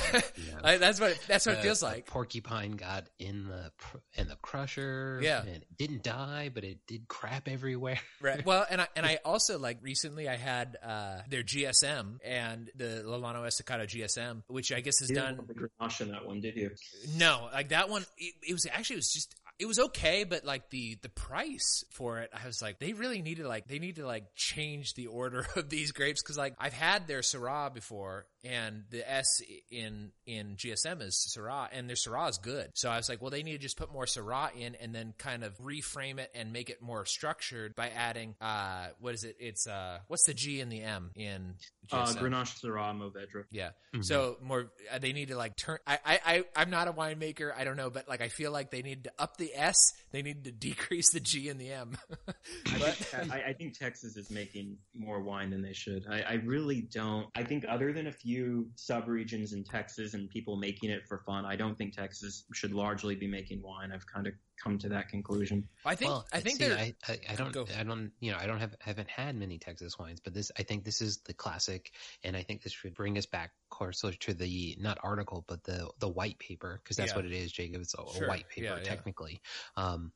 like, 0.64 0.80
that's 0.80 0.99
what 0.99 1.20
that's 1.28 1.45
what 1.45 1.55
it 1.55 1.62
feels 1.62 1.84
like. 1.84 2.08
Porcupine 2.08 2.72
got 2.72 3.05
in 3.20 3.47
the 3.47 3.72
in 4.14 4.28
the 4.28 4.36
crusher. 4.38 5.20
Yeah, 5.22 5.41
and 5.41 5.49
it 5.49 5.66
didn't 5.78 6.03
die, 6.03 6.49
but 6.53 6.64
it 6.64 6.80
did 6.88 7.08
crap 7.08 7.47
everywhere. 7.47 7.99
right. 8.22 8.45
Well, 8.45 8.66
and 8.70 8.82
I 8.82 8.88
and 8.95 9.05
I 9.05 9.20
also 9.24 9.60
like 9.60 9.80
recently 9.82 10.28
I 10.28 10.36
had 10.36 10.78
uh 10.84 11.20
their 11.30 11.43
GSM 11.43 12.20
and 12.26 12.70
the 12.76 13.03
Lolano 13.05 13.45
Estacado 13.45 13.86
GSM, 13.86 14.43
which 14.47 14.72
I 14.72 14.82
guess 14.82 15.01
is 15.01 15.10
done. 15.10 15.39
The 15.47 15.53
Grenache 15.53 16.01
in 16.01 16.12
that 16.12 16.26
one, 16.26 16.41
did 16.41 16.55
you? 16.55 16.72
No, 17.18 17.49
like 17.53 17.70
that 17.70 17.89
one. 17.89 18.05
It, 18.18 18.34
it 18.47 18.53
was 18.53 18.66
actually 18.66 18.95
it 18.95 18.97
was 18.97 19.14
just 19.14 19.36
it 19.60 19.66
was 19.66 19.80
okay, 19.80 20.24
but 20.24 20.45
like 20.45 20.70
the 20.70 20.97
the 21.01 21.10
price 21.10 21.84
for 21.91 22.20
it, 22.20 22.30
I 22.32 22.45
was 22.45 22.62
like, 22.62 22.80
they 22.80 22.93
really 22.93 23.22
need 23.22 23.38
to 23.38 23.47
like 23.47 23.68
they 23.68 23.80
need 23.80 23.95
to 23.95 24.05
like 24.05 24.36
change 24.36 24.93
the 24.93 25.08
order 25.08 25.47
of 25.55 25.70
these 25.70 25.91
grapes 25.91 26.22
because 26.22 26.38
like 26.38 26.55
I've 26.60 26.74
had 26.74 27.08
their 27.08 27.22
Syrah 27.22 27.74
before, 27.74 28.28
and 28.47 28.83
the 28.91 29.09
S 29.09 29.41
in 29.71 30.11
in 30.25 30.55
GSM 30.55 31.01
is 31.01 31.35
Syrah, 31.35 31.69
and 31.71 31.89
their 31.89 31.95
Syrah 31.95 32.29
is 32.29 32.37
good. 32.37 32.69
So 32.75 32.89
I 32.89 32.97
was 32.97 33.09
like, 33.09 33.21
well, 33.21 33.31
they 33.31 33.43
need 33.43 33.53
to 33.53 33.57
just 33.57 33.77
put 33.77 33.91
more 33.91 34.05
Syrah 34.05 34.55
in, 34.55 34.75
and 34.75 34.93
then 34.93 35.13
kind 35.17 35.43
of 35.43 35.57
reframe 35.57 36.19
it 36.19 36.31
and 36.35 36.53
make 36.53 36.69
it 36.69 36.81
more 36.81 37.05
structured 37.05 37.75
by 37.75 37.89
adding 37.89 38.35
uh 38.39 38.87
what 38.99 39.15
is 39.15 39.23
it? 39.23 39.37
It's 39.39 39.67
uh 39.67 39.99
what's 40.07 40.25
the 40.25 40.33
G 40.35 40.61
and 40.61 40.71
the 40.71 40.81
M 40.81 41.11
in 41.15 41.55
GSM? 41.91 42.17
Uh, 42.17 42.21
Grenache 42.21 42.61
Syrah 42.61 42.95
Mourvedre. 42.95 43.45
Yeah. 43.51 43.69
Mm-hmm. 43.93 44.01
So 44.01 44.37
more 44.41 44.71
uh, 44.93 44.99
they 44.99 45.13
need 45.13 45.29
to 45.29 45.35
like 45.35 45.55
turn. 45.55 45.79
I 45.87 45.99
I 46.05 46.19
I 46.25 46.43
I'm 46.55 46.69
not 46.69 46.87
a 46.87 46.93
winemaker. 46.93 47.51
I 47.57 47.63
don't 47.63 47.77
know, 47.77 47.89
but 47.89 48.07
like 48.07 48.21
I 48.21 48.27
feel 48.27 48.51
like 48.51 48.69
they 48.69 48.83
need 48.83 49.05
to 49.05 49.11
up 49.17 49.37
the 49.37 49.47
the 49.47 49.59
S, 49.59 49.93
they 50.11 50.21
need 50.21 50.43
to 50.43 50.51
decrease 50.51 51.11
the 51.11 51.19
G 51.19 51.49
and 51.49 51.59
the 51.59 51.71
M. 51.71 51.97
but, 52.25 52.35
I, 52.67 52.91
think, 52.91 53.31
I, 53.33 53.43
I, 53.49 53.53
think, 53.53 53.77
Texas 53.77 54.17
is 54.17 54.29
making 54.29 54.77
more 54.93 55.21
wine 55.21 55.49
than 55.49 55.61
they 55.61 55.73
should. 55.73 56.05
I, 56.09 56.21
I 56.21 56.33
really 56.45 56.81
don't. 56.81 57.27
I 57.35 57.43
think 57.43 57.65
other 57.67 57.93
than 57.93 58.07
a 58.07 58.11
few 58.11 58.36
subregions 58.75 59.53
in 59.53 59.63
Texas 59.63 60.13
and 60.13 60.29
people 60.29 60.57
making 60.57 60.89
it 60.89 61.07
for 61.07 61.19
fun, 61.19 61.45
I 61.45 61.55
don't 61.55 61.77
think 61.77 61.95
Texas 61.95 62.45
should 62.53 62.73
largely 62.73 63.15
be 63.15 63.27
making 63.27 63.61
wine. 63.61 63.91
I've 63.91 64.05
kind 64.07 64.27
of 64.27 64.33
come 64.62 64.78
to 64.80 64.89
that 64.89 65.10
conclusion. 65.10 65.68
I 65.86 65.95
think 65.95 66.12
well, 66.12 66.26
I 66.34 66.39
think 66.39 66.58
see, 66.58 66.72
I, 66.72 66.93
I, 67.08 67.20
I, 67.30 67.36
don't 67.36 67.55
I 67.78 67.84
don't 67.84 68.12
you 68.20 68.32
know 68.32 68.38
I 68.39 68.47
don't 68.47 68.60
have 68.60 68.76
haven't 68.80 69.10
had 69.10 69.36
many 69.36 69.58
Texas 69.58 69.97
wines, 69.97 70.20
but 70.20 70.34
this 70.34 70.51
I 70.58 70.64
think 70.64 70.84
this 70.84 71.01
is 71.01 71.18
the 71.20 71.34
classic, 71.34 71.91
and 72.24 72.36
I 72.36 72.43
think 72.43 72.64
this 72.64 72.74
should 72.74 72.95
bring 72.95 73.18
us 73.18 73.26
back 73.26 73.51
closer 73.70 74.12
to 74.12 74.34
the 74.34 74.78
not 74.80 74.97
article 75.03 75.43
but 75.47 75.64
the 75.64 75.89
the 75.99 76.10
white 76.10 76.39
paper 76.39 76.80
because 76.84 76.97
that's 76.97 77.12
yeah. 77.12 77.16
what 77.16 77.26
it 77.26 77.34
is, 77.34 77.51
Jacob. 77.51 77.82
It's 77.82 77.93
a, 77.93 78.03
sure. 78.14 78.26
a 78.26 78.28
white 78.28 78.49
paper 78.49 78.78
yeah, 78.78 78.84
technically. 78.84 79.41
Yeah. 79.78 79.84
Um, 79.84 80.12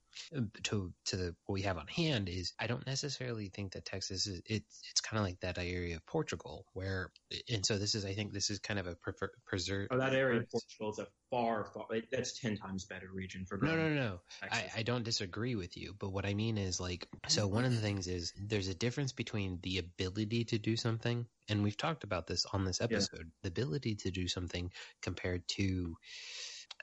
to 0.64 0.94
to 1.06 1.16
the, 1.16 1.36
what 1.46 1.54
we 1.54 1.62
have 1.62 1.78
on 1.78 1.88
hand 1.88 2.30
is 2.30 2.54
I 2.60 2.68
don't 2.68 2.86
necessarily 2.86 3.50
think 3.50 3.74
that 3.74 3.86
Texas 3.86 4.28
is 4.28 4.42
it, 4.46 4.64
it's 4.90 5.02
kind 5.02 5.20
of 5.20 5.26
like 5.26 5.40
that 5.42 5.58
area 5.58 5.96
of 5.96 6.06
Portugal 6.06 6.66
where 6.74 7.12
and 7.50 7.66
so 7.66 7.78
this 7.78 7.96
is 7.96 8.06
I 8.06 8.14
think 8.14 8.34
this 8.34 8.50
is 8.50 8.60
kind 8.60 8.80
of 8.80 8.88
a 8.88 8.96
prefer, 8.96 9.32
preserve. 9.46 9.88
Oh, 9.92 9.98
that 9.98 10.14
area 10.14 10.42
of 10.42 10.50
Portugal 10.50 10.92
is 10.92 11.00
a 11.00 11.08
far 11.30 11.66
far 11.74 11.86
that's 12.12 12.40
ten 12.40 12.58
times 12.58 12.86
better 12.86 13.08
region 13.14 13.46
for 13.46 13.58
no 13.58 13.76
no 13.76 13.90
no 13.90 14.20
I, 14.42 14.66
I 14.78 14.84
don't 14.84 15.04
disagree 15.04 15.56
with 15.56 15.78
you 15.78 15.96
but 16.00 16.12
what 16.12 16.26
I 16.26 16.34
mean 16.34 16.58
is 16.58 16.80
like 16.80 17.08
so 17.28 17.48
one 17.48 17.66
of 17.66 17.72
the 17.72 17.82
things 17.82 18.08
is 18.08 18.34
there's 18.38 18.68
a 18.68 18.76
difference 18.76 19.12
between 19.12 19.60
the 19.64 19.78
ability 19.78 20.46
to 20.46 20.58
do 20.58 20.76
something 20.76 21.26
and 21.50 21.64
we've 21.64 21.78
talked 21.78 22.04
about 22.04 22.28
this 22.28 22.46
on 22.54 22.66
this 22.66 22.82
episode 22.82 23.20
yeah. 23.20 23.40
the 23.44 23.50
ability 23.50 23.96
to 23.96 24.12
do 24.12 24.28
something 24.28 24.72
compared 25.02 25.48
to 25.50 25.96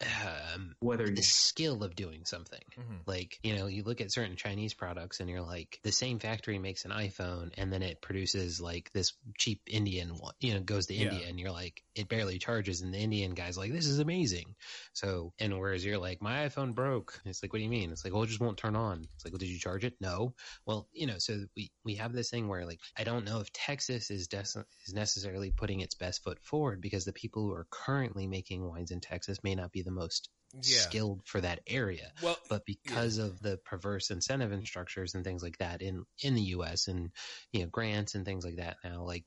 um, 0.00 0.74
whether 0.80 1.08
the 1.08 1.22
skill 1.22 1.82
of 1.82 1.96
doing 1.96 2.24
something. 2.24 2.62
Mm-hmm. 2.78 2.94
Like, 3.06 3.38
you 3.42 3.56
know, 3.56 3.66
you 3.66 3.82
look 3.82 4.00
at 4.00 4.12
certain 4.12 4.36
Chinese 4.36 4.74
products 4.74 5.20
and 5.20 5.28
you're 5.28 5.42
like, 5.42 5.80
the 5.82 5.92
same 5.92 6.18
factory 6.18 6.58
makes 6.58 6.84
an 6.84 6.92
iPhone 6.92 7.50
and 7.56 7.72
then 7.72 7.82
it 7.82 8.00
produces 8.00 8.60
like 8.60 8.90
this 8.92 9.12
cheap 9.36 9.62
Indian 9.66 10.10
one, 10.10 10.34
you 10.40 10.54
know, 10.54 10.60
goes 10.60 10.86
to 10.86 10.94
yeah. 10.94 11.08
India 11.08 11.26
and 11.28 11.40
you're 11.40 11.50
like, 11.50 11.82
it 11.94 12.08
barely 12.08 12.38
charges. 12.38 12.80
And 12.80 12.94
the 12.94 12.98
Indian 12.98 13.34
guy's 13.34 13.58
like, 13.58 13.72
this 13.72 13.86
is 13.86 13.98
amazing. 13.98 14.54
So, 14.92 15.32
and 15.38 15.58
whereas 15.58 15.84
you're 15.84 15.98
like, 15.98 16.22
my 16.22 16.48
iPhone 16.48 16.74
broke. 16.74 17.20
It's 17.24 17.42
like, 17.42 17.52
what 17.52 17.58
do 17.58 17.64
you 17.64 17.70
mean? 17.70 17.90
It's 17.90 18.04
like, 18.04 18.14
well, 18.14 18.22
it 18.22 18.28
just 18.28 18.40
won't 18.40 18.58
turn 18.58 18.76
on. 18.76 19.04
It's 19.16 19.24
like, 19.24 19.32
well, 19.32 19.38
did 19.38 19.48
you 19.48 19.58
charge 19.58 19.84
it? 19.84 19.94
No. 20.00 20.34
Well, 20.64 20.88
you 20.92 21.06
know, 21.06 21.18
so 21.18 21.44
we, 21.56 21.70
we 21.84 21.96
have 21.96 22.12
this 22.12 22.30
thing 22.30 22.48
where 22.48 22.64
like, 22.66 22.80
I 22.96 23.04
don't 23.04 23.24
know 23.24 23.40
if 23.40 23.52
Texas 23.52 24.10
is, 24.10 24.28
de- 24.28 24.38
is 24.40 24.94
necessarily 24.94 25.50
putting 25.50 25.80
its 25.80 25.94
best 25.96 26.22
foot 26.22 26.38
forward 26.42 26.80
because 26.80 27.04
the 27.04 27.12
people 27.12 27.42
who 27.42 27.52
are 27.52 27.66
currently 27.70 28.26
making 28.26 28.66
wines 28.66 28.90
in 28.90 29.00
Texas 29.00 29.42
may 29.42 29.54
not 29.54 29.72
be 29.72 29.82
the 29.88 29.94
most 29.94 30.28
yeah. 30.54 30.78
skilled 30.78 31.20
for 31.24 31.40
that 31.40 31.60
area. 31.66 32.10
Well, 32.22 32.36
but 32.48 32.64
because 32.64 33.18
yeah. 33.18 33.24
of 33.24 33.40
the 33.40 33.58
perverse 33.64 34.10
incentive 34.10 34.52
and 34.52 34.66
structures 34.66 35.14
and 35.14 35.24
things 35.24 35.42
like 35.42 35.58
that 35.58 35.82
in 35.82 36.04
in 36.22 36.34
the 36.34 36.42
U.S. 36.42 36.88
and 36.88 37.10
you 37.52 37.60
know 37.60 37.66
grants 37.66 38.14
and 38.14 38.24
things 38.24 38.44
like 38.44 38.56
that 38.56 38.76
now, 38.84 39.04
like 39.04 39.24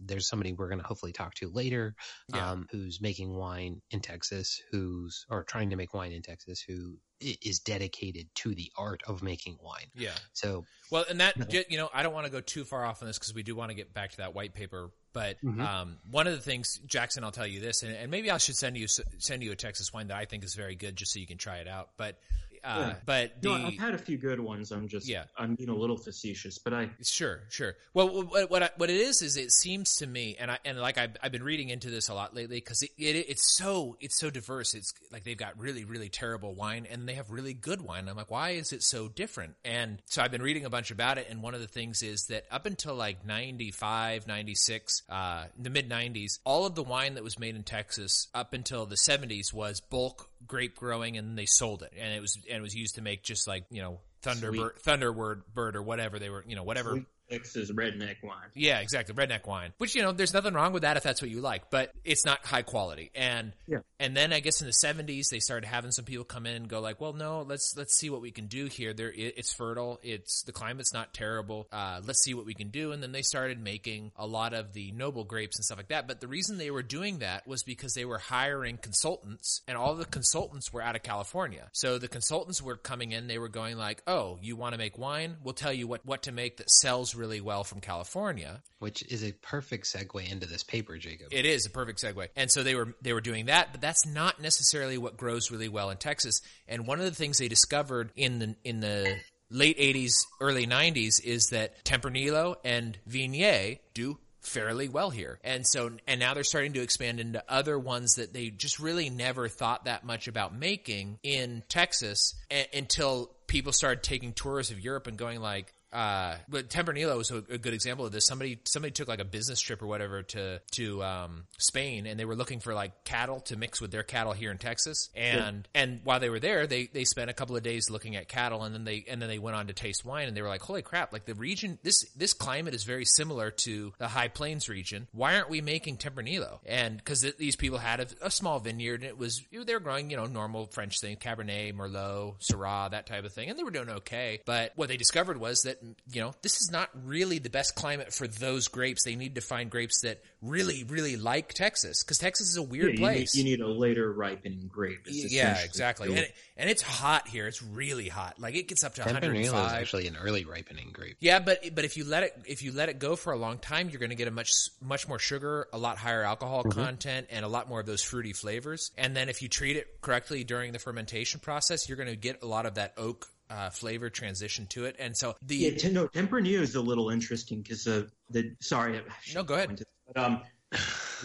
there's 0.00 0.28
somebody 0.28 0.52
we're 0.52 0.68
going 0.68 0.80
to 0.80 0.86
hopefully 0.86 1.12
talk 1.12 1.34
to 1.34 1.50
later, 1.50 1.94
yeah. 2.32 2.52
um, 2.52 2.66
who's 2.70 3.00
making 3.00 3.34
wine 3.34 3.82
in 3.90 4.00
Texas, 4.00 4.60
who's 4.70 5.26
or 5.28 5.44
trying 5.44 5.70
to 5.70 5.76
make 5.76 5.94
wine 5.94 6.12
in 6.12 6.22
Texas, 6.22 6.60
who 6.60 6.96
is 7.20 7.60
dedicated 7.60 8.28
to 8.34 8.54
the 8.54 8.72
art 8.78 9.02
of 9.06 9.22
making 9.22 9.58
wine. 9.60 9.90
Yeah. 9.94 10.14
So 10.32 10.64
well, 10.90 11.04
and 11.08 11.20
that 11.20 11.70
you 11.70 11.78
know, 11.78 11.88
I 11.92 12.02
don't 12.02 12.14
want 12.14 12.26
to 12.26 12.32
go 12.32 12.40
too 12.40 12.64
far 12.64 12.84
off 12.84 13.02
on 13.02 13.08
this 13.08 13.18
because 13.18 13.34
we 13.34 13.42
do 13.42 13.54
want 13.54 13.70
to 13.70 13.74
get 13.74 13.92
back 13.92 14.12
to 14.12 14.16
that 14.18 14.34
white 14.34 14.54
paper. 14.54 14.90
But 15.12 15.42
mm-hmm. 15.42 15.60
um, 15.60 15.96
one 16.10 16.26
of 16.26 16.34
the 16.34 16.40
things, 16.40 16.80
Jackson, 16.86 17.24
I'll 17.24 17.32
tell 17.32 17.46
you 17.46 17.60
this, 17.60 17.82
and, 17.82 17.94
and, 17.94 18.10
maybe 18.10 18.30
I 18.30 18.38
should 18.38 18.56
send 18.56 18.76
you 18.76 18.86
send 18.86 19.42
you 19.42 19.50
a 19.50 19.56
Texas 19.56 19.92
wine 19.92 20.08
that 20.08 20.16
I 20.16 20.24
think 20.24 20.44
is 20.44 20.54
very 20.54 20.76
good, 20.76 20.94
just 20.94 21.12
so 21.12 21.18
you 21.18 21.26
can 21.26 21.38
try 21.38 21.56
it 21.56 21.68
out. 21.68 21.90
But 21.96 22.18
uh, 22.64 22.76
yeah. 22.78 22.94
But 23.04 23.42
the, 23.42 23.48
no, 23.48 23.66
I've 23.66 23.78
had 23.78 23.94
a 23.94 23.98
few 23.98 24.18
good 24.18 24.40
ones. 24.40 24.70
I'm 24.70 24.88
just 24.88 25.08
yeah. 25.08 25.24
I'm 25.36 25.54
being 25.54 25.68
a 25.68 25.74
little 25.74 25.96
facetious, 25.96 26.58
but 26.58 26.72
I 26.72 26.90
sure 27.02 27.42
sure. 27.48 27.76
Well, 27.94 28.24
what 28.24 28.50
what, 28.50 28.62
I, 28.62 28.70
what 28.76 28.90
it 28.90 28.96
is 28.96 29.22
is 29.22 29.36
it 29.36 29.52
seems 29.52 29.96
to 29.96 30.06
me, 30.06 30.36
and 30.38 30.50
I 30.50 30.58
and 30.64 30.78
like 30.78 30.98
I've, 30.98 31.16
I've 31.22 31.32
been 31.32 31.42
reading 31.42 31.70
into 31.70 31.90
this 31.90 32.08
a 32.08 32.14
lot 32.14 32.34
lately 32.34 32.56
because 32.56 32.82
it, 32.82 32.90
it, 32.98 33.16
it's 33.28 33.56
so 33.56 33.96
it's 34.00 34.18
so 34.18 34.30
diverse. 34.30 34.74
It's 34.74 34.92
like 35.12 35.24
they've 35.24 35.36
got 35.36 35.58
really 35.58 35.84
really 35.84 36.08
terrible 36.08 36.54
wine 36.54 36.86
and 36.90 37.08
they 37.08 37.14
have 37.14 37.30
really 37.30 37.54
good 37.54 37.80
wine. 37.80 38.08
I'm 38.08 38.16
like, 38.16 38.30
why 38.30 38.50
is 38.50 38.72
it 38.72 38.82
so 38.82 39.08
different? 39.08 39.54
And 39.64 40.02
so 40.06 40.22
I've 40.22 40.30
been 40.30 40.42
reading 40.42 40.64
a 40.64 40.70
bunch 40.70 40.90
about 40.90 41.18
it, 41.18 41.26
and 41.30 41.42
one 41.42 41.54
of 41.54 41.60
the 41.60 41.68
things 41.68 42.02
is 42.02 42.26
that 42.26 42.44
up 42.50 42.66
until 42.66 42.94
like 42.94 43.24
95, 43.24 44.26
96, 44.26 45.02
uh, 45.08 45.44
the 45.58 45.70
mid 45.70 45.88
90s, 45.88 46.38
all 46.44 46.66
of 46.66 46.74
the 46.74 46.82
wine 46.82 47.14
that 47.14 47.24
was 47.24 47.38
made 47.38 47.56
in 47.56 47.62
Texas 47.62 48.28
up 48.34 48.54
until 48.54 48.86
the 48.86 48.96
70s 48.96 49.52
was 49.52 49.80
bulk 49.80 50.29
grape 50.46 50.76
growing, 50.76 51.16
and 51.16 51.36
they 51.36 51.46
sold 51.46 51.82
it, 51.82 51.92
and 51.98 52.12
it 52.12 52.20
was 52.20 52.36
and 52.48 52.58
it 52.58 52.62
was 52.62 52.74
used 52.74 52.96
to 52.96 53.02
make 53.02 53.22
just 53.22 53.46
like 53.46 53.64
you 53.70 53.82
know 53.82 54.00
Thunderbird, 54.22 54.82
Thunderbird 54.82 55.42
bird 55.54 55.76
or 55.76 55.82
whatever 55.82 56.18
they 56.18 56.28
were, 56.28 56.44
you 56.46 56.56
know, 56.56 56.64
whatever 56.64 56.92
Sweet 56.92 57.06
is 57.30 57.70
redneck 57.72 58.16
wine. 58.22 58.50
Yeah, 58.54 58.80
exactly. 58.80 59.14
Redneck 59.14 59.46
wine. 59.46 59.72
Which, 59.78 59.94
you 59.94 60.02
know, 60.02 60.12
there's 60.12 60.34
nothing 60.34 60.54
wrong 60.54 60.72
with 60.72 60.82
that 60.82 60.96
if 60.96 61.02
that's 61.02 61.22
what 61.22 61.30
you 61.30 61.40
like, 61.40 61.70
but 61.70 61.92
it's 62.04 62.24
not 62.24 62.44
high 62.44 62.62
quality. 62.62 63.10
And 63.14 63.52
yeah. 63.66 63.78
and 63.98 64.16
then 64.16 64.32
I 64.32 64.40
guess 64.40 64.60
in 64.60 64.66
the 64.66 64.72
70s 64.72 65.30
they 65.30 65.40
started 65.40 65.66
having 65.66 65.90
some 65.90 66.04
people 66.04 66.24
come 66.24 66.46
in 66.46 66.56
and 66.56 66.68
go 66.68 66.80
like, 66.80 67.00
"Well, 67.00 67.12
no, 67.12 67.42
let's 67.42 67.74
let's 67.76 67.96
see 67.96 68.10
what 68.10 68.20
we 68.20 68.30
can 68.30 68.46
do 68.46 68.66
here. 68.66 68.92
There 68.92 69.12
it's 69.14 69.52
fertile. 69.52 70.00
It's 70.02 70.42
the 70.42 70.52
climate's 70.52 70.92
not 70.92 71.14
terrible. 71.14 71.68
Uh, 71.72 72.00
let's 72.04 72.22
see 72.22 72.34
what 72.34 72.46
we 72.46 72.54
can 72.54 72.68
do." 72.68 72.92
And 72.92 73.02
then 73.02 73.12
they 73.12 73.22
started 73.22 73.62
making 73.62 74.12
a 74.16 74.26
lot 74.26 74.54
of 74.54 74.72
the 74.72 74.92
noble 74.92 75.24
grapes 75.24 75.56
and 75.56 75.64
stuff 75.64 75.78
like 75.78 75.88
that. 75.88 76.08
But 76.08 76.20
the 76.20 76.28
reason 76.28 76.58
they 76.58 76.70
were 76.70 76.82
doing 76.82 77.18
that 77.18 77.46
was 77.46 77.62
because 77.62 77.94
they 77.94 78.04
were 78.04 78.18
hiring 78.18 78.76
consultants 78.76 79.62
and 79.68 79.76
all 79.76 79.94
the 79.94 80.04
consultants 80.04 80.72
were 80.72 80.82
out 80.82 80.96
of 80.96 81.02
California. 81.02 81.68
So 81.72 81.98
the 81.98 82.08
consultants 82.08 82.62
were 82.62 82.76
coming 82.76 83.12
in, 83.12 83.26
they 83.26 83.38
were 83.38 83.48
going 83.48 83.76
like, 83.76 84.02
"Oh, 84.06 84.38
you 84.42 84.56
want 84.56 84.74
to 84.74 84.78
make 84.78 84.98
wine? 84.98 85.36
We'll 85.42 85.54
tell 85.54 85.72
you 85.72 85.86
what 85.86 86.04
what 86.04 86.22
to 86.24 86.32
make 86.32 86.56
that 86.58 86.70
sells 86.70 87.14
really 87.20 87.40
well 87.40 87.62
from 87.62 87.80
California. 87.80 88.62
Which 88.78 89.02
is 89.02 89.22
a 89.22 89.32
perfect 89.32 89.84
segue 89.84 90.30
into 90.30 90.46
this 90.46 90.64
paper, 90.64 90.96
Jacob. 90.96 91.28
It 91.30 91.44
is 91.44 91.66
a 91.66 91.70
perfect 91.70 92.02
segue. 92.02 92.28
And 92.34 92.50
so 92.50 92.62
they 92.62 92.74
were 92.74 92.94
they 93.02 93.12
were 93.12 93.20
doing 93.20 93.46
that, 93.46 93.68
but 93.72 93.80
that's 93.80 94.06
not 94.06 94.40
necessarily 94.40 94.98
what 94.98 95.16
grows 95.16 95.50
really 95.50 95.68
well 95.68 95.90
in 95.90 95.98
Texas. 95.98 96.40
And 96.66 96.86
one 96.86 96.98
of 96.98 97.04
the 97.04 97.14
things 97.14 97.38
they 97.38 97.48
discovered 97.48 98.10
in 98.16 98.38
the 98.38 98.56
in 98.64 98.80
the 98.80 99.18
late 99.50 99.78
80s, 99.78 100.14
early 100.40 100.66
90s 100.66 101.22
is 101.22 101.48
that 101.50 101.84
Tempranillo 101.84 102.56
and 102.64 102.96
Viognier 103.08 103.78
do 103.94 104.18
fairly 104.40 104.88
well 104.88 105.10
here. 105.10 105.38
And 105.44 105.66
so, 105.66 105.90
and 106.06 106.20
now 106.20 106.34
they're 106.34 106.44
starting 106.44 106.72
to 106.74 106.82
expand 106.82 107.20
into 107.20 107.42
other 107.48 107.78
ones 107.78 108.14
that 108.14 108.32
they 108.32 108.48
just 108.50 108.78
really 108.78 109.10
never 109.10 109.48
thought 109.48 109.84
that 109.84 110.04
much 110.04 110.28
about 110.28 110.56
making 110.56 111.18
in 111.22 111.62
Texas 111.68 112.34
a- 112.50 112.68
until 112.76 113.30
people 113.46 113.72
started 113.72 114.02
taking 114.02 114.32
tours 114.32 114.70
of 114.70 114.80
Europe 114.80 115.06
and 115.06 115.18
going 115.18 115.40
like, 115.40 115.74
uh, 115.92 116.36
but 116.48 116.68
Tempranillo 116.68 117.16
was 117.16 117.30
a, 117.30 117.38
a 117.50 117.58
good 117.58 117.74
example 117.74 118.06
of 118.06 118.12
this. 118.12 118.26
Somebody 118.26 118.60
somebody 118.64 118.92
took 118.92 119.08
like 119.08 119.20
a 119.20 119.24
business 119.24 119.60
trip 119.60 119.82
or 119.82 119.86
whatever 119.86 120.22
to 120.22 120.60
to 120.72 121.02
um, 121.02 121.44
Spain, 121.58 122.06
and 122.06 122.18
they 122.18 122.24
were 122.24 122.36
looking 122.36 122.60
for 122.60 122.74
like 122.74 123.04
cattle 123.04 123.40
to 123.40 123.56
mix 123.56 123.80
with 123.80 123.90
their 123.90 124.02
cattle 124.02 124.32
here 124.32 124.50
in 124.50 124.58
Texas. 124.58 125.10
And 125.16 125.68
and 125.74 126.00
while 126.04 126.20
they 126.20 126.30
were 126.30 126.38
there, 126.38 126.66
they 126.66 126.86
they 126.86 127.04
spent 127.04 127.30
a 127.30 127.32
couple 127.32 127.56
of 127.56 127.62
days 127.62 127.90
looking 127.90 128.16
at 128.16 128.28
cattle, 128.28 128.62
and 128.62 128.74
then 128.74 128.84
they 128.84 129.04
and 129.08 129.20
then 129.20 129.28
they 129.28 129.38
went 129.38 129.56
on 129.56 129.66
to 129.66 129.72
taste 129.72 130.04
wine, 130.04 130.28
and 130.28 130.36
they 130.36 130.42
were 130.42 130.48
like, 130.48 130.62
"Holy 130.62 130.82
crap! 130.82 131.12
Like 131.12 131.24
the 131.24 131.34
region, 131.34 131.78
this 131.82 132.04
this 132.16 132.32
climate 132.32 132.74
is 132.74 132.84
very 132.84 133.04
similar 133.04 133.50
to 133.50 133.92
the 133.98 134.08
High 134.08 134.28
Plains 134.28 134.68
region. 134.68 135.08
Why 135.12 135.34
aren't 135.34 135.50
we 135.50 135.60
making 135.60 135.96
Tempranillo?" 135.96 136.60
And 136.66 136.98
because 136.98 137.22
th- 137.22 137.36
these 137.36 137.56
people 137.56 137.78
had 137.78 138.00
a, 138.00 138.06
a 138.22 138.30
small 138.30 138.60
vineyard, 138.60 139.00
and 139.00 139.08
it 139.08 139.18
was 139.18 139.42
they 139.50 139.74
were 139.74 139.80
growing 139.80 140.10
you 140.10 140.16
know 140.16 140.26
normal 140.26 140.66
French 140.68 141.00
things, 141.00 141.18
Cabernet, 141.18 141.74
Merlot, 141.74 142.36
Syrah, 142.40 142.90
that 142.92 143.06
type 143.06 143.24
of 143.24 143.32
thing, 143.32 143.50
and 143.50 143.58
they 143.58 143.64
were 143.64 143.70
doing 143.72 143.90
okay. 143.90 144.40
But 144.46 144.72
what 144.76 144.88
they 144.88 144.96
discovered 144.96 145.38
was 145.38 145.62
that 145.62 145.79
you 146.12 146.20
know 146.20 146.32
this 146.42 146.60
is 146.60 146.70
not 146.70 146.90
really 147.04 147.38
the 147.38 147.50
best 147.50 147.74
climate 147.74 148.12
for 148.12 148.26
those 148.26 148.68
grapes. 148.68 149.04
They 149.04 149.16
need 149.16 149.34
to 149.36 149.40
find 149.40 149.70
grapes 149.70 150.02
that 150.02 150.22
really 150.42 150.84
really 150.84 151.16
like 151.16 151.52
Texas 151.54 152.02
because 152.02 152.18
Texas 152.18 152.48
is 152.50 152.56
a 152.56 152.62
weird 152.62 152.84
Yeah, 152.84 152.90
you, 152.90 152.92
need, 152.98 152.98
place. 152.98 153.34
you 153.34 153.44
need 153.44 153.60
a 153.60 153.68
later 153.68 154.12
ripening 154.12 154.68
grape. 154.72 155.00
yeah, 155.06 155.58
exactly. 155.62 156.08
And, 156.08 156.18
it, 156.18 156.34
and 156.56 156.70
it's 156.70 156.82
hot 156.82 157.28
here. 157.28 157.46
It's 157.46 157.62
really 157.62 158.08
hot. 158.08 158.38
Like 158.40 158.54
it 158.54 158.68
gets 158.68 158.84
up 158.84 158.94
to 158.94 159.02
Tempranillo 159.02 159.66
is 159.66 159.72
actually 159.72 160.06
an 160.06 160.16
early 160.16 160.44
ripening 160.44 160.90
grape. 160.92 161.16
Yeah, 161.20 161.38
but 161.40 161.74
but 161.74 161.84
if 161.84 161.96
you 161.96 162.04
let 162.04 162.22
it 162.22 162.36
if 162.46 162.62
you 162.62 162.72
let 162.72 162.88
it 162.88 162.98
go 162.98 163.16
for 163.16 163.32
a 163.32 163.36
long 163.38 163.58
time, 163.58 163.88
you're 163.90 164.00
going 164.00 164.10
to 164.10 164.16
get 164.16 164.28
a 164.28 164.32
much 164.32 164.50
much 164.82 165.08
more 165.08 165.18
sugar, 165.18 165.66
a 165.72 165.78
lot 165.78 165.98
higher 165.98 166.22
alcohol 166.22 166.60
Mm-hmm. 166.60 166.78
content, 166.84 167.26
and 167.30 167.44
a 167.44 167.48
lot 167.48 167.68
more 167.68 167.80
of 167.80 167.86
those 167.86 168.02
fruity 168.02 168.32
flavors. 168.32 168.90
And 168.98 169.16
then 169.16 169.28
if 169.28 169.40
you 169.40 169.48
treat 169.48 169.76
it 169.76 170.00
correctly 170.02 170.44
during 170.44 170.72
the 170.72 170.78
fermentation 170.78 171.40
process, 171.40 171.88
you're 171.88 171.96
going 171.96 172.08
to 172.10 172.16
get 172.16 172.42
a 172.42 172.46
lot 172.46 172.66
of 172.66 172.74
that 172.74 172.92
oak 172.98 173.28
uh, 173.50 173.70
flavor 173.70 174.08
transition 174.08 174.66
to 174.68 174.84
it. 174.86 174.96
And 174.98 175.16
so 175.16 175.34
the 175.42 175.56
Yeah, 175.56 175.70
te- 175.76 175.90
no, 175.90 176.08
Tempranillo 176.08 176.60
is 176.60 176.74
a 176.76 176.80
little 176.80 177.10
interesting 177.10 177.60
because 177.62 177.86
uh, 177.86 178.04
the 178.30 178.54
sorry, 178.60 179.00
No, 179.34 179.42
go 179.42 179.54
ahead. 179.54 179.76
to- 179.76 179.84
But, 180.14 180.22
um, 180.24 180.42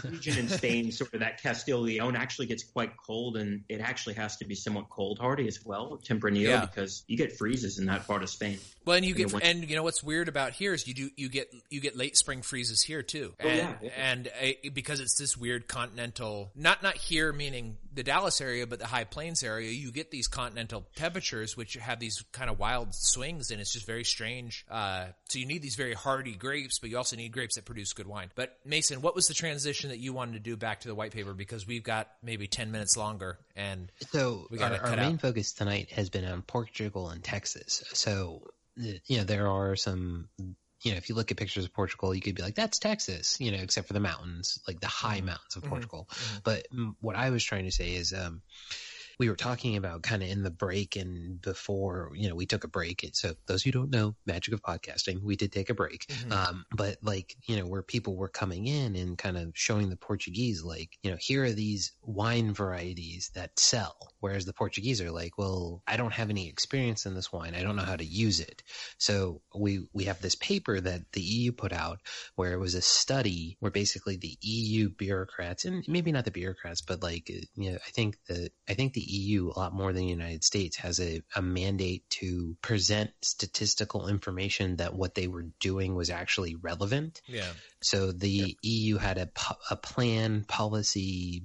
the 0.01 0.09
region 0.09 0.37
in 0.39 0.49
Spain, 0.49 0.91
sort 0.91 1.13
of 1.13 1.19
that 1.19 1.41
Castile 1.41 1.79
Leon, 1.79 2.15
actually 2.15 2.47
gets 2.47 2.63
quite 2.63 2.91
cold, 2.97 3.37
and 3.37 3.63
it 3.69 3.79
actually 3.79 4.15
has 4.15 4.35
to 4.37 4.45
be 4.45 4.55
somewhat 4.55 4.89
cold 4.89 5.19
hardy 5.19 5.47
as 5.47 5.63
well. 5.63 6.01
Tempranillo, 6.03 6.41
Yeah. 6.49 6.65
because 6.65 7.03
you 7.07 7.15
get 7.15 7.37
freezes 7.37 7.77
in 7.79 7.85
that 7.85 8.05
part 8.07 8.23
of 8.23 8.29
Spain. 8.29 8.59
Well, 8.85 8.95
and 8.97 9.05
you 9.05 9.13
get 9.15 9.33
and 9.43 9.67
you 9.69 9.75
know 9.75 9.83
what's 9.83 10.03
weird 10.03 10.27
about 10.29 10.53
here 10.53 10.73
is 10.73 10.87
you 10.87 10.93
do 10.93 11.09
you 11.15 11.29
get 11.29 11.51
you 11.69 11.81
get 11.81 11.97
late 11.97 12.15
spring 12.17 12.41
freezes 12.41 12.81
here 12.81 13.01
too, 13.01 13.33
and 13.39 13.49
Oh, 13.49 13.53
yeah, 13.55 13.73
yeah. 13.81 13.89
and 13.97 14.27
uh, 14.27 14.69
because 14.73 14.99
it's 14.99 15.17
this 15.17 15.35
weird 15.35 15.67
continental 15.67 16.51
not 16.55 16.83
not 16.83 16.95
here 16.95 17.33
meaning 17.33 17.77
the 17.93 18.03
Dallas 18.03 18.41
area, 18.41 18.67
but 18.67 18.79
the 18.79 18.85
High 18.87 19.05
Plains 19.05 19.41
area, 19.41 19.71
you 19.71 19.89
get 19.91 20.11
these 20.11 20.27
continental 20.27 20.85
temperatures 20.95 21.55
which 21.55 21.75
have 21.75 21.97
these 21.99 22.23
kind 22.33 22.49
of 22.49 22.59
wild 22.59 22.89
swings, 22.93 23.51
and 23.51 23.61
it's 23.61 23.71
just 23.71 23.85
very 23.87 24.03
strange. 24.03 24.65
Uh, 24.69 25.05
so 25.29 25.39
you 25.39 25.45
need 25.45 25.61
these 25.61 25.75
very 25.77 25.93
hardy 25.93 26.33
grapes, 26.35 26.77
but 26.79 26.89
you 26.89 26.97
also 26.97 27.15
need 27.15 27.31
grapes 27.31 27.55
that 27.55 27.63
produce 27.63 27.93
good 27.93 28.05
wine. 28.07 28.29
But 28.35 28.57
Mason, 28.65 29.01
what 29.01 29.15
was 29.15 29.27
the 29.27 29.33
transition 29.33 29.91
that 29.91 29.99
you 29.99 30.11
wanted 30.11 30.33
to 30.33 30.39
do 30.39 30.57
back 30.57 30.81
to 30.81 30.89
the 30.89 30.95
white 30.95 31.11
paper? 31.13 31.33
Because 31.33 31.65
we've 31.65 31.83
got 31.83 32.09
maybe 32.21 32.47
ten 32.47 32.69
minutes 32.71 32.97
longer, 32.97 33.39
and 33.55 33.89
So 34.11 34.47
We 34.51 34.59
our, 34.59 34.69
gotta 34.71 34.83
our 34.83 34.95
main 34.97 35.13
out. 35.15 35.21
focus 35.21 35.53
tonight 35.53 35.89
has 35.91 36.09
been 36.09 36.25
on 36.25 36.41
Portugal 36.41 37.09
and 37.09 37.23
Texas. 37.23 37.81
So 37.93 38.41
the- 38.43 38.51
you 38.75 39.17
know 39.17 39.23
there 39.23 39.47
are 39.47 39.75
some. 39.75 40.29
You 40.81 40.91
know, 40.91 40.97
if 40.97 41.09
you 41.09 41.15
look 41.15 41.31
at 41.31 41.37
pictures 41.37 41.65
of 41.65 41.73
Portugal, 41.73 42.13
you 42.13 42.21
could 42.21 42.35
be 42.35 42.43
like, 42.43 42.55
"That's 42.55 42.77
Texas," 42.77 43.37
you 43.39 43.51
know, 43.51 43.57
except 43.57 43.87
for 43.87 43.93
the 43.93 43.99
mountains, 43.99 44.59
like 44.67 44.79
the 44.79 44.87
high 44.87 45.21
mountains 45.21 45.55
of 45.55 45.63
Portugal. 45.63 46.07
But 46.43 46.67
mm, 46.71 46.95
what 46.99 47.15
I 47.15 47.31
was 47.31 47.43
trying 47.43 47.65
to 47.65 47.71
say 47.71 47.95
is, 47.95 48.13
um, 48.13 48.41
we 49.19 49.29
were 49.29 49.35
talking 49.35 49.77
about 49.77 50.03
kind 50.03 50.23
of 50.23 50.29
in 50.29 50.43
the 50.43 50.51
break 50.51 50.95
and 50.95 51.41
before, 51.41 52.11
you 52.15 52.29
know, 52.29 52.35
we 52.35 52.45
took 52.45 52.63
a 52.63 52.67
break. 52.67 53.09
So 53.13 53.33
those 53.47 53.63
who 53.63 53.71
don't 53.71 53.91
know, 53.91 54.15
magic 54.25 54.53
of 54.53 54.61
podcasting, 54.61 55.21
we 55.23 55.35
did 55.35 55.51
take 55.51 55.69
a 55.69 55.73
break. 55.73 56.05
Um, 56.31 56.65
but 56.71 56.97
like, 57.01 57.35
you 57.47 57.57
know, 57.57 57.65
where 57.65 57.81
people 57.81 58.15
were 58.15 58.29
coming 58.29 58.67
in 58.67 58.95
and 58.95 59.17
kind 59.17 59.37
of 59.37 59.51
showing 59.53 59.89
the 59.89 59.95
Portuguese, 59.95 60.63
like, 60.63 60.97
you 61.03 61.11
know, 61.11 61.17
here 61.19 61.43
are 61.43 61.51
these 61.51 61.93
wine 62.01 62.53
varieties 62.53 63.31
that 63.35 63.57
sell. 63.59 64.13
Whereas 64.19 64.45
the 64.45 64.53
Portuguese 64.53 65.01
are 65.01 65.11
like, 65.11 65.37
well, 65.37 65.83
I 65.87 65.97
don't 65.97 66.13
have 66.13 66.29
any 66.29 66.49
experience 66.49 67.05
in 67.05 67.13
this 67.13 67.31
wine. 67.31 67.53
I 67.55 67.61
don't 67.61 67.75
know 67.75 67.83
how 67.83 67.95
to 67.95 68.05
use 68.05 68.39
it. 68.39 68.63
So 68.97 69.41
we, 69.53 69.87
we 69.93 70.05
have 70.05 70.21
this 70.21 70.35
paper 70.35 70.79
that 70.79 71.11
the 71.11 71.21
EU 71.21 71.51
put 71.51 71.73
out 71.73 71.99
where 72.35 72.53
it 72.53 72.59
was 72.59 72.75
a 72.75 72.81
study 72.81 73.57
where 73.59 73.71
basically 73.71 74.17
the 74.17 74.37
EU 74.41 74.89
bureaucrats 74.89 75.65
and 75.65 75.83
maybe 75.87 76.11
not 76.11 76.25
the 76.25 76.31
bureaucrats, 76.31 76.81
but 76.81 77.03
like, 77.03 77.29
you 77.29 77.71
know, 77.71 77.77
I 77.85 77.91
think 77.91 78.17
the, 78.27 78.49
I 78.67 78.73
think 78.73 78.93
the 78.93 79.04
EU 79.05 79.49
a 79.49 79.57
lot 79.57 79.73
more 79.73 79.93
than 79.93 80.03
the 80.03 80.09
United 80.09 80.43
States 80.43 80.77
has 80.77 80.99
a, 80.99 81.21
a 81.35 81.41
mandate 81.41 82.09
to 82.09 82.55
present 82.61 83.11
statistical 83.21 84.07
information 84.07 84.77
that 84.77 84.93
what 84.93 85.15
they 85.15 85.27
were 85.27 85.45
doing 85.59 85.95
was 85.95 86.09
actually 86.09 86.55
relevant. 86.55 87.21
yeah, 87.27 87.51
So 87.81 88.11
the 88.11 88.57
EU 88.61 88.97
had 88.97 89.17
a, 89.17 89.29
a 89.69 89.75
plan, 89.75 90.43
policy, 90.47 91.43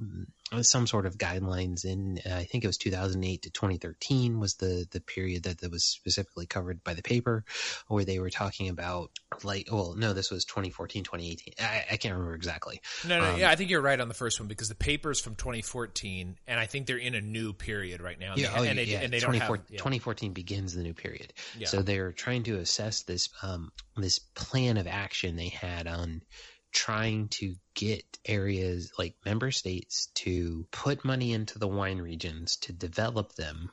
some 0.63 0.87
sort 0.87 1.07
of 1.07 1.17
guidelines 1.17 1.85
in, 1.85 2.21
uh, 2.29 2.35
I 2.35 2.45
think 2.45 2.65
it 2.65 2.67
was 2.67 2.77
2008 2.79 3.43
to 3.43 3.51
2013 3.51 4.41
was 4.41 4.55
the, 4.55 4.87
the 4.91 5.01
period 5.01 5.45
that, 5.45 5.59
that 5.59 5.71
was 5.71 5.85
specifically 5.85 6.47
covered 6.47 6.83
by 6.83 6.95
the 6.95 7.03
paper 7.03 7.45
where 7.89 8.05
they 8.05 8.19
were 8.19 8.31
talking 8.31 8.69
about 8.69 9.11
like, 9.45 9.69
well, 9.71 9.95
no, 9.97 10.13
this 10.13 10.31
was 10.31 10.45
2014, 10.45 11.05
2018. 11.05 11.55
I, 11.61 11.85
I 11.93 11.97
can't 11.97 12.15
remember 12.15 12.35
exactly. 12.35 12.81
No, 13.07 13.21
no, 13.21 13.31
Um, 13.33 13.39
yeah, 13.39 13.51
I 13.51 13.57
think 13.57 13.71
you're 13.71 13.81
right 13.81 14.01
on 14.01 14.09
the 14.09 14.15
first 14.15 14.41
one 14.41 14.49
because 14.49 14.69
the 14.69 14.75
paper's 14.75 15.21
from 15.21 15.37
2014, 15.37 16.37
and 16.47 16.61
I 16.61 16.67
think 16.67 16.87
they're 16.87 16.97
in 16.97 17.15
a 17.15 17.21
new 17.21 17.53
period 17.53 18.01
right 18.01 18.19
now. 18.19 18.33
And 18.33 18.41
Yeah, 18.41 18.53
they, 18.53 18.59
oh, 18.59 18.71
and 18.71 18.79
they, 18.79 18.85
yeah. 18.85 19.01
and 19.01 19.13
they 19.13 19.21
don't 19.21 19.35
have 19.35 19.49
2014 19.49 19.67
yeah. 19.71 19.79
2014 19.79 20.33
begins 20.33 20.75
the 20.75 20.83
new 20.83 20.95
period. 20.95 21.33
Yeah. 21.57 21.69
So 21.69 21.83
they're 21.83 22.13
trying 22.13 22.43
to 22.45 22.59
assess 22.59 23.03
this 23.03 23.29
um, 23.43 23.73
this 23.97 24.19
plan 24.19 24.77
of 24.77 24.87
action 24.87 25.37
they 25.37 25.49
had 25.49 25.87
on 25.87 26.23
trying 26.73 27.29
to 27.29 27.55
get 27.75 28.05
areas 28.25 28.93
like 28.99 29.15
member 29.25 29.51
states 29.51 30.09
to 30.15 30.67
put 30.71 31.05
money 31.05 31.33
into 31.33 31.59
the 31.59 31.69
wine 31.69 31.99
regions 31.99 32.57
to 32.57 32.73
develop 32.73 33.35
them 33.35 33.71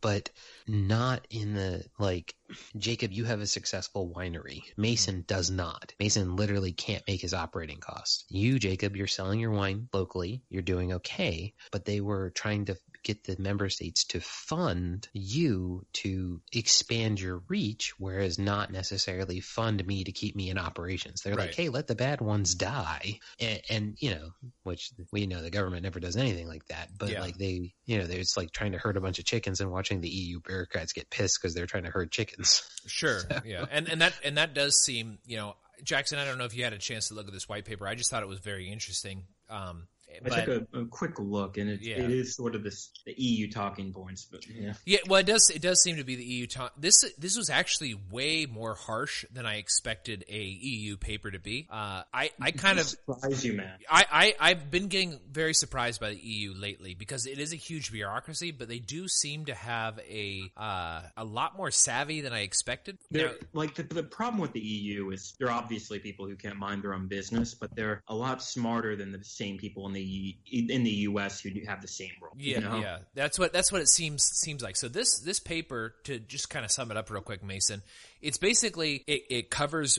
but 0.00 0.30
not 0.66 1.26
in 1.30 1.54
the 1.54 1.84
like 1.98 2.34
Jacob 2.76 3.12
you 3.12 3.24
have 3.24 3.40
a 3.40 3.46
successful 3.46 4.12
winery. 4.14 4.62
Mason 4.76 5.24
does 5.26 5.50
not. 5.50 5.92
Mason 5.98 6.36
literally 6.36 6.72
can't 6.72 7.06
make 7.06 7.20
his 7.20 7.34
operating 7.34 7.78
costs. 7.78 8.24
You 8.28 8.58
Jacob 8.58 8.96
you're 8.96 9.06
selling 9.06 9.40
your 9.40 9.50
wine 9.50 9.88
locally. 9.92 10.42
You're 10.48 10.62
doing 10.62 10.92
okay 10.94 11.54
but 11.72 11.84
they 11.84 12.00
were 12.00 12.30
trying 12.30 12.66
to 12.66 12.76
get 13.08 13.24
the 13.24 13.36
member 13.42 13.68
states 13.68 14.04
to 14.04 14.20
fund 14.20 15.08
you 15.12 15.84
to 15.92 16.40
expand 16.52 17.18
your 17.20 17.42
reach 17.48 17.92
whereas 17.98 18.38
not 18.38 18.70
necessarily 18.70 19.40
fund 19.40 19.84
me 19.86 20.04
to 20.04 20.12
keep 20.12 20.36
me 20.36 20.50
in 20.50 20.58
operations 20.58 21.22
they're 21.22 21.34
Right. 21.34 21.46
like 21.46 21.54
hey 21.54 21.68
let 21.70 21.86
the 21.86 21.94
bad 21.94 22.20
ones 22.20 22.54
die 22.54 23.18
and, 23.40 23.60
and 23.70 23.96
you 23.98 24.10
know 24.14 24.30
which 24.62 24.90
we 25.12 25.26
know 25.26 25.42
the 25.42 25.50
government 25.50 25.82
never 25.82 26.00
does 26.00 26.16
anything 26.16 26.46
like 26.46 26.66
that 26.66 26.90
but 26.98 27.08
Yeah. 27.10 27.20
like 27.20 27.36
they 27.38 27.72
you 27.86 27.98
know 27.98 28.06
they're 28.06 28.20
it's 28.20 28.36
like 28.36 28.52
trying 28.52 28.72
to 28.72 28.78
herd 28.78 28.96
a 28.96 29.00
bunch 29.00 29.18
of 29.18 29.24
chickens 29.24 29.60
and 29.60 29.70
watching 29.70 30.00
the 30.00 30.08
eu 30.10 30.40
bureaucrats 30.40 30.92
get 30.92 31.08
pissed 31.10 31.38
because 31.40 31.54
they're 31.54 31.66
trying 31.66 31.84
to 31.84 31.90
herd 31.90 32.12
chickens 32.12 32.62
Sure, 32.86 33.20
yeah, 33.44 33.66
and 33.70 33.88
and 33.88 34.00
that 34.00 34.14
and 34.24 34.38
that 34.38 34.54
does 34.54 34.74
seem, 34.82 35.18
you 35.26 35.36
know, 35.36 35.56
Jackson. 35.84 36.18
I 36.18 36.24
don't 36.24 36.38
know 36.38 36.44
if 36.46 36.56
you 36.56 36.64
had 36.64 36.72
a 36.72 36.78
chance 36.78 37.08
to 37.08 37.14
look 37.14 37.26
at 37.26 37.32
this 37.34 37.46
white 37.48 37.64
paper. 37.66 37.86
I 37.86 37.94
just 37.94 38.10
thought 38.10 38.22
it 38.22 38.28
was 38.28 38.38
very 38.38 38.70
interesting. 38.70 39.24
Um, 39.50 39.88
I 40.10 40.28
but 40.28 40.44
took 40.44 40.68
a, 40.74 40.80
a 40.80 40.86
quick 40.86 41.18
look, 41.18 41.58
and 41.58 41.70
it, 41.70 41.80
Yeah. 41.82 41.96
it 41.96 42.10
is 42.10 42.34
sort 42.34 42.54
of 42.54 42.62
this, 42.62 42.90
the 43.06 43.14
EU 43.16 43.50
talking 43.50 43.92
points. 43.92 44.26
But 44.30 44.46
yeah, 44.48 44.74
yeah, 44.84 44.98
well, 45.08 45.20
it 45.20 45.26
does 45.26 45.50
it 45.54 45.62
does 45.62 45.82
seem 45.82 45.96
to 45.96 46.04
be 46.04 46.16
the 46.16 46.24
EU. 46.24 46.46
Ta- 46.46 46.72
this 46.76 47.04
this 47.18 47.36
was 47.36 47.50
actually 47.50 47.94
way 48.10 48.46
more 48.46 48.74
harsh 48.74 49.24
than 49.32 49.46
I 49.46 49.56
expected 49.56 50.24
a 50.28 50.40
EU 50.40 50.96
paper 50.96 51.30
to 51.30 51.38
be. 51.38 51.68
Uh, 51.70 52.02
I 52.12 52.30
I 52.40 52.50
kind 52.52 52.78
of 52.78 52.86
surprise 52.86 53.44
you, 53.44 53.54
man. 53.54 53.78
I, 53.88 54.04
I, 54.10 54.50
I've 54.50 54.70
been 54.70 54.88
getting 54.88 55.20
very 55.30 55.54
surprised 55.54 56.00
by 56.00 56.10
the 56.10 56.16
EU 56.20 56.54
lately 56.54 56.94
because 56.94 57.26
it 57.26 57.38
is 57.38 57.52
a 57.52 57.56
huge 57.56 57.92
bureaucracy, 57.92 58.50
but 58.50 58.68
they 58.68 58.78
do 58.78 59.08
seem 59.08 59.44
to 59.46 59.54
have 59.54 59.98
a 60.00 60.50
uh, 60.56 61.02
a 61.16 61.24
lot 61.24 61.56
more 61.56 61.70
savvy 61.70 62.20
than 62.20 62.32
I 62.32 62.40
expected. 62.40 62.98
Know, 63.10 63.32
like 63.52 63.74
the, 63.74 63.82
the 63.82 64.02
problem 64.02 64.40
with 64.40 64.52
the 64.52 64.60
EU 64.60 65.10
is 65.10 65.34
they're 65.38 65.50
obviously 65.50 65.98
people 65.98 66.26
who 66.26 66.36
can't 66.36 66.56
mind 66.56 66.82
their 66.82 66.94
own 66.94 67.06
business, 67.06 67.54
but 67.54 67.74
they're 67.74 68.02
a 68.08 68.14
lot 68.14 68.42
smarter 68.42 68.96
than 68.96 69.12
the 69.12 69.22
same 69.22 69.58
people 69.58 69.86
in 69.86 69.92
the 69.92 69.97
in 70.00 70.84
the 70.84 70.90
US 70.90 71.40
who 71.40 71.50
have 71.66 71.82
the 71.82 71.88
same 71.88 72.12
role. 72.20 72.32
yeah, 72.36 72.58
you 72.58 72.64
know? 72.64 72.80
yeah, 72.80 72.98
that's 73.14 73.38
what 73.38 73.52
that's 73.52 73.72
what 73.72 73.80
it 73.80 73.88
seems 73.88 74.22
seems 74.22 74.62
like. 74.62 74.76
So 74.76 74.88
this 74.88 75.18
this 75.20 75.40
paper, 75.40 75.94
to 76.04 76.18
just 76.18 76.50
kind 76.50 76.64
of 76.64 76.70
sum 76.70 76.90
it 76.90 76.96
up 76.96 77.10
real 77.10 77.22
quick, 77.22 77.42
Mason, 77.42 77.82
it's 78.20 78.38
basically 78.38 79.04
it, 79.06 79.22
it 79.30 79.50
covers 79.50 79.98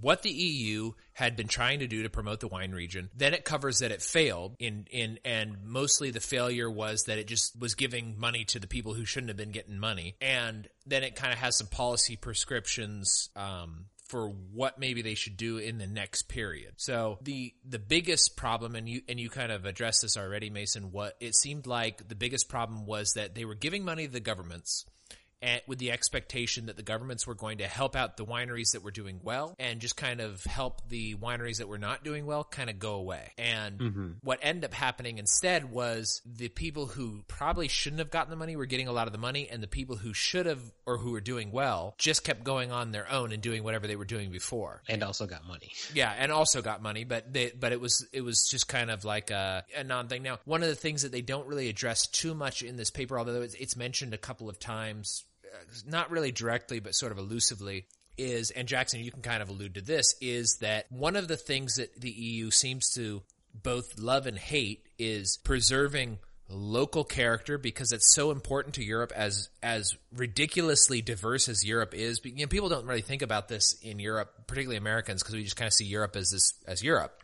what 0.00 0.22
the 0.22 0.30
EU 0.30 0.92
had 1.12 1.36
been 1.36 1.48
trying 1.48 1.78
to 1.78 1.86
do 1.86 2.02
to 2.02 2.10
promote 2.10 2.40
the 2.40 2.48
wine 2.48 2.72
region. 2.72 3.10
Then 3.16 3.34
it 3.34 3.44
covers 3.44 3.78
that 3.78 3.92
it 3.92 4.02
failed 4.02 4.56
in 4.58 4.86
in 4.90 5.18
and 5.24 5.64
mostly 5.64 6.10
the 6.10 6.20
failure 6.20 6.70
was 6.70 7.04
that 7.04 7.18
it 7.18 7.26
just 7.26 7.58
was 7.60 7.74
giving 7.74 8.18
money 8.18 8.44
to 8.46 8.58
the 8.58 8.66
people 8.66 8.94
who 8.94 9.04
shouldn't 9.04 9.30
have 9.30 9.36
been 9.36 9.52
getting 9.52 9.78
money. 9.78 10.16
And 10.20 10.68
then 10.86 11.02
it 11.04 11.14
kind 11.14 11.32
of 11.32 11.38
has 11.38 11.56
some 11.56 11.68
policy 11.68 12.16
prescriptions 12.16 13.30
um 13.36 13.86
for 14.06 14.28
what 14.28 14.78
maybe 14.78 15.02
they 15.02 15.14
should 15.14 15.36
do 15.36 15.58
in 15.58 15.78
the 15.78 15.86
next 15.86 16.22
period. 16.24 16.74
So 16.76 17.18
the 17.22 17.54
the 17.66 17.78
biggest 17.78 18.36
problem 18.36 18.74
and 18.74 18.88
you 18.88 19.02
and 19.08 19.18
you 19.18 19.30
kind 19.30 19.50
of 19.50 19.64
addressed 19.64 20.02
this 20.02 20.16
already 20.16 20.50
Mason 20.50 20.92
what 20.92 21.16
it 21.20 21.34
seemed 21.34 21.66
like 21.66 22.06
the 22.08 22.14
biggest 22.14 22.48
problem 22.48 22.86
was 22.86 23.12
that 23.14 23.34
they 23.34 23.44
were 23.44 23.54
giving 23.54 23.84
money 23.84 24.06
to 24.06 24.12
the 24.12 24.20
governments 24.20 24.84
and 25.42 25.60
with 25.66 25.78
the 25.78 25.90
expectation 25.92 26.66
that 26.66 26.76
the 26.76 26.82
governments 26.82 27.26
were 27.26 27.34
going 27.34 27.58
to 27.58 27.66
help 27.66 27.96
out 27.96 28.16
the 28.16 28.24
wineries 28.24 28.72
that 28.72 28.82
were 28.82 28.90
doing 28.90 29.20
well 29.22 29.54
and 29.58 29.80
just 29.80 29.96
kind 29.96 30.20
of 30.20 30.42
help 30.44 30.88
the 30.88 31.14
wineries 31.16 31.58
that 31.58 31.68
were 31.68 31.78
not 31.78 32.04
doing 32.04 32.26
well 32.26 32.44
kind 32.44 32.70
of 32.70 32.78
go 32.78 32.94
away. 32.94 33.32
And 33.38 33.78
mm-hmm. 33.78 34.08
what 34.22 34.38
ended 34.42 34.64
up 34.64 34.74
happening 34.74 35.18
instead 35.18 35.70
was 35.70 36.20
the 36.24 36.48
people 36.48 36.86
who 36.86 37.22
probably 37.28 37.68
shouldn't 37.68 38.00
have 38.00 38.10
gotten 38.10 38.30
the 38.30 38.36
money 38.36 38.56
were 38.56 38.66
getting 38.66 38.88
a 38.88 38.92
lot 38.92 39.06
of 39.06 39.12
the 39.12 39.18
money, 39.18 39.48
and 39.50 39.62
the 39.62 39.68
people 39.68 39.96
who 39.96 40.12
should 40.12 40.46
have 40.46 40.60
or 40.86 40.98
who 40.98 41.12
were 41.12 41.20
doing 41.20 41.50
well 41.50 41.94
just 41.98 42.24
kept 42.24 42.44
going 42.44 42.72
on 42.72 42.92
their 42.92 43.10
own 43.10 43.32
and 43.32 43.42
doing 43.42 43.62
whatever 43.64 43.86
they 43.86 43.96
were 43.96 44.04
doing 44.04 44.30
before. 44.30 44.82
And 44.88 45.02
also 45.02 45.26
got 45.26 45.46
money. 45.46 45.72
Yeah, 45.92 46.12
and 46.16 46.32
also 46.32 46.62
got 46.62 46.82
money, 46.82 47.04
but 47.04 47.32
they, 47.32 47.52
but 47.58 47.72
it 47.72 47.80
was 47.80 48.06
it 48.12 48.22
was 48.22 48.48
just 48.50 48.68
kind 48.68 48.90
of 48.90 49.04
like 49.04 49.30
a, 49.30 49.64
a 49.76 49.84
non 49.84 50.08
thing. 50.08 50.22
Now, 50.22 50.38
one 50.44 50.62
of 50.62 50.68
the 50.68 50.74
things 50.74 51.02
that 51.02 51.12
they 51.12 51.22
don't 51.22 51.46
really 51.46 51.68
address 51.68 52.06
too 52.06 52.34
much 52.34 52.62
in 52.62 52.76
this 52.76 52.90
paper, 52.90 53.18
although 53.18 53.42
it's, 53.42 53.54
it's 53.54 53.76
mentioned 53.76 54.14
a 54.14 54.18
couple 54.18 54.48
of 54.48 54.58
times 54.58 55.24
Uh, 55.54 55.64
not 55.86 56.10
really 56.10 56.32
directly, 56.32 56.80
but 56.80 56.94
sort 56.94 57.12
of 57.12 57.18
elusively, 57.18 57.86
is, 58.16 58.50
and 58.50 58.68
Jackson, 58.68 59.00
you 59.00 59.10
can 59.10 59.22
kind 59.22 59.42
of 59.42 59.48
allude 59.48 59.74
to 59.74 59.80
this, 59.80 60.14
is 60.20 60.58
that 60.60 60.90
one 60.90 61.16
of 61.16 61.28
the 61.28 61.36
things 61.36 61.76
that 61.76 62.00
the 62.00 62.10
EU 62.10 62.50
seems 62.50 62.90
to 62.94 63.22
both 63.54 63.98
love 63.98 64.26
and 64.26 64.38
hate 64.38 64.86
is 64.98 65.38
preserving 65.44 66.18
local 66.48 67.04
character 67.04 67.56
because 67.56 67.92
it's 67.92 68.14
so 68.14 68.30
important 68.30 68.74
to 68.74 68.84
Europe 68.84 69.12
as 69.16 69.48
as 69.62 69.96
ridiculously 70.14 71.00
diverse 71.00 71.48
as 71.48 71.64
Europe 71.64 71.94
is. 71.94 72.20
You 72.24 72.34
know, 72.34 72.46
people 72.46 72.68
don't 72.68 72.86
really 72.86 73.00
think 73.00 73.22
about 73.22 73.48
this 73.48 73.74
in 73.82 73.98
Europe, 73.98 74.46
particularly 74.46 74.76
Americans, 74.76 75.22
because 75.22 75.34
we 75.34 75.44
just 75.44 75.56
kind 75.56 75.68
of 75.68 75.72
see 75.72 75.86
Europe 75.86 76.16
as 76.16 76.30
this 76.30 76.52
as 76.66 76.82
Europe 76.82 77.22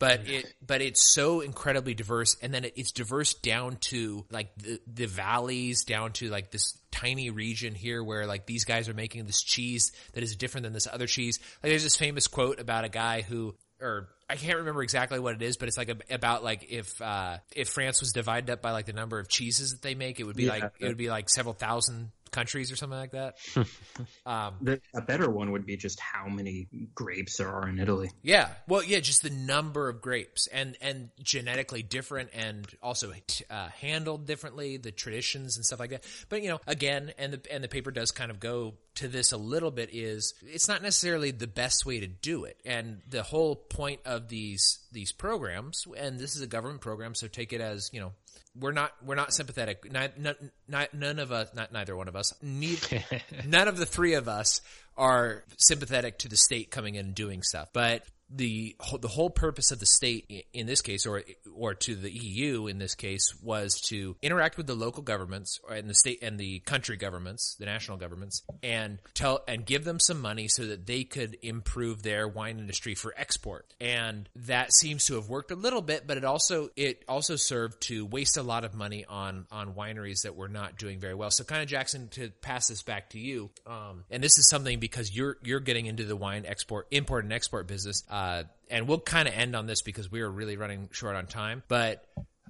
but 0.00 0.26
it 0.28 0.52
but 0.66 0.80
it's 0.80 1.12
so 1.12 1.42
incredibly 1.42 1.94
diverse 1.94 2.36
and 2.42 2.52
then 2.52 2.64
it, 2.64 2.72
it's 2.74 2.90
diverse 2.90 3.34
down 3.34 3.76
to 3.76 4.24
like 4.30 4.52
the, 4.56 4.80
the 4.92 5.06
valleys 5.06 5.84
down 5.84 6.10
to 6.12 6.28
like 6.30 6.50
this 6.50 6.76
tiny 6.90 7.30
region 7.30 7.74
here 7.74 8.02
where 8.02 8.26
like 8.26 8.46
these 8.46 8.64
guys 8.64 8.88
are 8.88 8.94
making 8.94 9.26
this 9.26 9.42
cheese 9.42 9.92
that 10.14 10.24
is 10.24 10.34
different 10.34 10.64
than 10.64 10.72
this 10.72 10.88
other 10.90 11.06
cheese. 11.06 11.38
Like 11.62 11.70
there's 11.70 11.84
this 11.84 11.96
famous 11.96 12.26
quote 12.26 12.58
about 12.58 12.84
a 12.84 12.88
guy 12.88 13.20
who 13.20 13.54
or 13.80 14.08
I 14.28 14.36
can't 14.36 14.58
remember 14.58 14.82
exactly 14.82 15.18
what 15.18 15.34
it 15.34 15.42
is, 15.42 15.56
but 15.56 15.68
it's 15.68 15.76
like 15.76 15.90
a, 15.90 16.14
about 16.14 16.42
like 16.42 16.66
if 16.70 17.00
uh, 17.02 17.38
if 17.54 17.68
France 17.68 18.00
was 18.00 18.12
divided 18.12 18.48
up 18.48 18.62
by 18.62 18.70
like 18.70 18.86
the 18.86 18.92
number 18.92 19.18
of 19.18 19.28
cheeses 19.28 19.72
that 19.72 19.82
they 19.82 19.94
make, 19.94 20.18
it 20.18 20.24
would 20.24 20.36
be 20.36 20.44
yeah, 20.44 20.50
like 20.50 20.72
it 20.78 20.86
would 20.86 20.96
be 20.96 21.10
like 21.10 21.28
several 21.28 21.54
thousand 21.54 22.10
countries 22.30 22.70
or 22.72 22.76
something 22.76 22.98
like 22.98 23.12
that. 23.12 23.36
um, 24.26 24.54
the, 24.60 24.80
a 24.94 25.00
better 25.00 25.30
one 25.30 25.52
would 25.52 25.66
be 25.66 25.76
just 25.76 26.00
how 26.00 26.28
many 26.28 26.68
grapes 26.94 27.38
there 27.38 27.48
are 27.48 27.68
in 27.68 27.78
Italy. 27.78 28.10
Yeah, 28.22 28.48
well, 28.66 28.82
yeah, 28.82 29.00
just 29.00 29.22
the 29.22 29.30
number 29.30 29.88
of 29.88 30.00
grapes 30.00 30.46
and 30.46 30.76
and 30.80 31.10
genetically 31.22 31.82
different 31.82 32.30
and 32.32 32.66
also 32.82 33.12
uh, 33.50 33.68
handled 33.80 34.26
differently, 34.26 34.76
the 34.76 34.92
traditions 34.92 35.56
and 35.56 35.64
stuff 35.64 35.80
like 35.80 35.90
that. 35.90 36.04
But 36.28 36.42
you 36.42 36.48
know, 36.48 36.60
again, 36.66 37.12
and 37.18 37.34
the 37.34 37.52
and 37.52 37.62
the 37.64 37.68
paper 37.68 37.90
does 37.90 38.10
kind 38.10 38.30
of 38.30 38.40
go 38.40 38.74
to 38.96 39.08
this 39.08 39.32
a 39.32 39.36
little 39.36 39.70
bit 39.70 39.90
is 39.92 40.34
it's 40.42 40.68
not 40.68 40.82
necessarily 40.82 41.30
the 41.30 41.46
best 41.46 41.86
way 41.86 42.00
to 42.00 42.06
do 42.06 42.44
it. 42.44 42.60
And 42.64 43.00
the 43.08 43.22
whole 43.22 43.56
point 43.56 44.00
of 44.04 44.28
these 44.28 44.80
these 44.92 45.12
programs, 45.12 45.86
and 45.96 46.18
this 46.18 46.36
is 46.36 46.42
a 46.42 46.46
government 46.46 46.80
program, 46.80 47.14
so 47.14 47.26
take 47.26 47.52
it 47.52 47.60
as 47.60 47.90
you 47.92 48.00
know 48.00 48.12
we're 48.58 48.72
not 48.72 48.92
we're 49.04 49.14
not 49.14 49.32
sympathetic. 49.32 49.90
Not, 49.90 50.18
not, 50.18 50.36
not, 50.68 50.92
none 50.94 51.18
of 51.18 51.32
us, 51.32 51.50
not 51.54 51.72
neither 51.72 51.96
one 51.96 52.08
of 52.08 52.16
us, 52.16 52.34
neither, 52.42 53.04
none 53.46 53.68
of 53.68 53.76
the 53.76 53.86
three 53.86 54.14
of 54.14 54.28
us 54.28 54.60
are 54.96 55.44
sympathetic 55.56 56.18
to 56.18 56.28
the 56.28 56.36
state 56.36 56.70
coming 56.70 56.96
in 56.96 57.06
and 57.06 57.14
doing 57.14 57.42
stuff. 57.42 57.68
But 57.72 58.02
the 58.30 58.76
the 59.00 59.08
whole 59.08 59.30
purpose 59.30 59.70
of 59.70 59.80
the 59.80 59.86
state 59.86 60.46
in 60.52 60.66
this 60.66 60.82
case, 60.82 61.06
or 61.06 61.22
or 61.52 61.74
to 61.74 61.96
the 61.96 62.10
EU 62.10 62.66
in 62.66 62.78
this 62.78 62.94
case, 62.94 63.34
was 63.42 63.80
to 63.88 64.16
interact 64.22 64.56
with 64.56 64.66
the 64.66 64.74
local 64.74 65.02
governments 65.02 65.60
and 65.68 65.88
the 65.88 65.94
state 65.94 66.20
and 66.22 66.38
the 66.38 66.60
country 66.60 66.96
governments, 66.96 67.56
the 67.58 67.66
national 67.66 67.96
governments, 67.96 68.42
and 68.62 68.98
tell 69.14 69.40
and 69.48 69.66
give 69.66 69.84
them 69.84 69.98
some 69.98 70.20
money 70.20 70.48
so 70.48 70.66
that 70.66 70.86
they 70.86 71.04
could 71.04 71.36
improve 71.42 72.02
their 72.02 72.28
wine 72.28 72.58
industry 72.58 72.94
for 72.94 73.12
export. 73.16 73.74
And 73.80 74.28
that 74.36 74.72
seems 74.72 75.06
to 75.06 75.14
have 75.14 75.28
worked 75.28 75.50
a 75.50 75.56
little 75.56 75.82
bit, 75.82 76.06
but 76.06 76.16
it 76.16 76.24
also 76.24 76.70
it 76.76 77.04
also 77.08 77.36
served 77.36 77.80
to 77.82 78.06
waste 78.06 78.36
a 78.36 78.42
lot 78.42 78.64
of 78.64 78.74
money 78.74 79.04
on 79.04 79.46
on 79.50 79.74
wineries 79.74 80.22
that 80.22 80.36
were 80.36 80.48
not 80.48 80.78
doing 80.78 81.00
very 81.00 81.14
well. 81.14 81.30
So, 81.30 81.44
kind 81.44 81.62
of 81.62 81.68
Jackson, 81.68 82.08
to 82.10 82.30
pass 82.42 82.68
this 82.68 82.82
back 82.82 83.10
to 83.10 83.18
you, 83.18 83.50
um, 83.66 84.04
and 84.10 84.22
this 84.22 84.38
is 84.38 84.48
something 84.48 84.78
because 84.78 85.14
you're 85.14 85.36
you're 85.42 85.60
getting 85.60 85.86
into 85.86 86.04
the 86.04 86.16
wine 86.16 86.44
export 86.46 86.86
import 86.90 87.24
and 87.24 87.32
export 87.32 87.66
business. 87.66 88.04
Uh, 88.08 88.19
uh, 88.20 88.42
and 88.68 88.86
we'll 88.86 89.00
kind 89.00 89.26
of 89.26 89.34
end 89.34 89.56
on 89.56 89.66
this 89.66 89.80
because 89.80 90.12
we 90.12 90.20
are 90.20 90.30
really 90.30 90.56
running 90.56 90.90
short 90.92 91.16
on 91.16 91.26
time. 91.26 91.62
But 91.68 92.04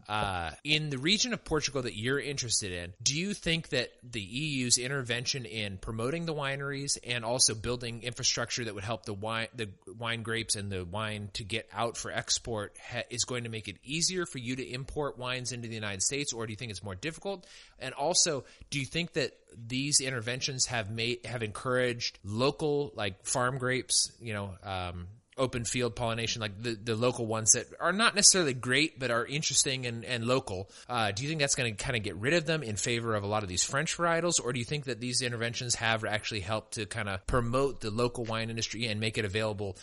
uh, 0.08 0.50
in 0.64 0.90
the 0.90 0.98
region 0.98 1.32
of 1.32 1.44
Portugal 1.44 1.82
that 1.82 1.96
you're 1.96 2.18
interested 2.18 2.72
in, 2.72 2.92
do 3.00 3.16
you 3.16 3.32
think 3.34 3.68
that 3.68 3.90
the 4.02 4.20
EU's 4.20 4.78
intervention 4.78 5.44
in 5.44 5.78
promoting 5.78 6.26
the 6.26 6.34
wineries 6.34 6.98
and 7.06 7.24
also 7.24 7.54
building 7.54 8.02
infrastructure 8.02 8.64
that 8.64 8.74
would 8.74 8.82
help 8.82 9.04
the 9.06 9.14
wine, 9.14 9.46
the 9.54 9.68
wine 9.96 10.24
grapes 10.24 10.56
and 10.56 10.72
the 10.72 10.84
wine 10.84 11.30
to 11.34 11.44
get 11.44 11.68
out 11.72 11.96
for 11.96 12.10
export 12.10 12.74
ha- 12.90 13.04
is 13.08 13.24
going 13.24 13.44
to 13.44 13.50
make 13.50 13.68
it 13.68 13.76
easier 13.84 14.26
for 14.26 14.38
you 14.38 14.56
to 14.56 14.68
import 14.68 15.18
wines 15.18 15.52
into 15.52 15.68
the 15.68 15.74
United 15.74 16.02
States, 16.02 16.32
or 16.32 16.46
do 16.46 16.52
you 16.52 16.56
think 16.56 16.72
it's 16.72 16.82
more 16.82 16.96
difficult? 16.96 17.46
And 17.78 17.94
also, 17.94 18.42
do 18.70 18.80
you 18.80 18.86
think 18.86 19.12
that 19.12 19.36
these 19.56 20.00
interventions 20.00 20.66
have 20.66 20.90
made 20.90 21.24
have 21.24 21.44
encouraged 21.44 22.18
local 22.24 22.92
like 22.96 23.24
farm 23.24 23.58
grapes, 23.58 24.10
you 24.20 24.32
know, 24.32 24.50
um, 24.64 25.06
open 25.41 25.64
field 25.64 25.97
pollination, 25.97 26.41
like 26.41 26.62
the, 26.62 26.74
the 26.74 26.95
local 26.95 27.26
ones 27.26 27.53
that 27.53 27.66
are 27.80 27.93
not 27.93 28.14
necessarily 28.14 28.55
great, 28.55 29.01
but 29.01 29.11
are 29.11 29.26
interesting 29.26 29.86
and, 29.86 30.05
and 30.05 30.24
local. 30.24 30.70
Uh, 30.88 31.11
do 31.11 31.22
you 31.22 31.28
think 31.28 31.41
that's 31.41 31.55
going 31.55 31.74
to 31.74 31.82
kind 31.82 31.97
of 31.97 32.03
get 32.03 32.14
rid 32.16 32.34
of 32.34 32.47
them 32.47 32.62
in 32.62 32.76
favor 32.76 33.14
of 33.14 33.24
a 33.24 33.26
lot 33.26 33.43
of 33.43 33.49
these 33.49 33.64
French 33.64 33.97
varietals? 33.97 34.41
Or 34.43 34.53
do 34.53 34.59
you 34.59 34.64
think 34.64 34.84
that 34.84 35.01
these 35.01 35.22
interventions 35.22 35.74
have 35.76 36.05
actually 36.05 36.41
helped 36.41 36.74
to 36.74 36.86
kind 36.86 37.09
of 37.09 37.26
promote 37.26 37.80
the 37.80 37.91
local 37.91 38.24
wine 38.24 38.51
industry 38.51 38.86
and 38.86 39.01
make 39.01 39.18
it 39.18 39.24
available 39.24 39.76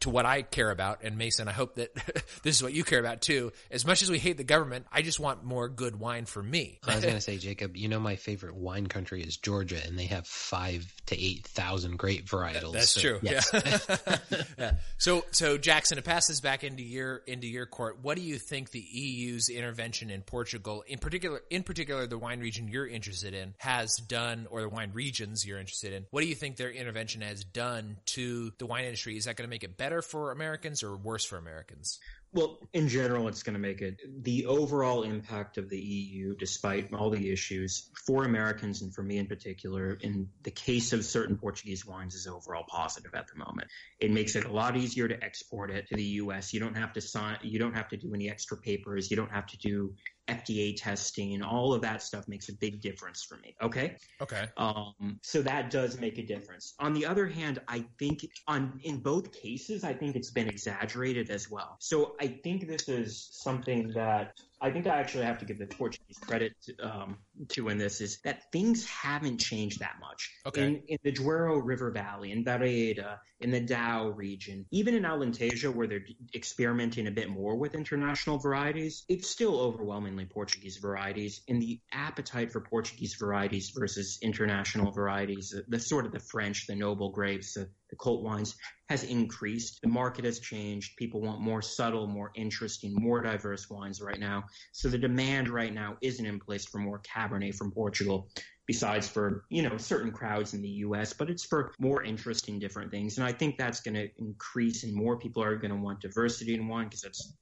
to 0.00 0.10
what 0.10 0.26
I 0.26 0.42
care 0.42 0.70
about. 0.70 1.02
And 1.02 1.16
Mason, 1.16 1.48
I 1.48 1.52
hope 1.52 1.76
that 1.76 1.94
this 2.42 2.56
is 2.56 2.62
what 2.62 2.72
you 2.72 2.84
care 2.84 3.00
about 3.00 3.20
too. 3.22 3.52
As 3.70 3.86
much 3.86 4.02
as 4.02 4.10
we 4.10 4.18
hate 4.18 4.36
the 4.36 4.44
government, 4.44 4.86
I 4.92 5.02
just 5.02 5.20
want 5.20 5.44
more 5.44 5.68
good 5.68 5.98
wine 5.98 6.26
for 6.26 6.42
me. 6.42 6.78
I 6.86 6.96
was 6.96 7.04
going 7.04 7.14
to 7.16 7.20
say, 7.20 7.38
Jacob, 7.38 7.76
you 7.76 7.88
know, 7.88 8.00
my 8.00 8.16
favorite 8.16 8.54
wine 8.54 8.86
country 8.86 9.22
is 9.22 9.36
Georgia, 9.36 9.80
and 9.84 9.98
they 9.98 10.06
have 10.06 10.26
five 10.26 10.86
to 11.06 11.20
eight 11.20 11.46
thousand 11.46 11.98
grape 11.98 12.26
varietals. 12.26 12.72
That's 12.72 12.90
so, 12.90 13.00
true. 13.00 13.18
Yes. 13.22 13.50
Yeah. 13.52 14.16
yeah. 14.58 14.72
So, 14.98 15.24
so 15.30 15.58
Jackson, 15.58 15.96
to 15.96 16.02
pass 16.02 16.26
this 16.26 16.40
back 16.40 16.64
into 16.64 16.82
your 16.82 17.16
into 17.26 17.46
your 17.46 17.66
court, 17.66 17.98
what 18.02 18.16
do 18.16 18.22
you 18.22 18.38
think 18.38 18.70
the 18.70 18.80
EU's 18.80 19.48
intervention 19.48 20.10
in 20.10 20.22
Portugal, 20.22 20.84
in 20.86 20.98
particular, 20.98 21.42
in 21.50 21.62
particular, 21.62 22.06
the 22.06 22.18
wine 22.18 22.40
region 22.40 22.68
you're 22.68 22.86
interested 22.86 23.34
in, 23.34 23.54
has 23.58 23.96
done, 23.96 24.46
or 24.50 24.62
the 24.62 24.68
wine 24.68 24.90
regions 24.92 25.46
you're 25.46 25.58
interested 25.58 25.92
in? 25.92 26.06
What 26.10 26.20
do 26.22 26.28
you 26.28 26.34
think 26.34 26.56
their 26.56 26.70
intervention 26.70 27.22
has 27.22 27.44
done 27.44 27.96
to 28.06 28.52
the 28.58 28.66
wine 28.66 28.84
industry? 28.84 29.16
Is 29.16 29.24
that 29.24 29.36
going 29.36 29.48
to 29.48 29.50
make 29.50 29.64
it 29.64 29.69
better 29.76 30.02
for 30.02 30.32
Americans 30.32 30.82
or 30.82 30.96
worse 30.96 31.24
for 31.24 31.36
Americans? 31.36 31.98
Well, 32.32 32.60
in 32.72 32.88
general, 32.88 33.26
it's 33.26 33.42
going 33.42 33.54
to 33.54 33.60
make 33.60 33.82
it 33.82 34.00
the 34.22 34.46
overall 34.46 35.02
impact 35.02 35.58
of 35.58 35.68
the 35.68 35.80
EU, 35.80 36.36
despite 36.36 36.92
all 36.92 37.10
the 37.10 37.32
issues 37.32 37.90
for 38.06 38.24
Americans 38.24 38.82
and 38.82 38.94
for 38.94 39.02
me 39.02 39.18
in 39.18 39.26
particular, 39.26 39.94
in 40.00 40.28
the 40.44 40.52
case 40.52 40.92
of 40.92 41.04
certain 41.04 41.36
Portuguese 41.36 41.84
wines, 41.84 42.14
is 42.14 42.28
overall 42.28 42.62
positive 42.68 43.14
at 43.14 43.26
the 43.26 43.36
moment. 43.36 43.68
It 43.98 44.12
makes 44.12 44.36
it 44.36 44.44
a 44.44 44.52
lot 44.52 44.76
easier 44.76 45.08
to 45.08 45.24
export 45.24 45.72
it 45.72 45.88
to 45.88 45.96
the 45.96 46.04
U.S. 46.04 46.54
You 46.54 46.60
don't 46.60 46.76
have 46.76 46.92
to 46.92 47.00
sign, 47.00 47.38
you 47.42 47.58
don't 47.58 47.74
have 47.74 47.88
to 47.88 47.96
do 47.96 48.14
any 48.14 48.30
extra 48.30 48.56
papers, 48.56 49.10
you 49.10 49.16
don't 49.16 49.32
have 49.32 49.46
to 49.46 49.58
do 49.58 49.94
FDA 50.30 50.74
testing, 50.76 51.42
all 51.42 51.74
of 51.74 51.82
that 51.82 52.02
stuff 52.02 52.28
makes 52.28 52.48
a 52.48 52.54
big 52.54 52.80
difference 52.80 53.24
for 53.24 53.36
me. 53.38 53.54
Okay. 53.62 53.96
Okay. 54.20 54.46
Um, 54.56 55.18
so 55.22 55.42
that 55.42 55.70
does 55.70 55.98
make 55.98 56.18
a 56.18 56.24
difference. 56.24 56.74
On 56.78 56.92
the 56.92 57.04
other 57.06 57.26
hand, 57.26 57.60
I 57.68 57.84
think 57.98 58.26
on 58.46 58.80
in 58.82 58.98
both 58.98 59.32
cases, 59.32 59.84
I 59.84 59.92
think 59.92 60.16
it's 60.16 60.30
been 60.30 60.48
exaggerated 60.48 61.30
as 61.30 61.50
well. 61.50 61.76
So 61.80 62.16
I 62.20 62.28
think 62.44 62.66
this 62.66 62.88
is 62.88 63.28
something 63.32 63.92
that 63.94 64.38
I 64.60 64.70
think 64.70 64.86
I 64.86 64.98
actually 64.98 65.24
have 65.24 65.38
to 65.38 65.44
give 65.44 65.58
the 65.58 65.66
Portuguese 65.66 66.18
credit 66.20 66.52
to, 66.64 66.76
um, 66.80 67.18
to 67.48 67.68
in 67.68 67.78
this 67.78 68.00
is 68.00 68.20
that 68.22 68.50
things 68.52 68.86
haven't 68.86 69.38
changed 69.38 69.80
that 69.80 69.96
much. 70.00 70.30
Okay. 70.46 70.66
In, 70.66 70.82
in 70.88 70.98
the 71.02 71.12
Douro 71.12 71.58
River 71.58 71.90
Valley, 71.90 72.32
in 72.32 72.44
Bairrada, 72.44 73.18
in 73.40 73.50
the 73.50 73.60
Douro 73.60 74.10
region, 74.10 74.66
even 74.70 74.94
in 74.94 75.04
Alentejo, 75.04 75.74
where 75.74 75.86
they're 75.86 76.04
experimenting 76.34 77.06
a 77.06 77.10
bit 77.10 77.30
more 77.30 77.56
with 77.56 77.74
international 77.74 78.38
varieties, 78.38 79.04
it's 79.08 79.28
still 79.28 79.60
overwhelmingly 79.60 80.26
Portuguese 80.26 80.76
varieties. 80.76 81.40
And 81.48 81.60
the 81.60 81.80
appetite 81.92 82.52
for 82.52 82.60
Portuguese 82.60 83.14
varieties 83.14 83.70
versus 83.70 84.18
international 84.22 84.92
varieties, 84.92 85.50
the, 85.50 85.64
the 85.68 85.80
sort 85.80 86.06
of 86.06 86.12
the 86.12 86.20
French, 86.20 86.66
the 86.66 86.74
noble 86.74 87.10
grapes, 87.10 87.54
the, 87.54 87.68
the 87.88 87.96
cult 87.96 88.22
wines, 88.22 88.56
has 88.88 89.04
increased. 89.04 89.80
The 89.82 89.88
market 89.88 90.24
has 90.24 90.40
changed. 90.40 90.96
People 90.96 91.20
want 91.20 91.40
more 91.40 91.62
subtle, 91.62 92.08
more 92.08 92.32
interesting, 92.34 92.92
more 92.94 93.22
diverse 93.22 93.70
wines 93.70 94.02
right 94.02 94.18
now. 94.18 94.44
So 94.72 94.88
the 94.88 94.98
demand 94.98 95.48
right 95.48 95.72
now 95.72 95.96
isn't 96.02 96.26
in 96.26 96.40
place 96.40 96.66
for 96.66 96.78
more 96.78 97.00
Cabernet 97.00 97.29
from 97.52 97.70
Portugal, 97.72 98.28
besides 98.66 99.08
for, 99.08 99.44
you 99.50 99.62
know, 99.62 99.76
certain 99.76 100.12
crowds 100.12 100.54
in 100.54 100.62
the 100.62 100.68
US, 100.68 101.12
but 101.12 101.30
it's 101.30 101.44
for 101.44 101.72
more 101.78 102.02
interesting 102.02 102.58
different 102.58 102.90
things. 102.90 103.18
And 103.18 103.26
I 103.26 103.32
think 103.32 103.56
that's 103.56 103.80
going 103.80 103.94
to 103.94 104.08
increase 104.18 104.84
and 104.84 104.94
more 104.94 105.18
people 105.18 105.42
are 105.42 105.56
going 105.56 105.72
to 105.72 105.76
want 105.76 106.00
diversity 106.00 106.54
in 106.54 106.68
wine 106.68 106.86
because 106.86 107.02
that's 107.02 107.34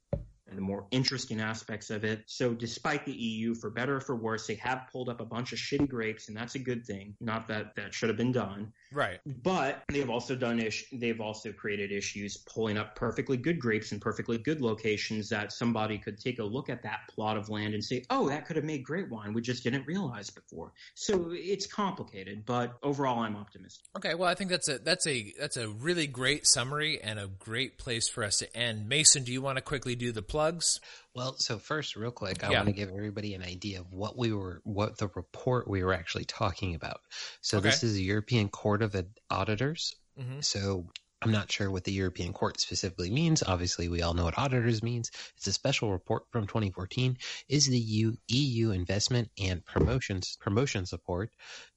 the 0.55 0.61
more 0.61 0.87
interesting 0.91 1.39
aspects 1.39 1.89
of 1.89 2.03
it. 2.03 2.23
So, 2.25 2.53
despite 2.53 3.05
the 3.05 3.13
EU, 3.13 3.53
for 3.53 3.69
better 3.69 3.97
or 3.97 4.01
for 4.01 4.15
worse, 4.15 4.47
they 4.47 4.55
have 4.55 4.87
pulled 4.91 5.09
up 5.09 5.21
a 5.21 5.25
bunch 5.25 5.53
of 5.53 5.59
shitty 5.59 5.87
grapes, 5.87 6.27
and 6.27 6.35
that's 6.35 6.55
a 6.55 6.59
good 6.59 6.85
thing. 6.85 7.15
Not 7.21 7.47
that 7.49 7.75
that 7.75 7.93
should 7.93 8.09
have 8.09 8.17
been 8.17 8.31
done. 8.31 8.73
Right. 8.91 9.19
But 9.43 9.83
they've 9.89 10.09
also 10.09 10.35
done 10.35 10.59
ish. 10.59 10.85
They've 10.91 11.21
also 11.21 11.51
created 11.51 11.91
issues 11.91 12.37
pulling 12.37 12.77
up 12.77 12.95
perfectly 12.95 13.37
good 13.37 13.59
grapes 13.59 13.91
in 13.91 13.99
perfectly 13.99 14.37
good 14.37 14.61
locations 14.61 15.29
that 15.29 15.51
somebody 15.51 15.97
could 15.97 16.19
take 16.19 16.39
a 16.39 16.43
look 16.43 16.69
at 16.69 16.81
that 16.83 17.01
plot 17.09 17.37
of 17.37 17.49
land 17.49 17.73
and 17.73 17.83
say, 17.83 18.03
"Oh, 18.09 18.29
that 18.29 18.45
could 18.45 18.55
have 18.55 18.65
made 18.65 18.83
great 18.83 19.09
wine. 19.09 19.33
We 19.33 19.41
just 19.41 19.63
didn't 19.63 19.85
realize 19.85 20.29
before." 20.29 20.73
So 20.95 21.31
it's 21.31 21.67
complicated, 21.67 22.45
but 22.45 22.77
overall, 22.81 23.19
I'm 23.19 23.35
optimistic. 23.35 23.85
Okay, 23.95 24.15
well, 24.15 24.29
I 24.29 24.35
think 24.35 24.49
that's 24.49 24.67
a 24.67 24.79
that's 24.79 25.05
a 25.05 25.33
that's 25.39 25.57
a 25.57 25.69
really 25.69 26.07
great 26.07 26.47
summary 26.47 26.99
and 27.01 27.19
a 27.19 27.27
great 27.27 27.77
place 27.77 28.09
for 28.09 28.23
us 28.23 28.37
to 28.37 28.57
end. 28.57 28.89
Mason, 28.89 29.23
do 29.23 29.31
you 29.31 29.41
want 29.41 29.57
to 29.57 29.61
quickly 29.61 29.95
do 29.95 30.11
the 30.11 30.23
plugs? 30.23 30.79
Well, 31.19 31.35
so 31.37 31.59
first, 31.59 31.97
real 31.97 32.11
quick, 32.11 32.45
I 32.45 32.51
Yeah. 32.51 32.59
want 32.59 32.67
to 32.67 32.73
give 32.73 32.87
everybody 32.87 33.33
an 33.33 33.43
idea 33.43 33.81
of 33.81 33.91
what 33.91 34.17
we 34.17 34.31
were, 34.31 34.61
what 34.63 34.99
the 34.99 35.09
report 35.09 35.67
we 35.67 35.83
were 35.83 35.93
actually 35.93 36.23
talking 36.23 36.75
about. 36.75 37.01
So 37.41 37.57
Okay. 37.57 37.67
this 37.67 37.83
is 37.83 37.95
the 37.95 38.03
European 38.03 38.47
Court 38.47 38.81
of 38.81 38.95
Auditors. 39.29 39.97
Mhm. 40.17 40.41
So 40.41 40.87
I'm 41.21 41.31
not 41.31 41.51
sure 41.51 41.69
what 41.69 41.83
the 41.83 41.91
European 41.91 42.31
Court 42.31 42.61
specifically 42.61 43.09
means. 43.09 43.43
Obviously, 43.43 43.89
we 43.89 44.01
all 44.01 44.13
know 44.13 44.23
what 44.23 44.37
auditors 44.37 44.81
means. 44.81 45.11
It's 45.35 45.47
a 45.47 45.53
special 45.53 45.91
report 45.91 46.23
from 46.31 46.47
2014. 46.47 47.17
Is 47.49 47.65
the 47.65 48.15
EU, 48.29 48.71
investment 48.71 49.29
and 49.37 49.65
promotions 49.65 50.37
promotion 50.39 50.85
support 50.85 51.31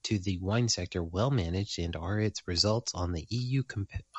to 0.04 0.18
the 0.20 0.38
wine 0.38 0.68
sector 0.68 1.02
well 1.02 1.32
managed, 1.32 1.80
and 1.80 1.96
are 1.96 2.20
its 2.20 2.46
results 2.46 2.92
on 2.94 3.12
the 3.12 3.26
EU 3.30 3.64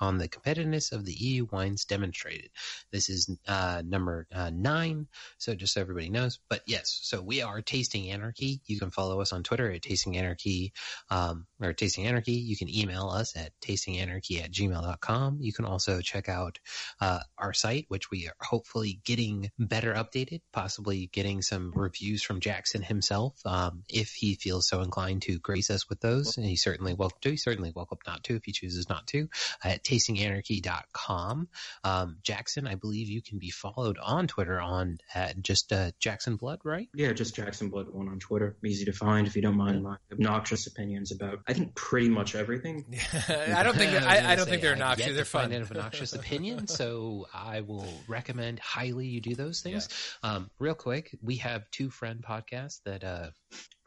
on 0.01 0.17
the 0.17 0.27
competitiveness 0.27 0.91
of 0.91 1.05
the 1.05 1.13
EU 1.13 1.47
wines 1.49 1.85
demonstrated? 1.85 2.49
This 2.91 3.09
is 3.09 3.29
uh, 3.47 3.81
number 3.85 4.27
uh, 4.33 4.51
nine. 4.53 5.07
So 5.37 5.55
just 5.55 5.73
so 5.73 5.81
everybody 5.81 6.09
knows. 6.09 6.39
But 6.49 6.63
yes, 6.67 6.99
so 7.01 7.21
we 7.21 7.41
are 7.41 7.61
Tasting 7.61 8.09
Anarchy. 8.11 8.59
You 8.65 8.77
can 8.77 8.91
follow 8.91 9.21
us 9.21 9.31
on 9.31 9.43
Twitter 9.43 9.71
at 9.71 9.83
Tasting 9.83 10.17
Anarchy 10.17 10.73
um, 11.09 11.47
or 11.61 11.71
Tasting 11.71 12.07
Anarchy. 12.07 12.33
You 12.33 12.57
can 12.57 12.69
email 12.69 13.07
us 13.07 13.37
at 13.37 13.53
tastinganarchy 13.61 14.43
at 14.43 14.51
gmail.com. 14.51 15.12
You 15.39 15.53
can 15.53 15.65
also 15.65 16.01
check 16.01 16.29
out 16.29 16.59
uh, 16.99 17.19
our 17.37 17.53
site, 17.53 17.85
which 17.87 18.09
we 18.11 18.27
are 18.27 18.35
hopefully 18.41 18.99
getting 19.03 19.51
better 19.59 19.93
updated, 19.93 20.41
possibly 20.51 21.09
getting 21.11 21.41
some 21.41 21.71
reviews 21.75 22.23
from 22.23 22.39
Jackson 22.39 22.81
himself. 22.81 23.35
Um, 23.45 23.83
if 23.89 24.09
he 24.11 24.35
feels 24.35 24.67
so 24.67 24.81
inclined 24.81 25.23
to 25.23 25.39
grace 25.39 25.69
us 25.69 25.89
with 25.89 25.99
those, 25.99 26.37
and 26.37 26.45
he's 26.45 26.63
certainly 26.63 26.93
welcome 26.93 27.19
to. 27.21 27.31
He's 27.31 27.43
certainly 27.43 27.71
welcome 27.75 27.97
not 28.07 28.23
to 28.25 28.35
if 28.35 28.43
he 28.45 28.51
chooses 28.51 28.89
not 28.89 29.07
to. 29.07 29.29
At 29.63 29.83
tastinganarchy.com. 29.83 31.47
Um, 31.83 32.17
Jackson, 32.23 32.67
I 32.67 32.75
believe 32.75 33.09
you 33.09 33.21
can 33.21 33.39
be 33.39 33.49
followed 33.49 33.97
on 34.01 34.27
Twitter 34.27 34.59
on 34.59 34.97
at 35.13 35.41
just 35.41 35.71
uh, 35.71 35.91
Jackson 35.99 36.35
Blood, 36.35 36.59
right? 36.63 36.89
Yeah, 36.93 37.13
just 37.13 37.35
Jackson 37.35 37.69
Blood 37.69 37.87
One 37.89 38.09
on 38.09 38.19
Twitter. 38.19 38.57
Easy 38.63 38.85
to 38.85 38.93
find 38.93 39.27
if 39.27 39.35
you 39.35 39.41
don't 39.41 39.57
mind 39.57 39.83
my 39.83 39.97
obnoxious 40.11 40.67
opinions 40.67 41.11
about 41.11 41.39
I 41.47 41.53
think 41.53 41.75
pretty 41.75 42.09
much 42.09 42.35
everything. 42.35 42.85
I 43.29 43.63
don't 43.63 43.75
think 43.75 43.93
I, 43.93 44.31
I 44.31 44.35
don't 44.35 44.45
say, 44.45 44.51
think 44.51 44.61
they're 44.61 44.71
I've 44.75 44.81
obnoxious. 44.81 45.02
Yet 45.07 45.15
They're 45.15 45.23
to 45.23 45.29
find 45.29 45.51
fun. 45.51 45.61
an 45.61 45.67
obnoxious 45.67 46.13
opinion, 46.21 46.67
so 46.67 47.27
I 47.33 47.61
will 47.61 47.87
recommend 48.07 48.59
highly 48.59 49.07
you 49.07 49.21
do 49.21 49.35
those 49.35 49.61
things. 49.61 49.89
Um, 50.23 50.49
real 50.59 50.75
quick, 50.75 51.17
we 51.21 51.37
have 51.37 51.69
two 51.71 51.89
friend 51.89 52.23
podcasts 52.27 52.81
that, 52.85 53.03
uh, 53.03 53.29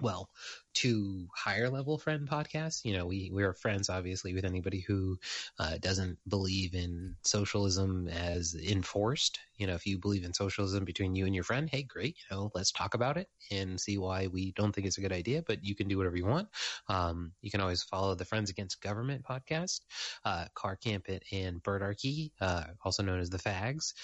well, 0.01 0.29
to 0.75 1.27
higher 1.35 1.71
level 1.71 1.97
friend 1.97 2.29
podcasts. 2.29 2.85
You 2.85 2.97
know, 2.97 3.07
we 3.07 3.31
we 3.33 3.43
are 3.45 3.55
friends 3.55 3.89
obviously 3.89 4.35
with 4.35 4.45
anybody 4.45 4.81
who 4.81 5.19
uh, 5.59 5.79
doesn't 5.79 6.19
believe 6.29 6.75
in 6.75 7.17
socialism 7.25 8.09
as 8.09 8.55
enforced. 8.55 9.39
You 9.57 9.67
know, 9.67 9.75
if 9.75 9.87
you 9.87 9.99
believe 9.99 10.25
in 10.25 10.35
socialism 10.35 10.85
between 10.85 11.17
you 11.17 11.25
and 11.25 11.35
your 11.35 11.45
friend, 11.45 11.69
hey, 11.71 11.83
great. 11.83 12.17
You 12.31 12.37
know, 12.37 12.51
let's 12.55 12.73
talk 12.73 12.93
about 12.93 13.17
it 13.17 13.29
and 13.51 13.81
see 13.81 13.97
why 13.97 14.27
we 14.27 14.53
don't 14.53 14.75
think 14.75 14.87
it's 14.87 14.99
a 14.99 15.01
good 15.03 15.13
idea. 15.13 15.43
But 15.47 15.65
you 15.65 15.75
can 15.75 15.89
do 15.89 15.97
whatever 15.97 16.17
you 16.17 16.27
want. 16.27 16.49
Um, 16.89 17.33
you 17.41 17.51
can 17.51 17.63
always 17.63 17.83
follow 17.83 18.15
the 18.15 18.27
Friends 18.27 18.51
Against 18.51 18.83
Government 18.83 19.25
podcast, 19.25 19.81
uh, 20.27 20.47
Car 20.55 20.77
Campit 20.77 21.25
and 21.33 21.63
Birdarchy, 21.63 22.33
uh, 22.41 22.65
also 22.85 23.03
known 23.03 23.21
as 23.21 23.31
the 23.31 23.39
Fags. 23.39 23.95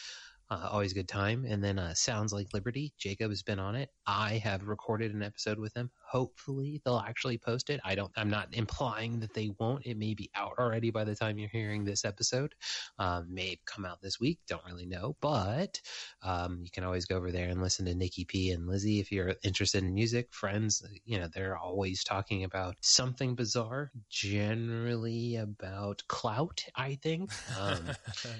Uh, 0.52 0.68
always 0.70 0.92
a 0.92 0.94
good 0.94 1.08
time. 1.08 1.46
And 1.48 1.64
then 1.64 1.78
uh, 1.78 1.94
Sounds 1.94 2.30
Like 2.30 2.52
Liberty. 2.52 2.92
Jacob 2.98 3.30
has 3.30 3.42
been 3.42 3.58
on 3.58 3.74
it. 3.74 3.88
I 4.06 4.34
have 4.44 4.64
recorded 4.68 5.14
an 5.14 5.22
episode 5.22 5.58
with 5.58 5.72
them. 5.72 5.90
Hopefully 6.10 6.82
they'll 6.84 6.98
actually 6.98 7.38
post 7.38 7.70
it. 7.70 7.80
I 7.84 7.94
don't. 7.94 8.10
I'm 8.18 8.28
not 8.28 8.48
implying 8.52 9.20
that 9.20 9.32
they 9.32 9.50
won't. 9.58 9.86
It 9.86 9.96
may 9.96 10.12
be 10.12 10.30
out 10.34 10.58
already 10.58 10.90
by 10.90 11.04
the 11.04 11.14
time 11.14 11.38
you're 11.38 11.48
hearing 11.48 11.84
this 11.84 12.04
episode. 12.04 12.54
Um, 12.98 13.32
may 13.32 13.58
come 13.64 13.86
out 13.86 14.02
this 14.02 14.20
week. 14.20 14.40
Don't 14.46 14.64
really 14.66 14.84
know, 14.84 15.16
but 15.22 15.80
um, 16.22 16.60
you 16.62 16.70
can 16.70 16.84
always 16.84 17.06
go 17.06 17.16
over 17.16 17.32
there 17.32 17.48
and 17.48 17.62
listen 17.62 17.86
to 17.86 17.94
Nikki 17.94 18.26
P 18.26 18.50
and 18.50 18.66
Lizzie 18.66 19.00
if 19.00 19.10
you're 19.10 19.34
interested 19.42 19.82
in 19.82 19.94
music. 19.94 20.34
Friends, 20.34 20.82
you 21.06 21.18
know, 21.18 21.28
they're 21.34 21.56
always 21.56 22.04
talking 22.04 22.44
about 22.44 22.76
something 22.82 23.34
bizarre, 23.34 23.90
generally 24.10 25.36
about 25.36 26.02
clout. 26.08 26.64
I 26.76 26.96
think. 27.02 27.30
Um, 27.58 27.78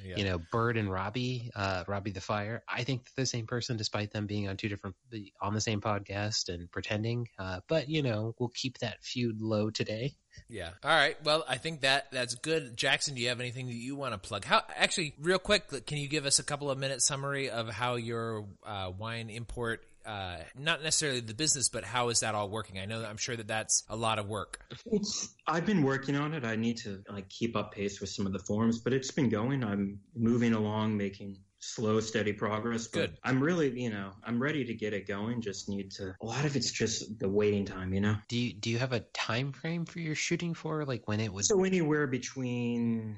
Yeah. 0.05 0.17
you 0.17 0.25
know, 0.25 0.39
Bird 0.51 0.77
and 0.77 0.91
Robbie, 0.91 1.51
uh, 1.55 1.85
Robbie 1.87 2.02
the 2.11 2.21
Fire. 2.21 2.63
I 2.69 2.85
think 2.85 3.05
they're 3.15 3.23
the 3.23 3.27
same 3.27 3.47
person, 3.47 3.77
despite 3.77 4.13
them 4.13 4.27
being 4.27 4.49
on 4.49 4.57
two 4.57 4.69
different 4.69 4.97
on 5.41 5.55
the 5.55 5.61
same 5.61 5.81
podcast 5.81 6.49
and 6.49 6.71
pretending. 6.71 7.29
Uh, 7.39 7.61
but 7.69 7.89
you 7.89 8.03
know, 8.03 8.35
we'll 8.39 8.53
keep 8.55 8.79
that 8.79 9.03
feud 9.03 9.41
low 9.41 9.71
today. 9.71 10.15
Yeah. 10.49 10.71
All 10.83 10.91
right. 10.91 11.17
Well, 11.25 11.45
I 11.49 11.57
think 11.57 11.83
that 11.83 12.11
that's 12.11 12.35
good. 12.35 12.77
Jackson, 12.77 13.15
do 13.15 13.23
you 13.23 13.29
have 13.29 13.41
anything 13.41 13.67
that 13.67 13.75
you 13.75 13.97
want 13.97 14.15
to 14.15 14.19
plug? 14.19 14.45
How 14.45 14.63
actually, 14.77 15.15
real 15.21 15.39
quick, 15.39 15.87
can 15.87 15.99
you 15.99 16.09
give 16.09 16.27
us 16.27 16.39
a 16.39 16.43
couple 16.43 16.71
of 16.71 16.79
minute 16.79 17.03
summary 17.03 17.51
of 17.51 17.69
how 17.69 17.97
your 17.97 18.47
uh, 18.65 18.91
wine 18.97 19.31
import? 19.31 19.85
Uh, 20.05 20.39
not 20.59 20.83
necessarily 20.83 21.21
the 21.21 21.35
business, 21.35 21.69
but 21.69 21.85
how 21.85 22.09
is 22.09 22.21
that 22.21 22.35
all 22.35 22.49
working? 22.49 22.79
I 22.79 22.87
know, 22.87 23.05
I'm 23.05 23.17
sure 23.17 23.37
that 23.37 23.47
that's 23.47 23.85
a 23.89 23.95
lot 23.95 24.19
of 24.19 24.27
work. 24.29 24.59
It's 24.87 25.33
I've 25.47 25.65
been 25.65 25.83
working 25.85 26.17
on 26.17 26.35
it. 26.35 26.45
I 26.45 26.57
need 26.57 26.79
to 26.79 27.05
like 27.09 27.29
keep 27.29 27.55
up 27.55 27.73
pace 27.73 28.01
with 28.01 28.11
some 28.11 28.27
of 28.27 28.33
the 28.33 28.41
forums, 28.41 28.81
but 28.81 28.93
it's 28.93 29.13
been 29.13 29.29
going. 29.29 29.63
I'm 29.63 30.01
moving 30.17 30.55
along, 30.55 30.97
making 30.97 31.39
slow, 31.63 32.01
steady 32.01 32.33
progress. 32.33 32.89
But 32.89 33.11
Good. 33.11 33.19
I'm 33.25 33.43
really, 33.43 33.81
you 33.81 33.91
know, 33.91 34.13
I'm 34.25 34.43
ready 34.43 34.65
to 34.65 34.75
get 34.75 34.93
it 34.93 35.07
going. 35.07 35.41
Just 35.41 35.69
need 35.69 35.91
to. 35.93 36.15
A 36.21 36.27
lot 36.27 36.45
of 36.45 36.57
it's 36.57 36.71
just 36.71 37.19
the 37.19 37.29
waiting 37.29 37.65
time, 37.65 37.95
you 37.95 38.01
know. 38.01 38.17
Do 38.29 38.37
you 38.37 38.53
do 38.53 38.71
you 38.71 38.79
have 38.79 38.93
a 38.93 39.01
time 39.01 39.53
frame 39.53 39.85
for 39.85 40.01
your 40.01 40.15
shooting 40.15 40.55
for, 40.55 40.85
like 40.85 41.07
when 41.07 41.21
it 41.21 41.33
was? 41.33 41.49
So 41.49 41.65
anywhere 41.65 42.07
between, 42.07 43.17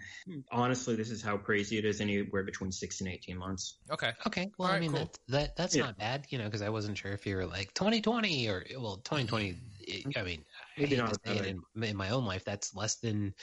honestly, 0.52 0.94
this 0.94 1.10
is 1.10 1.22
how 1.22 1.36
crazy 1.36 1.78
it 1.78 1.84
is. 1.84 2.00
Anywhere 2.00 2.44
between 2.44 2.70
six 2.70 3.00
and 3.00 3.08
eighteen 3.08 3.38
months. 3.38 3.78
Okay. 3.90 4.12
Okay, 4.26 4.50
well, 4.58 4.68
All 4.68 4.74
I 4.74 4.80
mean 4.80 4.92
cool. 4.92 5.00
that, 5.00 5.18
that 5.28 5.56
that's 5.56 5.74
Yeah. 5.74 5.82
not 5.82 5.98
bad, 5.98 6.26
you 6.28 6.38
know, 6.38 6.44
because 6.44 6.62
I 6.62 6.68
wasn't 6.68 6.98
sure 6.98 7.12
if 7.12 7.26
you 7.26 7.36
were 7.36 7.46
like 7.46 7.72
2020 7.74 8.48
or 8.48 8.64
well 8.78 8.96
2020. 8.98 9.56
I 10.16 10.22
mean, 10.22 10.44
Maybe 10.76 10.96
hate 10.96 10.98
not 10.98 11.14
to 11.14 11.20
say 11.26 11.36
it 11.36 11.44
that. 11.44 11.56
in, 11.76 11.84
in 11.84 11.96
my 11.96 12.10
own 12.10 12.24
life. 12.24 12.44
That's 12.44 12.74
less 12.74 12.96
than 12.96 13.34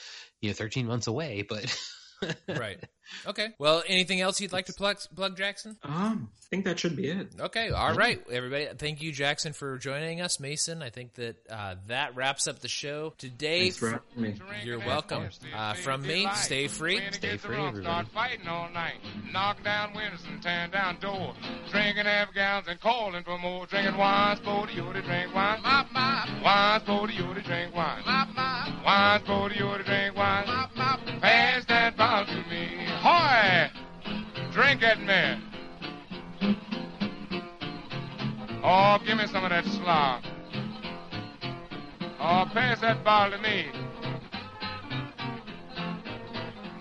you 0.42 0.50
know 0.50 0.54
13 0.54 0.88
months 0.88 1.08
away, 1.08 1.44
but 1.48 1.66
Right. 2.48 2.80
Okay. 3.28 3.50
Well, 3.60 3.84
anything 3.88 4.22
else 4.22 4.40
you'd 4.40 4.54
like 4.54 4.68
to 4.68 4.74
plug, 4.74 4.98
plug 5.16 5.36
Jackson? 5.36 5.76
Um, 5.84 6.30
I 6.38 6.44
think 6.50 6.66
that 6.66 6.80
should 6.80 6.96
be 6.96 7.10
it. 7.10 7.28
Okay, 7.40 7.70
all 7.70 7.94
right, 7.94 8.22
everybody. 8.32 8.68
Thank 8.78 9.02
you, 9.02 9.12
Jackson, 9.12 9.54
for 9.54 9.78
joining 9.78 10.22
us. 10.22 10.40
Mason, 10.40 10.82
I 10.82 10.90
think 10.92 11.16
that 11.16 11.36
uh, 11.50 11.76
that 11.88 12.16
wraps 12.16 12.48
up 12.48 12.60
the 12.60 12.68
show 12.68 13.14
today. 13.18 13.64
Thanks 13.64 13.78
for 13.78 13.90
having 13.90 14.22
me. 14.22 14.36
You're 14.64 14.80
welcome. 14.80 15.28
Uh, 15.56 15.74
from 15.74 16.04
me, 16.04 16.28
stay 16.36 16.68
free. 16.68 17.02
Stay 17.12 17.38
free, 17.38 17.58
Start 17.82 18.08
fighting 18.10 18.48
all 18.48 18.70
night, 18.70 18.96
knocking 19.32 19.64
down 19.64 19.94
windows 19.94 20.24
and 20.30 20.42
tearing 20.42 20.72
down 20.72 20.98
doors, 21.00 21.36
drinking 21.70 22.06
half 22.06 22.34
gallons 22.34 22.68
and 22.70 22.80
calling 22.80 23.24
for 23.24 23.38
more, 23.38 23.66
drinking 23.66 23.98
wine, 23.98 24.38
sporty, 24.38 24.74
you 24.74 24.94
to 24.94 25.02
drink 25.02 25.34
wine, 25.36 25.62
mop, 25.62 25.92
mop, 25.92 26.30
wine, 26.44 26.82
sporty, 26.82 27.14
you 27.14 27.34
to 27.34 27.42
drink 27.42 27.76
wine, 27.76 28.04
mop, 28.06 28.30
mop, 28.36 28.86
wine, 28.86 29.22
sporty, 29.24 29.56
you 29.56 29.78
to 29.78 29.84
drink 29.84 30.16
wine, 30.16 30.48
mop, 30.48 30.76
mop, 30.76 31.00
pass 31.22 31.66
bottle 32.02 32.34
to 32.34 32.50
me, 32.50 32.68
hoy, 33.00 33.70
drink 34.52 34.82
it, 34.82 35.00
man. 35.02 35.40
Oh, 38.64 38.98
give 39.06 39.20
me 39.20 39.28
some 39.28 39.44
of 39.44 39.52
that 39.52 39.64
slop. 39.66 40.24
Oh, 42.20 42.50
pass 42.52 42.82
that 42.82 43.04
bottle 43.04 43.38
to 43.38 43.44
me. 43.44 43.68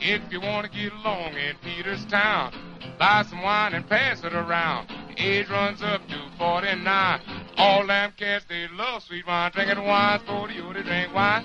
If 0.00 0.22
you 0.32 0.40
want 0.40 0.72
to 0.72 0.72
get 0.72 0.90
along 0.94 1.34
in 1.34 1.54
Peterstown, 1.62 2.54
buy 2.98 3.22
some 3.28 3.42
wine 3.42 3.74
and 3.74 3.86
pass 3.86 4.24
it 4.24 4.32
around. 4.32 4.88
Age 5.18 5.50
runs 5.50 5.82
up 5.82 6.00
to 6.08 6.18
49. 6.38 7.20
All 7.60 7.86
them 7.86 8.12
cats, 8.16 8.46
they 8.48 8.68
love 8.68 9.02
sweet 9.02 9.26
wine. 9.26 9.50
Drinking 9.52 9.84
wine, 9.84 10.20
sporty, 10.20 10.54
you 10.54 10.72
to 10.72 10.82
drink 10.82 11.14
wine. 11.14 11.44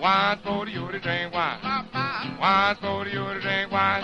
Wine, 0.00 0.38
sporty, 0.40 0.72
you 0.72 0.90
to 0.90 0.98
drink 0.98 1.32
wine. 1.32 1.60
Wine, 2.40 2.76
sporty, 2.76 3.12
you 3.12 3.24
to 3.24 3.40
drink 3.40 3.70
wine. 3.70 4.02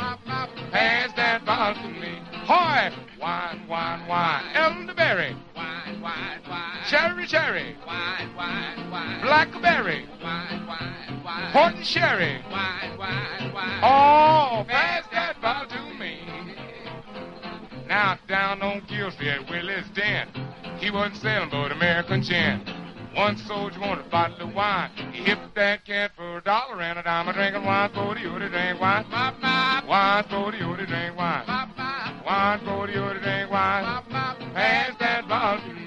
Pass 0.71 1.13
that 1.17 1.45
bottle 1.45 1.83
to 1.83 1.89
me. 1.89 2.21
Hoy! 2.47 2.91
Wine, 3.21 3.67
wine, 3.67 4.07
wine. 4.07 4.45
Elderberry. 4.55 5.37
Wine, 5.57 6.01
wine, 6.01 6.41
wine. 6.49 6.79
Cherry, 6.89 7.27
cherry. 7.27 7.77
Wine, 7.85 8.37
wine, 8.37 8.91
wine. 8.93 9.21
Blackberry. 9.23 10.07
Wine, 10.23 10.67
wine, 10.69 11.23
wine. 11.25 11.53
Port 11.53 11.75
and 11.75 11.85
sherry. 11.87 12.43
Wine, 12.49 12.97
wine, 12.97 13.53
wine. 13.53 13.81
Oh, 13.83 14.65
pass 14.69 15.05
that 15.11 15.41
bottle 15.43 15.69
to 15.69 15.99
me. 15.99 16.19
Now 17.87 18.19
down 18.29 18.63
on 18.63 18.83
Gill 18.89 19.11
Street 19.11 19.29
at 19.29 19.51
Willie's 19.51 19.89
Den, 19.95 20.29
he 20.79 20.91
wasn't 20.91 21.17
selling 21.17 21.51
but 21.51 21.73
American 21.73 22.23
gin. 22.23 22.61
One 23.15 23.37
soldier 23.37 23.79
wanted 23.79 24.07
a 24.07 24.09
bottle 24.09 24.49
of 24.49 24.55
wine. 24.55 24.91
He 25.13 25.23
hipped 25.23 25.55
that 25.55 25.85
cat 25.85 26.13
for 26.17 26.39
a 26.39 26.41
dollar 26.43 26.81
and 26.83 26.99
a 26.99 27.03
dime. 27.03 27.29
A 27.29 27.33
drinking 27.33 27.65
wine 27.65 27.91
for 27.95 28.19
you 28.19 28.39
to 28.39 28.49
drink 28.49 28.81
wine. 28.81 29.05
Wine 29.87 30.25
for 30.25 30.53
you 30.53 30.77
to 30.77 30.87
drink 30.87 31.17
wine. 31.17 31.45
Wine 32.27 32.61
for 32.65 32.89
you 32.89 33.15
to 33.15 33.21
drink 33.21 33.51
wine. 33.51 34.03
Pass 34.55 34.99
that 34.99 35.29
bottle. 35.29 35.84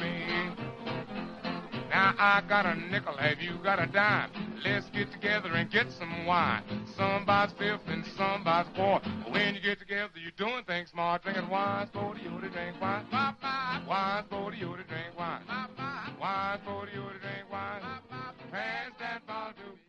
I 2.17 2.41
got 2.47 2.65
a 2.65 2.75
nickel, 2.75 3.17
have 3.17 3.41
you 3.41 3.57
got 3.63 3.79
a 3.79 3.87
dime? 3.87 4.31
Let's 4.63 4.89
get 4.89 5.11
together 5.11 5.49
and 5.53 5.69
get 5.69 5.87
some 5.91 6.25
wine. 6.25 6.63
Somebody's 6.95 7.53
fifth 7.57 7.81
and 7.87 8.05
somebody's 8.15 8.71
fourth. 8.75 9.03
When 9.29 9.55
you 9.55 9.61
get 9.61 9.79
together, 9.79 10.13
you're 10.15 10.31
doing 10.37 10.63
things 10.65 10.89
smart. 10.91 11.23
Drinking 11.23 11.49
wine, 11.49 11.89
for 11.93 12.15
you 12.17 12.29
to 12.39 12.49
drink 12.49 12.79
wine. 12.79 13.05
wine, 13.11 14.23
for 14.29 14.53
you 14.53 14.75
to 14.77 14.83
drink 14.83 15.17
wine. 15.17 15.41
wine, 16.19 16.59
for 16.65 16.87
you 16.87 17.01
to 17.01 17.19
drink 17.19 17.51
wine. 17.51 17.81
Pass 18.51 18.91
that 18.99 19.27
ball 19.27 19.51
to 19.51 19.71
me. 19.75 19.86